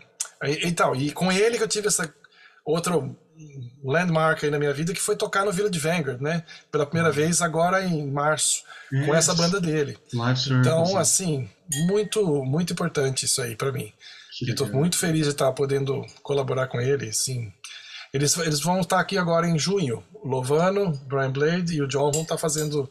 Então, 0.64 0.95
e 0.95 1.12
com 1.12 1.32
ele 1.32 1.57
que 1.57 1.64
eu 1.64 1.68
tive 1.68 1.88
essa 1.88 2.14
outra 2.64 2.94
landmark 3.84 4.44
aí 4.44 4.49
na 4.49 4.60
minha 4.60 4.74
vida, 4.74 4.94
que 4.94 5.02
foi 5.02 5.16
tocar 5.16 5.45
no 5.45 5.52
Village 5.52 5.80
Vanguard, 5.80 6.22
né? 6.22 6.44
Pela 6.72 6.86
primeira 6.86 7.10
uhum. 7.10 7.16
vez 7.16 7.41
agora 7.41 7.84
em 7.84 8.10
março, 8.10 8.64
com 9.06 9.14
essa 9.14 9.34
banda 9.34 9.60
dele. 9.60 9.98
Então, 10.60 10.98
assim, 10.98 11.49
muito, 11.88 12.44
muito 12.44 12.74
importante 12.74 13.26
isso 13.26 13.41
aí 13.41 13.56
para 13.56 13.72
mim. 13.72 13.91
Tô 14.56 14.66
muito 14.66 14.98
feliz 14.98 15.24
de 15.24 15.32
estar 15.32 15.52
podendo 15.53 16.06
colaborar 16.22 16.68
com 16.68 16.80
ele, 16.80 17.12
sim. 17.14 17.52
Eles, 18.14 18.38
eles 18.38 18.62
vão 18.62 18.80
estar 18.80 18.99
aqui 18.99 19.18
agora 19.18 19.48
em 19.48 19.60
junho. 19.60 20.03
O 20.14 20.28
Lovano, 20.28 20.91
Brian 21.06 21.32
Blade 21.32 21.76
e 21.76 21.82
o 21.82 21.88
John 21.88 22.12
vão 22.12 22.22
estar 22.22 22.38
fazendo 22.38 22.90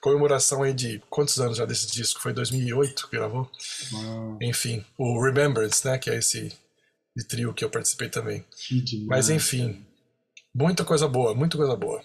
comemoração 0.00 0.62
aí 0.62 0.72
de 0.72 1.02
quantos 1.10 1.38
anos 1.40 1.58
já 1.58 1.64
desse 1.64 1.90
disco? 1.90 2.20
Foi 2.20 2.32
2008 2.32 3.08
que 3.08 3.16
gravou? 3.16 3.50
Enfim, 4.40 4.84
o 4.96 5.22
Remembrance, 5.22 5.86
né? 5.86 5.98
Que 5.98 6.10
é 6.10 6.18
esse 6.18 6.52
de 7.20 7.24
trio 7.26 7.52
que 7.52 7.64
eu 7.64 7.70
participei 7.70 8.08
também. 8.08 8.44
Mas 9.06 9.28
enfim, 9.28 9.84
muita 10.54 10.84
coisa 10.84 11.06
boa, 11.06 11.34
muita 11.34 11.56
coisa 11.56 11.76
boa. 11.76 12.02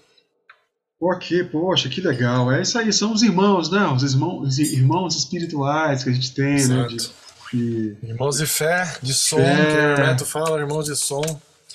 Ok, 1.00 1.46
poxa, 1.46 1.90
que 1.90 2.02
legal. 2.02 2.52
É 2.52 2.62
isso 2.62 2.78
aí, 2.78 2.92
são 2.92 3.14
os 3.14 3.22
irmãos, 3.22 3.72
né? 3.72 3.86
Os 3.88 4.04
irmãos, 4.14 4.48
os 4.48 4.60
irmãos 4.60 5.16
espirituais 5.16 6.04
que 6.04 6.10
a 6.10 6.14
gente 6.14 6.34
tem, 6.34 6.56
Exato. 6.56 6.82
né? 6.82 6.88
De, 6.88 7.96
de... 7.98 8.08
Irmãos 8.08 8.38
de 8.38 8.46
fé, 8.46 8.98
de 9.02 9.14
som, 9.14 9.38
fé. 9.38 9.66
que 9.66 9.72
o 9.72 9.80
Hermeto 9.80 10.26
fala, 10.26 10.60
irmãos 10.60 10.86
de 10.86 10.96
som. 10.96 11.22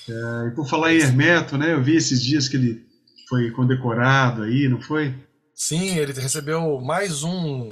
É, 0.09 0.47
e 0.47 0.51
por 0.51 0.67
falar 0.67 0.93
em 0.93 0.99
Hermeto, 0.99 1.57
né? 1.57 1.73
Eu 1.73 1.83
vi 1.83 1.95
esses 1.95 2.21
dias 2.21 2.47
que 2.47 2.57
ele 2.57 2.85
foi 3.29 3.51
condecorado 3.51 4.43
aí, 4.43 4.67
não 4.67 4.81
foi? 4.81 5.13
Sim, 5.55 5.97
ele 5.97 6.13
recebeu 6.13 6.81
mais 6.81 7.23
um 7.23 7.71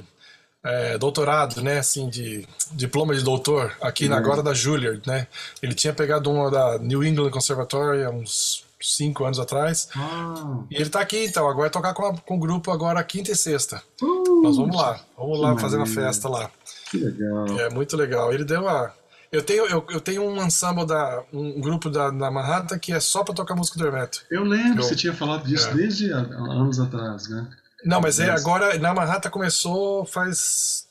é, 0.62 0.98
doutorado, 0.98 1.62
né, 1.62 1.78
assim, 1.78 2.08
de 2.08 2.46
diploma 2.72 3.14
de 3.14 3.22
doutor 3.22 3.72
aqui 3.80 4.08
na 4.08 4.16
agora 4.16 4.42
da 4.42 4.52
Juilliard, 4.52 5.02
né? 5.06 5.26
Ele 5.62 5.74
tinha 5.74 5.92
pegado 5.92 6.30
uma 6.30 6.50
da 6.50 6.78
New 6.78 7.02
England 7.02 7.30
Conservatory 7.30 8.04
há 8.04 8.10
uns 8.10 8.64
cinco 8.80 9.24
anos 9.24 9.38
atrás. 9.38 9.88
Ah. 9.96 10.62
E 10.70 10.74
ele 10.74 10.84
está 10.84 11.00
aqui, 11.00 11.24
então. 11.24 11.44
Agora 11.44 11.62
vai 11.62 11.70
tocar 11.70 11.94
com, 11.94 12.06
a, 12.06 12.16
com 12.16 12.36
o 12.36 12.38
grupo 12.38 12.70
agora 12.70 13.02
quinta 13.04 13.30
e 13.30 13.36
sexta. 13.36 13.82
Uh, 14.02 14.42
Nós 14.42 14.56
vamos 14.56 14.76
lá. 14.76 15.00
Vamos 15.16 15.40
lá 15.40 15.58
fazer 15.58 15.76
uma 15.76 15.86
festa 15.86 16.28
lá. 16.28 16.50
Que 16.90 16.98
legal. 16.98 17.60
É 17.60 17.70
muito 17.70 17.96
legal. 17.96 18.32
Ele 18.32 18.44
deu 18.44 18.68
a 18.68 18.92
eu 19.32 19.42
tenho, 19.42 19.64
eu, 19.66 19.86
eu 19.90 20.00
tenho 20.00 20.24
um 20.24 20.44
ensemble 20.44 20.84
da 20.84 21.22
um 21.32 21.60
grupo 21.60 21.88
da, 21.88 22.10
da 22.10 22.30
Manhattan 22.32 22.78
que 22.80 22.92
é 22.92 22.98
só 22.98 23.22
para 23.22 23.32
tocar 23.32 23.54
música 23.54 23.78
do 23.78 23.86
Hermeto. 23.86 24.22
Eu 24.28 24.42
lembro, 24.42 24.80
eu, 24.80 24.82
você 24.82 24.96
tinha 24.96 25.14
falado 25.14 25.46
disso 25.46 25.68
é. 25.68 25.74
desde 25.74 26.10
anos 26.10 26.80
atrás, 26.80 27.28
né? 27.28 27.46
Não, 27.84 28.00
mas 28.00 28.20
é, 28.20 28.30
agora 28.30 28.78
na 28.78 28.94
Manhattan 28.94 29.30
começou 29.30 30.04
faz 30.04 30.86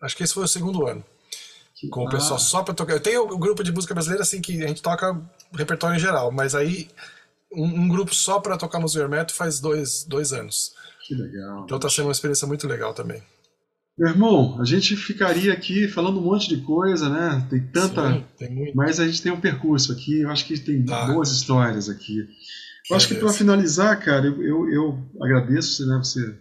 acho 0.00 0.16
que 0.16 0.22
esse 0.22 0.34
foi 0.34 0.44
o 0.44 0.48
segundo 0.48 0.86
ano. 0.86 1.04
Com 1.90 2.04
o 2.04 2.08
ah. 2.08 2.10
pessoal 2.10 2.38
só 2.38 2.62
para 2.62 2.74
tocar. 2.74 2.92
Eu 2.92 3.00
tenho 3.00 3.24
um 3.24 3.38
grupo 3.38 3.64
de 3.64 3.72
música 3.72 3.94
brasileira 3.94 4.22
assim 4.22 4.40
que 4.40 4.62
a 4.62 4.68
gente 4.68 4.82
toca 4.82 5.18
repertório 5.54 5.96
em 5.96 6.00
geral, 6.00 6.30
mas 6.30 6.54
aí 6.54 6.88
um, 7.52 7.64
um 7.64 7.88
grupo 7.88 8.14
só 8.14 8.38
para 8.38 8.56
tocar 8.56 8.78
música 8.78 9.02
Hermeto 9.02 9.34
faz 9.34 9.60
dois, 9.60 10.04
dois 10.04 10.32
anos. 10.32 10.74
Que 11.06 11.14
legal. 11.14 11.64
Então 11.64 11.78
tá 11.78 11.88
sendo 11.88 12.06
uma 12.06 12.12
experiência 12.12 12.46
muito 12.46 12.66
legal 12.68 12.92
também. 12.92 13.22
Meu 13.98 14.08
irmão, 14.08 14.58
a 14.60 14.64
gente 14.64 14.96
ficaria 14.96 15.52
aqui 15.52 15.88
falando 15.88 16.18
um 16.18 16.22
monte 16.22 16.48
de 16.48 16.62
coisa, 16.62 17.08
né? 17.08 17.46
Tem 17.50 17.60
tanta. 17.66 18.12
Sim, 18.12 18.24
tem 18.38 18.72
Mas 18.74 19.00
a 19.00 19.06
gente 19.06 19.20
tem 19.20 19.32
um 19.32 19.40
percurso 19.40 19.92
aqui, 19.92 20.20
eu 20.20 20.30
acho 20.30 20.44
que 20.44 20.58
tem 20.58 20.84
tá. 20.84 21.06
boas 21.06 21.30
histórias 21.30 21.88
aqui. 21.88 22.26
Eu 22.90 22.96
acho 22.96 23.08
que 23.08 23.14
para 23.14 23.32
finalizar, 23.32 23.98
cara, 24.02 24.26
eu, 24.26 24.42
eu, 24.42 24.70
eu, 24.70 24.98
agradeço 25.20 25.86
né, 25.86 25.96
você 25.98 26.36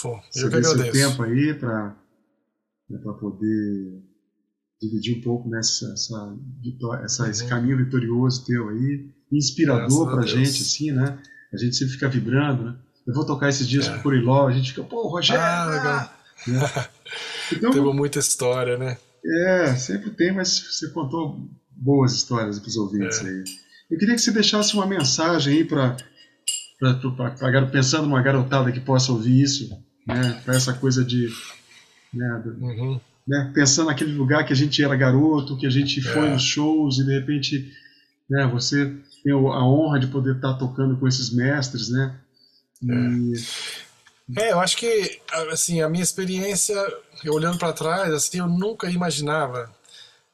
Pô, 0.00 0.20
eu 0.34 0.50
que 0.50 0.64
seu 0.64 0.92
tempo 0.92 1.22
aí 1.22 1.54
para 1.54 1.96
né, 2.90 2.98
poder 3.20 4.02
dividir 4.80 5.18
um 5.18 5.20
pouco 5.20 5.48
nessa 5.48 5.92
essa, 5.92 6.36
essa, 7.04 7.22
uhum. 7.22 7.30
esse 7.30 7.46
caminho 7.46 7.76
vitorioso 7.76 8.44
teu 8.44 8.68
aí, 8.70 9.10
inspirador 9.30 10.10
para 10.10 10.22
a 10.22 10.26
gente, 10.26 10.62
assim, 10.62 10.90
né? 10.90 11.18
A 11.52 11.56
gente 11.56 11.76
sempre 11.76 11.94
fica 11.94 12.08
vibrando, 12.08 12.64
né? 12.64 12.76
Eu 13.06 13.14
vou 13.14 13.24
tocar 13.24 13.48
esses 13.48 13.68
dias 13.68 13.86
é. 13.86 13.90
com 13.90 13.98
o 13.98 14.02
Curiló, 14.02 14.48
a 14.48 14.52
gente 14.52 14.70
fica, 14.70 14.82
pô, 14.82 15.08
Rogério! 15.08 15.42
Ah, 15.42 15.66
legal. 15.66 16.12
Né? 16.48 16.88
Então, 17.52 17.70
Teve 17.70 17.92
muita 17.92 18.18
história, 18.18 18.78
né? 18.78 18.96
É, 19.22 19.74
sempre 19.76 20.08
tem, 20.10 20.32
mas 20.32 20.58
você 20.58 20.88
contou 20.88 21.50
boas 21.70 22.14
histórias 22.14 22.58
para 22.58 22.68
os 22.68 22.76
ouvintes 22.76 23.22
é. 23.22 23.28
aí. 23.28 23.44
Eu 23.92 23.98
queria 23.98 24.14
que 24.14 24.22
você 24.22 24.32
deixasse 24.32 24.72
uma 24.72 24.86
mensagem 24.86 25.52
aí 25.52 25.64
para 25.64 25.98
pensando 27.70 28.04
numa 28.04 28.22
garotada 28.22 28.72
que 28.72 28.80
possa 28.80 29.12
ouvir 29.12 29.42
isso, 29.42 29.68
né? 30.06 30.40
Para 30.42 30.56
essa 30.56 30.72
coisa 30.72 31.04
de, 31.04 31.28
né, 32.12 32.42
uhum. 32.58 32.98
né, 33.28 33.52
pensando 33.54 33.88
naquele 33.88 34.14
lugar 34.14 34.46
que 34.46 34.52
a 34.54 34.56
gente 34.56 34.82
era 34.82 34.96
garoto, 34.96 35.58
que 35.58 35.66
a 35.66 35.70
gente 35.70 36.00
é. 36.00 36.02
foi 36.02 36.30
nos 36.30 36.42
shows 36.42 36.98
e 36.98 37.04
de 37.04 37.12
repente, 37.12 37.70
né, 38.30 38.46
você 38.46 38.96
tem 39.22 39.32
a 39.34 39.64
honra 39.64 40.00
de 40.00 40.06
poder 40.06 40.36
estar 40.36 40.54
tocando 40.54 40.96
com 40.96 41.06
esses 41.06 41.30
mestres, 41.30 41.90
né? 41.90 42.18
É. 42.88 42.94
E, 42.94 43.34
é, 44.38 44.52
eu 44.52 44.60
acho 44.60 44.78
que 44.78 45.20
assim 45.50 45.82
a 45.82 45.88
minha 45.88 46.02
experiência, 46.02 46.74
olhando 47.26 47.58
para 47.58 47.74
trás, 47.74 48.10
assim, 48.14 48.38
eu 48.38 48.48
nunca 48.48 48.88
imaginava 48.88 49.70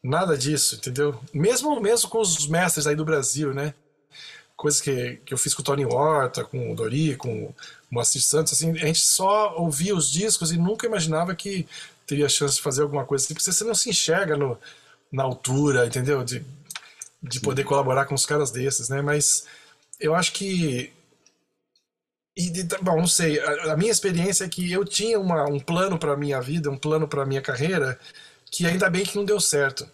nada 0.09 0.37
disso, 0.37 0.77
entendeu? 0.77 1.21
Mesmo 1.33 1.81
mesmo 1.81 2.09
com 2.09 2.21
os 2.21 2.47
mestres 2.49 2.87
aí 2.87 2.97
do 2.97 3.05
Brasil, 3.05 3.53
né? 3.53 3.75
Coisas 4.57 4.81
que, 4.81 5.21
que 5.25 5.33
eu 5.33 5.39
fiz 5.39 5.55
com 5.55 5.63
o 5.63 5.65
Tony 5.65 5.85
Horta, 5.85 6.45
com 6.45 6.73
o 6.73 6.75
Dori, 6.75 7.15
com 7.17 7.45
o 7.45 7.55
Moacir 7.91 8.23
Santos, 8.23 8.55
assim, 8.55 8.71
a 8.73 8.87
gente 8.87 9.01
só 9.01 9.57
ouvia 9.57 9.95
os 9.95 10.11
discos 10.11 10.51
e 10.51 10.57
nunca 10.57 10.87
imaginava 10.87 11.35
que 11.35 11.67
teria 12.07 12.29
chance 12.29 12.57
de 12.57 12.63
fazer 12.63 12.83
alguma 12.83 13.05
coisa 13.05 13.25
assim, 13.25 13.35
porque 13.35 13.53
você 13.53 13.65
não 13.65 13.75
se 13.75 13.91
enxerga 13.91 14.37
no, 14.37 14.59
na 15.13 15.23
altura, 15.23 15.87
entendeu? 15.87 16.25
De, 16.25 16.45
de 17.23 17.41
poder 17.41 17.65
colaborar 17.65 18.07
com 18.07 18.15
os 18.15 18.27
caras 18.27 18.51
desses, 18.51 18.89
né? 18.89 19.03
Mas 19.03 19.45
eu 20.01 20.15
acho 20.15 20.33
que 20.33 20.93
e, 22.37 22.51
bom, 22.83 22.97
não 22.97 23.07
sei, 23.07 23.41
a, 23.41 23.73
a, 23.73 23.77
minha 23.77 23.91
experiência 23.91 24.45
é 24.45 24.49
que 24.49 24.71
eu 24.71 24.85
tinha 24.85 25.19
uma, 25.19 25.45
um 25.49 25.59
plano 25.59 25.99
para 25.99 26.17
minha 26.17 26.41
vida, 26.41 26.71
um 26.71 26.79
plano 26.79 27.09
para 27.09 27.27
minha 27.27 27.43
carreira, 27.43 27.99
que 28.51 28.65
ainda 28.65 28.89
bem 28.89 29.05
que 29.05 29.17
não 29.17 29.25
deu 29.25 29.41
certo. 29.41 29.89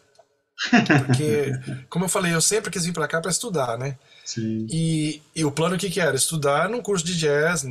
Porque, 1.07 1.53
como 1.89 2.05
eu 2.05 2.09
falei, 2.09 2.35
eu 2.35 2.41
sempre 2.41 2.71
quis 2.71 2.85
vir 2.85 2.93
para 2.93 3.09
cá 3.09 3.21
para 3.21 3.31
estudar, 3.31 3.79
né? 3.79 3.99
Sim. 4.25 4.67
E, 4.71 5.23
e 5.35 5.45
o 5.45 5.53
plano 5.53 5.77
o 5.77 5.79
que, 5.79 5.91
que 5.91 6.01
era? 6.01 6.17
Estudar 6.17 6.69
num 6.69 6.81
curso 6.81 7.05
de 7.05 7.17
jazz, 7.17 7.65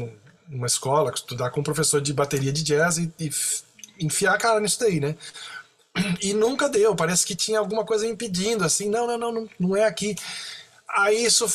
numa 0.47 0.67
escola, 0.67 1.11
estudar 1.13 1.49
com 1.49 1.61
um 1.61 1.63
professor 1.63 2.01
de 2.01 2.13
bateria 2.13 2.51
de 2.51 2.63
jazz 2.63 2.97
e, 2.97 3.11
e 3.19 3.29
enfiar 3.99 4.35
a 4.35 4.37
cara 4.37 4.59
nisso 4.59 4.79
daí, 4.79 4.99
né? 4.99 5.15
E 6.21 6.33
nunca 6.33 6.67
deu, 6.67 6.95
parece 6.95 7.25
que 7.25 7.35
tinha 7.35 7.59
alguma 7.59 7.85
coisa 7.85 8.07
impedindo, 8.07 8.63
assim, 8.63 8.89
não, 8.89 9.05
não, 9.05 9.17
não, 9.17 9.31
não, 9.31 9.49
não 9.59 9.75
é 9.75 9.85
aqui. 9.85 10.15
Aí 10.87 11.23
isso 11.23 11.47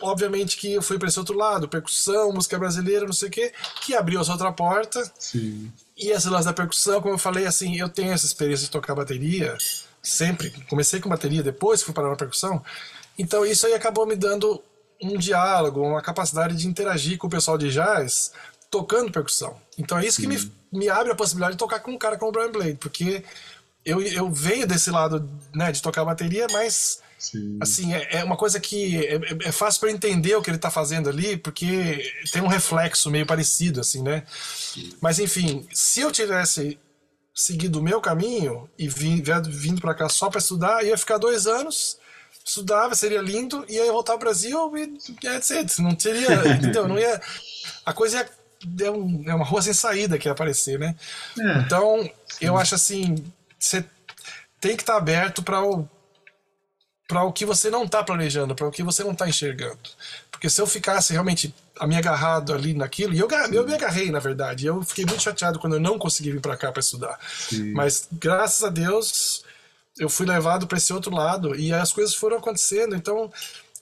obviamente 0.00 0.56
que 0.56 0.72
eu 0.72 0.82
fui 0.82 0.98
para 0.98 1.08
esse 1.08 1.18
outro 1.18 1.36
lado, 1.36 1.68
percussão, 1.68 2.32
música 2.32 2.58
brasileira, 2.58 3.06
não 3.06 3.12
sei 3.12 3.28
o 3.28 3.30
quê, 3.30 3.52
que 3.80 3.94
abriu 3.94 4.20
essa 4.20 4.32
outra 4.32 4.52
porta. 4.52 5.10
Sim. 5.18 5.72
E 5.96 6.10
esse 6.10 6.28
lance 6.28 6.46
da 6.46 6.52
percussão, 6.52 7.00
como 7.00 7.14
eu 7.14 7.18
falei, 7.18 7.46
assim, 7.46 7.78
eu 7.78 7.88
tenho 7.88 8.12
essa 8.12 8.26
experiência 8.26 8.66
de 8.66 8.70
tocar 8.70 8.94
bateria, 8.94 9.56
sempre. 10.04 10.50
Comecei 10.68 11.00
com 11.00 11.08
bateria, 11.08 11.42
depois 11.42 11.82
fui 11.82 11.94
parar 11.94 12.10
na 12.10 12.16
percussão. 12.16 12.62
Então 13.18 13.44
isso 13.44 13.66
aí 13.66 13.74
acabou 13.74 14.06
me 14.06 14.14
dando 14.14 14.62
um 15.02 15.18
diálogo, 15.18 15.80
uma 15.80 16.02
capacidade 16.02 16.54
de 16.56 16.68
interagir 16.68 17.18
com 17.18 17.26
o 17.26 17.30
pessoal 17.30 17.58
de 17.58 17.70
jazz 17.70 18.32
tocando 18.70 19.10
percussão. 19.10 19.56
Então 19.78 19.98
é 19.98 20.06
isso 20.06 20.20
que 20.20 20.26
me, 20.26 20.38
me 20.72 20.88
abre 20.88 21.12
a 21.12 21.16
possibilidade 21.16 21.54
de 21.54 21.58
tocar 21.58 21.80
com 21.80 21.92
um 21.92 21.98
cara 21.98 22.16
como 22.16 22.30
o 22.30 22.32
Brian 22.32 22.50
Blade, 22.50 22.74
porque 22.74 23.24
eu, 23.84 24.00
eu 24.00 24.30
venho 24.30 24.66
desse 24.66 24.90
lado 24.90 25.28
né, 25.54 25.72
de 25.72 25.80
tocar 25.80 26.04
bateria, 26.04 26.46
mas 26.52 27.02
Sim. 27.24 27.56
Assim, 27.58 27.94
é, 27.94 28.18
é, 28.18 28.24
uma 28.24 28.36
coisa 28.36 28.60
que 28.60 28.98
é, 29.06 29.14
é, 29.14 29.48
é 29.48 29.52
fácil 29.52 29.80
para 29.80 29.90
entender 29.90 30.34
o 30.34 30.42
que 30.42 30.50
ele 30.50 30.56
está 30.56 30.70
fazendo 30.70 31.08
ali, 31.08 31.38
porque 31.38 32.12
tem 32.30 32.42
um 32.42 32.46
reflexo 32.46 33.10
meio 33.10 33.24
parecido, 33.24 33.80
assim, 33.80 34.02
né? 34.02 34.24
Sim. 34.28 34.92
Mas 35.00 35.18
enfim, 35.18 35.66
se 35.72 36.00
eu 36.00 36.12
tivesse 36.12 36.78
seguido 37.34 37.80
o 37.80 37.82
meu 37.82 38.00
caminho 38.00 38.68
e 38.78 38.88
vim, 38.88 39.22
vindo 39.48 39.80
para 39.80 39.94
cá 39.94 40.08
só 40.08 40.30
para 40.30 40.38
estudar, 40.38 40.84
ia 40.84 40.96
ficar 40.96 41.18
dois 41.18 41.46
anos 41.46 41.98
estudava, 42.44 42.94
seria 42.94 43.22
lindo, 43.22 43.64
e 43.68 43.74
ia 43.74 43.90
voltar 43.90 44.12
ao 44.12 44.18
Brasil 44.18 44.72
e 44.76 45.26
etc. 45.26 45.78
Não 45.78 45.94
teria, 45.94 46.28
entendeu? 46.54 46.86
Não 46.86 46.98
ia. 46.98 47.20
A 47.86 47.92
coisa 47.92 48.18
ia. 48.18 48.44
É, 48.86 48.90
um, 48.90 49.24
é 49.26 49.34
uma 49.34 49.44
rua 49.44 49.60
sem 49.60 49.74
saída 49.74 50.18
que 50.18 50.28
ia 50.28 50.32
aparecer, 50.32 50.78
né? 50.78 50.94
É. 51.38 51.58
Então, 51.58 52.08
eu 52.40 52.56
acho 52.56 52.74
assim, 52.74 53.22
você 53.58 53.84
tem 54.58 54.74
que 54.76 54.82
estar 54.82 54.94
tá 54.94 54.98
aberto 54.98 55.42
para 55.42 55.62
o 55.62 55.88
para 57.06 57.22
o 57.22 57.32
que 57.32 57.44
você 57.44 57.68
não 57.68 57.84
está 57.84 58.02
planejando, 58.02 58.54
para 58.54 58.66
o 58.66 58.70
que 58.70 58.82
você 58.82 59.04
não 59.04 59.12
está 59.12 59.28
enxergando. 59.28 59.90
Porque 60.44 60.52
se 60.52 60.60
eu 60.60 60.66
ficasse 60.66 61.10
realmente 61.14 61.54
a 61.80 61.86
me 61.86 61.96
agarrado 61.96 62.52
ali 62.52 62.74
naquilo, 62.74 63.14
e 63.14 63.18
eu, 63.18 63.26
eu 63.50 63.66
me 63.66 63.72
agarrei, 63.72 64.10
na 64.10 64.18
verdade, 64.18 64.66
eu 64.66 64.82
fiquei 64.82 65.06
muito 65.06 65.22
chateado 65.22 65.58
quando 65.58 65.76
eu 65.76 65.80
não 65.80 65.98
consegui 65.98 66.32
vir 66.32 66.40
para 66.42 66.54
cá 66.54 66.70
para 66.70 66.80
estudar. 66.80 67.18
Sim. 67.48 67.72
Mas 67.72 68.06
graças 68.12 68.62
a 68.62 68.68
Deus 68.68 69.42
eu 69.98 70.06
fui 70.06 70.26
levado 70.26 70.66
para 70.66 70.76
esse 70.76 70.92
outro 70.92 71.14
lado 71.14 71.56
e 71.56 71.72
as 71.72 71.94
coisas 71.94 72.14
foram 72.14 72.36
acontecendo. 72.36 72.94
Então, 72.94 73.32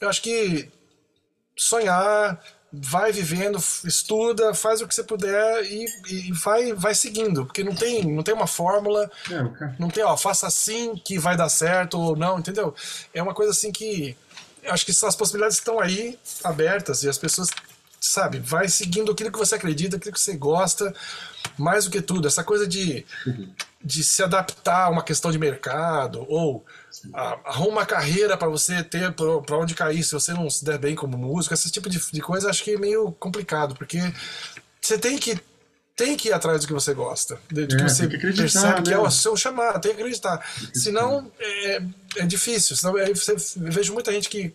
eu 0.00 0.08
acho 0.08 0.22
que 0.22 0.68
sonhar, 1.56 2.40
vai 2.72 3.10
vivendo, 3.10 3.58
estuda, 3.84 4.54
faz 4.54 4.80
o 4.80 4.86
que 4.86 4.94
você 4.94 5.02
puder 5.02 5.64
e, 5.64 5.84
e 6.08 6.32
vai, 6.32 6.72
vai 6.74 6.94
seguindo, 6.94 7.44
porque 7.44 7.64
não 7.64 7.74
tem, 7.74 8.04
não 8.04 8.22
tem 8.22 8.34
uma 8.34 8.46
fórmula, 8.46 9.10
é, 9.28 9.74
não 9.80 9.90
tem, 9.90 10.04
ó, 10.04 10.16
faça 10.16 10.46
assim 10.46 10.94
que 10.94 11.18
vai 11.18 11.36
dar 11.36 11.48
certo 11.48 11.98
ou 11.98 12.14
não, 12.14 12.38
entendeu? 12.38 12.72
É 13.12 13.20
uma 13.20 13.34
coisa 13.34 13.50
assim 13.50 13.72
que 13.72 14.16
acho 14.66 14.84
que 14.84 14.92
as 14.92 15.16
possibilidades 15.16 15.58
estão 15.58 15.80
aí 15.80 16.18
abertas 16.44 17.02
e 17.02 17.08
as 17.08 17.18
pessoas, 17.18 17.50
sabe, 18.00 18.38
vai 18.38 18.68
seguindo 18.68 19.12
aquilo 19.12 19.32
que 19.32 19.38
você 19.38 19.54
acredita, 19.54 19.96
aquilo 19.96 20.12
que 20.12 20.20
você 20.20 20.36
gosta, 20.36 20.94
mais 21.58 21.84
do 21.84 21.90
que 21.90 22.00
tudo, 22.00 22.28
essa 22.28 22.44
coisa 22.44 22.66
de, 22.66 23.04
de 23.82 24.04
se 24.04 24.22
adaptar 24.22 24.84
a 24.84 24.90
uma 24.90 25.02
questão 25.02 25.30
de 25.30 25.38
mercado 25.38 26.24
ou 26.28 26.64
arruma 27.44 27.72
uma 27.72 27.86
carreira 27.86 28.36
para 28.36 28.48
você 28.48 28.82
ter 28.82 29.12
para 29.12 29.56
onde 29.56 29.74
cair 29.74 30.02
se 30.04 30.12
você 30.12 30.32
não 30.32 30.48
se 30.48 30.64
der 30.64 30.78
bem 30.78 30.94
como 30.94 31.18
músico, 31.18 31.54
esse 31.54 31.70
tipo 31.70 31.88
de, 31.88 31.98
de 31.98 32.20
coisa 32.20 32.50
acho 32.50 32.62
que 32.62 32.74
é 32.74 32.78
meio 32.78 33.12
complicado, 33.12 33.74
porque 33.74 33.98
você 34.80 34.98
tem 34.98 35.18
que 35.18 35.40
tem 35.96 36.16
que 36.16 36.28
ir 36.28 36.32
atrás 36.32 36.60
do 36.60 36.66
que 36.66 36.72
você 36.72 36.94
gosta, 36.94 37.38
de, 37.50 37.66
de 37.66 37.74
é, 37.74 37.78
que 37.78 37.82
você 37.84 38.08
que 38.08 38.18
percebe 38.18 38.76
né? 38.76 38.82
que 38.82 38.92
é 38.92 38.98
o 38.98 39.10
seu 39.10 39.36
chamado, 39.36 39.80
tem 39.80 39.94
que 39.94 40.00
acreditar. 40.00 40.38
Tem 40.38 40.70
que 40.70 40.78
Senão 40.78 41.30
é, 41.38 41.82
é 42.16 42.26
difícil. 42.26 42.76
Senão, 42.76 42.98
é, 42.98 43.12
você, 43.12 43.32
eu 43.32 43.72
vejo 43.72 43.92
muita 43.92 44.12
gente 44.12 44.28
que 44.28 44.54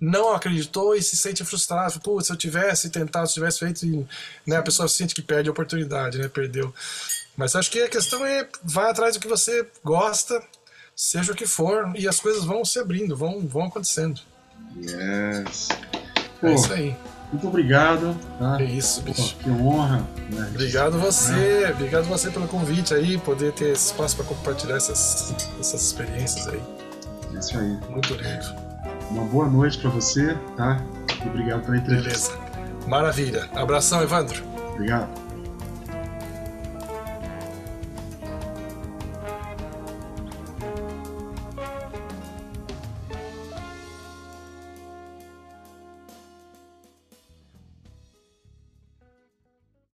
não 0.00 0.32
acreditou 0.32 0.94
e 0.94 1.02
se 1.02 1.16
sente 1.16 1.44
frustrado. 1.44 2.00
Putz, 2.00 2.28
se 2.28 2.32
eu 2.32 2.36
tivesse 2.36 2.90
tentado, 2.90 3.26
se 3.26 3.34
tivesse 3.34 3.58
feito, 3.58 3.84
e, 3.84 4.06
né, 4.46 4.56
a 4.56 4.62
pessoa 4.62 4.88
sente 4.88 5.14
que 5.14 5.22
perde 5.22 5.48
a 5.48 5.52
oportunidade, 5.52 6.18
né, 6.18 6.28
perdeu. 6.28 6.72
Mas 7.36 7.56
acho 7.56 7.70
que 7.70 7.82
a 7.82 7.88
questão 7.88 8.24
é 8.24 8.48
vai 8.62 8.90
atrás 8.90 9.14
do 9.14 9.20
que 9.20 9.28
você 9.28 9.66
gosta 9.84 10.40
seja 10.98 11.32
o 11.32 11.34
que 11.36 11.46
for, 11.46 11.92
e 11.94 12.08
as 12.08 12.18
coisas 12.18 12.44
vão 12.44 12.64
se 12.64 12.76
abrindo, 12.80 13.16
vão, 13.16 13.46
vão 13.46 13.66
acontecendo. 13.66 14.20
Yes. 14.76 15.68
Pô, 16.40 16.48
é 16.48 16.54
isso 16.54 16.72
aí. 16.72 16.96
Muito 17.32 17.46
obrigado. 17.46 18.16
Tá? 18.38 18.60
É 18.60 18.64
isso, 18.64 19.02
bicho. 19.02 19.36
Pô, 19.36 19.44
que 19.44 19.50
honra. 19.50 20.02
Né? 20.30 20.48
Obrigado 20.50 20.98
você, 20.98 21.64
é. 21.64 21.70
obrigado 21.70 22.04
você 22.04 22.30
pelo 22.30 22.48
convite 22.48 22.94
aí, 22.94 23.18
poder 23.18 23.52
ter 23.52 23.72
espaço 23.72 24.16
para 24.16 24.24
compartilhar 24.24 24.76
essas, 24.76 25.34
essas 25.60 25.82
experiências 25.82 26.48
aí. 26.48 26.60
É 27.34 27.38
isso 27.38 27.58
aí. 27.58 27.78
Muito 27.90 28.14
lindo. 28.14 28.68
Uma 29.10 29.24
boa 29.24 29.48
noite 29.48 29.78
para 29.78 29.90
você, 29.90 30.36
tá? 30.56 30.82
Obrigado 31.26 31.64
pela 31.64 31.76
entrevista. 31.76 32.36
Beleza. 32.36 32.86
Maravilha. 32.86 33.48
Abração, 33.54 34.02
Evandro. 34.02 34.42
Obrigado. 34.72 35.27